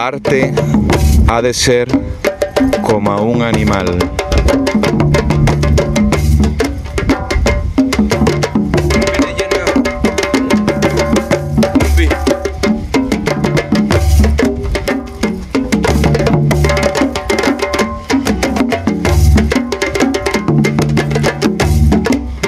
A 0.00 0.06
arte 0.06 0.50
ha 1.28 1.42
de 1.42 1.52
ser 1.52 1.86
como 2.80 3.14
un 3.20 3.42
animal. 3.42 3.98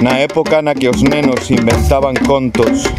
Na 0.01 0.17
época 0.21 0.63
na 0.63 0.73
que 0.73 0.89
os 0.89 1.03
nenos 1.03 1.51
inventaban 1.51 2.15
contos, 2.25 2.89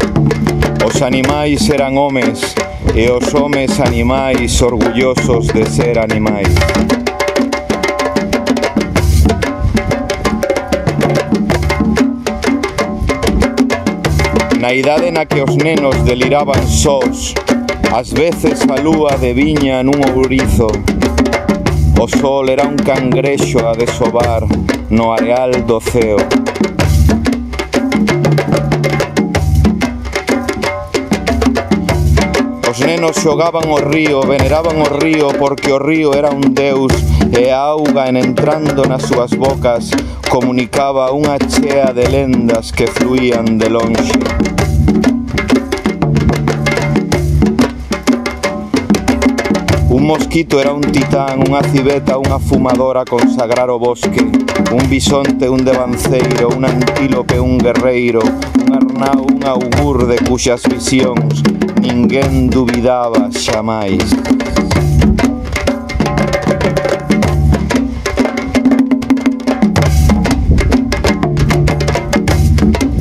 os 0.87 1.01
animais 1.01 1.69
eran 1.69 1.97
homes 1.97 2.55
e 2.93 3.09
os 3.09 3.33
homes 3.33 3.79
animais 3.79 4.61
orgullosos 4.61 5.47
de 5.47 5.65
ser 5.65 5.97
animais. 5.97 6.53
Na 14.59 14.73
idade 14.73 15.11
na 15.11 15.25
que 15.25 15.41
os 15.41 15.55
nenos 15.55 15.95
deliraban 16.03 16.61
sós, 16.67 17.33
ás 17.93 18.11
veces 18.11 18.61
a 18.69 18.81
lúa 18.81 19.15
de 19.17 19.33
viña 19.33 19.83
nun 19.83 20.01
ourizo, 20.13 20.67
o 22.01 22.07
sol 22.07 22.49
era 22.49 22.67
un 22.67 22.75
cangrexo 22.75 23.59
a 23.65 23.73
desovar 23.73 24.43
no 24.89 25.13
areal 25.13 25.51
do 25.65 25.79
ceo. 25.79 26.17
nenos 32.85 33.17
xogaban 33.17 33.65
o 33.69 33.77
río, 33.77 34.21
veneraban 34.21 34.79
o 34.79 34.85
río 34.85 35.29
porque 35.39 35.73
o 35.73 35.79
río 35.79 36.13
era 36.13 36.29
un 36.29 36.53
deus 36.53 36.93
e 37.33 37.49
a 37.49 37.73
auga 37.73 38.05
en 38.07 38.17
entrando 38.17 38.85
nas 38.85 39.01
súas 39.09 39.33
bocas 39.33 39.89
comunicaba 40.29 41.09
unha 41.09 41.41
chea 41.41 41.89
de 41.89 42.05
lendas 42.05 42.69
que 42.69 42.85
fluían 42.85 43.57
de 43.57 43.73
lonxe. 43.73 44.13
Un 49.89 50.05
mosquito 50.05 50.61
era 50.61 50.69
un 50.69 50.85
titán, 50.85 51.41
unha 51.41 51.65
civeta, 51.65 52.21
unha 52.21 52.37
fumadora 52.37 53.01
consagrar 53.01 53.73
o 53.73 53.81
bosque, 53.81 54.21
un 54.69 54.83
bisonte, 54.85 55.49
un 55.49 55.65
devanceiro, 55.65 56.53
un 56.53 56.69
antílope, 56.69 57.41
un 57.41 57.57
guerreiro, 57.57 58.21
un 58.21 58.69
arnau, 58.69 59.25
un 59.25 59.41
augur 59.41 60.05
de 60.05 60.21
cuxas 60.21 60.61
visións, 60.69 61.41
ninguén 61.85 62.49
dubidaba 62.49 63.29
xamais. 63.29 64.01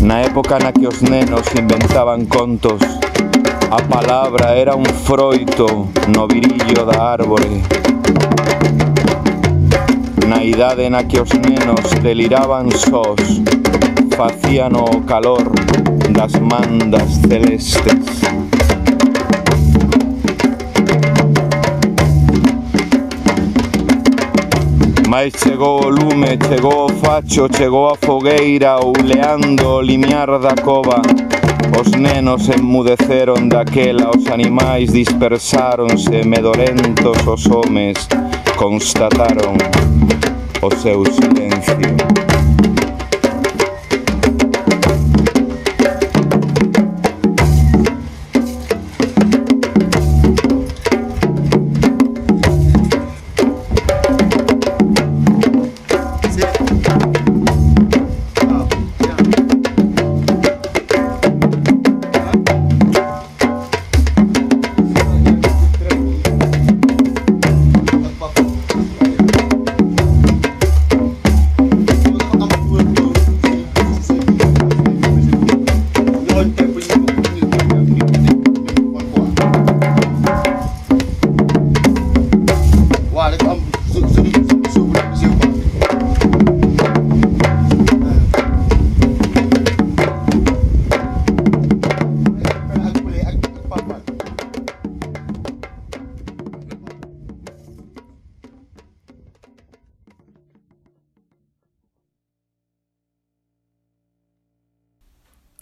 Na 0.05 0.21
época 0.21 0.59
na 0.59 0.71
que 0.73 0.87
os 0.87 1.01
nenos 1.01 1.49
inventaban 1.57 2.27
contos, 2.27 2.81
a 3.71 3.81
palabra 3.89 4.53
era 4.53 4.77
un 4.77 4.85
froito 4.85 5.89
no 6.12 6.29
virillo 6.29 6.85
da 6.85 7.17
árbore. 7.17 7.65
Na 10.29 10.45
idade 10.45 10.91
na 10.91 11.05
que 11.05 11.21
os 11.21 11.33
nenos 11.33 11.89
deliraban 12.03 12.69
sós, 12.71 13.41
facían 14.12 14.77
o 14.77 15.01
calor 15.09 15.49
das 16.12 16.37
mandas 16.37 17.25
celestes. 17.25 18.14
Mais 25.14 25.32
chegou 25.44 25.80
o 25.80 25.88
lume, 25.91 26.36
chegou 26.48 26.86
o 26.86 26.88
facho, 26.88 27.47
chegou 27.56 27.88
a 27.88 27.94
fogueira 27.94 28.80
Ouleando 28.80 29.64
o 29.64 29.80
limiar 29.80 30.41
da 30.41 30.56
cova. 30.56 31.00
Os 31.80 31.88
nenos 31.92 32.48
enmudeceron 32.48 33.47
daquela 33.47 34.10
Os 34.10 34.26
animais 34.26 34.92
dispersáronse 34.92 36.26
medorentos 36.26 37.25
Os 37.28 37.47
homes 37.47 38.08
constataron 38.56 39.56
o 40.60 40.75
seu 40.80 41.04
silencio. 41.04 42.34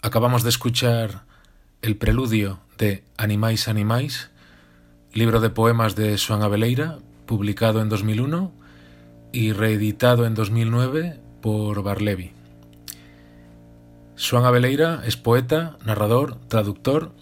Acabamos 0.05 0.43
de 0.43 0.49
escuchar 0.49 1.23
el 1.81 1.95
preludio 1.95 2.59
de 2.77 3.05
Animais 3.15 3.69
Animais, 3.69 4.31
libro 5.13 5.39
de 5.39 5.49
poemas 5.49 5.95
de 5.95 6.17
Xoan 6.17 6.41
Abeleira, 6.41 6.99
publicado 7.25 7.81
en 7.81 7.87
2001 7.87 8.51
y 9.31 9.53
reeditado 9.53 10.25
en 10.25 10.35
2009 10.35 11.21
por 11.41 11.83
Barlevi. 11.83 12.33
Xoan 14.17 14.43
Abeleira 14.43 15.03
es 15.05 15.15
poeta, 15.15 15.77
narrador, 15.85 16.37
traductor. 16.49 17.13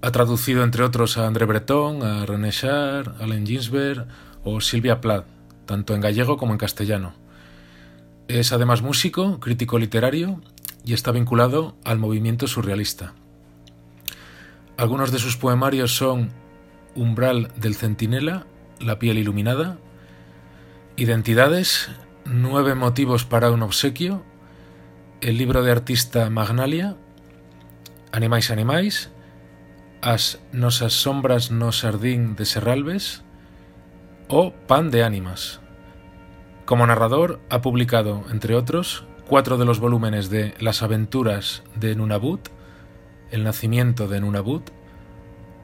Ha 0.00 0.10
traducido 0.10 0.64
entre 0.64 0.84
otros 0.84 1.18
a 1.18 1.26
André 1.26 1.44
Breton, 1.44 2.02
a 2.02 2.24
René 2.24 2.50
Char, 2.50 3.16
a 3.20 3.24
Allen 3.24 3.44
Ginsberg 3.46 4.06
o 4.42 4.62
Silvia 4.62 5.02
Plath, 5.02 5.26
tanto 5.66 5.94
en 5.94 6.00
gallego 6.00 6.38
como 6.38 6.52
en 6.52 6.58
castellano. 6.58 7.12
Es 8.26 8.52
además 8.52 8.80
músico, 8.80 9.38
crítico 9.38 9.78
literario 9.78 10.40
y 10.84 10.94
está 10.94 11.12
vinculado 11.12 11.76
al 11.84 11.98
movimiento 11.98 12.46
surrealista. 12.46 13.14
Algunos 14.76 15.12
de 15.12 15.18
sus 15.18 15.36
poemarios 15.36 15.94
son 15.94 16.30
Umbral 16.94 17.52
del 17.56 17.74
Centinela, 17.74 18.46
La 18.78 18.98
piel 18.98 19.18
iluminada, 19.18 19.78
Identidades, 20.96 21.90
Nueve 22.24 22.74
motivos 22.74 23.24
para 23.24 23.50
un 23.50 23.62
obsequio, 23.62 24.24
El 25.20 25.38
libro 25.38 25.62
de 25.62 25.72
artista 25.72 26.30
Magnalia, 26.30 26.96
Animais 28.12 28.50
Animais, 28.50 29.10
As 30.02 30.40
nosas 30.52 30.94
sombras 30.94 31.50
no 31.50 31.72
sardín 31.72 32.36
de 32.36 32.46
Serralves 32.46 33.22
o 34.28 34.52
Pan 34.66 34.90
de 34.90 35.04
ánimas. 35.04 35.60
Como 36.64 36.86
narrador 36.86 37.40
ha 37.50 37.60
publicado, 37.60 38.24
entre 38.30 38.54
otros, 38.54 39.04
cuatro 39.30 39.58
de 39.58 39.64
los 39.64 39.78
volúmenes 39.78 40.28
de 40.28 40.54
Las 40.58 40.82
aventuras 40.82 41.62
de 41.76 41.94
Nunavut, 41.94 42.48
El 43.30 43.44
nacimiento 43.44 44.08
de 44.08 44.20
Nunavut, 44.20 44.70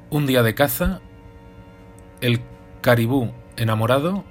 Un 0.08 0.24
día 0.24 0.44
de 0.44 0.54
caza, 0.54 1.00
El 2.20 2.42
caribú 2.80 3.32
enamorado 3.56 4.22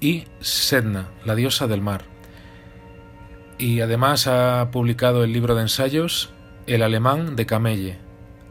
y 0.00 0.28
Sedna, 0.38 1.08
la 1.24 1.34
diosa 1.34 1.66
del 1.66 1.80
mar. 1.80 2.04
Y 3.58 3.80
además 3.80 4.28
ha 4.28 4.70
publicado 4.70 5.24
el 5.24 5.32
libro 5.32 5.56
de 5.56 5.62
ensayos 5.62 6.32
El 6.68 6.84
alemán 6.84 7.34
de 7.34 7.46
Camelle, 7.46 7.98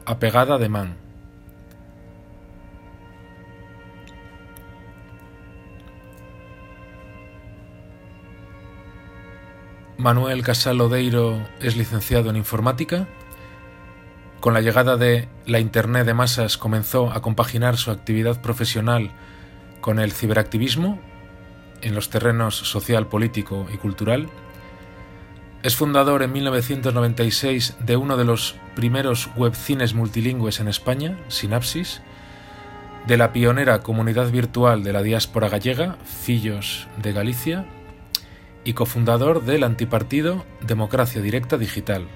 Apegada 0.05 0.57
de 0.57 0.67
Man. 0.67 1.02
Manuel 10.03 10.43
Casal 10.43 10.81
Odeiro 10.81 11.47
es 11.61 11.77
licenciado 11.77 12.29
en 12.29 12.35
informática, 12.35 13.07
con 14.41 14.53
la 14.53 14.59
llegada 14.59 14.97
de 14.97 15.29
la 15.45 15.61
Internet 15.61 16.05
de 16.05 16.13
masas 16.13 16.57
comenzó 16.57 17.09
a 17.09 17.21
compaginar 17.21 17.77
su 17.77 17.89
actividad 17.89 18.41
profesional 18.41 19.11
con 19.79 19.99
el 19.99 20.11
ciberactivismo 20.11 20.99
en 21.81 21.95
los 21.95 22.09
terrenos 22.09 22.57
social, 22.57 23.07
político 23.07 23.65
y 23.73 23.77
cultural. 23.77 24.27
Es 25.63 25.77
fundador 25.77 26.21
en 26.21 26.33
1996 26.33 27.77
de 27.79 27.95
uno 27.95 28.17
de 28.17 28.25
los 28.25 28.57
primeros 28.75 29.29
webcines 29.37 29.93
multilingües 29.93 30.59
en 30.59 30.67
España, 30.67 31.17
Sinapsis, 31.29 32.01
de 33.07 33.15
la 33.15 33.31
pionera 33.31 33.79
comunidad 33.79 34.29
virtual 34.31 34.83
de 34.83 34.91
la 34.91 35.01
diáspora 35.01 35.47
gallega, 35.47 35.95
Fillos 36.03 36.89
de 37.01 37.13
Galicia, 37.13 37.65
y 38.63 38.73
cofundador 38.73 39.43
del 39.43 39.63
antipartido 39.63 40.45
Democracia 40.61 41.21
Directa 41.21 41.57
Digital. 41.57 42.07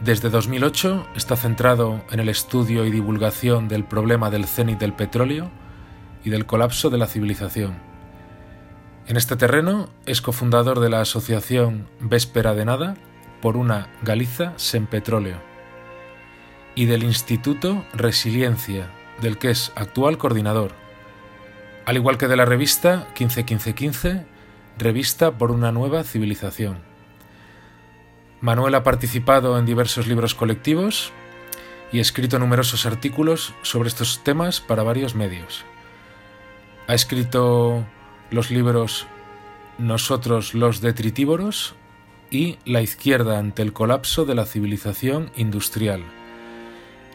Desde 0.00 0.30
2008 0.30 1.06
está 1.14 1.36
centrado 1.36 2.02
en 2.10 2.20
el 2.20 2.28
estudio 2.28 2.84
y 2.84 2.90
divulgación 2.90 3.68
del 3.68 3.84
problema 3.84 4.30
del 4.30 4.46
cenit 4.46 4.78
del 4.78 4.94
petróleo 4.94 5.50
y 6.24 6.30
del 6.30 6.46
colapso 6.46 6.90
de 6.90 6.98
la 6.98 7.06
civilización. 7.06 7.74
En 9.06 9.16
este 9.16 9.36
terreno 9.36 9.88
es 10.06 10.20
cofundador 10.20 10.80
de 10.80 10.90
la 10.90 11.00
asociación 11.00 11.88
Véspera 12.00 12.54
de 12.54 12.64
Nada 12.64 12.96
por 13.40 13.56
una 13.56 13.88
Galiza 14.02 14.54
sin 14.56 14.86
petróleo 14.86 15.36
y 16.74 16.86
del 16.86 17.02
Instituto 17.02 17.84
Resiliencia, 17.92 18.90
del 19.20 19.38
que 19.38 19.50
es 19.50 19.72
actual 19.76 20.18
coordinador, 20.18 20.72
al 21.84 21.96
igual 21.96 22.18
que 22.18 22.28
de 22.28 22.36
la 22.36 22.44
revista 22.44 23.08
151515, 23.14 24.26
revista 24.78 25.38
por 25.38 25.50
una 25.50 25.72
nueva 25.72 26.04
civilización. 26.04 26.80
Manuel 28.40 28.74
ha 28.74 28.82
participado 28.82 29.58
en 29.58 29.66
diversos 29.66 30.06
libros 30.06 30.34
colectivos 30.34 31.12
y 31.92 31.98
ha 31.98 32.02
escrito 32.02 32.38
numerosos 32.38 32.86
artículos 32.86 33.54
sobre 33.62 33.88
estos 33.88 34.24
temas 34.24 34.60
para 34.60 34.82
varios 34.82 35.14
medios. 35.14 35.64
Ha 36.88 36.94
escrito 36.94 37.86
los 38.30 38.50
libros 38.50 39.06
Nosotros 39.78 40.54
los 40.54 40.80
detritívoros 40.80 41.74
y 42.30 42.58
La 42.64 42.80
izquierda 42.80 43.38
ante 43.38 43.62
el 43.62 43.72
colapso 43.72 44.24
de 44.24 44.34
la 44.34 44.46
civilización 44.46 45.30
industrial, 45.36 46.02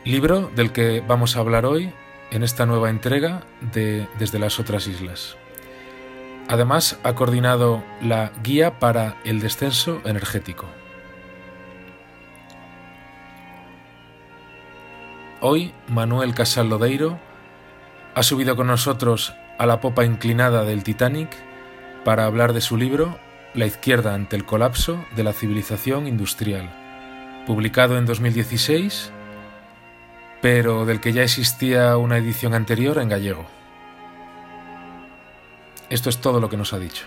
libro 0.05 0.51
del 0.55 0.71
que 0.71 1.03
vamos 1.05 1.35
a 1.35 1.39
hablar 1.39 1.65
hoy 1.65 1.91
en 2.31 2.43
esta 2.43 2.65
nueva 2.65 2.89
entrega 2.89 3.43
de 3.73 4.07
Desde 4.19 4.39
las 4.39 4.59
otras 4.59 4.87
islas. 4.87 5.37
Además, 6.49 6.97
ha 7.03 7.13
coordinado 7.13 7.83
la 8.01 8.31
Guía 8.41 8.79
para 8.79 9.17
el 9.25 9.41
Descenso 9.41 10.01
Energético. 10.05 10.65
Hoy 15.41 15.73
Manuel 15.87 16.33
Casal 16.33 16.69
Lodeiro 16.69 17.19
ha 18.15 18.23
subido 18.23 18.55
con 18.55 18.67
nosotros 18.67 19.35
a 19.59 19.65
la 19.65 19.81
popa 19.81 20.05
inclinada 20.05 20.63
del 20.63 20.83
Titanic 20.83 21.29
para 22.05 22.25
hablar 22.25 22.53
de 22.53 22.61
su 22.61 22.77
libro 22.77 23.19
La 23.53 23.65
izquierda 23.65 24.13
ante 24.13 24.37
el 24.37 24.45
colapso 24.45 25.03
de 25.15 25.23
la 25.23 25.33
civilización 25.33 26.07
industrial, 26.07 26.71
publicado 27.45 27.97
en 27.97 28.05
2016, 28.05 29.11
pero 30.41 30.85
del 30.85 31.01
que 31.01 31.11
ya 31.11 31.23
existía 31.23 31.97
una 31.97 32.17
edición 32.17 32.53
anterior 32.53 32.99
en 32.99 33.09
gallego. 33.09 33.56
Esto 35.89 36.09
es 36.09 36.17
todo 36.17 36.39
lo 36.39 36.49
que 36.49 36.57
nos 36.57 36.73
ha 36.73 36.79
dicho. 36.79 37.05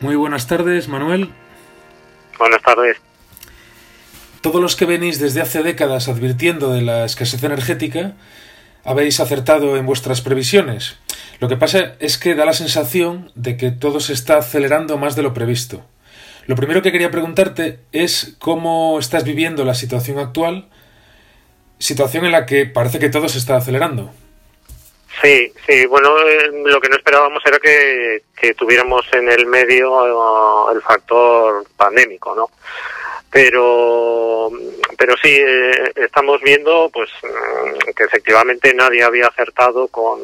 Muy 0.00 0.16
buenas 0.16 0.46
tardes, 0.46 0.88
Manuel. 0.88 1.30
Buenas 2.38 2.62
tardes. 2.62 2.98
Todos 4.42 4.60
los 4.60 4.76
que 4.76 4.84
venís 4.84 5.18
desde 5.18 5.40
hace 5.40 5.62
décadas 5.62 6.08
advirtiendo 6.08 6.72
de 6.72 6.82
la 6.82 7.04
escasez 7.04 7.42
energética, 7.42 8.12
habéis 8.84 9.18
acertado 9.20 9.76
en 9.76 9.86
vuestras 9.86 10.20
previsiones. 10.20 10.98
Lo 11.40 11.48
que 11.48 11.56
pasa 11.56 11.94
es 11.98 12.18
que 12.18 12.34
da 12.34 12.44
la 12.44 12.52
sensación 12.52 13.32
de 13.34 13.56
que 13.56 13.70
todo 13.70 13.98
se 14.00 14.12
está 14.12 14.36
acelerando 14.36 14.98
más 14.98 15.16
de 15.16 15.22
lo 15.22 15.34
previsto. 15.34 15.84
Lo 16.46 16.54
primero 16.54 16.82
que 16.82 16.92
quería 16.92 17.10
preguntarte 17.10 17.80
es 17.92 18.36
cómo 18.38 18.98
estás 18.98 19.24
viviendo 19.24 19.64
la 19.64 19.74
situación 19.74 20.18
actual, 20.18 20.68
situación 21.78 22.24
en 22.24 22.32
la 22.32 22.46
que 22.46 22.66
parece 22.66 22.98
que 22.98 23.08
todo 23.08 23.28
se 23.28 23.38
está 23.38 23.56
acelerando. 23.56 24.12
Sí, 25.22 25.52
sí, 25.66 25.86
bueno, 25.86 26.18
eh, 26.20 26.50
lo 26.64 26.80
que 26.80 26.88
no 26.88 26.96
esperábamos 26.96 27.42
era 27.46 27.58
que, 27.58 28.22
tuviéramos 28.54 29.06
en 29.12 29.30
el 29.30 29.46
medio 29.46 30.06
eh, 30.68 30.74
el 30.74 30.82
factor 30.82 31.64
pandémico, 31.76 32.34
¿no? 32.34 32.50
pero 33.30 34.50
pero 34.96 35.14
sí 35.22 35.36
eh, 35.36 35.92
estamos 35.96 36.40
viendo 36.40 36.88
pues 36.92 37.10
mm, 37.22 37.90
que 37.94 38.04
efectivamente 38.04 38.72
nadie 38.72 39.02
había 39.02 39.26
acertado 39.26 39.88
con 39.88 40.20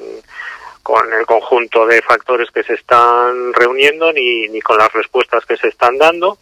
con 0.83 1.13
el 1.13 1.27
conjunto 1.27 1.87
de 1.87 2.03
factores 2.03 2.51
que 2.51 2.63
se 2.63 2.75
están 2.75 3.53
reuniendo 3.53 4.13
ni, 4.13 4.49
ni 4.49 4.61
con 4.61 4.79
las 4.79 4.93
respuestas 4.93 5.45
que 5.47 5.57
se 5.57 5.69
están 5.69 5.97
dando 5.99 6.39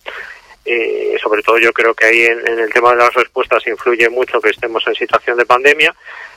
eh, 0.65 1.17
sobre 1.23 1.43
todo 1.43 1.59
yo 1.59 1.73
creo 1.73 1.95
que 1.95 2.07
ahí 2.07 2.23
en, 2.25 2.47
el 2.47 2.73
tema 2.73 2.91
de 2.91 2.97
las 2.97 3.15
respuestas 3.15 3.67
influye 3.67 4.09
mucho 4.09 4.41
que 4.41 4.51
estemos 4.51 4.87
en 4.87 4.95
situación 4.95 5.39
de 5.39 5.47
pandemia, 5.47 5.95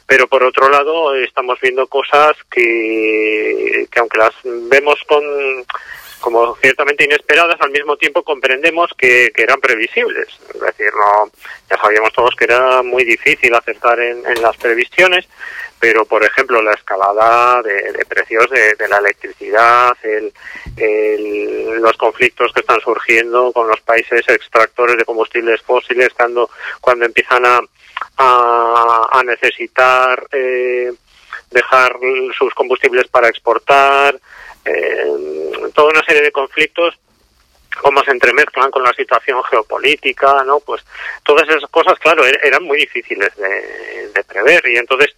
pero 0.08 0.28
por 0.28 0.44
otro 0.44 0.70
lado 0.70 1.16
estamos 1.16 1.60
viendo 1.62 1.88
cosas 1.88 2.36
que, 2.50 3.88
que 3.92 4.00
aunque 4.00 4.18
las 4.18 4.34
vemos 4.44 5.00
con 5.08 5.24
como 6.20 6.56
ciertamente 6.56 7.04
inesperadas, 7.04 7.60
al 7.60 7.72
mismo 7.72 7.98
tiempo 7.98 8.24
comprendemos 8.24 8.92
que, 8.98 9.30
eran 9.36 9.60
previsibles. 9.60 10.30
Es 10.54 10.62
decir, 10.62 10.88
no, 10.94 11.30
ya 11.70 11.78
sabíamos 11.78 12.14
todos 12.14 12.34
que 12.38 12.46
era 12.46 12.81
muy 12.81 13.04
difícil 13.04 13.54
acertar 13.54 14.00
en 14.00 14.42
las 14.42 14.56
previsiones, 14.56 15.28
pero 15.84 16.06
por 16.06 16.24
ejemplo 16.24 16.62
la 16.62 16.72
escalada 16.72 17.62
de, 17.62 18.06
precios 18.08 18.50
de, 18.50 18.88
la 18.88 19.00
electricidad, 19.00 19.92
el, 20.04 20.32
el, 20.78 21.82
los 21.82 21.98
conflictos 21.98 22.54
que 22.54 22.62
están 22.62 22.80
surgiendo 22.80 23.52
con 23.52 23.68
los 23.68 23.82
países 23.82 24.22
extractores 24.30 24.96
de 24.96 25.04
combustibles 25.04 25.62
fósiles 25.62 26.08
cuando, 26.14 26.50
cuando 26.80 27.04
empiezan 27.04 27.46
a, 27.46 27.60
a, 28.16 29.10
a 29.12 29.24
necesitar 29.24 30.26
eh, 30.32 30.94
dejar 31.52 31.98
sus 32.38 32.54
combustibles 32.54 33.10
para 33.10 33.28
exportar, 33.28 34.18
eh, 34.64 35.06
toda 35.76 35.90
una 35.90 36.06
serie 36.06 36.22
de 36.22 36.32
conflictos 36.32 36.98
cómo 37.82 38.03
se 38.03 38.12
entremezclan 38.12 38.72
con 38.72 38.84
la 38.84 38.94
situación 38.94 39.44
geopolítica, 39.44 40.44
¿no? 40.46 40.60
Pues 40.60 40.84
todas 41.24 41.48
esas 41.48 41.70
cosas, 41.70 41.98
claro, 42.00 42.25
er-, 42.25 42.39
eran 42.44 42.63
muy 42.63 42.77
difíciles 42.77 43.36
de, 43.36 44.10
de, 44.13 44.24
prever 44.24 44.63
y 44.68 44.77
entonces 44.77 45.15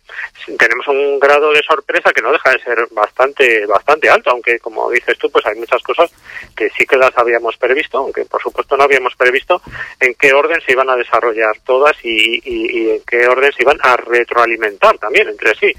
tenemos 0.58 0.88
un 0.88 1.20
grado 1.20 1.52
de 1.52 1.62
sorpresa 1.64 2.12
que 2.12 2.22
no 2.22 2.32
deja 2.32 2.52
de 2.52 2.60
ser 2.60 2.88
bastante 2.92 3.66
bastante 3.66 4.10
alto, 4.10 4.32
aunque 4.32 4.60
como 4.60 4.90
dices 4.92 5.18
tú, 5.18 5.30
pues 5.30 5.46
hay 5.46 5.56
muchas 5.56 5.82
cosas 5.84 6.12
que 6.56 6.70
sí 6.72 6.86
que 6.86 6.98
las 6.98 7.16
habíamos 7.18 7.58
previsto, 7.58 8.00
aunque 8.00 8.26
por 8.26 8.42
supuesto 8.42 8.78
no 8.78 8.84
habíamos 8.84 9.16
previsto 9.16 9.62
en 10.00 10.14
qué 10.16 10.34
orden 10.34 10.62
se 10.62 10.72
iban 10.72 10.90
a 10.90 10.96
desarrollar 10.96 11.56
todas 11.66 11.96
y, 12.04 12.42
y, 12.44 12.80
y 12.80 12.90
en 12.92 13.02
qué 13.08 13.28
orden 13.28 13.52
se 13.54 13.64
iban 13.64 13.78
a 13.82 13.98
retroalimentar 13.98 14.98
también 14.98 15.30
entre 15.30 15.56
sí. 15.56 15.74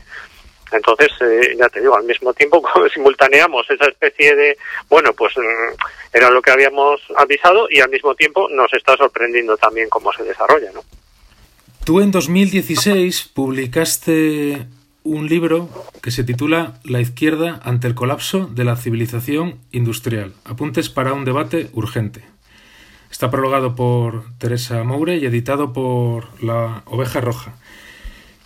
Entonces, 0.76 1.09
eh, 1.21 1.56
ya 1.59 1.68
te 1.68 1.80
digo, 1.80 1.97
al 1.97 2.04
mismo 2.04 2.33
tiempo 2.35 2.62
simultaneamos 2.95 3.68
esa 3.71 3.87
especie 3.87 4.35
de, 4.35 4.56
bueno, 4.88 5.12
pues 5.12 5.37
mm, 5.37 6.16
era 6.16 6.30
lo 6.30 6.40
que 6.42 6.50
habíamos 6.50 7.00
avisado 7.16 7.68
y 7.71 7.80
al 7.80 7.90
mismo 7.90 8.14
tiempo 8.14 8.49
nos 8.50 8.73
está 8.73 8.97
sorprendiendo 8.97 9.56
también 9.56 9.88
cómo 9.88 10.12
se 10.12 10.23
desarrolla, 10.23 10.71
¿no? 10.73 10.83
Tú 11.85 12.00
en 12.00 12.11
2016 12.11 13.30
publicaste 13.33 14.66
un 15.04 15.28
libro 15.28 15.68
que 16.02 16.11
se 16.11 16.25
titula 16.25 16.80
La 16.83 17.00
izquierda 17.00 17.61
ante 17.62 17.87
el 17.87 17.95
colapso 17.95 18.47
de 18.47 18.64
la 18.64 18.76
civilización 18.76 19.61
industrial. 19.71 20.33
Apuntes 20.45 20.88
para 20.88 21.12
un 21.12 21.25
debate 21.25 21.68
urgente. 21.73 22.25
Está 23.11 23.30
prologado 23.30 23.76
por 23.76 24.25
Teresa 24.38 24.83
Moure 24.83 25.16
y 25.16 25.26
editado 25.26 25.73
por 25.73 26.42
La 26.42 26.83
Oveja 26.87 27.21
Roja. 27.21 27.54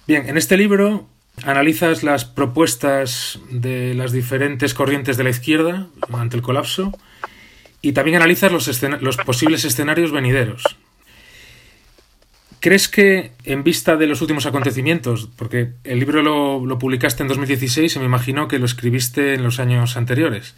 Bien, 0.06 0.28
en 0.28 0.36
este 0.36 0.56
libro 0.58 1.06
analizas 1.44 2.02
las 2.02 2.24
propuestas 2.24 3.38
de 3.50 3.94
las 3.94 4.12
diferentes 4.12 4.74
corrientes 4.74 5.16
de 5.16 5.24
la 5.24 5.30
izquierda 5.30 5.86
ante 6.12 6.36
el 6.36 6.42
colapso 6.42 6.92
y 7.82 7.92
también 7.92 8.16
analizas 8.16 8.52
los, 8.52 8.82
los 9.00 9.16
posibles 9.18 9.64
escenarios 9.64 10.12
venideros. 10.12 10.64
¿Crees 12.60 12.88
que 12.88 13.32
en 13.44 13.64
vista 13.64 13.96
de 13.96 14.06
los 14.06 14.20
últimos 14.20 14.44
acontecimientos, 14.44 15.30
porque 15.36 15.70
el 15.82 15.98
libro 15.98 16.20
lo, 16.20 16.64
lo, 16.66 16.78
publicaste 16.78 17.22
en 17.22 17.28
2016 17.28 17.96
y 17.96 17.98
me 18.00 18.04
imagino 18.04 18.48
que 18.48 18.58
lo 18.58 18.66
escribiste 18.66 19.32
en 19.32 19.42
los 19.42 19.58
años 19.60 19.96
anteriores? 19.96 20.54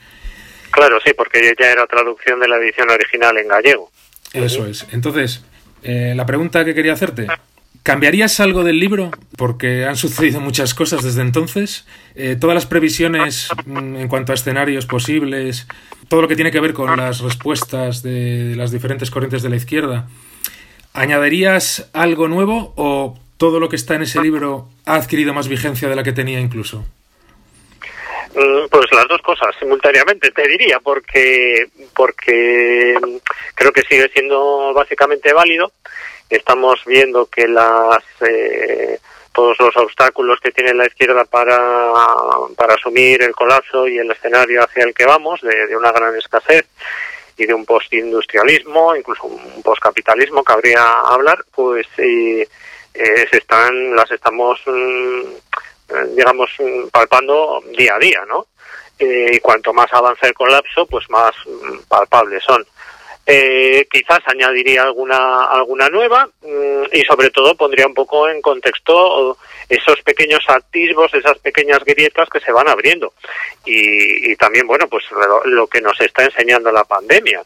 Claro, 0.73 0.99
sí, 1.05 1.13
porque 1.17 1.55
ya 1.59 1.71
era 1.71 1.87
traducción 1.87 2.41
de 2.41 2.49
la 2.49 2.57
edición 2.57 2.91
original 2.91 3.39
en 3.39 3.47
gallego. 3.47 3.93
Eso 4.33 4.67
es. 4.67 4.87
Entonces, 4.91 5.45
eh, 5.85 6.15
la 6.17 6.27
pregunta 6.27 6.65
que 6.65 6.75
quería 6.75 6.95
hacerte, 6.95 7.29
¿Cambiarías 7.83 8.39
algo 8.41 8.63
del 8.63 8.79
libro? 8.79 9.11
Porque 9.37 9.87
han 9.87 9.97
sucedido 9.97 10.41
muchas 10.41 10.73
cosas 10.75 11.03
desde 11.03 11.23
entonces. 11.23 11.87
Eh, 12.15 12.37
todas 12.41 12.55
las 12.55 12.67
previsiones 12.67 13.49
mm, 13.67 13.97
en 13.97 14.09
cuanto 14.09 14.33
a 14.33 14.35
escenarios 14.37 14.87
posibles, 14.87 15.67
todo 16.09 16.23
lo 16.23 16.29
que 16.29 16.37
tiene 16.37 16.51
que 16.51 16.61
ver 16.61 16.75
con 16.75 16.97
las 16.97 17.21
respuestas 17.21 18.03
de 18.03 18.55
las 18.57 18.71
diferentes 18.71 19.11
corrientes 19.11 19.43
de 19.43 19.49
la 19.49 19.57
izquierda, 19.57 20.07
¿Añadirías 20.95 21.89
algo 21.95 22.29
nuevo 22.29 22.75
o 22.77 23.17
todo 23.39 23.61
lo 23.61 23.69
que 23.71 23.77
está 23.77 23.95
en 23.95 24.03
ese 24.03 24.21
libro 24.21 24.69
ha 24.85 24.97
adquirido 24.97 25.33
más 25.33 25.49
vigencia 25.49 25.89
de 25.89 25.97
la 25.97 26.03
que 26.03 26.13
tenía 26.13 26.39
incluso? 26.39 26.85
Mm, 28.35 28.69
pues 28.71 28.93
las 28.93 29.09
dos 29.09 29.23
cosas 29.23 29.55
simultáneamente, 29.59 30.31
te 30.33 30.47
diría, 30.47 30.81
porque, 30.81 31.67
porque 31.95 32.95
creo 33.55 33.73
que 33.73 33.83
sigue 33.83 34.11
siendo 34.13 34.75
básicamente 34.75 35.33
válido. 35.33 35.73
Estamos 36.33 36.83
viendo 36.87 37.27
que 37.27 37.47
las, 37.47 38.03
eh, 38.27 38.99
todos 39.33 39.59
los 39.61 39.77
obstáculos 39.77 40.41
que 40.41 40.51
tiene 40.51 40.73
la 40.73 40.87
izquierda 40.87 41.27
para, 41.27 41.59
para 42.57 42.75
asumir 42.75 43.23
el 43.23 43.35
colapso 43.35 43.87
y 43.87 43.99
el 43.99 44.11
escenario 44.11 44.65
hacia 44.65 44.85
el 44.85 44.95
que 44.95 45.05
vamos, 45.05 45.43
de, 45.43 45.77
una 45.77 45.93
gran 45.93 46.17
escasez 46.17 46.67
y 47.37 47.45
de 47.45 47.53
un 47.53 47.67
postindustrialismo, 47.67 48.97
incluso 48.97 49.25
un 49.25 49.63
postcapitalismo, 49.63 50.43
cabría 50.43 50.83
hablar, 51.05 51.45
pues 51.55 51.87
eh, 51.99 52.49
eh, 52.95 53.27
se 53.31 53.37
están, 53.37 53.95
las 53.95 54.11
estamos, 54.11 54.59
mm, 54.65 56.15
digamos, 56.15 56.51
palpando 56.91 57.63
día 57.77 57.97
a 57.97 57.99
día, 57.99 58.25
¿no? 58.27 58.47
Eh, 58.99 59.33
y 59.33 59.41
cuanto 59.41 59.73
más 59.73 59.93
avanza 59.93 60.29
el 60.29 60.35
colapso, 60.35 60.87
pues 60.87 61.11
más 61.11 61.33
mm, 61.45 61.79
palpables 61.89 62.43
son. 62.45 62.65
Eh, 63.25 63.87
quizás 63.89 64.19
añadiría 64.27 64.83
alguna 64.83 65.45
alguna 65.45 65.89
nueva 65.89 66.29
mm, 66.43 66.83
y 66.93 67.03
sobre 67.03 67.31
todo 67.31 67.55
pondría 67.55 67.87
un 67.87 67.95
poco 67.95 68.29
en 68.29 68.43
contexto 68.43 69.39
esos 69.69 70.03
pequeños 70.03 70.41
atisbos, 70.49 71.15
esas 71.15 71.39
pequeñas 71.39 71.85
grietas 71.85 72.29
que 72.29 72.41
se 72.41 72.51
van 72.51 72.69
abriendo. 72.69 73.15
Y, 73.65 74.35
también 74.37 74.67
bueno 74.67 74.89
pues 74.89 75.05
lo, 75.45 75.69
que 75.69 75.81
nos 75.81 76.01
está 76.01 76.25
enseñando 76.25 76.73
la 76.73 76.83
pandemia 76.83 77.43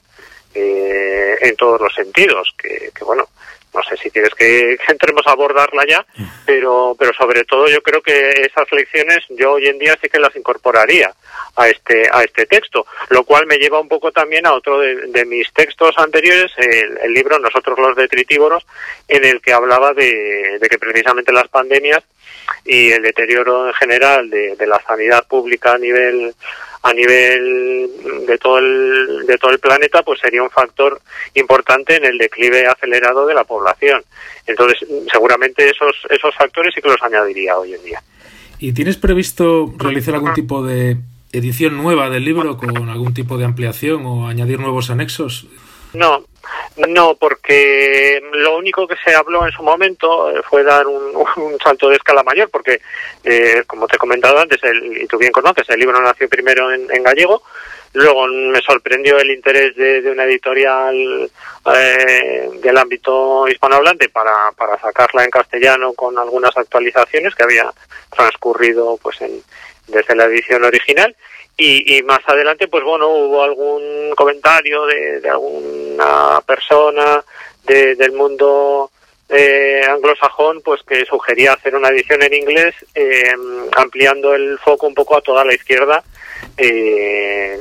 eh, 0.55 1.37
en 1.43 1.55
todos 1.57 1.79
los 1.79 1.95
sentidos 1.95 2.55
que, 2.57 2.91
que 2.95 3.05
bueno 3.05 3.29
no 3.77 3.83
sé 3.83 3.97
si 3.97 4.11
quieres 4.11 4.35
que, 4.39 4.79
entremos 4.89 5.27
a 5.27 5.33
abordarla 5.33 5.85
ya, 5.87 6.07
pero, 6.45 6.97
pero 6.99 7.13
sobre 7.13 7.45
todo 7.45 7.69
yo 7.69 7.83
creo 7.83 8.03
que 8.03 8.31
esas 8.31 8.71
lecciones 8.73 9.25
yo 9.31 9.53
hoy 9.53 9.67
en 9.67 9.79
día 9.79 9.97
sí 10.01 10.09
que 10.09 10.19
las 10.19 10.35
incorporaría 10.35 11.13
a 11.57 11.69
este, 11.69 12.09
a 12.13 12.23
este 12.23 12.47
texto, 12.47 12.87
lo 13.09 13.25
cual 13.25 13.47
me 13.47 13.57
lleva 13.57 13.81
un 13.81 13.89
poco 13.89 14.13
también 14.13 14.47
a 14.47 14.53
otro 14.53 14.81
de, 14.81 15.25
mis 15.25 15.53
textos 15.53 15.95
anteriores, 15.97 16.53
el, 16.57 17.13
libro 17.13 17.39
Nosotros 17.39 17.79
los 17.79 17.97
detritívoros, 17.97 18.67
en 19.09 19.25
el 19.25 19.41
que 19.41 19.53
hablaba 19.53 19.95
de, 19.95 20.59
que 20.69 20.79
precisamente 20.79 21.33
las 21.33 21.49
pandemias 21.49 22.05
y 22.65 22.91
el 22.91 23.03
deterioro 23.03 23.69
en 23.69 23.75
general 23.75 24.31
de, 24.31 24.57
de 24.57 24.67
la 24.67 24.81
sanidad 24.87 25.27
pública 25.27 25.73
a 25.73 25.79
nivel 25.79 26.35
a 26.83 26.93
nivel 26.93 27.91
de 28.27 28.39
todo 28.39 28.59
el 28.59 29.27
de 29.27 29.39
todo 29.39 29.51
el 29.51 29.59
planeta 29.59 30.03
pues 30.03 30.21
sería 30.21 30.43
un 30.43 30.51
factor 30.51 31.01
importante 31.35 31.97
en 31.97 32.05
el 32.05 32.19
declive 32.19 32.67
acelerado 32.67 33.27
de 33.27 33.35
la 33.35 33.45
población. 33.45 34.03
Entonces 34.47 34.87
seguramente 35.11 35.69
esos 35.69 35.95
esos 36.11 36.35
factores 36.35 36.73
sí 36.75 36.81
que 36.81 36.89
los 36.89 37.03
añadiría 37.03 37.57
hoy 37.59 37.75
en 37.75 37.83
día. 37.83 38.03
Y 38.59 38.73
tienes 38.73 38.97
previsto 38.97 39.73
realizar 39.77 40.15
algún 40.15 40.35
tipo 40.35 40.65
de 40.65 40.97
edición 41.33 41.77
nueva 41.77 42.09
del 42.09 42.25
libro 42.25 42.57
con 42.57 42.89
algún 42.89 43.13
tipo 43.13 43.37
de 43.37 43.45
ampliación 43.45 44.07
o 44.07 44.29
añadir 44.29 44.61
nuevos 44.61 44.89
anexos 44.91 45.47
no 45.97 46.25
no, 46.89 47.17
porque 47.17 48.21
lo 48.33 48.57
único 48.57 48.87
que 48.87 48.97
se 49.03 49.15
habló 49.15 49.47
en 49.47 49.53
su 49.53 49.63
momento 49.63 50.31
eh, 50.31 50.43
fue 50.49 50.63
dar 50.63 50.87
un, 50.87 51.59
salto 51.65 51.89
de 51.89 51.97
escala 51.97 52.23
mayor, 52.23 52.51
porque, 52.51 52.81
eh, 53.25 53.63
como 53.67 53.87
te 53.87 53.97
he 53.97 53.99
comentado 53.99 54.39
antes, 54.39 54.61
y 54.83 55.07
tú 55.07 55.19
bien 55.19 55.33
conoces, 55.33 55.69
el 55.71 55.81
libro 55.81 56.01
nació 56.01 56.29
primero 56.29 56.73
en, 56.73 57.03
gallego, 57.03 57.43
luego 57.95 58.27
me 58.27 58.61
sorprendió 58.61 59.19
el 59.19 59.31
interés 59.31 59.75
de, 59.75 60.11
una 60.11 60.25
editorial 60.25 61.31
eh, 61.75 62.51
del 62.61 62.77
ámbito 62.77 63.49
hispanohablante 63.49 64.09
para, 64.11 64.53
para 64.57 64.79
sacarla 64.79 65.25
en 65.25 65.31
castellano 65.31 65.95
con 65.95 66.19
algunas 66.19 66.57
actualizaciones 66.57 67.35
que 67.35 67.43
había 67.43 67.73
transcurrido 68.15 68.99
pues 69.03 69.21
en, 69.23 69.43
desde 69.89 70.15
la 70.15 70.25
edición 70.25 70.65
original 70.65 71.17
y, 71.57 71.97
y, 71.97 72.03
más 72.03 72.21
adelante, 72.27 72.69
pues 72.69 72.85
bueno, 72.85 73.09
hubo 73.09 73.43
algún 73.43 74.15
comentario 74.15 74.85
de, 74.87 75.29
alguna 75.29 76.41
persona 76.47 77.25
de, 77.65 77.95
del 77.95 78.13
mundo 78.13 78.91
eh, 79.29 79.81
anglosajón, 79.89 80.61
pues 80.63 80.83
que 80.83 81.05
sugería 81.07 81.55
hacer 81.55 81.75
una 81.75 81.89
edición 81.89 82.23
en 82.23 82.35
inglés, 82.35 82.75
eh, 82.95 83.35
ampliando 83.77 84.35
el 84.35 84.59
foco 84.59 84.87
un 84.87 84.95
poco 84.95 85.17
a 85.17 85.23
toda 85.23 85.45
la 85.45 85.55
izquierda 85.55 86.05
eh, 86.57 87.59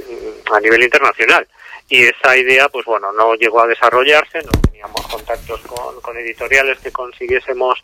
a 0.54 0.60
nivel 0.60 0.84
internacional. 0.84 1.48
Y 1.88 2.04
esa 2.04 2.36
idea, 2.36 2.68
pues 2.70 2.86
bueno, 2.86 3.12
no 3.14 3.36
llegó 3.36 3.62
a 3.62 3.68
desarrollarse, 3.68 4.40
no 4.40 4.52
teníamos 4.62 5.08
contactos 5.08 5.62
con, 5.62 6.02
con 6.02 6.18
editoriales 6.18 6.80
que 6.80 6.92
consiguiésemos 6.92 7.84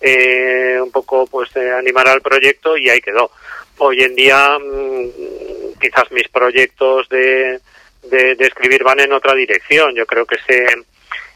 eh, 0.00 0.78
un 0.80 0.90
poco 0.90 1.26
pues 1.26 1.54
eh, 1.56 1.72
animar 1.72 2.06
al 2.08 2.20
proyecto 2.20 2.76
y 2.76 2.90
ahí 2.90 3.00
quedó. 3.00 3.30
Hoy 3.78 4.02
en 4.02 4.14
día 4.14 4.58
mm, 4.58 5.78
quizás 5.80 6.10
mis 6.10 6.28
proyectos 6.28 7.08
de, 7.08 7.60
de, 8.02 8.36
escribir 8.38 8.82
van 8.84 9.00
en 9.00 9.12
otra 9.12 9.34
dirección. 9.34 9.94
Yo 9.94 10.06
creo 10.06 10.24
que 10.26 10.36
ese, 10.36 10.66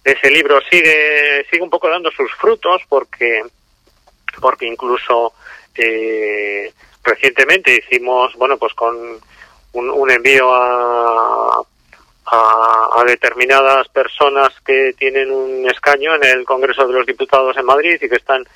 ese 0.04 0.30
libro 0.30 0.60
sigue, 0.70 1.44
sigue 1.50 1.62
un 1.62 1.70
poco 1.70 1.88
dando 1.88 2.10
sus 2.10 2.32
frutos 2.34 2.82
porque, 2.88 3.42
porque 4.40 4.66
incluso 4.66 5.34
eh, 5.74 6.72
recientemente 7.02 7.76
hicimos, 7.76 8.34
bueno, 8.36 8.56
pues 8.58 8.74
con 8.74 8.96
un, 9.72 9.90
un 9.90 10.10
envío 10.10 10.52
a, 10.52 11.62
a, 12.26 13.04
determinadas 13.06 13.88
personas 13.88 14.48
que 14.64 14.94
tienen 14.96 15.30
un 15.30 15.68
escaño 15.68 16.14
en 16.14 16.24
el 16.24 16.44
Congreso 16.44 16.86
de 16.86 16.94
los 16.94 17.06
Diputados 17.06 17.56
en 17.56 17.64
Madrid 17.64 17.98
y 18.00 18.08
que 18.08 18.16
están 18.16 18.46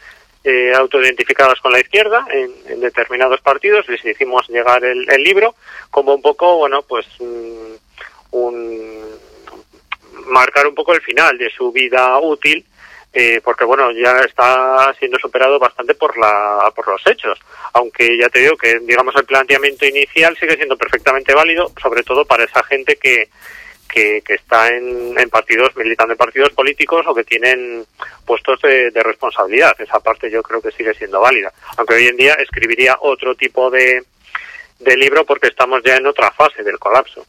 eh, 0.44 0.72
autoidentificadas 0.74 1.58
con 1.60 1.72
la 1.72 1.80
izquierda 1.80 2.26
en, 2.30 2.80
determinados 2.80 3.40
partidos. 3.40 3.88
Les 3.88 4.04
hicimos 4.04 4.46
llegar 4.48 4.84
el, 4.84 5.06
libro 5.22 5.54
como 5.90 6.14
un 6.14 6.20
poco, 6.20 6.58
bueno, 6.58 6.82
pues 6.82 7.06
mm, 7.18 7.74
un, 8.32 9.04
marcar 10.26 10.66
un 10.66 10.74
poco 10.74 10.92
el 10.92 11.00
final 11.00 11.38
de 11.38 11.50
su 11.50 11.72
vida 11.72 12.18
útil. 12.18 12.64
Eh, 13.16 13.40
porque 13.44 13.64
bueno 13.64 13.92
ya 13.92 14.18
está 14.22 14.92
siendo 14.98 15.20
superado 15.20 15.56
bastante 15.60 15.94
por 15.94 16.18
la 16.18 16.72
por 16.74 16.88
los 16.88 17.06
hechos 17.06 17.38
aunque 17.72 18.18
ya 18.18 18.28
te 18.28 18.40
digo 18.40 18.56
que 18.56 18.80
digamos 18.80 19.14
el 19.14 19.24
planteamiento 19.24 19.86
inicial 19.86 20.36
sigue 20.36 20.56
siendo 20.56 20.76
perfectamente 20.76 21.32
válido 21.32 21.70
sobre 21.80 22.02
todo 22.02 22.24
para 22.24 22.42
esa 22.42 22.64
gente 22.64 22.96
que 22.96 23.28
que, 23.94 24.34
está 24.34 24.68
en, 24.68 25.14
partidos, 25.30 25.74
militando 25.76 26.12
en 26.12 26.18
partidos 26.18 26.52
políticos 26.52 27.06
o 27.06 27.14
que 27.14 27.24
tienen 27.24 27.84
puestos 28.26 28.60
de, 28.60 28.90
responsabilidad. 29.02 29.74
Esa 29.78 30.00
parte 30.00 30.30
yo 30.30 30.42
creo 30.42 30.60
que 30.60 30.72
sigue 30.72 30.94
siendo 30.94 31.20
válida. 31.20 31.52
Aunque 31.76 31.94
hoy 31.94 32.06
en 32.08 32.16
día 32.16 32.34
escribiría 32.34 32.96
otro 33.00 33.36
tipo 33.36 33.70
de, 33.70 34.02
de 34.80 34.96
libro 34.96 35.24
porque 35.24 35.48
estamos 35.48 35.80
ya 35.84 35.96
en 35.96 36.06
otra 36.06 36.32
fase 36.32 36.62
del 36.64 36.78
colapso. 36.78 37.24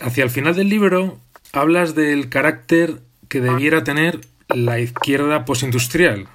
Hacia 0.00 0.24
el 0.24 0.30
final 0.30 0.56
del 0.56 0.68
libro 0.68 1.18
hablas 1.52 1.94
del 1.94 2.30
carácter 2.30 2.94
que 3.28 3.40
debiera 3.40 3.84
tener 3.84 4.20
la 4.48 4.80
izquierda 4.80 5.44
posindustrial. 5.44 6.26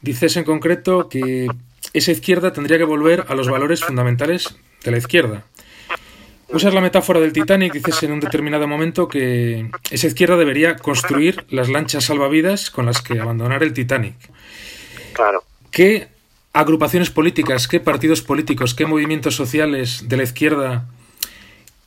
Dices 0.00 0.36
en 0.36 0.44
concreto 0.44 1.08
que 1.08 1.46
esa 1.92 2.10
izquierda 2.10 2.52
tendría 2.52 2.78
que 2.78 2.84
volver 2.84 3.26
a 3.28 3.34
los 3.34 3.48
valores 3.48 3.84
fundamentales 3.84 4.56
de 4.82 4.90
la 4.90 4.98
izquierda. 4.98 5.44
Usas 6.52 6.74
la 6.74 6.80
metáfora 6.80 7.18
del 7.18 7.32
Titanic, 7.32 7.72
dices 7.72 8.02
en 8.02 8.12
un 8.12 8.20
determinado 8.20 8.68
momento 8.68 9.08
que 9.08 9.70
esa 9.90 10.06
izquierda 10.06 10.36
debería 10.36 10.76
construir 10.76 11.44
las 11.48 11.68
lanchas 11.68 12.04
salvavidas 12.04 12.70
con 12.70 12.86
las 12.86 13.00
que 13.00 13.18
abandonar 13.18 13.62
el 13.62 13.72
Titanic. 13.72 14.14
Claro. 15.14 15.44
¿Qué 15.70 16.08
agrupaciones 16.52 17.10
políticas, 17.10 17.68
qué 17.68 17.80
partidos 17.80 18.20
políticos, 18.20 18.74
qué 18.74 18.84
movimientos 18.84 19.34
sociales 19.34 20.08
de 20.08 20.16
la 20.18 20.22
izquierda 20.24 20.86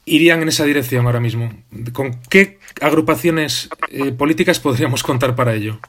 irían 0.05 0.41
en 0.41 0.47
esa 0.47 0.65
dirección 0.65 1.05
ahora 1.05 1.19
mismo? 1.19 1.53
¿Con 1.93 2.19
qué 2.29 2.57
agrupaciones 2.81 3.69
eh, 3.89 4.11
políticas 4.11 4.59
podríamos 4.59 5.03
contar 5.03 5.35
para 5.35 5.53
ello? 5.53 5.79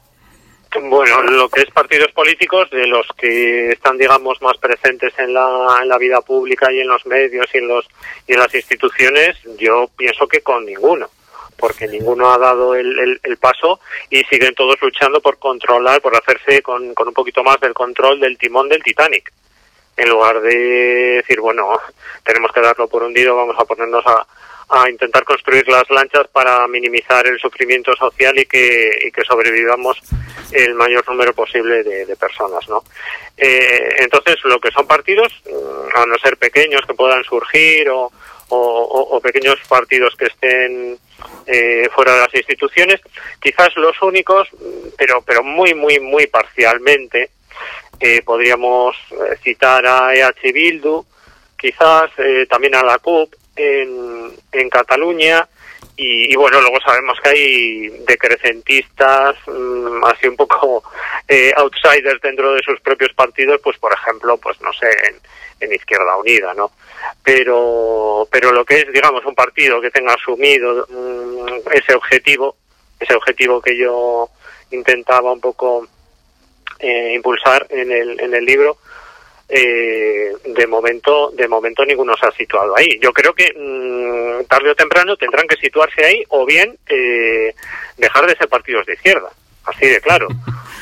Bueno, 0.75 1.21
lo 1.23 1.49
que 1.49 1.61
es 1.61 1.71
partidos 1.71 2.11
políticos, 2.11 2.69
de 2.69 2.85
los 2.87 3.07
que 3.17 3.71
están, 3.71 3.97
digamos, 3.97 4.41
más 4.41 4.57
presentes 4.57 5.13
en 5.17 5.33
la, 5.33 5.79
en 5.81 5.87
la 5.87 5.97
vida 5.97 6.21
pública 6.21 6.71
y 6.71 6.79
en 6.81 6.87
los 6.87 7.05
medios 7.05 7.47
y 7.53 7.57
en, 7.57 7.67
los, 7.67 7.87
y 8.27 8.33
en 8.33 8.39
las 8.39 8.53
instituciones, 8.53 9.37
yo 9.57 9.89
pienso 9.95 10.27
que 10.27 10.41
con 10.41 10.65
ninguno, 10.65 11.09
porque 11.57 11.87
ninguno 11.87 12.31
ha 12.31 12.37
dado 12.37 12.75
el, 12.75 13.19
el, 13.23 13.37
paso 13.37 13.79
y 14.09 14.23
siguen 14.25 14.53
todos 14.55 14.75
luchando 14.81 15.21
por 15.21 15.39
controlar, 15.39 16.01
por 16.01 16.15
hacerse 16.15 16.61
con, 16.61 16.93
con 16.93 17.07
un 17.07 17.13
poquito 17.13 17.43
más 17.43 17.59
del 17.59 17.73
control 17.73 18.19
del 18.19 18.37
timón 18.37 18.69
del 18.69 18.83
Titanic. 18.83 19.31
En 19.95 20.09
lugar 20.09 20.41
de 20.41 20.55
decir, 21.17 21.39
bueno, 21.39 21.71
tenemos 22.23 22.51
que 22.51 22.61
darlo 22.61 22.87
por 22.87 23.01
hundido, 23.01 23.35
vamos 23.35 23.55
a 23.57 23.65
ponernos 23.65 24.05
a, 24.05 24.27
a 24.69 24.89
intentar 24.89 25.23
construir 25.23 25.67
las 25.67 25.89
lanchas 25.89 26.27
para 26.27 26.67
minimizar 26.67 27.25
el 27.25 27.39
sufrimiento 27.39 27.93
social 27.95 28.37
y 28.37 28.45
que, 28.45 28.99
y 29.07 29.11
que 29.11 29.23
sobrevivamos 29.23 29.97
el 30.51 30.73
mayor 30.75 31.07
número 31.07 31.33
posible 31.33 31.83
de, 31.83 32.15
personas, 32.17 32.67
¿no? 32.67 32.83
Eh, 33.37 33.89
entonces, 33.99 34.37
lo 34.43 34.59
que 34.59 34.71
son 34.71 34.87
partidos, 34.87 35.31
mm, 35.45 35.97
a 35.97 36.05
no 36.05 36.17
ser 36.17 36.37
pequeños 36.37 36.81
que 36.85 36.93
puedan 36.93 37.23
surgir 37.23 37.89
o, 37.89 38.11
o, 38.49 39.19
pequeños 39.21 39.59
partidos 39.67 40.15
que 40.15 40.25
estén 40.25 40.97
eh, 41.45 41.89
fuera 41.93 42.13
de 42.13 42.19
las 42.21 42.35
instituciones. 42.35 43.01
Quizás 43.41 43.75
los 43.75 44.01
únicos, 44.01 44.47
pero, 44.97 45.21
pero 45.21 45.43
muy, 45.43 45.73
muy, 45.73 45.99
muy 45.99 46.27
parcialmente, 46.27 47.31
eh, 47.99 48.21
podríamos 48.23 48.95
eh, 49.11 49.37
citar 49.43 49.85
a 49.85 50.13
EH 50.13 50.51
Bildu, 50.53 51.05
quizás 51.57 52.11
también 52.49 52.75
a 52.75 52.83
la 52.83 52.99
CUP 52.99 53.33
en, 53.57 54.69
Cataluña, 54.69 55.47
y, 55.95 56.35
bueno, 56.35 56.61
luego 56.61 56.79
sabemos 56.81 57.19
que 57.21 57.29
hay 57.29 57.89
decrecentistas, 58.07 59.35
mm, 59.47 60.03
así 60.05 60.27
un 60.27 60.35
poco 60.35 60.83
eh, 61.27 61.53
outsiders 61.57 62.21
dentro 62.21 62.53
de 62.53 62.61
sus 62.61 62.79
propios 62.81 63.13
partidos, 63.13 63.59
pues 63.63 63.77
por 63.77 63.93
ejemplo, 63.93 64.37
pues 64.37 64.59
no 64.61 64.71
sé, 64.73 64.89
en, 65.09 65.17
Izquierda 65.73 66.15
Unida, 66.17 66.53
¿no? 66.53 66.71
Pero, 67.23 68.27
pero 68.31 68.51
lo 68.51 68.63
que 68.63 68.81
es, 68.81 68.93
digamos, 68.93 69.25
un 69.25 69.33
partido 69.33 69.81
que 69.81 69.89
tenga 69.89 70.13
asumido 70.13 70.85
mm, 70.87 71.67
ese 71.73 71.95
objetivo, 71.95 72.55
ese 72.99 73.15
objetivo 73.15 73.59
que 73.59 73.75
yo 73.75 74.29
intentaba 74.69 75.31
un 75.31 75.41
poco 75.41 75.87
eh, 76.79 77.13
impulsar 77.15 77.65
en 77.71 77.91
el, 77.91 78.19
en 78.19 78.35
el 78.35 78.45
libro, 78.45 78.77
eh, 79.49 80.33
de 80.43 80.67
momento 80.67 81.31
de 81.31 81.47
momento 81.47 81.85
ninguno 81.85 82.15
se 82.17 82.27
ha 82.27 82.31
situado 82.31 82.75
ahí. 82.75 82.99
Yo 83.01 83.13
creo 83.13 83.33
que 83.33 83.53
mm, 83.55 84.45
tarde 84.45 84.71
o 84.71 84.75
temprano 84.75 85.15
tendrán 85.15 85.47
que 85.47 85.55
situarse 85.55 86.03
ahí 86.03 86.23
o 86.29 86.45
bien 86.45 86.77
eh, 86.87 87.55
dejar 87.97 88.27
de 88.27 88.35
ser 88.35 88.49
partidos 88.49 88.85
de 88.85 88.93
izquierda, 88.93 89.29
así 89.65 89.87
de 89.87 90.01
claro. 90.01 90.27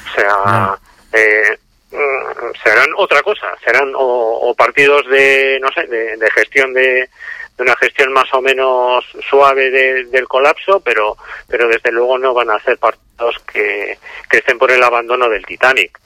O 0.05 0.17
sea, 0.17 0.79
eh, 1.12 1.57
mm, 1.91 2.55
serán 2.63 2.89
otra 2.95 3.22
cosa, 3.22 3.53
serán 3.65 3.91
o, 3.93 4.55
partidos 4.57 5.05
de 5.10 5.60
no 5.62 5.67
sé 5.74 5.86
de, 5.88 6.31
gestión 6.31 6.74
de, 6.74 7.10
de 7.57 7.63
una 7.63 7.75
gestión 7.75 8.13
más 8.13 8.34
o 8.34 8.41
menos 8.41 9.03
suave 9.29 9.69
del 9.72 10.27
colapso, 10.27 10.79
pero 10.79 11.17
pero 11.50 11.67
desde 11.67 11.91
luego 11.91 12.17
no 12.17 12.34
van 12.34 12.50
a 12.50 12.60
ser 12.62 12.77
partidos 12.77 13.39
que, 13.51 13.98
que 14.29 14.38
estén 14.38 14.57
por 14.57 14.72
el 14.72 14.81
abandono 14.81 15.27
del 15.27 15.45
Titanic. 15.45 16.00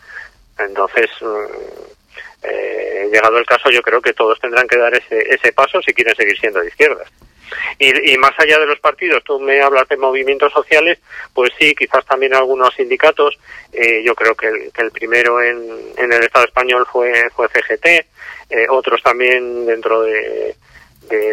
Entonces, 0.57 1.11
mm, 1.21 1.98
eh, 2.43 3.09
llegado 3.11 3.37
el 3.37 3.45
caso, 3.45 3.69
yo 3.69 3.81
creo 3.81 4.01
que 4.01 4.13
todos 4.13 4.39
tendrán 4.39 4.67
que 4.67 4.77
dar 4.77 4.93
ese, 4.93 5.33
ese 5.33 5.51
paso 5.53 5.81
si 5.81 5.93
quieren 5.93 6.15
seguir 6.15 6.39
siendo 6.39 6.61
de 6.61 6.67
izquierdas. 6.67 7.09
Y, 7.79 8.17
más 8.17 8.33
allá 8.37 8.59
de 8.59 8.67
los 8.67 8.79
partidos, 8.79 9.23
tú 9.23 9.39
me 9.39 9.61
hablas 9.61 9.87
de 9.87 9.97
movimientos 9.97 10.51
sociales, 10.53 10.99
pues 11.33 11.51
sí, 11.57 11.73
quizás 11.73 12.05
también 12.05 12.35
algunos 12.35 12.73
sindicatos. 12.75 13.39
Eh, 13.73 14.03
yo 14.03 14.13
creo 14.15 14.35
que 14.35 14.47
el, 14.47 14.71
que 14.71 14.81
el 14.81 14.91
primero 14.91 15.41
en, 15.41 15.57
en, 15.97 16.13
el 16.13 16.23
Estado 16.23 16.45
español 16.45 16.85
fue, 16.91 17.29
fue 17.35 17.47
CGT, 17.47 17.85
eh, 17.85 18.67
otros 18.69 19.01
también 19.01 19.65
dentro 19.65 20.01
de, 20.01 20.55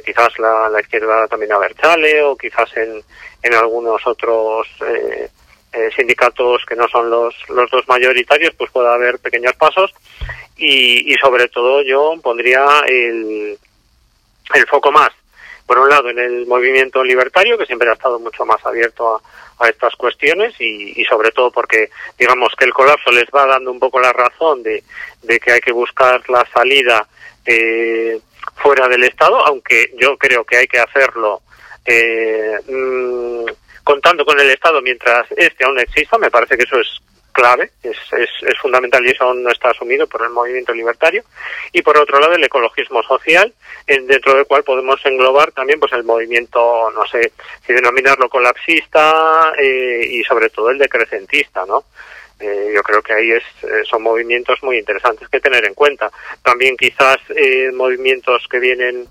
quizás 0.04 0.38
la, 0.38 0.68
la 0.70 0.80
izquierda 0.80 1.26
también 1.28 1.52
a 1.52 1.58
Berchale 1.58 2.22
o 2.22 2.36
quizás 2.36 2.74
en, 2.76 3.02
en 3.42 3.54
algunos 3.54 4.06
otros 4.06 4.68
eh, 4.86 5.28
eh, 5.76 5.90
sindicatos 5.94 6.64
que 6.66 6.74
no 6.74 6.88
son 6.88 7.10
los, 7.10 7.34
los 7.48 7.70
dos 7.70 7.86
mayoritarios, 7.86 8.54
pues 8.56 8.70
puede 8.70 8.88
haber 8.88 9.18
pequeños 9.18 9.54
pasos. 9.54 9.92
Y, 10.56 11.12
y 11.12 11.16
sobre 11.16 11.48
todo 11.48 11.82
yo 11.82 12.14
pondría 12.22 12.64
el, 12.88 13.58
el 14.54 14.66
foco 14.66 14.90
más, 14.90 15.10
por 15.66 15.78
un 15.78 15.88
lado, 15.88 16.08
en 16.08 16.18
el 16.18 16.46
movimiento 16.46 17.04
libertario, 17.04 17.58
que 17.58 17.66
siempre 17.66 17.90
ha 17.90 17.94
estado 17.94 18.18
mucho 18.18 18.46
más 18.46 18.64
abierto 18.64 19.16
a, 19.16 19.20
a 19.58 19.68
estas 19.68 19.94
cuestiones 19.96 20.54
y, 20.60 21.04
sobre 21.04 21.30
todo 21.30 21.50
porque, 21.50 21.90
digamos, 22.18 22.52
que 22.56 22.64
el 22.64 22.72
colapso 22.72 23.10
les 23.10 23.26
va 23.34 23.46
dando 23.46 23.70
un 23.70 23.80
poco 23.80 24.00
la 24.00 24.12
razón 24.12 24.62
de, 24.62 24.82
de 25.22 25.40
que 25.40 25.52
hay 25.52 25.60
que 25.60 25.72
buscar 25.72 26.22
la 26.28 26.46
salida 26.52 27.06
eh, 27.44 28.20
fuera 28.56 28.86
del 28.88 29.04
Estado, 29.04 29.44
aunque 29.46 29.92
yo 29.98 30.16
creo 30.16 30.44
que 30.44 30.58
hay 30.58 30.66
que 30.66 30.78
hacerlo 30.78 31.42
eh, 31.84 32.58
mm, 32.68 33.46
contando 33.86 34.24
con 34.24 34.38
el 34.40 34.50
Estado 34.50 34.82
mientras 34.82 35.30
este 35.36 35.64
aún 35.64 35.78
exista, 35.78 36.18
me 36.18 36.28
parece 36.28 36.56
que 36.56 36.64
eso 36.64 36.80
es 36.80 37.00
clave, 37.30 37.70
es, 37.84 37.96
es, 38.18 38.58
fundamental 38.58 39.06
y 39.06 39.10
eso 39.10 39.22
aún 39.22 39.44
no 39.44 39.50
está 39.50 39.70
asumido 39.70 40.08
por 40.08 40.22
el 40.22 40.30
movimiento 40.30 40.72
libertario. 40.72 41.22
Y 41.70 41.82
por 41.82 41.96
otro 41.96 42.18
lado, 42.18 42.32
el 42.34 42.42
ecologismo 42.42 43.00
social, 43.04 43.54
en, 43.86 44.08
dentro 44.08 44.34
del 44.34 44.46
cual 44.46 44.64
podemos 44.64 44.98
englobar 45.06 45.52
también 45.52 45.78
pues 45.78 45.92
el 45.92 46.02
movimiento, 46.02 46.90
no 46.90 47.06
sé 47.06 47.32
si 47.64 47.74
denominarlo 47.74 48.28
colapsista 48.28 49.52
eh, 49.56 50.00
y 50.10 50.24
sobre 50.24 50.50
todo 50.50 50.70
el 50.70 50.78
decrecentista, 50.78 51.64
¿no? 51.64 51.84
Eh, 52.38 52.72
yo 52.74 52.82
creo 52.82 53.00
que 53.00 53.14
ahí 53.14 53.30
es, 53.30 53.44
eh, 53.64 53.82
son 53.88 54.02
movimientos 54.02 54.62
muy 54.62 54.76
interesantes 54.76 55.28
que 55.28 55.40
tener 55.40 55.64
en 55.64 55.74
cuenta. 55.74 56.10
También 56.42 56.76
quizás 56.76 57.16
eh, 57.34 57.70
movimientos 57.72 58.46
que 58.50 58.58
vienen 58.58 59.06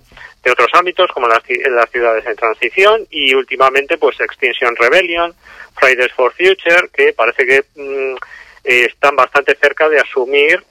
de 0.46 0.52
otros 0.52 0.70
ámbitos, 0.74 1.12
como 1.12 1.28
las, 1.28 1.42
las 1.72 1.90
ciudades 1.90 2.26
en 2.26 2.36
transición, 2.36 3.08
y 3.10 3.34
últimamente, 3.34 3.98
pues 3.98 4.20
Extinction 4.20 4.76
Rebellion, 4.76 5.34
Fridays 5.80 6.14
for 6.14 6.32
Future, 6.34 6.88
que 6.94 7.14
parece 7.14 7.46
que 7.46 7.66
mm, 7.76 8.16
están 8.64 9.16
bastante 9.16 9.56
cerca 9.56 9.90
de 9.90 10.00
asumir 10.00 10.64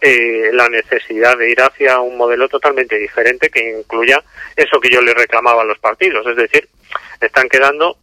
la 0.52 0.68
necesidad 0.68 1.37
de 1.37 1.50
ir 1.50 1.60
hacia 1.60 2.00
un 2.00 2.16
modelo 2.16 2.48
totalmente 2.48 2.96
diferente 2.96 3.50
que 3.50 3.78
incluya 3.78 4.22
eso 4.56 4.80
que 4.80 4.90
yo 4.90 5.00
le 5.00 5.14
reclamaba 5.14 5.62
a 5.62 5.66
los 5.66 5.78
partidos, 5.78 6.26
es 6.26 6.37
decir, 6.37 6.68
están 7.20 7.48
quedando 7.48 7.96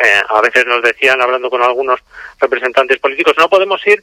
eh, 0.00 0.22
a 0.26 0.40
veces 0.40 0.64
nos 0.66 0.82
decían, 0.82 1.20
hablando 1.20 1.50
con 1.50 1.62
algunos 1.62 2.00
representantes 2.40 2.98
políticos, 2.98 3.34
no 3.36 3.50
podemos 3.50 3.86
ir 3.86 4.02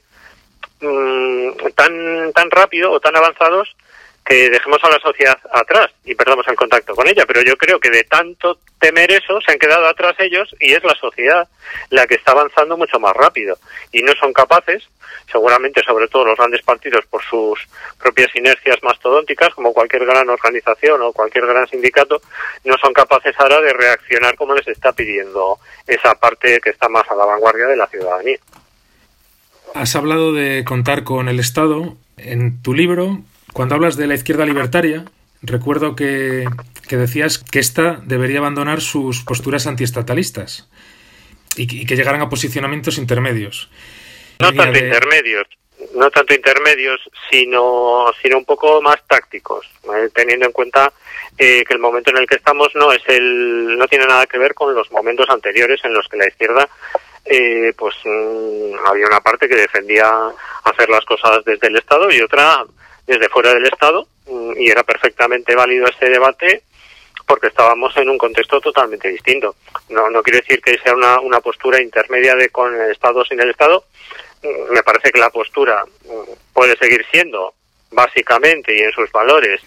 mmm, 0.82 1.50
tan, 1.76 2.32
tan 2.34 2.52
rápido 2.52 2.92
o 2.92 3.00
tan 3.00 3.16
avanzados 3.16 3.76
que 4.26 4.50
dejemos 4.50 4.80
a 4.84 4.90
la 4.90 5.00
sociedad 5.00 5.38
atrás 5.52 5.92
y 6.06 6.14
perdamos 6.16 6.48
el 6.48 6.56
contacto 6.56 6.96
con 6.96 7.08
ella. 7.08 7.26
Pero 7.26 7.42
yo 7.42 7.58
creo 7.58 7.80
que 7.80 7.90
de 7.90 8.04
tanto 8.04 8.60
temer 8.80 9.12
eso 9.12 9.40
se 9.42 9.52
han 9.52 9.60
quedado 9.60 9.88
atrás 9.88 10.16
ellos 10.20 10.56
y 10.60 10.74
es 10.74 10.84
la 10.84 10.96
sociedad 10.96 11.48
la 11.90 12.06
que 12.08 12.16
está 12.16 12.32
avanzando 12.32 12.78
mucho 12.78 13.00
más 13.00 13.14
rápido 13.14 13.58
y 13.92 14.02
no 14.04 14.14
son 14.20 14.34
capaces, 14.34 14.88
seguramente 15.32 15.82
sobre 15.84 16.08
todo 16.08 16.26
los 16.26 16.38
grandes 16.38 16.62
partidos 16.62 17.06
por 17.08 17.24
sus 17.24 17.60
propias 18.00 18.34
inercias 18.36 18.78
mastodónticas, 18.84 19.54
como 19.54 19.74
cualquier 19.74 20.06
gran 20.06 20.30
organización 20.30 21.02
o 21.02 21.12
cualquier 21.12 21.46
gran 21.46 21.68
sindicato, 21.68 22.22
no 22.64 22.76
son 22.78 22.94
capaces 22.94 23.36
ahora 23.40 23.62
de 23.62 23.74
reaccionar 23.74 24.36
como 24.36 24.54
les 24.54 24.68
está 24.68 24.94
pidiendo 24.94 25.60
esa 25.88 26.16
parte 26.16 26.60
que 26.62 26.70
está 26.70 26.88
más 26.88 27.10
a 27.10 27.16
la 27.16 27.26
vanguardia 27.26 27.66
de 27.66 27.78
la 27.78 27.88
ciudadanía. 27.88 28.38
Has 29.74 29.96
hablado 29.96 30.34
de 30.34 30.64
contar 30.64 31.04
con 31.04 31.30
el 31.30 31.40
Estado. 31.40 31.96
En 32.18 32.62
tu 32.62 32.74
libro 32.74 33.20
cuando 33.54 33.76
hablas 33.76 33.98
de 33.98 34.08
la 34.08 34.16
izquierda 34.16 34.46
libertaria, 34.46 35.06
recuerdo 35.42 35.96
que, 35.96 36.46
decías 36.90 37.38
que 37.38 37.60
ésta 37.60 38.02
debería 38.04 38.40
abandonar 38.40 38.82
sus 38.82 39.24
posturas 39.24 39.68
antiestatalistas 39.68 40.70
y, 41.56 41.86
que 41.86 41.96
llegaran 41.96 42.22
a 42.22 42.30
posicionamientos 42.30 42.98
intermedios. 42.98 43.70
No 44.40 44.54
tanto 44.54 44.80
intermedios, 44.80 45.48
no 45.96 46.10
tanto 46.10 46.34
intermedios, 46.34 47.02
sino, 47.30 48.06
sino 48.22 48.38
un 48.38 48.46
poco 48.46 48.82
más 48.82 49.06
tácticos, 49.08 49.66
¿eh? 49.84 50.10
teniendo 50.14 50.46
en 50.46 50.52
cuenta 50.52 50.94
eh, 51.38 51.64
que 51.66 51.74
el 51.74 51.80
momento 51.80 52.12
en 52.12 52.18
el 52.18 52.28
que 52.28 52.36
estamos 52.36 52.70
no 52.76 52.92
es 52.92 53.02
el, 53.08 53.78
no 53.78 53.88
tiene 53.88 54.06
nada 54.06 54.26
que 54.26 54.38
ver 54.38 54.54
con 54.54 54.74
los 54.74 54.92
momentos 54.92 55.30
anteriores 55.30 55.80
en 55.84 55.94
los 55.94 56.08
que 56.08 56.18
la 56.18 56.28
izquierda 56.28 56.70
eh, 57.26 57.74
pues 57.78 57.96
mm, 58.04 58.88
había 58.88 59.06
una 59.06 59.20
parte 59.20 59.48
que 59.48 59.56
defendía 59.56 60.10
hacer 60.64 60.90
las 60.90 61.06
cosas 61.06 61.44
desde 61.46 61.68
el 61.68 61.76
Estado 61.76 62.12
y 62.12 62.22
otra 62.22 62.66
desde 63.10 63.28
fuera 63.30 63.54
del 63.56 63.66
Estado 63.66 64.08
mm, 64.28 64.54
y 64.58 64.70
era 64.70 64.84
perfectamente 64.84 65.56
válido 65.56 65.88
ese 65.88 66.06
debate 66.06 66.62
porque 67.26 67.48
estábamos 67.48 67.96
en 67.98 68.10
un 68.10 68.18
contexto 68.18 68.62
totalmente 68.62 69.08
distinto. 69.10 69.56
No, 69.90 70.10
no 70.10 70.24
quiere 70.24 70.40
decir 70.40 70.62
que 70.62 70.78
sea 70.80 70.94
una, 70.96 71.20
una 71.20 71.40
postura 71.42 71.82
intermedia 71.82 72.36
de 72.36 72.50
con 72.50 72.74
el 72.74 72.92
Estado 72.92 73.20
o 73.20 73.26
sin 73.26 73.40
el 73.40 73.50
Estado. 73.50 73.84
Mm, 74.44 74.74
me 74.74 74.84
parece 74.84 75.12
que 75.12 75.20
la 75.20 75.32
postura 75.32 75.84
mm, 75.86 76.54
puede 76.54 76.78
seguir 76.78 77.04
siendo 77.12 77.54
básicamente 77.92 78.76
y 78.76 78.82
en 78.82 78.92
sus 78.92 79.12
valores 79.12 79.62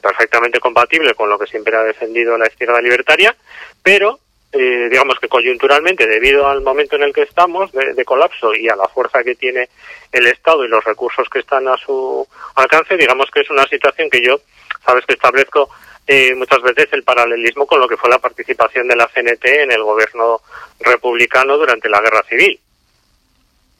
perfectamente 0.00 0.60
compatible 0.60 1.14
con 1.14 1.28
lo 1.28 1.38
que 1.38 1.46
siempre 1.46 1.74
ha 1.74 1.82
defendido 1.82 2.38
la 2.38 2.46
izquierda 2.46 2.80
libertaria, 2.80 3.34
pero 3.82 4.20
eh, 4.52 4.88
digamos 4.90 5.18
que 5.18 5.28
coyunturalmente, 5.28 6.06
debido 6.06 6.46
al 6.46 6.60
momento 6.60 6.96
en 6.96 7.04
el 7.04 7.12
que 7.14 7.22
estamos 7.22 7.72
de, 7.72 8.04
colapso 8.04 8.54
y 8.54 8.68
a 8.68 8.76
la 8.76 8.86
fuerza 8.86 9.24
que 9.24 9.34
tiene 9.34 9.70
el 10.12 10.26
Estado 10.26 10.64
y 10.64 10.68
los 10.68 10.84
recursos 10.84 11.26
que 11.30 11.38
están 11.38 11.66
a 11.68 11.76
su 11.78 12.26
alcance, 12.56 12.98
digamos 12.98 13.30
que 13.30 13.40
es 13.40 13.50
una 13.50 13.66
situación 13.66 14.10
que 14.10 14.20
yo, 14.20 14.40
sabes 14.84 15.06
que 15.06 15.14
establezco 15.14 15.70
eh, 16.06 16.34
muchas 16.34 16.60
veces 16.60 16.88
el 16.92 17.02
paralelismo 17.02 17.66
con 17.66 17.80
lo 17.80 17.88
que 17.88 17.96
fue 17.96 18.10
la 18.10 18.18
participación 18.18 18.88
de 18.88 18.96
la 18.96 19.08
CNT 19.08 19.44
en 19.46 19.72
el 19.72 19.82
gobierno 19.82 20.42
republicano 20.80 21.56
durante 21.56 21.88
la 21.88 22.02
guerra 22.02 22.22
civil. 22.28 22.60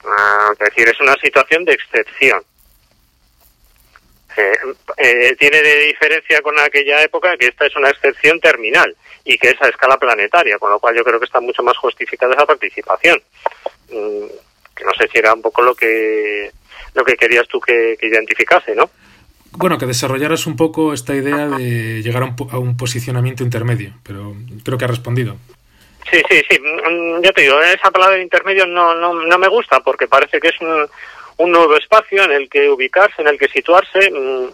Ah, 0.05 0.51
es 0.53 0.59
decir, 0.59 0.89
es 0.89 1.01
una 1.01 1.15
situación 1.17 1.67
de 1.67 1.73
excepción. 1.75 2.43
Eh, 4.35 4.59
eh, 4.97 5.37
tiene 5.39 5.61
de 5.61 5.79
diferencia 5.89 6.41
con 6.41 6.59
aquella 6.59 7.03
época 7.03 7.37
que 7.37 7.49
esta 7.49 7.67
es 7.67 7.77
una 7.77 7.91
excepción 7.91 8.41
terminal 8.41 8.97
y 9.25 9.39
que 9.39 9.51
es 9.51 9.63
a 9.63 9.69
escala 9.69 9.97
planetaria, 9.97 10.59
con 10.59 10.71
lo 10.71 10.79
cual 10.79 10.97
yo 10.97 11.05
creo 11.05 11.19
que 11.19 11.27
está 11.27 11.41
mucho 11.41 11.63
más 11.63 11.77
justificada 11.77 12.35
esa 12.35 12.47
participación. 12.47 13.23
Mm, 13.91 14.27
que 14.75 14.85
no 14.85 14.95
sé 14.95 15.09
si 15.13 15.19
era 15.19 15.35
un 15.35 15.43
poco 15.43 15.63
lo 15.63 15.75
que 15.75 16.51
lo 16.95 17.05
que 17.05 17.17
querías 17.17 17.49
tú 17.49 17.61
que, 17.61 17.97
identificase, 18.01 18.75
¿no? 18.75 18.91
Bueno, 19.53 19.79
que 19.79 19.87
desarrollaras 19.87 20.47
un 20.47 20.57
poco 20.57 20.93
esta 20.93 21.15
idea 21.15 21.47
de 21.49 22.03
llegar 22.03 22.23
a 22.23 22.59
un, 22.59 22.77
posicionamiento 22.77 23.43
intermedio, 23.43 23.95
pero 24.03 24.35
creo 24.65 24.79
que 24.79 24.85
ha 24.85 24.89
respondido. 24.89 25.37
Sí, 26.11 26.23
sí, 26.29 26.43
sí. 26.51 26.59
Mm, 26.59 27.23
ya 27.23 27.33
te 27.33 27.43
digo, 27.43 27.61
esa 27.63 27.91
palabra 27.91 28.17
de 28.17 28.23
intermedio 28.23 28.67
no, 28.67 28.95
no, 28.95 29.15
no 29.15 29.39
me 29.39 29.49
gusta 29.49 29.81
porque 29.81 30.09
parece 30.09 30.41
que 30.41 30.49
es 30.49 30.61
un, 30.61 30.87
un 31.39 31.51
nuevo 31.51 31.77
espacio 31.77 32.25
en 32.25 32.33
el 32.33 32.49
que 32.49 32.69
ubicarse, 32.69 33.23
en 33.23 33.29
el 33.29 33.39
que 33.39 33.49
situarse. 33.49 34.11
Mm, 34.11 34.49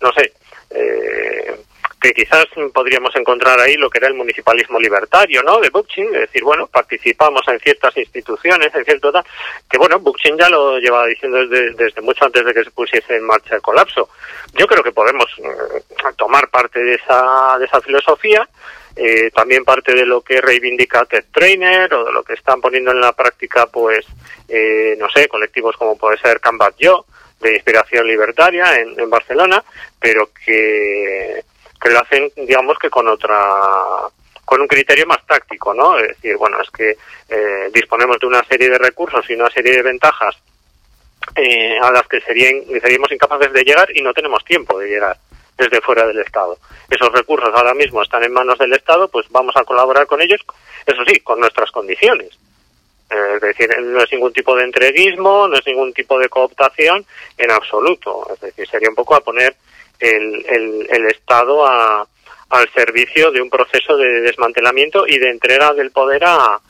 no 0.00 0.12
sé. 0.12 0.32
Eh, 0.70 1.56
que 2.02 2.12
quizás 2.12 2.46
podríamos 2.74 3.14
encontrar 3.14 3.60
ahí 3.60 3.76
lo 3.76 3.88
que 3.88 3.98
era 3.98 4.08
el 4.08 4.14
municipalismo 4.14 4.80
libertario, 4.80 5.40
¿no? 5.44 5.60
De 5.60 5.70
Bookchin, 5.70 6.06
es 6.06 6.22
decir, 6.22 6.42
bueno, 6.42 6.66
participamos 6.66 7.42
en 7.46 7.60
ciertas 7.60 7.96
instituciones, 7.96 8.74
en 8.74 8.84
cierto 8.84 9.12
tal, 9.12 9.24
que 9.70 9.78
bueno, 9.78 10.00
Bookchin 10.00 10.36
ya 10.36 10.48
lo 10.48 10.78
llevaba 10.78 11.06
diciendo 11.06 11.46
desde, 11.46 12.00
mucho 12.02 12.24
antes 12.24 12.44
de 12.44 12.52
que 12.52 12.64
se 12.64 12.72
pusiese 12.72 13.16
en 13.16 13.24
marcha 13.24 13.54
el 13.54 13.62
colapso. 13.62 14.08
Yo 14.54 14.66
creo 14.66 14.82
que 14.82 14.90
podemos 14.90 15.26
mm, 15.38 16.16
tomar 16.16 16.48
parte 16.48 16.82
de 16.82 16.96
esa, 16.96 17.56
de 17.60 17.66
esa 17.66 17.80
filosofía, 17.80 18.48
eh, 18.96 19.30
también 19.30 19.64
parte 19.64 19.94
de 19.94 20.04
lo 20.04 20.22
que 20.22 20.40
reivindica 20.40 21.04
Ted 21.04 21.26
Trainer 21.32 21.94
o 21.94 22.04
de 22.04 22.12
lo 22.12 22.24
que 22.24 22.34
están 22.34 22.60
poniendo 22.60 22.90
en 22.90 23.00
la 23.00 23.12
práctica, 23.12 23.66
pues, 23.66 24.04
eh, 24.48 24.96
no 24.98 25.08
sé, 25.08 25.28
colectivos 25.28 25.76
como 25.76 25.96
puede 25.96 26.18
ser 26.18 26.40
Canvas 26.40 26.74
Yo, 26.78 27.06
de 27.40 27.54
inspiración 27.54 28.08
libertaria 28.08 28.80
en, 28.80 28.98
en 28.98 29.08
Barcelona, 29.08 29.62
pero 30.00 30.30
que 30.44 31.44
que 31.82 31.90
lo 31.90 31.98
hacen, 31.98 32.30
digamos 32.36 32.78
que 32.78 32.88
con 32.88 33.08
otra 33.08 33.38
con 34.44 34.60
un 34.60 34.68
criterio 34.68 35.06
más 35.06 35.24
táctico, 35.26 35.72
¿no? 35.72 35.98
Es 35.98 36.08
decir, 36.08 36.36
bueno, 36.36 36.60
es 36.60 36.70
que 36.70 36.96
eh, 37.28 37.70
disponemos 37.72 38.18
de 38.20 38.26
una 38.26 38.44
serie 38.44 38.68
de 38.68 38.78
recursos 38.78 39.24
y 39.30 39.34
una 39.34 39.48
serie 39.50 39.76
de 39.76 39.82
ventajas 39.82 40.36
eh, 41.36 41.78
a 41.80 41.90
las 41.90 42.06
que 42.06 42.20
serían, 42.20 42.62
seríamos 42.80 43.10
incapaces 43.12 43.52
de 43.52 43.64
llegar 43.64 43.88
y 43.96 44.02
no 44.02 44.12
tenemos 44.12 44.44
tiempo 44.44 44.78
de 44.78 44.88
llegar 44.88 45.16
desde 45.56 45.80
fuera 45.80 46.06
del 46.06 46.18
Estado. 46.18 46.58
Esos 46.90 47.12
recursos 47.12 47.50
ahora 47.54 47.74
mismo 47.74 48.02
están 48.02 48.24
en 48.24 48.32
manos 48.32 48.58
del 48.58 48.72
Estado, 48.74 49.08
pues 49.08 49.26
vamos 49.30 49.56
a 49.56 49.64
colaborar 49.64 50.06
con 50.06 50.20
ellos, 50.20 50.40
eso 50.84 51.02
sí, 51.06 51.20
con 51.20 51.40
nuestras 51.40 51.70
condiciones. 51.70 52.30
Eh, 53.10 53.32
es 53.36 53.40
decir, 53.40 53.70
no 53.80 54.02
es 54.02 54.12
ningún 54.12 54.32
tipo 54.32 54.54
de 54.56 54.64
entreguismo, 54.64 55.48
no 55.48 55.56
es 55.56 55.66
ningún 55.66 55.92
tipo 55.92 56.18
de 56.18 56.28
cooptación 56.28 57.06
en 57.38 57.50
absoluto. 57.50 58.26
Es 58.34 58.40
decir, 58.40 58.68
sería 58.68 58.90
un 58.90 58.96
poco 58.96 59.14
a 59.14 59.20
poner 59.20 59.54
el, 59.98 60.86
el, 60.90 61.06
Estado 61.06 61.66
a, 61.66 62.06
al 62.50 62.68
servicio 62.74 63.30
de 63.30 63.40
un 63.40 63.50
proceso 63.50 63.96
de 63.96 64.20
desmantelamiento 64.22 65.06
y 65.06 65.18
de 65.18 65.30
entrega 65.30 65.72
del 65.72 65.90
poder 65.90 66.24
a, 66.24 66.60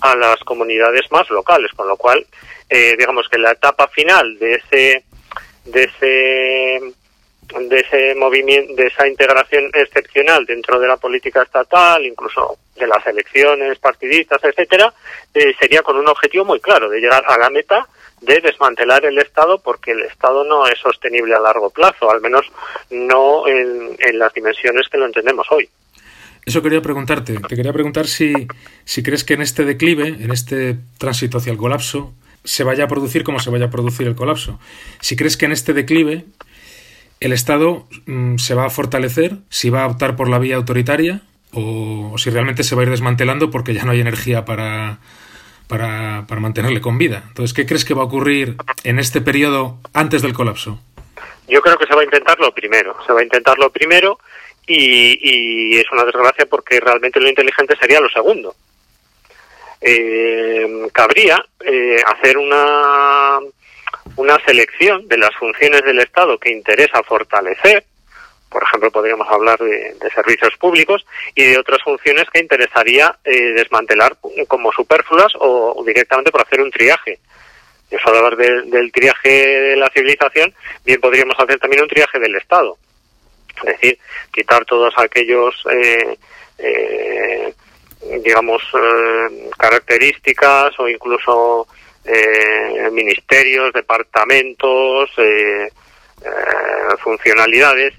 a 0.00 0.16
las 0.16 0.38
comunidades 0.40 1.10
más 1.10 1.28
locales, 1.30 1.70
con 1.72 1.88
lo 1.88 1.96
cual, 1.96 2.26
eh, 2.68 2.94
digamos 2.98 3.28
que 3.28 3.38
la 3.38 3.52
etapa 3.52 3.88
final 3.88 4.38
de 4.38 4.54
ese, 4.54 5.04
de 5.64 5.84
ese, 5.84 6.94
de 7.56 7.80
ese 7.80 8.14
movimiento, 8.14 8.74
de 8.74 8.88
esa 8.88 9.06
integración 9.06 9.70
excepcional 9.72 10.44
dentro 10.44 10.78
de 10.78 10.86
la 10.86 10.96
política 10.96 11.42
estatal, 11.42 12.04
incluso 12.04 12.58
de 12.76 12.86
las 12.86 13.06
elecciones 13.06 13.78
partidistas, 13.78 14.42
etcétera, 14.42 14.92
eh, 15.34 15.54
sería 15.58 15.82
con 15.82 15.96
un 15.96 16.08
objetivo 16.08 16.44
muy 16.44 16.60
claro 16.60 16.88
de 16.88 17.00
llegar 17.00 17.24
a 17.26 17.38
la 17.38 17.50
meta 17.50 17.86
de 18.20 18.40
desmantelar 18.40 19.04
el 19.04 19.18
Estado 19.18 19.60
porque 19.60 19.92
el 19.92 20.02
Estado 20.02 20.44
no 20.44 20.66
es 20.66 20.78
sostenible 20.78 21.34
a 21.34 21.40
largo 21.40 21.70
plazo, 21.70 22.10
al 22.10 22.20
menos 22.20 22.46
no 22.90 23.46
en, 23.46 23.96
las 24.18 24.32
dimensiones 24.34 24.88
que 24.88 24.98
lo 24.98 25.06
entendemos 25.06 25.46
hoy. 25.50 25.68
Eso 26.44 26.62
quería 26.62 26.80
preguntarte. 26.80 27.38
Te 27.48 27.56
quería 27.56 27.72
preguntar 27.72 28.06
si, 28.06 28.32
si 28.84 29.02
crees 29.02 29.22
que 29.22 29.34
en 29.34 29.42
este 29.42 29.64
declive, 29.64 30.08
en 30.08 30.30
este 30.32 30.76
tránsito 30.98 31.38
hacia 31.38 31.52
el 31.52 31.58
colapso, 31.58 32.14
se 32.42 32.64
vaya 32.64 32.84
a 32.84 32.88
producir 32.88 33.22
como 33.22 33.38
se 33.38 33.50
vaya 33.50 33.66
a 33.66 33.70
producir 33.70 34.06
el 34.06 34.14
colapso. 34.14 34.58
Si 35.00 35.14
crees 35.14 35.36
que 35.36 35.46
en 35.46 35.52
este 35.52 35.74
declive 35.74 36.24
el 37.20 37.32
Estado 37.32 37.86
mm, 38.06 38.36
se 38.36 38.54
va 38.54 38.66
a 38.66 38.70
fortalecer, 38.70 39.36
si 39.48 39.70
va 39.70 39.84
a 39.84 39.86
optar 39.86 40.16
por 40.16 40.28
la 40.28 40.38
vía 40.38 40.56
autoritaria 40.56 41.22
o 41.52 42.14
si 42.18 42.30
realmente 42.30 42.62
se 42.62 42.74
va 42.74 42.82
a 42.82 42.84
ir 42.84 42.90
desmantelando 42.90 43.50
porque 43.50 43.74
ya 43.74 43.84
no 43.84 43.92
hay 43.92 44.00
energía 44.00 44.44
para, 44.44 44.98
para, 45.66 46.26
para 46.28 46.40
mantenerle 46.40 46.80
con 46.80 46.98
vida. 46.98 47.24
Entonces, 47.28 47.54
¿qué 47.54 47.66
crees 47.66 47.84
que 47.84 47.94
va 47.94 48.02
a 48.02 48.06
ocurrir 48.06 48.56
en 48.84 48.98
este 48.98 49.20
periodo 49.20 49.78
antes 49.94 50.22
del 50.22 50.34
colapso? 50.34 50.80
Yo 51.48 51.62
creo 51.62 51.78
que 51.78 51.86
se 51.86 51.94
va 51.94 52.02
a 52.02 52.04
intentar 52.04 52.38
lo 52.38 52.52
primero. 52.52 52.96
Se 53.06 53.12
va 53.12 53.20
a 53.20 53.24
intentar 53.24 53.58
lo 53.58 53.70
primero 53.70 54.18
y, 54.66 55.18
y 55.74 55.78
es 55.78 55.90
una 55.90 56.04
desgracia 56.04 56.46
porque 56.46 56.78
realmente 56.80 57.20
lo 57.20 57.28
inteligente 57.28 57.74
sería 57.80 58.00
lo 58.00 58.10
segundo. 58.10 58.54
Eh, 59.80 60.88
cabría 60.92 61.42
eh, 61.64 62.02
hacer 62.04 62.36
una, 62.36 63.38
una 64.18 64.38
selección 64.44 65.06
de 65.08 65.16
las 65.16 65.34
funciones 65.36 65.82
del 65.82 66.00
Estado 66.00 66.38
que 66.38 66.52
interesa 66.52 67.02
fortalecer 67.02 67.84
por 68.48 68.62
ejemplo, 68.62 68.90
podríamos 68.90 69.28
hablar 69.30 69.58
de, 69.58 69.94
servicios 70.14 70.56
públicos 70.58 71.04
y 71.34 71.44
de 71.44 71.58
otras 71.58 71.82
funciones 71.82 72.24
que 72.32 72.40
interesaría 72.40 73.18
eh, 73.24 73.52
desmantelar 73.52 74.16
como 74.46 74.72
superfluas 74.72 75.32
o, 75.38 75.82
directamente 75.86 76.30
por 76.30 76.42
hacer 76.42 76.62
un 76.62 76.70
triaje. 76.70 77.18
Yo 77.90 77.98
suelo 77.98 78.18
hablar 78.18 78.36
del 78.36 78.92
triaje 78.92 79.28
de 79.28 79.76
la 79.76 79.90
civilización, 79.90 80.54
bien 80.84 81.00
podríamos 81.00 81.38
hacer 81.38 81.58
también 81.58 81.82
un 81.82 81.88
triaje 81.88 82.18
del 82.18 82.36
Estado. 82.36 82.76
Es 83.58 83.64
decir, 83.64 83.98
quitar 84.32 84.64
todos 84.64 84.94
aquellos, 84.96 85.54
eh, 85.70 86.16
eh, 86.58 87.54
digamos, 88.22 88.62
características 89.58 90.78
o 90.78 90.88
incluso 90.88 91.66
ministerios, 92.92 93.72
departamentos, 93.72 95.10
funcionalidades 97.02 97.94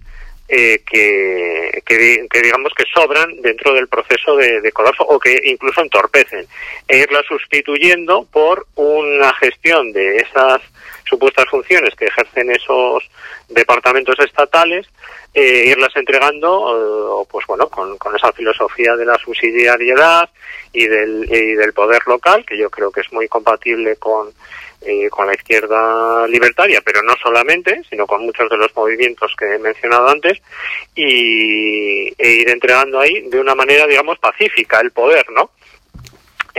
eh, 0.52 0.82
que, 0.84 1.80
que, 1.86 2.42
digamos 2.42 2.74
que 2.76 2.84
sobran 2.92 3.40
dentro 3.40 3.72
del 3.72 3.88
proceso 3.88 4.36
de, 4.36 4.62
de, 4.62 4.72
colapso 4.72 5.04
o 5.04 5.20
que 5.20 5.40
incluso 5.46 5.80
entorpecen. 5.82 6.48
E 6.88 6.98
irlas 6.98 7.24
sustituyendo 7.28 8.26
por 8.34 8.66
una 8.74 9.32
gestión 9.36 9.92
de 9.92 10.18
esas 10.18 10.60
supuestas 11.08 11.46
funciones 11.50 11.94
que 11.94 12.06
ejercen 12.06 12.50
esos 12.50 13.08
departamentos 13.48 14.16
estatales 14.20 14.88
eh, 15.34 15.66
irlas 15.68 15.96
entregando 15.96 17.26
pues 17.30 17.46
bueno 17.48 17.70
con, 17.70 17.98
con, 17.98 18.16
esa 18.16 18.32
filosofía 18.32 18.96
de 18.96 19.06
la 19.06 19.18
subsidiariedad 19.18 20.30
y 20.74 20.88
del, 20.88 21.26
y 21.32 21.54
del 21.54 21.74
poder 21.74 22.02
local 22.08 22.46
que 22.46 22.58
yo 22.58 22.70
creo 22.70 22.92
que 22.92 23.02
es 23.02 23.12
muy 23.12 23.28
compatible 23.28 23.96
con 23.98 24.32
eh, 24.82 25.10
con 25.10 25.28
la 25.28 25.34
izquierda 25.34 26.26
libertaria, 26.28 26.80
pero 26.80 27.04
no 27.04 27.14
solamente, 27.22 27.82
sino 27.90 28.08
con 28.08 28.26
muchos 28.26 28.50
de 28.50 28.56
los 28.56 28.74
movimientos 28.74 29.36
que 29.38 29.56
he 29.56 29.60
mencionado 29.60 30.08
antes, 30.08 30.42
y 30.96 32.08
e 32.18 32.30
ir 32.30 32.50
entregando 32.50 32.98
ahí 32.98 33.28
de 33.28 33.42
una 33.42 33.56
manera, 33.56 33.86
digamos, 33.86 34.18
pacífica 34.20 34.80
el 34.80 34.92
poder, 34.92 35.30
¿no? 35.32 35.52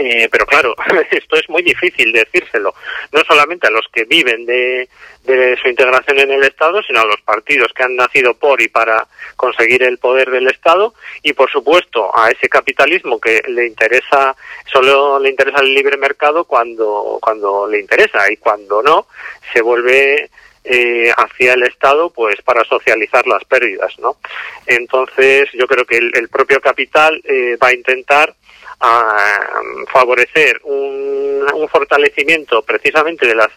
Eh, 0.03 0.29
pero 0.31 0.47
claro, 0.47 0.75
esto 1.11 1.35
es 1.35 1.47
muy 1.47 1.61
difícil 1.61 2.11
decírselo, 2.11 2.73
no 3.11 3.21
solamente 3.23 3.67
a 3.67 3.69
los 3.69 3.85
que 3.93 4.05
viven 4.05 4.47
de, 4.47 4.89
de, 5.25 5.55
su 5.61 5.67
integración 5.67 6.17
en 6.17 6.31
el 6.31 6.43
Estado, 6.43 6.81
sino 6.81 7.01
a 7.01 7.05
los 7.05 7.21
partidos 7.21 7.71
que 7.71 7.83
han 7.83 7.95
nacido 7.95 8.33
por 8.33 8.59
y 8.63 8.67
para 8.67 9.05
conseguir 9.35 9.83
el 9.83 9.99
poder 9.99 10.31
del 10.31 10.47
Estado, 10.47 10.95
y 11.21 11.33
por 11.33 11.51
supuesto 11.51 12.09
a 12.17 12.31
ese 12.31 12.49
capitalismo 12.49 13.19
que 13.19 13.43
le 13.47 13.67
interesa, 13.67 14.35
solo 14.73 15.19
le 15.19 15.29
interesa 15.29 15.59
el 15.59 15.71
libre 15.71 15.97
mercado 15.97 16.45
cuando, 16.45 17.19
cuando 17.21 17.67
le 17.67 17.79
interesa, 17.79 18.31
y 18.31 18.37
cuando 18.37 18.81
no, 18.81 19.05
se 19.53 19.61
vuelve 19.61 20.31
eh, 20.63 21.11
hacia 21.15 21.53
el 21.53 21.63
Estado 21.63 22.09
pues 22.11 22.41
para 22.43 22.63
socializar 22.63 23.25
las 23.27 23.43
pérdidas, 23.45 23.97
¿no? 23.99 24.17
Entonces 24.65 25.49
yo 25.53 25.67
creo 25.67 25.85
que 25.85 25.97
el, 25.97 26.29
propio 26.29 26.61
capital 26.61 27.21
eh, 27.23 27.57
va 27.61 27.69
a 27.69 27.73
intentar 27.73 28.33
a 28.79 29.61
favorecer 29.91 30.59
un, 30.63 31.45
un 31.53 31.69
fortalecimiento 31.69 32.63
precisamente 32.63 33.27
de 33.27 33.35
las 33.35 33.49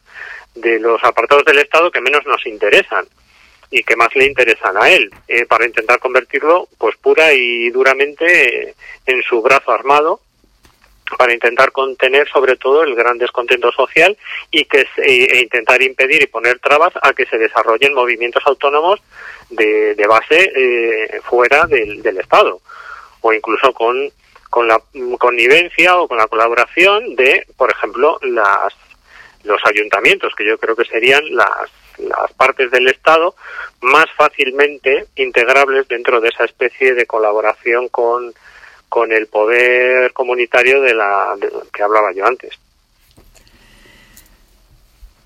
de 0.55 0.79
los 0.79 1.03
apartados 1.03 1.45
del 1.45 1.59
Estado 1.59 1.91
que 1.91 2.01
menos 2.01 2.25
nos 2.27 2.47
interesan 2.47 3.07
y 3.71 3.83
que 3.83 3.97
más 3.97 4.15
le 4.15 4.27
interesan 4.27 4.77
a 4.81 4.89
él, 4.89 5.11
eh, 5.27 5.47
para 5.47 5.67
intentar 5.67 5.99
convertirlo 5.99 6.69
pues 6.79 6.97
pura 6.97 7.33
y 7.33 7.71
duramente 7.71 8.69
eh, 8.69 8.75
en 9.07 9.23
su 9.23 9.43
brazo 9.43 9.73
armado 9.73 10.21
para 11.17 11.33
intentar 11.33 11.73
contener 11.73 12.29
sobre 12.29 12.57
todo 12.57 12.83
el 12.83 12.95
gran 12.95 13.19
descontento 13.19 13.71
social 13.73 14.17
y 14.51 14.65
que 14.65 14.87
e, 14.99 15.25
e 15.25 15.43
intentar 15.43 15.83
impedir 15.83 16.23
y 16.23 16.27
poner 16.27 16.59
trabas 16.59 16.93
a 17.03 17.13
que 17.13 17.27
se 17.27 17.39
desarrollen 17.39 17.95
movimientos 17.95 18.43
autónomos 18.47 19.01
de, 19.51 19.95
de 19.95 20.07
base 20.07 20.53
eh, 20.55 21.21
fuera 21.23 21.67
del, 21.67 22.03
del 22.03 22.19
Estado. 22.19 22.61
O 23.21 23.33
incluso 23.33 23.73
con 23.73 24.11
con 24.55 24.69
la 24.69 24.81
connivencia 25.19 25.99
o 25.99 26.07
con 26.07 26.17
la 26.17 26.29
colaboración 26.29 27.17
de, 27.17 27.45
por 27.57 27.73
ejemplo, 27.73 28.21
las, 28.23 28.73
los 29.43 29.61
ayuntamientos, 29.65 30.33
que 30.37 30.47
yo 30.47 30.57
creo 30.59 30.77
que 30.77 30.85
serían 30.85 31.25
las, 31.35 31.73
las 31.99 32.33
partes 32.35 32.71
del 32.71 32.87
Estado 32.87 33.35
más 33.81 34.07
fácilmente 34.17 35.07
integrables 35.17 35.89
dentro 35.89 36.21
de 36.21 36.29
esa 36.29 36.45
especie 36.45 36.95
de 36.95 37.05
colaboración 37.05 37.89
con, 37.89 38.33
con 38.95 39.11
el 39.11 39.27
poder 39.27 40.13
comunitario 40.13 40.81
de 40.81 40.95
la 40.95 41.35
que 41.73 41.83
hablaba 41.83 42.13
yo 42.13 42.25
antes. 42.25 42.57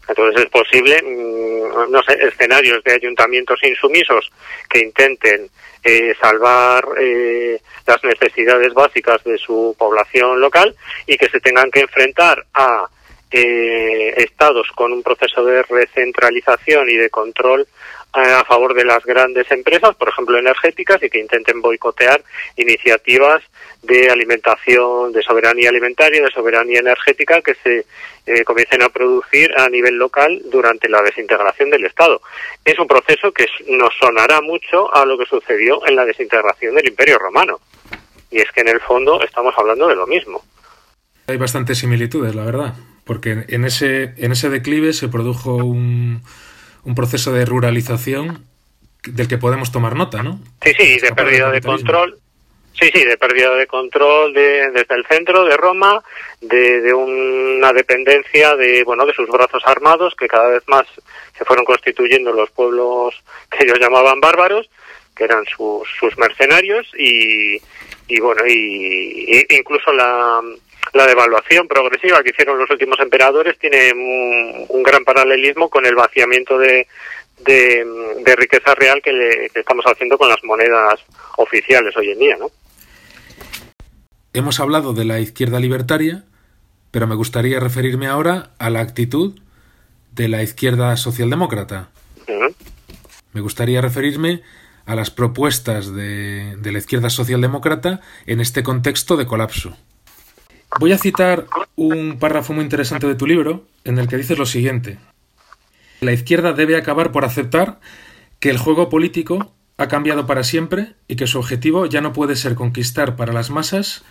Entonces 0.09 0.45
es 0.45 0.49
posible, 0.49 1.03
mm, 1.03 1.91
no 1.91 2.03
sé, 2.03 2.15
escenarios 2.15 2.83
de 2.83 2.95
ayuntamientos 2.95 3.63
insumisos 3.63 4.33
que 4.71 4.79
intenten 4.79 5.51
eh, 5.85 6.15
salvar 6.19 6.83
eh, 6.99 7.61
las 7.87 8.03
necesidades 8.05 8.73
básicas 8.73 9.23
de 9.25 9.37
su 9.37 9.77
población 9.79 10.41
local 10.41 10.75
y 11.07 11.19
que 11.19 11.29
se 11.29 11.39
tengan 11.39 11.71
que 11.71 11.81
enfrentar 11.81 12.47
a 12.55 12.89
eh, 13.31 14.15
estados 14.17 14.69
con 14.75 14.95
un 14.95 15.03
proceso 15.03 15.45
de 15.45 15.63
recentralización 15.65 16.89
y 16.89 16.97
de 16.97 17.11
control 17.11 17.69
a 18.13 18.45
favor 18.45 18.75
de 18.75 18.85
las 18.85 19.05
grandes 19.05 19.51
empresas, 19.51 19.95
por 19.95 20.09
ejemplo 20.09 20.39
energéticas, 20.39 21.03
y 21.03 21.11
que 21.11 21.21
intenten 21.21 21.61
boicotear 21.61 22.23
iniciativas 22.57 23.43
de 23.83 24.11
alimentación, 24.11 25.13
de 25.13 25.23
soberanía 25.23 25.69
alimentaria, 25.69 26.23
de 26.23 26.31
soberanía 26.31 26.81
energética 26.81 27.43
que 27.43 27.55
se 27.63 27.85
eh, 28.27 28.45
comiencen 28.45 28.83
a 28.83 28.89
producir 28.89 29.51
a 29.59 29.69
nivel 29.69 29.97
local 29.97 30.41
durante 30.51 30.89
la 30.89 31.03
desintegración 31.03 31.71
del 31.71 31.85
Estado. 31.85 32.21
Es 32.65 32.79
un 32.79 32.87
proceso 32.87 33.33
que 33.33 33.47
nos 33.69 33.91
sonará 34.01 34.41
mucho 34.41 34.95
a 34.95 35.05
lo 35.05 35.19
que 35.19 35.27
sucedió 35.27 35.87
en 35.87 35.97
la 35.97 36.05
desintegración 36.05 36.75
del 36.75 36.89
Imperio 36.89 37.19
Romano. 37.19 37.61
Y 38.31 38.39
es 38.39 38.51
que 38.53 38.63
en 38.63 38.69
el 38.69 38.81
fondo 38.81 39.23
estamos 39.23 39.55
hablando 39.57 39.87
de 39.89 39.95
lo 39.95 40.07
mismo. 40.07 40.43
Hay 41.27 41.37
bastantes 41.37 41.79
similitudes, 41.79 42.35
la 42.35 42.45
verdad, 42.45 42.75
porque 43.05 43.45
en 43.49 43.65
ese, 43.65 44.15
en 44.17 44.33
ese 44.33 44.49
declive 44.49 44.93
se 44.93 45.09
produjo 45.09 45.57
un, 45.57 46.23
un 46.85 46.95
proceso 46.95 47.33
de 47.33 47.45
ruralización 47.45 48.45
del 49.05 49.29
que 49.29 49.39
podemos 49.39 49.73
tomar 49.73 49.97
nota, 49.97 50.23
¿no? 50.23 50.41
Sí, 50.63 50.73
sí, 50.77 50.99
de 50.99 51.15
pérdida 51.15 51.51
de 51.51 51.61
control. 51.61 52.19
Sí, 52.79 52.91
sí, 52.95 53.05
de 53.05 53.17
pérdida 53.19 53.55
de 53.55 53.67
control 53.67 54.33
de, 54.33 54.71
desde 54.71 54.95
el 54.95 55.05
centro 55.07 55.45
de 55.45 55.57
Roma, 55.57 56.01
de, 56.41 56.81
de, 56.81 56.95
una 56.95 57.73
dependencia 57.73 58.55
de 58.55 58.85
bueno 58.85 59.05
de 59.05 59.15
sus 59.15 59.29
brazos 59.29 59.63
armados 59.67 60.15
que 60.15 60.29
cada 60.29 60.49
vez 60.49 60.63
más 60.69 60.87
se 61.37 61.45
fueron 61.45 61.65
constituyendo 61.65 62.33
los 62.33 62.51
pueblos 62.51 63.15
que 63.51 63.65
ellos 63.65 63.81
llamaban 63.81 64.21
bárbaros, 64.21 64.71
que 65.17 65.25
eran 65.25 65.45
sus, 65.47 65.89
sus 65.99 66.17
mercenarios 66.19 66.87
y, 66.97 67.61
y 68.07 68.21
bueno 68.21 68.47
y, 68.47 69.45
y 69.51 69.57
incluso 69.57 69.93
la, 69.93 70.41
la 70.93 71.07
devaluación 71.07 71.69
progresiva 71.69 72.23
que 72.23 72.31
hicieron 72.31 72.59
los 72.59 72.71
últimos 72.71 72.99
emperadores 73.01 73.59
tiene 73.59 73.93
un, 73.93 74.83
gran 74.83 75.05
paralelismo 75.05 75.69
con 75.69 75.85
el 75.85 75.95
vaciamiento 75.95 76.59
de, 76.59 76.87
de, 77.45 78.37
riqueza 78.37 78.75
real 78.75 79.01
que, 79.03 79.13
le, 79.13 79.47
estamos 79.55 79.85
haciendo 79.87 80.17
con 80.17 80.29
las 80.29 80.43
monedas 80.45 81.01
oficiales 81.37 81.97
hoy 81.97 82.11
en 82.11 82.19
día, 82.19 82.37
¿no? 82.39 82.51
Hemos 84.33 84.61
hablado 84.61 84.93
de 84.93 85.05
la 85.05 85.21
izquierda 85.21 85.59
libertaria, 85.59 86.25
pero 86.91 87.07
me 87.07 87.15
gustaría 87.15 87.61
referirme 87.61 88.07
ahora 88.07 88.51
a 88.59 88.71
la 88.71 88.81
actitud 88.81 89.39
de 90.13 90.29
la 90.29 90.43
izquierda 90.43 90.97
socialdemócrata. 90.97 91.91
Me 93.33 93.41
gustaría 93.41 93.81
referirme 93.81 94.43
a 94.87 94.95
las 94.95 95.11
propuestas 95.11 95.95
de, 95.95 96.57
de 96.57 96.73
la 96.73 96.79
izquierda 96.79 97.11
socialdemócrata 97.11 98.01
en 98.27 98.41
este 98.41 98.63
contexto 98.63 99.17
de 99.17 99.27
colapso. 99.27 99.77
Voy 100.79 100.93
a 100.93 100.99
citar 100.99 101.47
un 101.75 102.19
párrafo 102.19 102.53
muy 102.53 102.63
interesante 102.63 103.07
de 103.07 103.15
tu 103.15 103.27
libro 103.27 103.67
en 103.85 103.99
el 103.99 104.07
que 104.07 104.17
dices 104.17 104.39
lo 104.39 104.47
siguiente. 104.47 104.99
La 106.01 106.13
izquierda 106.13 106.53
debe 106.53 106.77
acabar 106.77 107.11
por 107.11 107.25
aceptar 107.25 107.81
que 108.39 108.51
el 108.51 108.59
juego 108.59 108.89
político 108.89 109.55
ha 109.77 109.89
cambiado 109.89 110.27
para 110.27 110.45
siempre 110.45 110.95
y 111.09 111.17
que 111.17 111.27
su 111.27 111.39
objetivo 111.39 111.87
ya 111.87 112.01
no 112.01 112.13
puede 112.13 112.37
ser 112.37 112.55
conquistar 112.55 113.17
para 113.17 113.33
las 113.33 113.51
masas 113.51 114.05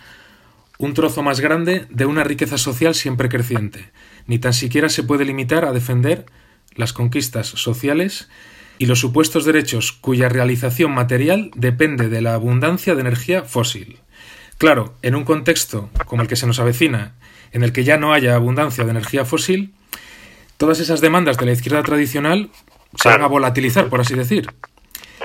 un 0.78 0.94
trozo 0.94 1.22
más 1.22 1.40
grande 1.40 1.86
de 1.90 2.06
una 2.06 2.24
riqueza 2.24 2.58
social 2.58 2.94
siempre 2.94 3.28
creciente, 3.28 3.90
ni 4.26 4.38
tan 4.38 4.52
siquiera 4.52 4.88
se 4.88 5.02
puede 5.02 5.24
limitar 5.24 5.64
a 5.64 5.72
defender 5.72 6.26
las 6.74 6.92
conquistas 6.92 7.48
sociales 7.48 8.28
y 8.78 8.86
los 8.86 9.00
supuestos 9.00 9.44
derechos 9.44 9.92
cuya 9.92 10.28
realización 10.28 10.92
material 10.92 11.50
depende 11.56 12.08
de 12.08 12.20
la 12.20 12.34
abundancia 12.34 12.94
de 12.94 13.00
energía 13.00 13.42
fósil. 13.42 13.98
Claro, 14.58 14.94
en 15.02 15.14
un 15.14 15.24
contexto 15.24 15.88
como 16.06 16.22
el 16.22 16.28
que 16.28 16.36
se 16.36 16.46
nos 16.46 16.58
avecina, 16.58 17.14
en 17.52 17.62
el 17.62 17.72
que 17.72 17.84
ya 17.84 17.96
no 17.96 18.12
haya 18.12 18.34
abundancia 18.34 18.84
de 18.84 18.90
energía 18.90 19.24
fósil, 19.24 19.72
todas 20.56 20.80
esas 20.80 21.00
demandas 21.00 21.38
de 21.38 21.46
la 21.46 21.52
izquierda 21.52 21.82
tradicional 21.82 22.50
se 22.96 23.08
van 23.08 23.22
a 23.22 23.28
volatilizar, 23.28 23.88
por 23.88 24.00
así 24.00 24.14
decir. 24.14 24.50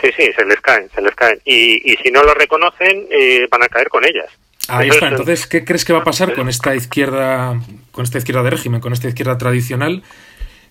Sí, 0.02 0.10
sí, 0.15 0.30
se 0.36 0.46
les 0.46 0.62
caen, 0.62 0.89
se 0.93 1.02
les 1.02 1.15
caen. 1.15 1.39
Y, 1.46 1.96
si 2.04 2.12
no 2.12 2.24
lo 2.24 2.34
reconocen, 2.34 3.08
eh, 3.10 3.48
van 3.50 3.63
a 3.63 3.67
caer 3.67 3.89
con 3.89 4.06
ellas. 4.06 4.30
Ahí 4.67 4.89
está. 4.89 5.10
Entonces, 5.10 5.48
¿qué 5.48 5.65
crees 5.65 5.84
que 5.84 5.93
va 5.93 6.00
a 6.00 6.04
pasar 6.04 6.34
con 6.34 6.48
esta 6.48 6.76
izquierda, 6.76 7.60
con 7.91 8.04
esta 8.04 8.17
izquierda 8.17 8.43
de 8.43 8.50
régimen, 8.52 8.82
con 8.82 8.93
esta 8.93 9.08
izquierda 9.08 9.38
tradicional? 9.38 10.04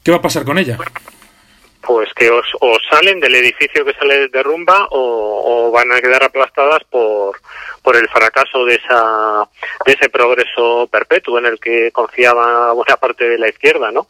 ¿Qué 0.03 0.11
va 0.11 0.18
a 0.18 0.22
pasar 0.22 0.44
con 0.44 0.59
ella? 0.59 0.79
Pues 1.83 2.12
que 2.14 2.31
os, 2.31 2.47
salen 2.88 3.18
del 3.18 3.35
edificio 3.35 3.85
que 3.85 3.95
sale 3.95 4.29
de 4.29 4.42
rumba 4.42 4.87
o, 4.90 5.66
o 5.68 5.71
van 5.73 5.90
a 5.90 6.01
quedar 6.01 6.23
aplastadas 6.23 6.85
por, 6.85 7.40
por 7.83 7.97
el 7.97 8.09
fracaso 8.09 8.64
de, 8.64 8.77
esa, 8.77 9.49
de 9.85 9.92
ese 9.92 10.09
progreso 10.09 10.88
perpetuo 10.90 11.38
en 11.38 11.47
el 11.47 11.59
que 11.59 11.90
confiaba 11.90 12.73
buena 12.73 12.97
parte 12.97 13.29
de 13.29 13.38
la 13.38 13.49
izquierda, 13.49 13.90
¿no? 13.90 14.07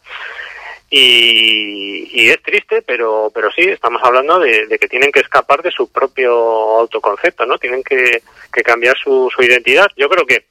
Y, 0.89 2.07
y, 2.13 2.29
es 2.29 2.39
triste, 2.43 2.83
pero, 2.83 3.31
pero 3.33 3.51
sí, 3.51 3.63
estamos 3.63 3.99
hablando 4.03 4.37
de, 4.37 4.77
que 4.79 4.87
tienen 4.87 5.11
que 5.11 5.21
escapar 5.21 5.63
de 5.63 5.71
su 5.71 5.91
propio 5.91 6.31
autoconcepto, 6.81 7.47
¿no? 7.47 7.57
Tienen 7.57 7.83
que, 7.83 8.21
que 8.53 8.61
cambiar 8.61 8.95
su 8.99 9.31
identidad. 9.39 9.87
Yo 9.97 10.07
creo 10.07 10.23
que, 10.27 10.45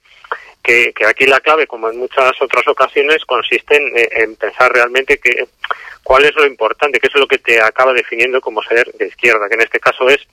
que, 0.63 0.93
aquí 1.05 1.25
la 1.25 1.41
clave, 1.41 1.67
como 1.67 1.89
en 1.89 1.97
muchas 1.97 2.41
otras 2.41 2.65
ocasiones, 2.67 3.25
consiste 3.25 3.75
en, 3.75 3.91
en, 4.23 4.35
pensar 4.37 4.71
realmente 4.71 5.19
que 5.19 5.47
cuál 6.01 6.23
es 6.23 6.33
lo 6.35 6.45
importante, 6.45 6.99
qué 6.99 7.07
es 7.07 7.15
lo 7.15 7.27
que 7.27 7.37
te 7.37 7.61
acaba 7.61 7.93
definiendo 7.93 8.39
como 8.39 8.63
ser 8.63 8.91
de 8.93 9.07
izquierda, 9.07 9.49
que 9.49 9.55
en 9.55 9.61
este 9.61 9.79
caso 9.79 10.07
es 10.09 10.25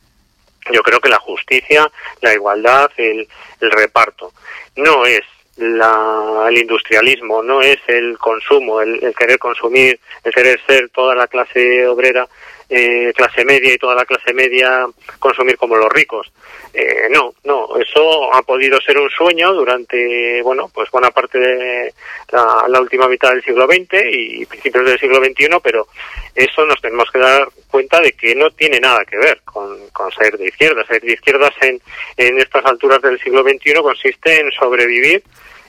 yo 0.73 0.83
creo 0.83 1.01
que 1.01 1.09
la 1.09 1.19
justicia, 1.19 1.91
la 2.21 2.35
igualdad, 2.35 2.91
el, 2.97 3.27
el 3.61 3.71
reparto. 3.71 4.33
No 4.77 5.05
es 5.07 5.23
la, 5.57 6.47
el 6.49 6.59
industrialismo, 6.59 7.43
no 7.43 7.61
es 7.61 7.79
el 7.89 8.17
consumo, 8.19 8.81
el, 8.81 9.03
el, 9.03 9.15
querer 9.15 9.39
consumir, 9.39 9.99
el 10.23 10.33
querer 10.33 10.61
ser 10.67 10.91
toda 10.91 11.15
la 11.15 11.27
clase 11.27 11.87
obrera 11.87 12.29
eh, 12.71 13.13
clase 13.15 13.45
media 13.45 13.75
y 13.75 13.79
toda 13.79 13.97
la 13.97 14.05
clase 14.05 14.33
media 14.33 14.87
consumir 15.19 15.57
como 15.57 15.77
los 15.77 15.91
ricos. 15.91 16.33
Eh, 16.73 17.09
no, 17.11 17.35
no, 17.43 17.77
eso 17.77 18.33
ha 18.33 18.43
podido 18.43 18.81
ser 18.81 18.97
un 18.97 19.11
sueño 19.11 19.53
durante, 19.53 20.41
bueno, 20.43 20.71
pues 20.73 20.89
buena 20.91 21.11
parte 21.11 21.39
de 21.39 21.93
la, 22.31 22.81
última 22.81 23.09
mitad 23.09 23.31
del 23.31 23.43
siglo 23.43 23.67
XX 23.67 24.05
y 24.09 24.47
principios 24.47 24.87
del 24.87 25.01
siglo 25.01 25.17
XXI, 25.17 25.49
pero 25.63 25.89
eso 26.35 26.65
nos 26.65 26.81
tenemos 26.81 27.11
que 27.11 27.19
dar 27.19 27.49
cuenta 27.69 28.01
de 28.01 28.13
que 28.13 28.35
no 28.37 28.51
tiene 28.51 28.79
nada 28.79 29.05
que 29.05 29.19
ver 29.19 29.41
con, 29.45 29.89
con 29.89 30.11
ser 30.13 30.39
de 30.39 30.47
izquierdas. 30.47 30.87
Ser 30.87 31.03
de 31.03 31.13
izquierdas 31.13 31.51
en, 31.61 31.81
en 32.17 32.39
estas 32.39 32.65
alturas 32.65 33.03
del 33.03 33.21
siglo 33.21 33.43
XXI 33.43 33.75
consiste 33.83 34.41
en 34.41 34.51
sobrevivir 34.53 35.23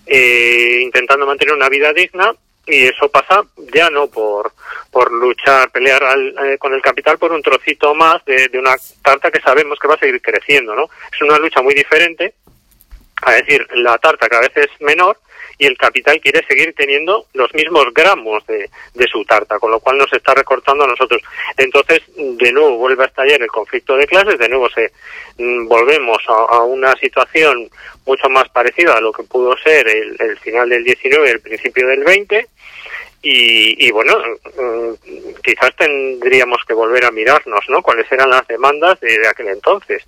eh, 0.05 0.79
intentando 0.81 1.25
mantener 1.25 1.55
una 1.55 1.69
vida 1.69 1.93
digna 1.93 2.33
y 2.71 2.85
eso 2.85 3.09
pasa 3.09 3.43
ya 3.73 3.89
no 3.89 4.07
por, 4.07 4.53
por 4.89 5.11
luchar, 5.11 5.69
pelear 5.71 6.03
eh, 6.43 6.57
con 6.57 6.73
el 6.73 6.81
capital 6.81 7.17
por 7.17 7.31
un 7.31 7.41
trocito 7.41 7.93
más 7.93 8.23
de, 8.25 8.47
de, 8.47 8.59
una 8.59 8.75
tarta 9.03 9.29
que 9.29 9.41
sabemos 9.41 9.77
que 9.79 9.87
va 9.87 9.95
a 9.95 9.99
seguir 9.99 10.21
creciendo, 10.21 10.75
¿no? 10.75 10.89
Es 11.11 11.21
una 11.21 11.37
lucha 11.37 11.61
muy 11.61 11.73
diferente, 11.73 12.35
a 13.21 13.33
decir, 13.33 13.67
la 13.75 13.97
tarta 13.97 14.27
cada 14.27 14.41
vez 14.41 14.55
es 14.55 14.81
menor 14.81 15.17
y 15.61 15.67
el 15.67 15.77
capital 15.77 16.19
quiere 16.19 16.43
seguir 16.47 16.73
teniendo 16.75 17.27
los 17.33 17.53
mismos 17.53 17.85
gramos 17.93 18.43
de, 18.47 18.67
de 18.95 19.07
su 19.07 19.23
tarta, 19.25 19.59
con 19.59 19.69
lo 19.69 19.79
cual 19.79 19.99
nos 19.99 20.11
está 20.11 20.33
recortando 20.33 20.85
a 20.85 20.87
nosotros. 20.87 21.21
Entonces, 21.55 22.01
de 22.17 22.51
nuevo 22.51 22.77
vuelve 22.77 23.03
a 23.03 23.05
estallar 23.05 23.39
el 23.39 23.47
conflicto 23.47 23.95
de 23.95 24.07
clases, 24.07 24.39
de 24.39 24.49
nuevo 24.49 24.67
se 24.69 24.91
mm, 25.37 25.67
volvemos 25.67 26.17
a, 26.27 26.63
una 26.63 26.93
situación 26.95 27.69
mucho 28.07 28.27
más 28.29 28.49
parecida 28.49 28.93
a 28.95 29.01
lo 29.01 29.11
que 29.11 29.21
pudo 29.21 29.55
ser 29.57 29.87
el, 29.87 30.37
final 30.39 30.67
del 30.67 30.83
19 30.83 31.27
y 31.27 31.31
el 31.31 31.41
principio 31.41 31.87
del 31.87 32.03
20, 32.05 32.47
y, 33.21 33.85
y, 33.85 33.91
bueno, 33.91 34.17
mm, 34.17 34.93
quizás 35.43 35.75
tendríamos 35.75 36.63
que 36.67 36.73
volver 36.73 37.05
a 37.05 37.11
mirarnos, 37.11 37.63
¿no? 37.69 37.83
Cuáles 37.83 38.11
eran 38.11 38.31
las 38.31 38.47
demandas 38.47 38.99
de, 38.99 39.19
de 39.19 39.27
aquel 39.27 39.49
entonces, 39.49 40.07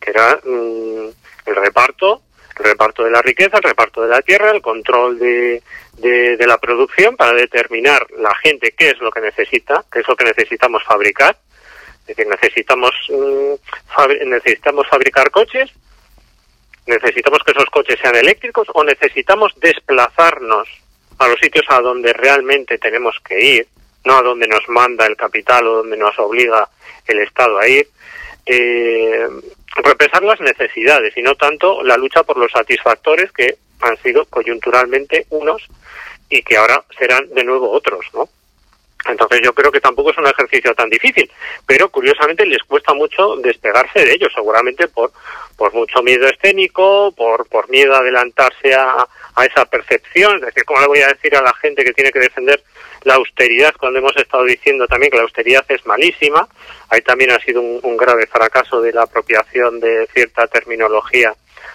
que 0.00 0.10
era 0.10 0.38
mm, 0.44 1.08
el 1.46 1.56
reparto, 1.56 2.22
el 2.58 2.64
reparto 2.64 3.04
de 3.04 3.10
la 3.10 3.22
riqueza, 3.22 3.56
el 3.56 3.62
reparto 3.62 4.02
de 4.02 4.08
la 4.08 4.22
tierra, 4.22 4.50
el 4.50 4.62
control 4.62 5.18
de, 5.18 5.62
de, 5.98 6.46
la 6.46 6.58
producción 6.58 7.16
para 7.16 7.32
determinar 7.32 8.06
la 8.18 8.34
gente 8.36 8.74
qué 8.76 8.90
es 8.90 8.98
lo 9.00 9.10
que 9.10 9.20
necesita, 9.20 9.84
qué 9.90 10.00
es 10.00 10.08
lo 10.08 10.16
que 10.16 10.24
necesitamos 10.24 10.82
fabricar. 10.84 11.36
Es 12.00 12.16
decir, 12.16 12.26
necesitamos, 12.26 12.92
mm, 13.08 14.28
necesitamos 14.28 14.86
fabricar 14.88 15.30
coches, 15.30 15.70
necesitamos 16.86 17.38
que 17.44 17.52
esos 17.52 17.70
coches 17.70 17.98
sean 18.00 18.16
eléctricos 18.16 18.68
o 18.74 18.84
necesitamos 18.84 19.52
desplazarnos 19.56 20.68
a 21.18 21.28
los 21.28 21.38
sitios 21.40 21.64
a 21.68 21.80
donde 21.80 22.12
realmente 22.12 22.78
tenemos 22.78 23.16
que 23.26 23.40
ir, 23.40 23.68
no 24.04 24.18
a 24.18 24.22
donde 24.22 24.46
nos 24.46 24.68
manda 24.68 25.06
el 25.06 25.16
capital 25.16 25.66
o 25.66 25.76
donde 25.76 25.96
nos 25.96 26.18
obliga 26.18 26.68
el 27.06 27.20
Estado 27.20 27.58
a 27.58 27.66
ir, 27.66 27.88
eh, 28.46 29.28
repensar 29.76 30.22
las 30.22 30.40
necesidades 30.40 31.16
y 31.16 31.22
no 31.22 31.34
tanto 31.34 31.82
la 31.82 31.96
lucha 31.96 32.22
por 32.22 32.36
los 32.36 32.52
satisfactores 32.52 33.32
que 33.32 33.56
han 33.80 33.96
sido 33.98 34.24
coyunturalmente 34.26 35.26
unos 35.30 35.62
y 36.28 36.42
que 36.42 36.56
ahora 36.56 36.84
serán 36.98 37.28
de 37.30 37.44
nuevo 37.44 37.70
otros, 37.70 38.06
¿no? 38.14 38.28
Entonces 39.06 39.40
yo 39.42 39.52
creo 39.52 39.70
que 39.70 39.80
tampoco 39.80 40.10
es 40.10 40.18
un 40.18 40.26
ejercicio 40.26 40.74
tan 40.74 40.88
difícil, 40.88 41.30
pero 41.66 41.90
curiosamente 41.90 42.46
les 42.46 42.62
cuesta 42.62 42.94
mucho 42.94 43.36
despegarse 43.36 44.04
de 44.04 44.14
ello, 44.14 44.28
seguramente 44.34 44.88
por, 44.88 45.12
por 45.56 45.74
mucho 45.74 46.02
miedo 46.02 46.26
escénico, 46.26 47.12
por, 47.12 47.46
por 47.48 47.68
miedo 47.68 47.94
a 47.94 47.98
adelantarse 47.98 48.74
a, 48.74 49.06
a 49.36 49.44
esa 49.44 49.64
percepción, 49.64 50.36
es 50.36 50.46
decir, 50.46 50.64
¿cómo 50.64 50.80
le 50.80 50.86
voy 50.86 51.00
a 51.00 51.08
decir 51.08 51.34
a 51.36 51.42
la 51.42 51.52
gente 51.54 51.84
que 51.84 51.92
tiene 51.92 52.12
que 52.12 52.20
defender 52.20 52.62
la 53.02 53.14
austeridad 53.14 53.74
cuando 53.78 53.98
hemos 53.98 54.16
estado 54.16 54.44
diciendo 54.44 54.86
también 54.86 55.10
que 55.10 55.16
la 55.16 55.24
austeridad 55.24 55.64
es 55.68 55.84
malísima? 55.86 56.46
Ahí 56.90 57.00
también 57.02 57.32
ha 57.32 57.40
sido 57.40 57.60
un, 57.60 57.96
grave 57.96 58.26
fracaso 58.26 58.80
de 58.80 58.92
la 58.92 59.02
apropiación 59.02 59.80
de 59.80 60.06
cierta 60.12 60.46
terminología 60.46 61.34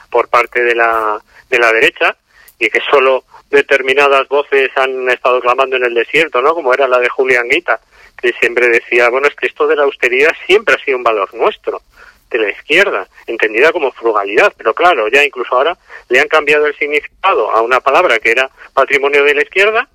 por 0.10 0.30
parte 0.30 0.63
de 0.63 0.76
la, 0.76 1.22
de 1.50 1.60
la 1.60 1.72
derecha 1.72 2.15
y 2.58 2.69
que 2.69 2.80
solo 2.89 3.24
determinadas 3.50 4.28
voces 4.28 4.69
han 4.76 5.10
estado 5.10 5.41
clamando 5.41 5.76
en 5.76 5.86
el 5.86 5.93
desierto, 5.93 6.41
¿no? 6.41 6.54
Como 6.54 6.74
era 6.74 6.88
la 6.88 7.00
de 7.00 7.10
Julián 7.10 7.48
Guita, 7.50 7.80
que 8.22 8.32
siempre 8.34 8.69
decía, 8.69 9.10
bueno, 9.10 9.28
es 9.28 9.36
que 9.36 9.48
esto 9.48 9.65
de 9.67 9.76
la 9.76 9.84
austeridad 9.84 10.32
siempre 10.45 10.76
ha 10.76 10.84
sido 10.84 10.98
un 10.98 11.04
valor 11.04 11.34
nuestro, 11.34 11.82
de 12.30 12.38
la 12.38 12.50
izquierda, 12.50 13.08
entendida 13.26 13.72
como 13.72 13.92
frugalidad, 13.92 14.54
pero 14.58 14.74
claro, 14.74 15.08
ya 15.08 15.24
incluso 15.24 15.56
ahora 15.56 15.78
le 16.10 16.20
han 16.20 16.28
cambiado 16.28 16.68
el 16.68 16.76
significado 16.78 17.52
a 17.52 17.62
una 17.62 17.80
palabra 17.80 18.20
que 18.20 18.32
era 18.32 18.50
patrimonio 18.74 19.24
de 19.24 19.36
la 19.36 19.42
izquierda 19.42 19.88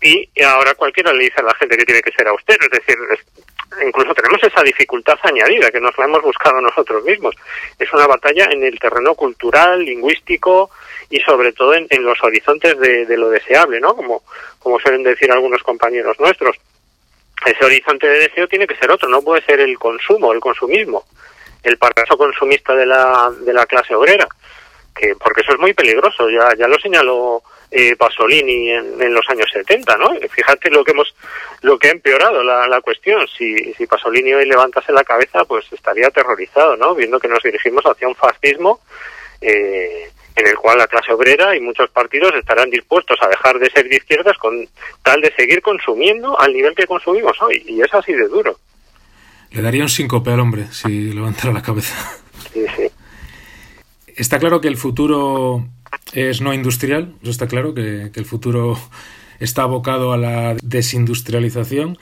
y 0.00 0.28
ahora 0.42 0.74
cualquiera 0.74 1.12
le 1.12 1.24
dice 1.24 1.40
a 1.40 1.44
la 1.44 1.54
gente 1.54 1.76
que 1.76 1.84
tiene 1.84 2.02
que 2.02 2.12
ser 2.12 2.26
austero, 2.26 2.64
es 2.64 2.70
decir, 2.70 2.96
incluso 3.86 4.14
tenemos 4.14 4.42
esa 4.42 4.62
dificultad 4.62 5.18
añadida 5.22 5.70
que 5.70 5.80
nos 5.80 5.96
la 5.96 6.04
hemos 6.04 6.22
buscado 6.22 6.60
nosotros 6.60 7.04
mismos. 7.04 7.34
Es 7.78 7.92
una 7.92 8.06
batalla 8.06 8.48
en 8.50 8.64
el 8.64 8.78
terreno 8.78 9.14
cultural, 9.14 9.84
lingüístico 9.84 10.70
y 11.08 11.20
sobre 11.20 11.52
todo 11.52 11.74
en, 11.74 12.04
los 12.04 12.22
horizontes 12.22 12.78
de, 12.78 13.06
de, 13.06 13.16
lo 13.16 13.30
deseable, 13.30 13.80
¿no? 13.80 13.94
Como, 13.94 14.22
como 14.58 14.78
suelen 14.80 15.02
decir 15.02 15.30
algunos 15.30 15.62
compañeros 15.62 16.18
nuestros. 16.18 16.56
Ese 17.44 17.64
horizonte 17.64 18.08
de 18.08 18.18
deseo 18.20 18.48
tiene 18.48 18.66
que 18.66 18.76
ser 18.76 18.90
otro, 18.90 19.08
no 19.08 19.22
puede 19.22 19.42
ser 19.42 19.60
el 19.60 19.78
consumo, 19.78 20.32
el 20.32 20.40
consumismo, 20.40 21.04
el 21.62 21.78
paraíso 21.78 22.16
consumista 22.16 22.74
de 22.74 22.86
la, 22.86 23.30
de 23.40 23.52
la 23.52 23.66
clase 23.66 23.94
obrera, 23.94 24.26
que 24.94 25.14
porque 25.16 25.40
eso 25.40 25.52
es 25.52 25.58
muy 25.58 25.72
peligroso, 25.72 26.28
ya, 26.28 26.54
ya 26.56 26.66
lo 26.66 26.78
señaló 26.78 27.42
eh, 27.70 27.96
Pasolini 27.96 28.70
en, 28.70 29.00
en, 29.00 29.14
los 29.14 29.26
años 29.30 29.48
70, 29.50 29.96
¿no? 29.96 30.10
Fíjate 30.30 30.70
lo 30.70 30.84
que 30.84 30.90
hemos, 30.90 31.14
lo 31.62 31.78
que 31.78 31.88
ha 31.88 31.92
empeorado 31.92 32.42
la, 32.42 32.66
la 32.68 32.80
cuestión. 32.82 33.26
Si, 33.26 33.72
si 33.74 33.86
Pasolini 33.86 34.34
hoy 34.34 34.44
levantase 34.44 34.92
la 34.92 35.04
cabeza, 35.04 35.44
pues 35.46 35.64
estaría 35.72 36.08
aterrorizado, 36.08 36.76
¿no? 36.76 36.94
Viendo 36.94 37.18
que 37.18 37.28
nos 37.28 37.42
dirigimos 37.42 37.84
hacia 37.86 38.08
un 38.08 38.14
fascismo 38.14 38.80
eh, 39.40 40.10
en 40.36 40.46
el 40.46 40.56
cual 40.56 40.78
la 40.78 40.86
clase 40.86 41.12
obrera 41.12 41.56
y 41.56 41.60
muchos 41.60 41.90
partidos 41.90 42.34
estarán 42.34 42.70
dispuestos 42.70 43.18
a 43.22 43.28
dejar 43.28 43.58
de 43.58 43.70
ser 43.70 43.88
de 43.88 43.96
izquierdas 43.96 44.36
con 44.38 44.68
tal 45.02 45.20
de 45.20 45.32
seguir 45.34 45.62
consumiendo 45.62 46.38
al 46.38 46.52
nivel 46.52 46.74
que 46.74 46.86
consumimos 46.86 47.40
hoy. 47.40 47.62
Y 47.66 47.80
es 47.80 47.92
así 47.94 48.12
de 48.12 48.28
duro. 48.28 48.58
Le 49.52 49.62
daría 49.62 49.82
un 49.82 49.88
síncope 49.88 50.30
al 50.30 50.40
hombre 50.40 50.66
si 50.70 51.12
levantara 51.12 51.52
la 51.52 51.62
cabeza. 51.62 51.94
Sí, 52.52 52.64
sí. 52.76 52.82
Está 54.16 54.38
claro 54.38 54.60
que 54.60 54.68
el 54.68 54.76
futuro 54.76 55.66
es 56.12 56.40
no 56.40 56.52
industrial, 56.52 57.14
eso 57.22 57.30
está 57.30 57.46
claro, 57.46 57.74
que, 57.74 58.10
que 58.12 58.20
el 58.20 58.26
futuro 58.26 58.78
está 59.40 59.62
abocado 59.62 60.12
a 60.12 60.16
la 60.16 60.54
desindustrialización, 60.62 61.98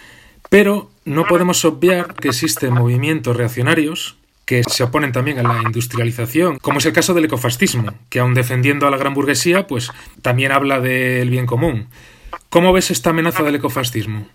pero 0.48 0.90
no 1.04 1.24
podemos 1.24 1.64
obviar 1.64 2.14
que 2.14 2.28
existen 2.28 2.74
movimientos 2.74 3.36
reaccionarios 3.36 4.16
que 4.50 4.64
se 4.64 4.82
oponen 4.82 5.12
también 5.12 5.38
a 5.38 5.44
la 5.44 5.62
industrialización, 5.62 6.58
como 6.58 6.78
es 6.78 6.86
el 6.86 6.92
caso 6.92 7.14
del 7.14 7.26
ecofascismo, 7.26 7.94
que 8.08 8.18
aun 8.18 8.34
defendiendo 8.34 8.88
a 8.88 8.90
la 8.90 8.96
gran 8.96 9.14
burguesía, 9.14 9.68
pues 9.68 9.92
también 10.22 10.50
habla 10.50 10.80
del 10.80 11.30
bien 11.30 11.46
común. 11.46 11.86
¿Cómo 12.48 12.72
ves 12.72 12.90
esta 12.90 13.10
amenaza 13.10 13.44
del 13.44 13.54
ecofascismo? 13.54 14.26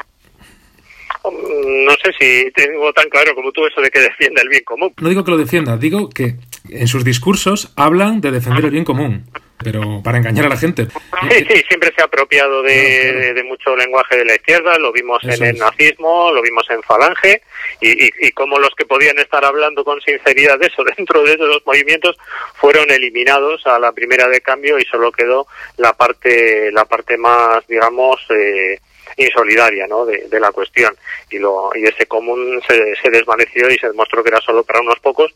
No 1.65 1.91
sé 2.03 2.11
si 2.19 2.51
tengo 2.51 2.93
tan 2.93 3.09
claro 3.09 3.35
como 3.35 3.51
tú 3.51 3.65
eso 3.65 3.81
de 3.81 3.89
que 3.89 3.99
defienda 3.99 4.41
el 4.41 4.49
bien 4.49 4.63
común. 4.63 4.93
No 4.99 5.09
digo 5.09 5.23
que 5.23 5.31
lo 5.31 5.37
defienda, 5.37 5.77
digo 5.77 6.09
que 6.09 6.35
en 6.69 6.87
sus 6.87 7.03
discursos 7.03 7.73
hablan 7.75 8.21
de 8.21 8.31
defender 8.31 8.65
el 8.65 8.71
bien 8.71 8.85
común 8.85 9.25
pero 9.63 10.01
para 10.03 10.17
engañar 10.17 10.45
a 10.45 10.49
la 10.49 10.57
gente. 10.57 10.87
Sí, 11.29 11.45
sí, 11.49 11.63
siempre 11.67 11.91
se 11.95 12.01
ha 12.01 12.05
apropiado 12.05 12.61
de, 12.61 13.13
de, 13.13 13.33
de 13.33 13.43
mucho 13.43 13.75
lenguaje 13.75 14.17
de 14.17 14.25
la 14.25 14.35
izquierda, 14.35 14.77
lo 14.77 14.91
vimos 14.91 15.23
Eso 15.23 15.43
en 15.43 15.51
el 15.51 15.57
nazismo, 15.57 16.31
lo 16.31 16.41
vimos 16.41 16.65
en 16.69 16.83
Falange, 16.83 17.41
y, 17.81 18.05
y, 18.05 18.09
y 18.21 18.31
como 18.31 18.59
los 18.59 18.75
que 18.75 18.85
podían 18.85 19.17
estar 19.17 19.43
hablando 19.45 19.83
con 19.83 20.01
sinceridad 20.01 20.59
de 20.59 20.67
eso 20.67 20.83
dentro 20.97 21.23
de 21.23 21.33
esos 21.33 21.65
movimientos 21.65 22.17
fueron 22.55 22.89
eliminados 22.91 23.65
a 23.65 23.79
la 23.79 23.91
primera 23.91 24.27
de 24.27 24.41
cambio 24.41 24.77
y 24.77 24.83
solo 24.85 25.11
quedó 25.11 25.47
la 25.77 25.93
parte, 25.93 26.71
la 26.71 26.85
parte 26.85 27.17
más, 27.17 27.65
digamos, 27.67 28.19
eh, 28.29 28.79
insolidaria 29.17 29.87
¿no? 29.87 30.05
de, 30.05 30.39
la 30.39 30.51
cuestión. 30.51 30.95
Y 31.29 31.39
lo 31.39 31.71
y 31.75 31.83
ese 31.85 32.05
común 32.05 32.61
se, 32.67 32.95
se 33.01 33.09
desvaneció 33.09 33.69
y 33.69 33.77
se 33.77 33.87
demostró 33.87 34.23
que 34.23 34.29
era 34.29 34.41
solo 34.41 34.63
para 34.63 34.81
unos 34.81 34.99
pocos. 34.99 35.33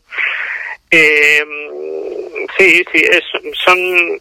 Eh, 0.90 1.44
sí, 2.58 2.84
sí, 2.92 3.04
es, 3.10 3.22
son, 3.64 4.20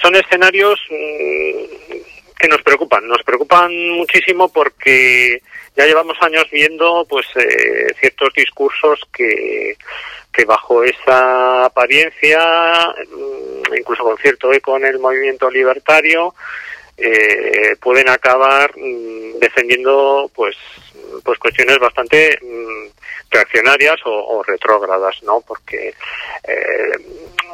son 0.00 0.14
escenarios 0.14 0.80
mm, 0.90 2.34
que 2.38 2.48
nos 2.48 2.62
preocupan, 2.62 3.06
nos 3.06 3.22
preocupan 3.22 3.90
muchísimo 3.90 4.48
porque 4.50 5.42
ya 5.76 5.86
llevamos 5.86 6.16
años 6.22 6.44
viendo 6.50 7.06
pues 7.08 7.26
eh, 7.36 7.94
ciertos 8.00 8.32
discursos 8.34 9.00
que, 9.12 9.76
que 10.32 10.44
bajo 10.44 10.82
esa 10.82 11.66
apariencia, 11.66 12.40
mm, 13.10 13.74
incluso 13.76 14.02
con 14.02 14.16
cierto 14.16 14.52
eco 14.52 14.76
en 14.78 14.86
el 14.86 14.98
movimiento 14.98 15.50
libertario, 15.50 16.34
eh, 17.02 17.76
pueden 17.80 18.08
acabar 18.08 18.70
mmm, 18.76 19.38
defendiendo 19.38 20.30
pues 20.34 20.56
pues 21.24 21.38
cuestiones 21.38 21.78
bastante 21.78 22.38
mmm, 22.40 22.88
reaccionarias 23.30 23.96
o, 24.04 24.10
o, 24.10 24.42
retrógradas, 24.42 25.22
¿no? 25.22 25.40
Porque, 25.40 25.94
eh, 26.44 26.92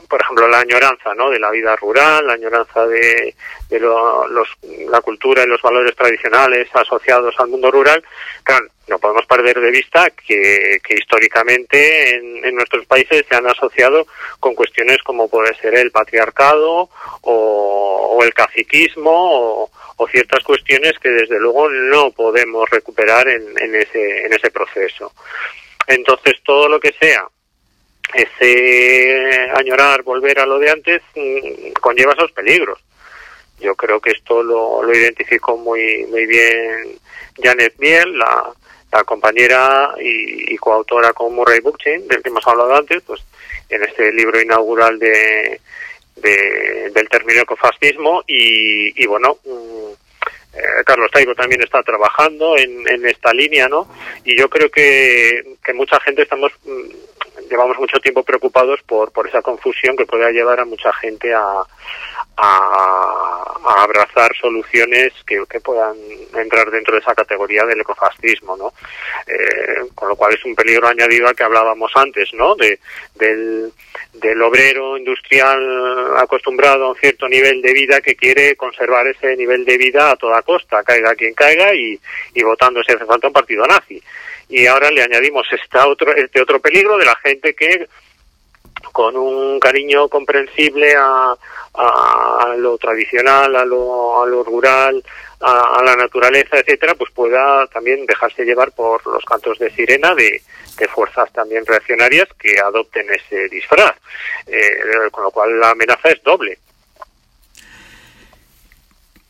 por 0.09 0.21
ejemplo, 0.21 0.49
la 0.49 0.61
añoranza, 0.61 1.15
¿no? 1.15 1.31
De 1.31 1.39
la 1.39 1.51
vida 1.51 1.75
rural, 1.77 2.27
la 2.27 2.35
añoranza 2.35 2.87
de, 2.87 3.35
de 3.69 3.81
lo, 3.81 4.27
los, 4.29 4.49
la 4.89 5.01
cultura 5.01 5.43
y 5.43 5.47
los 5.47 5.63
valores 5.63 5.95
tradicionales 5.97 6.69
asociados 6.75 7.35
al 7.39 7.49
mundo 7.49 7.71
rural, 7.71 8.03
claro, 8.43 8.67
no 8.89 8.99
podemos 8.99 9.27
perder 9.27 9.61
de 9.61 9.71
vista 9.71 10.11
que, 10.11 10.79
que 10.83 10.95
históricamente 10.95 12.17
en, 12.17 12.45
en, 12.45 12.55
nuestros 12.55 12.87
países 12.87 13.25
se 13.29 13.37
han 13.37 13.47
asociado 13.47 14.07
con 14.41 14.55
cuestiones 14.55 14.99
como 15.05 15.29
puede 15.29 15.55
ser 15.57 15.75
el 15.75 15.91
patriarcado 15.91 16.89
o, 17.21 18.17
o 18.17 18.25
el 18.25 18.33
caciquismo 18.33 19.11
o, 19.63 19.71
o, 19.97 20.09
ciertas 20.09 20.43
cuestiones 20.43 20.99
que 20.99 21.11
desde 21.11 21.39
luego 21.39 21.69
no 21.69 22.11
podemos 22.13 22.69
recuperar 22.71 23.29
en, 23.29 23.43
en, 23.59 23.75
ese, 23.75 24.25
en 24.25 24.33
ese 24.33 24.51
proceso. 24.51 25.13
Entonces 25.87 26.35
todo 26.43 26.69
lo 26.69 26.81
que 26.81 26.95
sea 26.99 27.27
ese 28.15 29.51
añorar, 29.55 30.03
volver 30.03 30.39
a 30.41 30.47
lo 30.47 30.59
de 30.59 30.71
antes, 30.71 31.03
mmm, 31.15 31.73
conlleva 31.81 32.15
esos 32.15 32.33
peligros. 32.33 32.79
Yo 33.61 33.75
creo 33.75 34.01
que 34.01 34.11
esto 34.11 34.43
lo, 34.43 34.83
lo 34.83 34.95
identificó 34.95 35.57
muy, 35.57 36.07
muy 36.07 36.27
bien 36.27 36.99
Janet 37.43 37.75
Miel, 37.79 38.17
la, 38.19 38.53
la 38.93 39.05
compañera 39.05 39.95
y, 40.01 40.55
y, 40.55 40.57
coautora 40.57 41.13
con 41.13 41.35
Murray 41.35 41.61
Bookchin, 41.61 42.07
del 42.09 42.23
que 42.23 42.29
hemos 42.29 42.47
hablado 42.47 42.77
antes, 42.77 43.03
pues 43.03 43.21
en 43.69 43.83
este 43.83 44.13
libro 44.13 44.41
inaugural 44.41 44.99
de, 44.99 45.61
de 46.17 46.91
del 46.95 47.09
término 47.09 47.43
ecofascismo 47.43 48.23
y, 48.27 49.03
y 49.03 49.07
bueno, 49.07 49.39
mmm, 49.45 49.93
eh, 50.55 50.85
Carlos 50.85 51.11
Taigo 51.13 51.35
también 51.35 51.63
está 51.63 51.83
trabajando 51.83 52.57
en, 52.57 52.89
en, 52.89 53.07
esta 53.07 53.33
línea, 53.33 53.69
¿no? 53.69 53.87
Y 54.25 54.39
yo 54.39 54.49
creo 54.49 54.71
que, 54.71 55.57
que 55.63 55.73
mucha 55.75 56.01
gente 56.01 56.23
estamos, 56.23 56.53
mmm, 56.65 56.89
llevamos 57.49 57.79
mucho 57.79 57.99
tiempo 57.99 58.23
preocupados 58.23 58.81
por, 58.83 59.13
por 59.13 59.29
esa 59.29 59.43
confusión 59.43 59.97
que 59.97 60.07
pueda 60.07 60.31
llevar 60.31 60.61
a 60.61 60.65
mucha 60.65 60.93
gente 60.95 61.33
a, 61.35 61.63
a, 62.37 63.59
a 63.67 63.83
abrazar 63.83 64.31
soluciones 64.41 65.13
que, 65.27 65.43
que, 65.51 65.61
puedan 65.61 65.97
entrar 66.37 66.71
dentro 66.71 66.95
de 66.95 67.01
esa 67.01 67.15
categoría 67.15 67.65
del 67.65 67.81
ecofascismo, 67.81 68.57
¿no? 68.57 68.73
Eh, 69.27 69.89
con 69.95 70.09
lo 70.09 70.17
cual 70.17 70.35
es 70.35 70.45
un 70.45 70.55
peligro 70.55 70.87
añadido 70.89 71.29
al 71.29 71.35
que 71.35 71.43
hablábamos 71.43 71.91
antes, 71.97 72.33
¿no? 72.35 72.55
De, 72.55 72.79
del, 73.17 73.73
del 74.15 74.43
obrero 74.43 74.97
industrial 74.97 76.17
acostumbrado 76.17 76.85
a 76.85 76.91
un 76.91 76.97
cierto 76.97 77.29
nivel 77.29 77.61
de 77.61 77.73
vida 77.73 78.01
que 78.01 78.17
quiere 78.17 78.57
conservar 78.57 79.07
ese 79.09 79.37
nivel 79.37 79.65
de 79.65 79.77
vida 79.77 80.11
a 80.11 80.17
toda 80.17 80.43
costa, 80.43 80.83
caiga 80.85 81.15
quien 81.15 81.35
caiga 81.35 81.75
y, 81.75 81.99
y 82.35 82.43
votando 82.43 82.83
si 82.83 82.93
hace 82.93 83.05
falta 83.05 83.27
un 83.27 83.33
partido 83.33 83.67
nazi. 83.67 84.01
Y 84.49 84.67
ahora 84.67 84.91
le 84.91 85.03
añadimos 85.03 85.47
esta 85.53 85.87
otro, 85.87 86.15
este 86.15 86.41
otro 86.41 86.61
peligro 86.61 86.97
de 86.97 87.05
la 87.05 87.17
gente 87.17 87.55
que 87.55 87.89
con 88.93 89.17
un 89.17 89.61
cariño 89.61 90.09
comprensible 90.09 90.95
a, 90.97 91.35
a, 91.75 92.55
lo 92.57 92.79
tradicional, 92.79 93.55
a 93.57 93.65
lo, 93.65 94.23
a 94.23 94.27
lo 94.27 94.43
rural, 94.43 95.03
a, 95.41 95.83
la 95.85 95.97
naturaleza, 95.97 96.59
etcétera, 96.59 96.95
pues 96.95 97.11
pueda 97.13 97.67
también 97.69 98.07
dejarse 98.07 98.45
llevar 98.45 98.73
por 98.73 99.05
los 99.07 99.25
cantos 99.25 99.59
de 99.59 99.71
sirena 99.71 100.15
de, 100.15 100.43
de 100.79 100.89
fuerzas 100.89 101.33
también 101.33 101.65
reaccionarias 101.67 102.29
que 102.39 102.59
adopten 102.59 103.07
ese 103.13 103.49
disfraz, 103.49 103.95
eh, 104.47 105.11
con 105.11 105.25
lo 105.25 105.31
cual 105.31 105.59
la 105.61 105.71
amenaza 105.71 106.11
es 106.11 106.23
doble. 106.23 106.59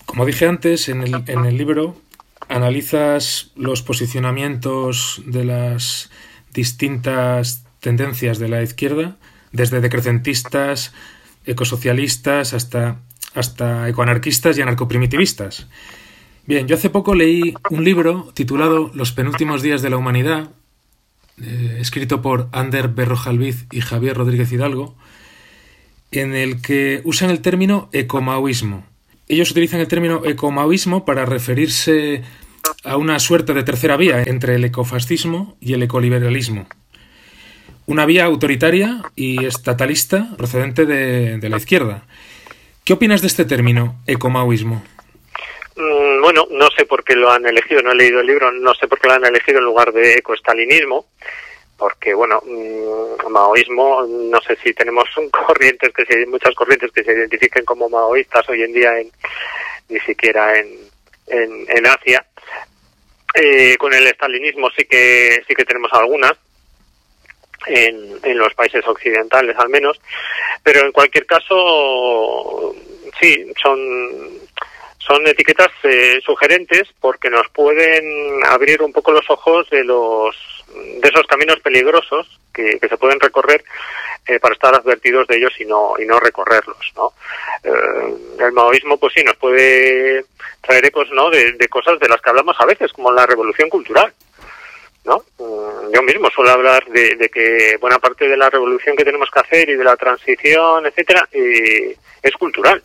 Como 0.07 0.25
dije 0.25 0.47
antes, 0.47 0.89
en 0.89 1.03
el, 1.03 1.23
en 1.27 1.45
el 1.45 1.57
libro 1.57 1.97
analizas 2.49 3.51
los 3.57 3.83
posicionamientos 3.83 5.23
de 5.27 5.45
las 5.45 6.11
distintas 6.53 7.65
tendencias 7.81 8.39
de 8.39 8.49
la 8.49 8.63
izquierda, 8.63 9.17
desde 9.53 9.81
decrecentistas, 9.81 10.93
ecosocialistas 11.47 12.55
hasta, 12.55 13.01
hasta 13.35 13.89
ecoanarquistas 13.89 14.59
y 14.59 14.63
anarcoprimitivistas. 14.63 15.69
Bien, 16.47 16.67
yo 16.67 16.77
hace 16.77 16.91
poco 16.91 17.15
leí 17.15 17.55
un 17.71 17.85
libro 17.85 18.31
titulado 18.35 18.91
Los 18.95 19.13
penúltimos 19.13 19.63
días 19.63 19.83
de 19.83 19.91
la 19.91 19.99
humanidad, 19.99 20.51
eh, 21.41 21.77
escrito 21.81 22.23
por 22.23 22.49
Ander 22.53 22.89
Berrojalviz 22.89 23.67
y 23.71 23.81
Javier 23.81 24.17
Rodríguez 24.17 24.51
Hidalgo, 24.51 24.97
en 26.11 26.35
el 26.35 26.63
que 26.63 27.03
usan 27.05 27.31
el 27.31 27.41
término 27.41 27.91
ecomaoísmo. 27.93 28.85
Ellos 29.29 29.51
utilizan 29.51 29.81
el 29.81 29.89
término 29.89 30.22
ecomaoísmo 30.24 31.05
para 31.05 31.26
referirse 31.26 32.22
a 32.85 32.97
una 32.97 33.18
suerte 33.18 33.53
de 33.53 33.62
tercera 33.62 33.97
vía 33.97 34.22
entre 34.22 34.55
el 34.55 34.64
ecofascismo 34.64 35.57
y 35.61 35.74
el 35.74 35.83
ecoliberalismo. 35.83 36.66
Una 37.87 38.07
vía 38.07 38.24
autoritaria 38.24 39.03
y 39.16 39.45
estatalista 39.45 40.29
procedente 40.37 40.87
de, 40.87 41.49
la 41.49 41.57
izquierda. 41.59 42.05
¿Qué 42.85 42.95
opinas 42.95 43.20
de 43.20 43.26
este 43.26 43.45
término, 43.45 43.97
ecomaoísmo? 44.07 44.83
Mm, 45.76 46.22
bueno, 46.22 46.47
no 46.51 46.68
sé 46.70 46.87
por 46.87 47.05
qué 47.05 47.14
lo 47.14 47.31
han 47.31 47.47
elegido, 47.47 47.83
no 47.83 47.93
he 47.93 47.97
leído 47.97 48.20
el 48.20 48.26
libro, 48.26 48.51
no 48.51 48.74
sé 48.74 48.89
por 48.89 48.99
qué 48.99 49.09
lo 49.09 49.14
han 49.14 49.26
elegido 49.26 49.59
en 49.59 49.64
lugar 49.64 49.93
de 49.93 50.14
ecoestalinismo, 50.14 51.07
porque 51.79 52.12
bueno, 52.12 52.43
mm, 52.45 53.31
maoísmo, 53.31 54.05
no 54.07 54.41
sé 54.41 54.57
si 54.62 54.74
tenemos 54.74 55.09
corrientes 55.31 55.93
que 55.95 56.05
se, 56.05 56.26
muchas 56.26 56.55
corrientes 56.55 56.91
que 56.93 57.05
se 57.05 57.12
identifiquen 57.12 57.64
como 57.64 57.89
maoístas 57.89 58.47
hoy 58.49 58.62
en 58.62 58.72
día, 58.72 58.99
en, 58.99 59.11
ni 59.89 60.01
siquiera 60.01 60.59
en, 60.59 60.76
en, 61.29 61.87
Asia. 61.87 62.24
Eh, 63.35 63.76
con 63.79 63.95
el 63.95 64.07
estalinismo 64.07 64.68
sí 64.76 64.85
que 64.87 65.43
sí 65.47 65.55
que 65.55 65.64
tenemos 65.64 65.93
algunas, 65.93 66.33
en, 67.66 68.18
en, 68.22 68.39
los 68.39 68.55
países 68.55 68.87
occidentales 68.87 69.57
al 69.59 69.68
menos, 69.68 70.01
pero 70.62 70.81
en 70.81 70.93
cualquier 70.93 71.26
caso, 71.26 72.74
sí, 73.20 73.53
son 73.62 74.38
son 75.09 75.27
etiquetas 75.27 75.71
eh, 75.85 76.21
sugerentes 76.25 76.89
porque 77.01 77.31
nos 77.31 77.49
pueden 77.49 78.45
abrir 78.47 78.83
un 78.83 78.93
poco 78.93 79.11
los 79.11 79.29
ojos 79.31 79.69
de 79.71 79.83
los 79.83 80.37
de 80.75 81.09
esos 81.09 81.27
caminos 81.27 81.59
peligrosos 81.61 82.39
que, 82.53 82.79
se 82.79 82.97
pueden 82.99 83.19
recorrer 83.19 83.65
eh, 84.27 84.39
para 84.39 84.53
estar 84.53 84.75
advertidos 84.75 85.27
de 85.27 85.39
ellos 85.39 85.53
y 85.59 85.65
no 85.65 85.95
y 85.99 86.05
no 86.05 86.21
recorrerlos 86.21 86.93
no 86.95 87.15
eh, 87.65 88.15
el 88.39 88.53
maoísmo 88.53 88.99
pues 88.99 89.15
sí 89.15 89.25
nos 89.25 89.37
puede 89.37 90.27
traer 90.61 90.85
ecos 90.85 91.09
no 91.13 91.31
de, 91.31 91.57
cosas 91.69 91.99
de 91.99 92.09
las 92.09 92.21
que 92.21 92.29
hablamos 92.29 92.57
a 92.61 92.67
veces 92.67 92.93
como 92.93 93.11
la 93.11 93.25
revolución 93.25 93.71
cultural 93.71 94.13
¿no? 95.07 95.25
Mm, 95.39 95.95
yo 95.95 96.03
mismo 96.03 96.29
suelo 96.29 96.51
hablar 96.51 96.85
de, 96.89 97.31
que 97.33 97.79
buena 97.81 97.99
parte 97.99 98.29
de 98.29 98.37
la 98.37 98.51
revolución 98.51 98.95
que 98.95 99.07
tenemos 99.07 99.31
que 99.31 99.41
hacer 99.41 99.71
y 99.71 99.75
de 99.75 99.85
la 99.85 99.97
transición, 99.97 100.85
etcétera, 100.85 101.27
es 101.33 102.33
cultural. 102.39 102.83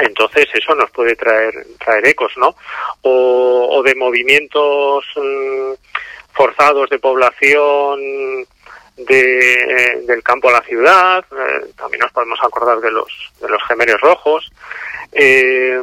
Entonces 0.00 0.46
eso 0.52 0.74
nos 0.74 0.90
puede 0.90 1.14
traer 1.16 1.54
traer 1.78 2.06
ecos, 2.08 2.32
¿no? 2.36 2.56
O, 3.02 3.82
de 3.84 3.94
movimientos 3.94 5.04
mm, 5.16 5.72
forzados 6.32 6.90
de 6.90 6.98
población 6.98 8.00
de, 8.96 10.02
del 10.06 10.22
campo 10.22 10.48
a 10.48 10.52
la 10.52 10.62
ciudad. 10.62 11.24
Eh, 11.32 11.66
también 11.76 12.00
nos 12.00 12.12
podemos 12.12 12.38
acordar 12.42 12.80
de 12.80 12.90
los 12.90 13.32
de 13.40 13.48
los 13.48 13.62
gemelos 13.64 14.00
rojos. 14.00 14.50
Eh, 15.12 15.80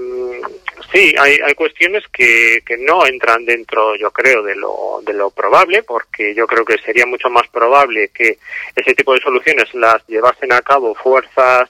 sí, 0.91 1.15
hay, 1.17 1.39
hay 1.39 1.53
cuestiones 1.53 2.03
que, 2.11 2.61
que 2.65 2.77
no 2.77 3.05
entran 3.05 3.45
dentro, 3.45 3.95
yo 3.95 4.11
creo, 4.11 4.43
de 4.43 4.55
lo, 4.55 4.99
de 5.03 5.13
lo 5.13 5.29
probable, 5.29 5.83
porque 5.83 6.35
yo 6.35 6.45
creo 6.47 6.65
que 6.65 6.77
sería 6.79 7.05
mucho 7.05 7.29
más 7.29 7.47
probable 7.47 8.09
que 8.09 8.39
ese 8.75 8.93
tipo 8.93 9.13
de 9.13 9.21
soluciones 9.21 9.73
las 9.73 10.05
llevasen 10.07 10.51
a 10.51 10.61
cabo 10.61 10.93
fuerzas 10.95 11.69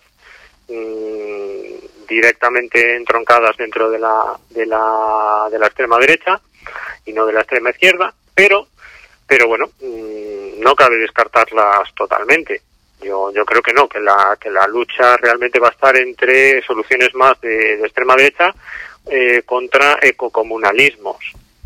mm, 0.68 1.81
directamente 2.12 2.98
entroncadas 2.98 3.56
dentro 3.56 3.90
de 3.90 3.98
la, 3.98 4.38
de 4.50 4.66
la, 4.66 5.48
de 5.50 5.58
la 5.58 5.68
extrema 5.68 5.98
derecha 5.98 6.42
y 7.06 7.14
no 7.14 7.26
de 7.26 7.34
la 7.34 7.40
extrema 7.40 7.70
izquierda, 7.70 8.14
pero, 8.36 8.68
pero 9.26 9.48
bueno, 9.48 9.68
mm, 9.80 10.60
no 10.60 10.76
cabe 10.76 10.98
descartarlas 10.98 11.94
totalmente. 11.96 12.62
Yo, 13.02 13.32
yo 13.32 13.46
creo 13.46 13.62
que 13.62 13.74
no, 13.74 13.88
que 13.88 14.00
la, 14.00 14.38
que 14.40 14.50
la 14.50 14.68
lucha 14.68 15.16
realmente 15.18 15.60
va 15.60 15.70
a 15.70 15.72
estar 15.72 15.96
entre 15.96 16.62
soluciones 16.64 17.16
más 17.16 17.40
de, 17.42 17.76
extrema 17.76 18.16
derecha 18.16 18.54
eh, 19.10 19.42
contra 19.46 19.98
ecocomunalismos, 20.02 21.18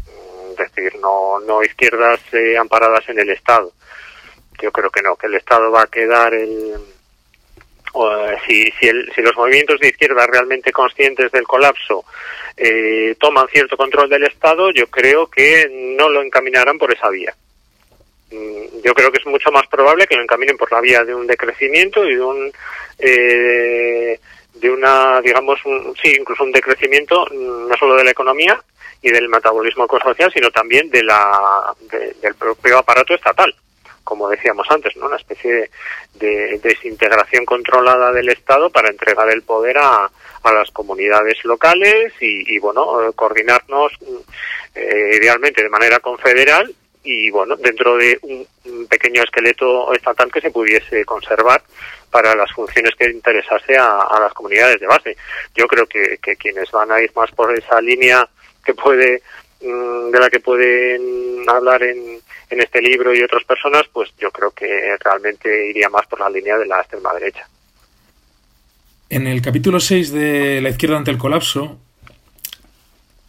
mm, 0.06 0.52
es 0.52 0.58
decir, 0.58 1.00
no, 1.00 1.40
no 1.40 1.64
izquierdas 1.64 2.22
eh, 2.34 2.56
amparadas 2.56 3.10
en 3.10 3.20
el 3.20 3.32
Estado. 3.32 3.72
Yo 4.62 4.72
creo 4.72 4.92
que 4.92 5.02
no, 5.02 5.16
que 5.16 5.28
el 5.28 5.36
Estado 5.36 5.72
va 5.72 5.82
a 5.82 5.88
quedar 5.88 6.34
el, 6.34 6.76
si, 8.46 8.72
si, 8.80 8.88
el, 8.88 9.12
si, 9.14 9.22
los 9.22 9.36
movimientos 9.36 9.80
de 9.80 9.90
izquierda 9.90 10.28
realmente 10.28 10.72
conscientes 10.72 11.32
del 11.32 11.46
colapso 11.46 12.06
eh, 12.58 13.16
toman 13.20 13.48
cierto 13.48 13.78
control 13.78 14.10
del 14.10 14.24
Estado, 14.24 14.72
yo 14.72 14.88
creo 14.88 15.28
que 15.28 15.70
no 15.98 16.10
lo 16.10 16.22
encaminarán 16.22 16.78
por 16.78 16.94
esa 16.94 17.10
vía. 17.10 17.34
Mm, 18.32 18.82
yo 18.84 18.94
creo 18.94 19.12
que 19.12 19.20
es 19.20 19.26
mucho 19.26 19.52
más 19.52 19.68
probable 19.68 20.08
que 20.08 20.16
lo 20.16 20.24
encaminen 20.24 20.58
por 20.58 20.72
la 20.72 20.82
vía 20.82 21.04
de 21.04 21.14
un 21.14 21.28
decrecimiento 21.28 22.06
y 22.06 22.16
de 22.16 22.22
un 22.22 22.52
eh, 22.98 24.20
de 24.54 24.70
una 24.70 25.22
digamos 25.22 25.60
sí 26.02 26.16
incluso 26.18 26.44
un 26.44 26.52
decrecimiento 26.52 27.28
mm, 27.30 27.68
no 27.68 27.78
solo 27.78 27.96
de 27.96 28.04
la 28.04 28.12
economía 28.12 28.60
y 29.02 29.12
del 29.12 29.30
metabolismo 29.30 29.86
ecosocial 29.86 30.32
sino 30.34 30.50
también 30.50 30.90
de 30.90 31.04
la 31.04 31.76
del 32.22 32.34
propio 32.36 32.80
aparato 32.80 33.14
estatal 33.14 33.54
como 34.06 34.30
decíamos 34.30 34.66
antes, 34.70 34.96
¿no? 34.96 35.08
Una 35.08 35.18
especie 35.18 35.70
de, 36.14 36.60
desintegración 36.64 37.44
controlada 37.44 38.14
del 38.14 38.30
Estado 38.30 38.70
para 38.70 38.90
entregar 38.90 39.30
el 39.30 39.42
poder 39.42 39.78
a, 39.80 40.10
a 40.44 40.54
las 40.54 40.72
comunidades 40.72 41.44
locales 41.44 42.14
y, 42.22 42.58
bueno, 42.60 43.12
coordinarnos 43.14 43.92
eh, 44.74 45.18
idealmente 45.20 45.64
de 45.64 45.70
manera 45.70 46.00
confederal 46.00 46.74
y 47.04 47.30
bueno, 47.30 47.56
dentro 47.56 47.98
de 47.98 48.18
un, 48.22 48.48
pequeño 48.88 49.24
esqueleto 49.24 49.94
estatal 49.94 50.32
que 50.32 50.42
se 50.42 50.52
pudiese 50.52 51.04
conservar 51.06 51.62
para 52.12 52.36
las 52.36 52.52
funciones 52.52 52.96
que 52.96 53.10
interesase 53.10 53.76
a, 53.78 54.08
las 54.20 54.34
comunidades 54.34 54.80
de 54.80 54.88
base. 54.88 55.18
Yo 55.56 55.68
creo 55.68 55.86
que, 55.88 56.18
que 56.22 56.36
quienes 56.36 56.70
van 56.72 56.92
a 56.92 57.02
ir 57.02 57.12
más 57.16 57.32
por 57.32 57.54
esa 57.58 57.82
línea 57.82 58.28
que 58.64 58.74
puede 58.74 59.22
mm, 59.62 60.12
de 60.12 60.20
la 60.20 60.30
que 60.30 60.40
pueden 60.40 61.44
hablar 61.48 61.84
en, 61.84 62.20
en 62.50 62.62
este 62.62 62.82
libro 62.82 63.14
y 63.16 63.24
otras 63.24 63.44
personas, 63.44 63.84
pues 63.92 64.12
yo 64.20 64.32
creo 64.32 64.52
que 64.52 64.68
realmente 65.04 65.70
iría 65.70 65.90
más 65.90 66.06
por 66.08 66.20
la 66.20 66.30
línea 66.30 66.58
de 66.58 66.66
la 66.66 66.80
extrema 66.80 67.14
derecha. 67.14 67.48
En 69.10 69.28
el 69.28 69.42
capítulo 69.42 69.80
6 69.80 70.12
de 70.12 70.62
La 70.62 70.70
izquierda 70.70 70.98
ante 70.98 71.12
el 71.12 71.18
colapso, 71.18 71.80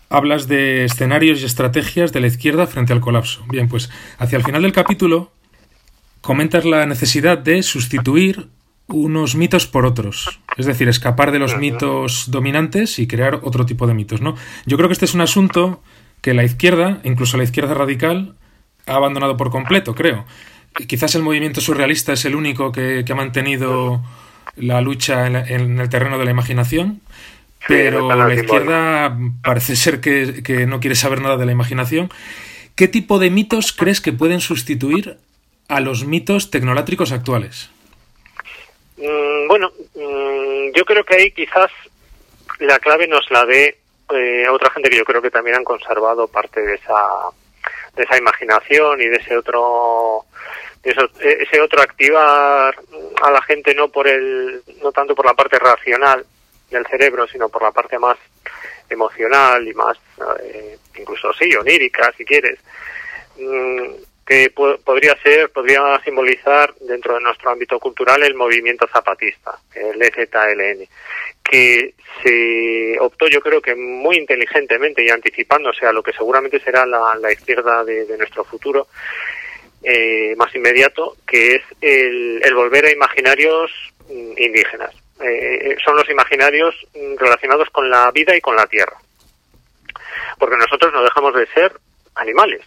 hablas 0.08 0.48
de 0.48 0.84
escenarios 0.84 1.40
y 1.40 1.44
estrategias 1.44 2.12
de 2.12 2.20
la 2.20 2.26
izquierda 2.28 2.66
frente 2.66 2.92
al 2.92 3.00
colapso. 3.00 3.44
Bien, 3.48 3.68
pues 3.68 3.90
hacia 4.18 4.38
el 4.38 4.44
final 4.44 4.62
del 4.62 4.72
capítulo 4.72 5.32
comentas 6.20 6.64
la 6.64 6.86
necesidad 6.86 7.38
de 7.38 7.62
sustituir 7.62 8.48
unos 8.88 9.34
mitos 9.34 9.66
por 9.66 9.84
otros, 9.84 10.40
es 10.56 10.66
decir, 10.66 10.88
escapar 10.88 11.32
de 11.32 11.40
los 11.40 11.56
mitos 11.56 12.30
dominantes 12.30 12.98
y 12.98 13.08
crear 13.08 13.40
otro 13.42 13.66
tipo 13.66 13.86
de 13.86 13.94
mitos, 13.94 14.20
¿no? 14.20 14.36
Yo 14.64 14.76
creo 14.76 14.88
que 14.88 14.92
este 14.92 15.06
es 15.06 15.14
un 15.14 15.20
asunto 15.20 15.82
que 16.20 16.34
la 16.34 16.44
izquierda, 16.44 17.00
incluso 17.04 17.36
la 17.36 17.44
izquierda 17.44 17.74
radical, 17.74 18.34
ha 18.86 18.94
abandonado 18.94 19.36
por 19.36 19.50
completo, 19.50 19.94
creo. 19.94 20.24
Quizás 20.86 21.14
el 21.14 21.22
movimiento 21.22 21.60
surrealista 21.60 22.12
es 22.12 22.24
el 22.24 22.34
único 22.34 22.72
que, 22.72 23.04
ha 23.08 23.14
mantenido 23.14 24.02
la 24.56 24.80
lucha 24.80 25.26
en, 25.26 25.80
el 25.80 25.88
terreno 25.88 26.18
de 26.18 26.24
la 26.24 26.30
imaginación, 26.30 27.00
pero 27.66 28.14
la 28.14 28.32
izquierda 28.34 29.16
parece 29.42 29.76
ser 29.76 30.00
que, 30.00 30.66
no 30.66 30.80
quiere 30.80 30.96
saber 30.96 31.20
nada 31.20 31.36
de 31.36 31.46
la 31.46 31.52
imaginación. 31.52 32.10
¿Qué 32.74 32.88
tipo 32.88 33.18
de 33.18 33.30
mitos 33.30 33.72
crees 33.72 34.00
que 34.00 34.12
pueden 34.12 34.40
sustituir 34.40 35.16
a 35.68 35.80
los 35.80 36.04
mitos 36.04 36.50
tecnolátricos 36.50 37.10
actuales? 37.10 37.70
Mm, 38.98 39.48
bueno, 39.48 39.72
mm, 39.94 40.76
yo 40.76 40.84
creo 40.84 41.04
que 41.04 41.16
ahí 41.16 41.30
quizás 41.32 41.70
la 42.60 42.78
clave 42.78 43.08
nos 43.08 43.30
la 43.30 43.44
dé 43.46 43.78
eh, 44.14 44.48
otra 44.50 44.70
gente 44.70 44.90
que 44.90 44.98
yo 44.98 45.04
creo 45.04 45.22
que 45.22 45.30
también 45.30 45.56
han 45.56 45.64
conservado 45.64 46.28
parte 46.28 46.60
de 46.60 46.74
esa 46.74 46.94
de 47.96 48.02
esa 48.02 48.16
imaginación 48.16 49.00
y 49.00 49.06
de 49.06 49.16
ese 49.16 49.36
otro 49.36 50.24
ese 50.82 51.60
otro 51.60 51.82
activar 51.82 52.76
a 53.22 53.30
la 53.30 53.42
gente 53.42 53.74
no 53.74 53.88
por 53.88 54.06
el 54.06 54.62
no 54.80 54.92
tanto 54.92 55.16
por 55.16 55.26
la 55.26 55.34
parte 55.34 55.58
racional 55.58 56.24
del 56.70 56.86
cerebro 56.86 57.26
sino 57.26 57.48
por 57.48 57.62
la 57.62 57.72
parte 57.72 57.98
más 57.98 58.16
emocional 58.88 59.66
y 59.66 59.74
más 59.74 59.98
eh, 60.44 60.78
incluso 60.96 61.32
sí 61.32 61.52
onírica 61.56 62.12
si 62.16 62.24
quieres 62.24 62.60
mm, 63.36 63.94
que 64.26 64.50
podría 64.50 65.16
ser, 65.22 65.50
podría 65.50 66.00
simbolizar 66.04 66.74
dentro 66.80 67.14
de 67.14 67.20
nuestro 67.20 67.50
ámbito 67.50 67.78
cultural 67.78 68.24
el 68.24 68.34
movimiento 68.34 68.88
zapatista, 68.88 69.56
el 69.72 70.02
EZLN, 70.02 70.88
que 71.48 71.94
se 72.22 72.98
optó 73.00 73.26
yo 73.28 73.40
creo 73.40 73.60
que 73.60 73.74
muy 73.74 74.16
inteligentemente 74.16 75.04
y 75.04 75.10
anticipándose 75.10 75.86
a 75.86 75.92
lo 75.92 76.02
que 76.02 76.12
seguramente 76.12 76.60
será 76.60 76.86
la, 76.86 77.32
izquierda 77.32 77.84
de, 77.84 78.16
nuestro 78.16 78.44
futuro 78.44 78.88
eh, 79.82 80.34
más 80.36 80.54
inmediato, 80.54 81.16
que 81.26 81.56
es 81.56 81.62
el, 81.80 82.54
volver 82.54 82.86
a 82.86 82.92
imaginarios 82.92 83.70
mm, 84.08 84.32
indígenas. 84.38 84.94
Eh, 85.20 85.76
son 85.84 85.96
los 85.96 86.08
imaginarios 86.10 86.74
mm, 86.94 87.16
relacionados 87.18 87.70
con 87.70 87.88
la 87.88 88.10
vida 88.10 88.36
y 88.36 88.40
con 88.40 88.56
la 88.56 88.66
tierra. 88.66 88.96
Porque 90.38 90.56
nosotros 90.56 90.92
no 90.92 91.02
dejamos 91.02 91.34
de 91.34 91.46
ser 91.48 91.72
animales 92.14 92.62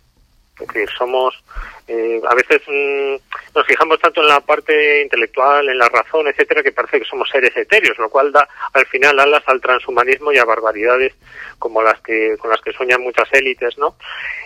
es 0.59 0.67
decir, 0.67 0.89
somos, 0.97 1.41
eh, 1.87 2.19
a 2.29 2.35
veces 2.35 2.61
mm, 2.67 3.15
nos 3.55 3.65
fijamos 3.65 3.99
tanto 3.99 4.21
en 4.21 4.27
la 4.27 4.41
parte 4.41 5.01
intelectual, 5.01 5.69
en 5.69 5.77
la 5.77 5.87
razón, 5.87 6.27
etcétera, 6.27 6.61
que 6.61 6.71
parece 6.71 6.99
que 6.99 7.05
somos 7.05 7.29
seres 7.29 7.55
etéreos, 7.55 7.97
lo 7.97 8.09
cual 8.09 8.31
da 8.31 8.47
al 8.73 8.85
final 8.87 9.19
alas 9.19 9.43
al 9.47 9.61
transhumanismo 9.61 10.31
y 10.31 10.37
a 10.37 10.45
barbaridades 10.45 11.13
como 11.57 11.81
las 11.81 11.99
que, 12.01 12.35
con 12.37 12.49
las 12.49 12.61
que 12.61 12.73
sueñan 12.73 13.01
muchas 13.01 13.31
élites, 13.31 13.77
¿no? 13.77 13.95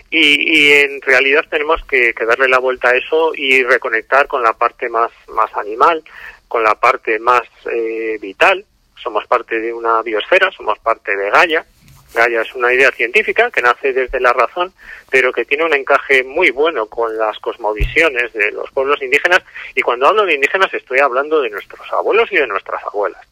Y, 0.09 0.71
en 0.71 1.01
realidad 1.01 1.43
tenemos 1.49 1.83
que, 1.85 2.13
darle 2.27 2.47
la 2.47 2.59
vuelta 2.59 2.89
a 2.89 2.95
eso 2.95 3.33
y 3.33 3.63
reconectar 3.63 4.27
con 4.27 4.43
la 4.43 4.53
parte 4.53 4.87
más, 4.87 5.11
más 5.29 5.51
animal, 5.57 6.03
con 6.47 6.63
la 6.63 6.75
parte 6.75 7.17
más 7.17 7.41
eh, 7.71 8.19
vital. 8.21 8.63
Somos 9.01 9.25
parte 9.25 9.59
de 9.59 9.73
una 9.73 10.03
biosfera, 10.03 10.51
somos 10.51 10.77
parte 10.79 11.15
de 11.15 11.31
Gaia, 11.31 11.65
Gaia 12.13 12.41
es 12.41 12.53
una 12.53 12.73
idea 12.73 12.91
científica 12.91 13.49
que 13.49 13.61
nace 13.61 13.91
desde 13.91 14.19
la 14.19 14.33
razón, 14.33 14.73
pero 15.09 15.33
que 15.33 15.45
tiene 15.45 15.65
un 15.65 15.73
encaje 15.73 16.23
muy 16.23 16.51
bueno 16.51 16.85
con 16.85 17.17
las 17.17 17.39
cosmovisiones 17.39 18.33
de 18.33 18.51
los 18.51 18.69
pueblos 18.71 19.01
indígenas. 19.01 19.41
Y 19.75 19.81
cuando 19.81 20.07
hablo 20.07 20.25
de 20.25 20.35
indígenas 20.35 20.73
estoy 20.73 20.99
hablando 20.99 21.41
de 21.41 21.49
nuestros 21.49 21.91
abuelos 21.91 22.31
y 22.31 22.37
de 22.37 22.47
nuestras 22.47 22.83
abuelas, 22.83 23.25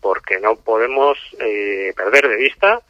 porque 0.00 0.40
no 0.40 0.56
podemos 0.56 1.18
eh, 1.40 1.92
perder 1.96 2.28
de 2.28 2.36
vista 2.36 2.80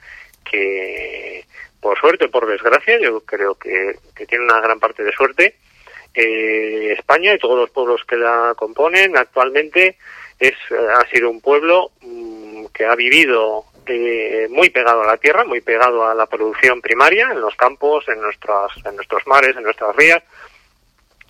que, 0.48 1.44
por 1.80 1.98
suerte 1.98 2.26
o 2.26 2.30
por 2.30 2.46
desgracia, 2.46 2.98
yo 3.00 3.20
creo 3.20 3.54
que, 3.54 3.96
tiene 4.28 4.44
una 4.44 4.60
gran 4.60 4.78
parte 4.78 5.02
de 5.02 5.12
suerte, 5.12 5.56
eh, 6.14 6.94
España 6.98 7.34
y 7.34 7.38
todos 7.38 7.58
los 7.58 7.70
pueblos 7.70 8.02
que 8.06 8.16
la 8.16 8.54
componen 8.56 9.16
actualmente 9.16 9.96
es, 10.38 10.54
eh, 10.70 10.88
ha 10.96 11.08
sido 11.08 11.30
un 11.30 11.40
pueblo 11.40 11.90
mm, 12.02 12.66
que 12.66 12.84
ha 12.84 12.94
vivido 12.94 13.64
eh, 13.86 14.48
muy 14.50 14.70
pegado 14.70 15.02
a 15.02 15.06
la 15.06 15.16
tierra, 15.16 15.44
muy 15.44 15.60
pegado 15.60 16.06
a 16.06 16.14
la 16.14 16.26
producción 16.26 16.80
primaria, 16.80 17.30
en 17.32 17.40
los 17.40 17.54
campos, 17.56 18.04
en, 18.08 18.20
nuestras, 18.20 18.70
en 18.84 18.96
nuestros 18.96 19.26
mares, 19.26 19.56
en 19.56 19.62
nuestras 19.62 19.94
rías, 19.96 20.22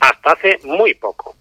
hasta 0.01 0.33
hace 0.33 0.59
muy 0.65 0.95
poco. 0.95 1.37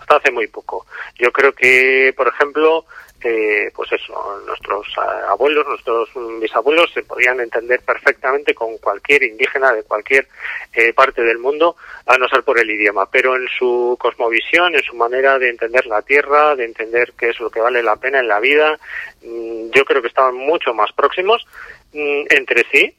Hasta 0.00 0.16
hace 0.16 0.30
muy 0.30 0.46
poco. 0.46 0.86
Yo 1.18 1.30
creo 1.30 1.52
que, 1.52 2.12
por 2.16 2.28
ejemplo, 2.28 2.84
eh, 3.22 3.70
pues 3.74 3.92
eso, 3.92 4.42
nuestros 4.46 4.86
eh, 4.96 5.00
abuelos, 5.28 5.66
nuestros 5.66 6.08
bisabuelos 6.40 6.90
se 6.92 7.02
podían 7.02 7.38
entender 7.40 7.80
perfectamente 7.80 8.54
con 8.54 8.78
cualquier 8.78 9.22
indígena 9.24 9.72
de 9.72 9.82
cualquier 9.82 10.26
eh, 10.72 10.94
parte 10.94 11.22
del 11.22 11.38
mundo, 11.38 11.76
a 12.06 12.16
no 12.16 12.26
ser 12.28 12.42
por 12.42 12.58
el 12.58 12.70
idioma, 12.70 13.10
pero 13.10 13.36
en 13.36 13.46
su 13.58 13.96
cosmovisión, 14.00 14.74
en 14.74 14.82
su 14.82 14.96
manera 14.96 15.38
de 15.38 15.50
entender 15.50 15.84
la 15.86 16.00
tierra, 16.00 16.56
de 16.56 16.64
entender 16.64 17.12
qué 17.18 17.28
es 17.28 17.40
lo 17.40 17.50
que 17.50 17.60
vale 17.60 17.82
la 17.82 17.96
pena 17.96 18.20
en 18.20 18.28
la 18.28 18.40
vida, 18.40 18.78
mm, 19.22 19.70
yo 19.70 19.84
creo 19.84 20.00
que 20.00 20.08
estaban 20.08 20.36
mucho 20.36 20.72
más 20.72 20.90
próximos 20.92 21.46
mm, 21.92 22.22
entre 22.30 22.64
sí 22.72 22.94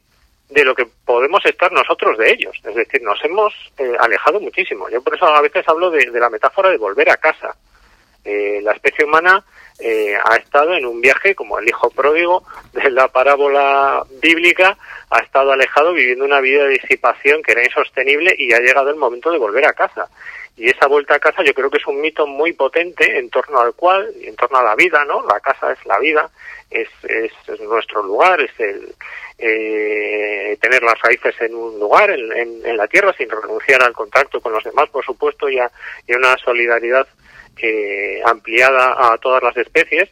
de 0.52 0.64
lo 0.64 0.74
que 0.74 0.86
podemos 1.04 1.44
estar 1.44 1.72
nosotros 1.72 2.18
de 2.18 2.30
ellos. 2.30 2.56
Es 2.64 2.74
decir, 2.74 3.02
nos 3.02 3.22
hemos 3.24 3.54
alejado 4.00 4.40
muchísimo. 4.40 4.88
Yo 4.90 5.02
por 5.02 5.14
eso 5.14 5.26
a 5.26 5.40
veces 5.40 5.64
hablo 5.66 5.90
de, 5.90 6.10
de 6.10 6.20
la 6.20 6.30
metáfora 6.30 6.70
de 6.70 6.78
volver 6.78 7.10
a 7.10 7.16
casa. 7.16 7.56
la 8.24 8.72
especie 8.72 9.04
humana 9.04 9.44
eh, 9.78 10.14
ha 10.22 10.36
estado 10.36 10.74
en 10.74 10.86
un 10.86 11.00
viaje 11.00 11.34
como 11.34 11.58
el 11.58 11.68
hijo 11.68 11.90
pródigo 11.90 12.44
de 12.72 12.88
la 12.90 13.08
parábola 13.08 14.04
bíblica, 14.22 14.76
ha 15.10 15.18
estado 15.20 15.52
alejado 15.52 15.92
viviendo 15.92 16.24
una 16.24 16.40
vida 16.40 16.64
de 16.64 16.74
disipación 16.74 17.42
que 17.42 17.52
era 17.52 17.64
insostenible 17.64 18.34
y 18.38 18.52
ha 18.52 18.60
llegado 18.60 18.90
el 18.90 18.96
momento 18.96 19.32
de 19.32 19.38
volver 19.38 19.66
a 19.66 19.72
casa. 19.72 20.08
Y 20.56 20.68
esa 20.68 20.86
vuelta 20.86 21.14
a 21.14 21.20
casa 21.20 21.42
yo 21.42 21.54
creo 21.54 21.70
que 21.70 21.78
es 21.78 21.86
un 21.86 22.00
mito 22.00 22.26
muy 22.26 22.52
potente 22.52 23.18
en 23.18 23.30
torno 23.30 23.58
al 23.58 23.74
cual, 23.74 24.12
en 24.20 24.36
torno 24.36 24.58
a 24.58 24.62
la 24.62 24.74
vida, 24.74 25.04
¿no? 25.04 25.26
La 25.26 25.40
casa 25.40 25.72
es 25.72 25.84
la 25.86 25.98
vida, 25.98 26.30
es, 26.70 26.88
es, 27.04 27.60
nuestro 27.60 28.02
lugar, 28.02 28.40
es 28.40 28.60
el 28.60 28.94
eh, 29.38 30.56
tener 30.60 30.82
las 30.82 31.00
raíces 31.00 31.34
en 31.40 31.54
un 31.54 31.80
lugar, 31.80 32.10
en, 32.10 32.64
en, 32.64 32.76
la 32.76 32.86
tierra, 32.86 33.14
sin 33.16 33.30
renunciar 33.30 33.82
al 33.82 33.94
contacto 33.94 34.40
con 34.40 34.52
los 34.52 34.62
demás, 34.62 34.88
por 34.90 35.04
supuesto, 35.04 35.48
y 35.48 35.58
a, 35.58 35.70
y 36.06 36.14
una 36.14 36.36
solidaridad 36.36 37.06
eh, 37.56 38.20
ampliada 38.24 39.12
a 39.12 39.18
todas 39.18 39.42
las 39.42 39.56
especies, 39.56 40.10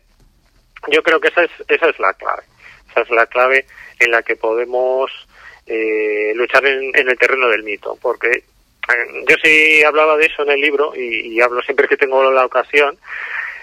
yo 0.89 1.03
creo 1.03 1.21
que 1.21 1.29
esa 1.29 1.45
es, 1.45 1.51
esa 1.69 1.89
es 1.89 1.99
la 1.99 2.13
clave. 2.15 2.43
Esa 2.91 3.03
es 3.03 3.11
la 3.11 3.27
clave 3.27 3.67
en 3.99 4.11
la 4.11 4.23
que 4.23 4.37
podemos 4.37 5.11
eh, 5.67 6.33
luchar 6.35 6.67
en, 6.67 6.93
el 6.95 7.19
terreno 7.19 7.49
del 7.49 7.63
mito, 7.63 7.99
porque 8.01 8.45
yo 9.29 9.37
sí 9.43 9.83
hablaba 9.83 10.17
de 10.17 10.27
eso 10.27 10.43
en 10.43 10.51
el 10.51 10.61
libro 10.61 10.93
y, 10.97 11.41
hablo 11.41 11.63
siempre 11.63 11.89
que 11.89 11.97
tengo 11.97 12.31
la 12.31 12.45
ocasión, 12.45 12.99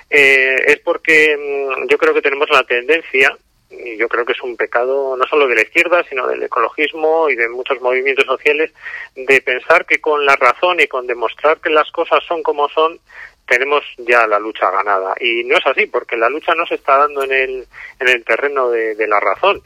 es 0.09 0.79
porque 0.79 1.37
mm, 1.37 1.87
yo 1.87 1.97
creo 1.97 2.13
que 2.13 2.21
tenemos 2.21 2.49
la 2.49 2.63
tendencia 2.63 3.37
y 3.69 3.97
yo 3.97 4.07
creo 4.07 4.25
que 4.25 4.31
es 4.31 4.41
un 4.41 4.55
pecado 4.55 5.17
no 5.17 5.25
solo 5.27 5.47
de 5.47 5.55
la 5.55 5.61
izquierda, 5.61 6.03
sino 6.07 6.27
del 6.27 6.43
ecologismo 6.43 7.29
y 7.29 7.35
de 7.35 7.49
muchos 7.49 7.81
movimientos 7.81 8.25
sociales, 8.25 8.71
de 9.15 9.41
pensar 9.41 9.85
que 9.85 9.99
con 9.99 10.25
la 10.25 10.35
razón 10.35 10.79
y 10.79 10.87
con 10.87 11.05
demostrar 11.05 11.59
que 11.59 11.69
las 11.69 11.91
cosas 11.91 12.23
son 12.25 12.41
como 12.43 12.69
son, 12.69 12.99
tenemos 13.45 13.83
ya 13.97 14.25
la 14.27 14.39
lucha 14.39 14.71
ganada. 14.71 15.15
Y 15.19 15.43
no 15.43 15.57
es 15.57 15.65
así, 15.65 15.85
porque 15.85 16.15
la 16.15 16.29
lucha 16.29 16.53
no 16.55 16.65
se 16.65 16.75
está 16.75 16.97
dando 16.97 17.23
en 17.23 17.31
el, 17.33 17.67
en 17.99 18.07
el 18.07 18.23
terreno 18.23 18.69
de, 18.69 19.07
la 19.07 19.19
razón, 19.19 19.61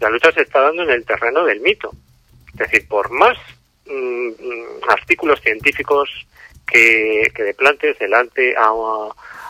la 0.00 0.08
lucha 0.08 0.32
se 0.32 0.42
está 0.42 0.60
dando 0.60 0.82
en 0.82 0.90
el 0.90 1.04
terreno 1.04 1.44
del 1.44 1.60
mito. 1.60 1.90
Es 2.52 2.58
decir, 2.58 2.88
por 2.88 3.10
más 3.10 3.36
mm, 3.92 4.88
artículos 4.88 5.40
científicos 5.40 6.08
que, 6.66 7.30
que 7.34 7.42
de 7.42 7.54
plantes 7.54 7.98
delante 7.98 8.54
a, 8.56 8.70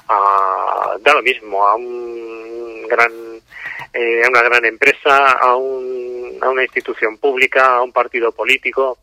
a, 0.09 0.97
da 1.01 1.15
lo 1.15 1.23
mismo 1.23 1.67
a 1.67 1.77
un 1.77 2.87
gran 2.89 3.13
eh, 3.93 4.23
a 4.25 4.29
una 4.29 4.43
gran 4.43 4.65
empresa 4.65 5.33
a, 5.33 5.57
un, 5.57 6.39
a 6.41 6.49
una 6.49 6.63
institución 6.63 7.19
pública 7.19 7.77
a 7.77 7.83
un 7.83 7.93
partido 7.93 8.33
político 8.33 8.99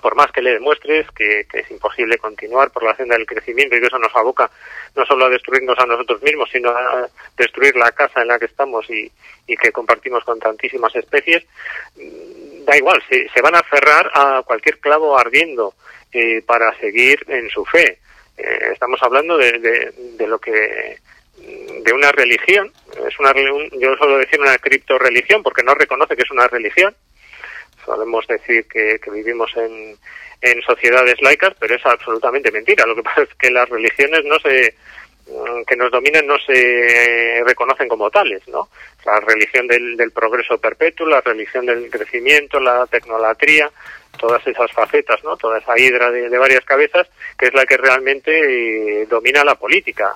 por 0.00 0.14
más 0.14 0.30
que 0.32 0.42
le 0.42 0.52
demuestres 0.52 1.10
que, 1.12 1.46
es 1.52 1.70
imposible 1.70 2.18
continuar 2.18 2.70
por 2.70 2.82
la 2.82 2.96
senda 2.96 3.16
del 3.16 3.26
crecimiento 3.26 3.76
y 3.76 3.80
que 3.80 3.86
eso 3.86 3.98
nos 3.98 4.14
aboca 4.14 4.50
no 4.94 5.04
solo 5.06 5.26
a 5.26 5.30
destruirnos 5.30 5.78
a 5.78 5.86
nosotros 5.86 6.22
mismos, 6.22 6.48
sino 6.50 6.70
a 6.70 7.08
destruir 7.36 7.76
la 7.76 7.90
casa 7.92 8.22
en 8.22 8.28
la 8.28 8.38
que 8.38 8.46
estamos 8.46 8.88
y, 8.90 9.10
que 9.46 9.72
compartimos 9.72 10.24
con 10.24 10.38
tantísimas 10.38 10.94
especies, 10.96 11.44
da 12.66 12.76
igual, 12.76 13.02
se, 13.08 13.40
van 13.40 13.54
a 13.54 13.60
aferrar 13.60 14.10
a 14.12 14.42
cualquier 14.44 14.78
clavo 14.78 15.16
ardiendo 15.16 15.74
eh, 16.12 16.42
para 16.42 16.76
seguir 16.78 17.24
en 17.28 17.48
su 17.48 17.64
fe. 17.64 17.98
Eh, 18.36 18.68
estamos 18.72 19.00
hablando 19.02 19.38
de, 19.38 19.92
de, 20.18 20.26
lo 20.26 20.38
que 20.38 20.98
de 21.38 21.92
una 21.92 22.10
religión, 22.12 22.72
es 23.08 23.18
una 23.18 23.32
yo 23.32 23.96
suelo 23.96 24.18
decir 24.18 24.40
una 24.40 24.58
criptorreligión 24.58 25.42
porque 25.42 25.62
no 25.62 25.74
reconoce 25.74 26.16
que 26.16 26.22
es 26.22 26.30
una 26.30 26.48
religión, 26.48 26.94
Podemos 27.86 28.26
decir 28.26 28.66
que, 28.66 28.98
vivimos 29.12 29.50
en, 29.56 29.96
sociedades 30.62 31.14
laicas, 31.22 31.54
pero 31.58 31.74
es 31.76 31.86
absolutamente 31.86 32.50
mentira. 32.50 32.84
Lo 32.84 32.96
que 32.96 33.02
pasa 33.04 33.22
es 33.22 33.28
que 33.38 33.50
las 33.50 33.68
religiones 33.68 34.24
no 34.24 34.38
se 34.40 34.74
que 35.66 35.76
nos 35.76 35.90
dominan 35.90 36.26
no 36.26 36.38
se 36.38 37.42
reconocen 37.44 37.88
como 37.88 38.10
tales, 38.10 38.46
¿no? 38.48 38.68
La 39.04 39.18
religión 39.20 39.66
del, 39.66 39.96
del 39.96 40.12
progreso 40.12 40.58
perpetuo, 40.58 41.06
la 41.06 41.20
religión 41.20 41.66
del 41.66 41.90
crecimiento, 41.90 42.60
la 42.60 42.86
tecnolatría, 42.86 43.70
todas 44.18 44.46
esas 44.46 44.70
facetas, 44.72 45.22
¿no? 45.24 45.36
Toda 45.36 45.58
esa 45.58 45.78
hidra 45.78 46.10
de, 46.10 46.28
de 46.28 46.38
varias 46.38 46.64
cabezas, 46.64 47.08
que 47.38 47.46
es 47.46 47.54
la 47.54 47.66
que 47.66 47.76
realmente 47.76 49.02
eh, 49.02 49.06
domina 49.06 49.44
la 49.44 49.56
política. 49.56 50.14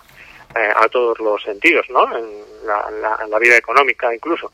Eh, 0.52 0.72
a 0.74 0.88
todos 0.88 1.16
los 1.20 1.40
sentidos, 1.44 1.86
¿no? 1.90 2.04
En 2.18 2.26
la, 2.66 3.38
vida 3.38 3.56
económica 3.56 4.12
incluso. 4.12 4.50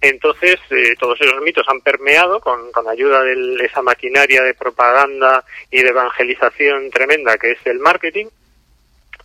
Entonces, 0.00 0.60
eh, 0.70 0.94
todos 0.96 1.20
esos 1.20 1.42
mitos 1.42 1.68
han 1.68 1.80
permeado 1.80 2.38
con, 2.38 2.70
con 2.70 2.88
ayuda 2.88 3.24
de 3.24 3.64
esa 3.64 3.82
maquinaria 3.82 4.42
de 4.44 4.54
propaganda 4.54 5.44
y 5.68 5.82
de 5.82 5.88
evangelización 5.88 6.88
tremenda 6.90 7.36
que 7.36 7.50
es 7.50 7.58
el 7.64 7.80
marketing, 7.80 8.26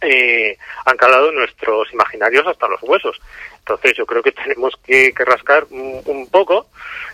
eh, 0.05 0.57
han 0.85 0.97
calado 0.97 1.31
nuestros 1.31 1.91
imaginarios 1.93 2.45
hasta 2.47 2.67
los 2.67 2.81
huesos. 2.83 3.19
Entonces 3.59 3.97
yo 3.97 4.05
creo 4.05 4.21
que 4.21 4.31
tenemos 4.31 4.75
que, 4.85 5.11
rascar 5.25 5.65
un, 5.71 6.27
poco, 6.31 6.67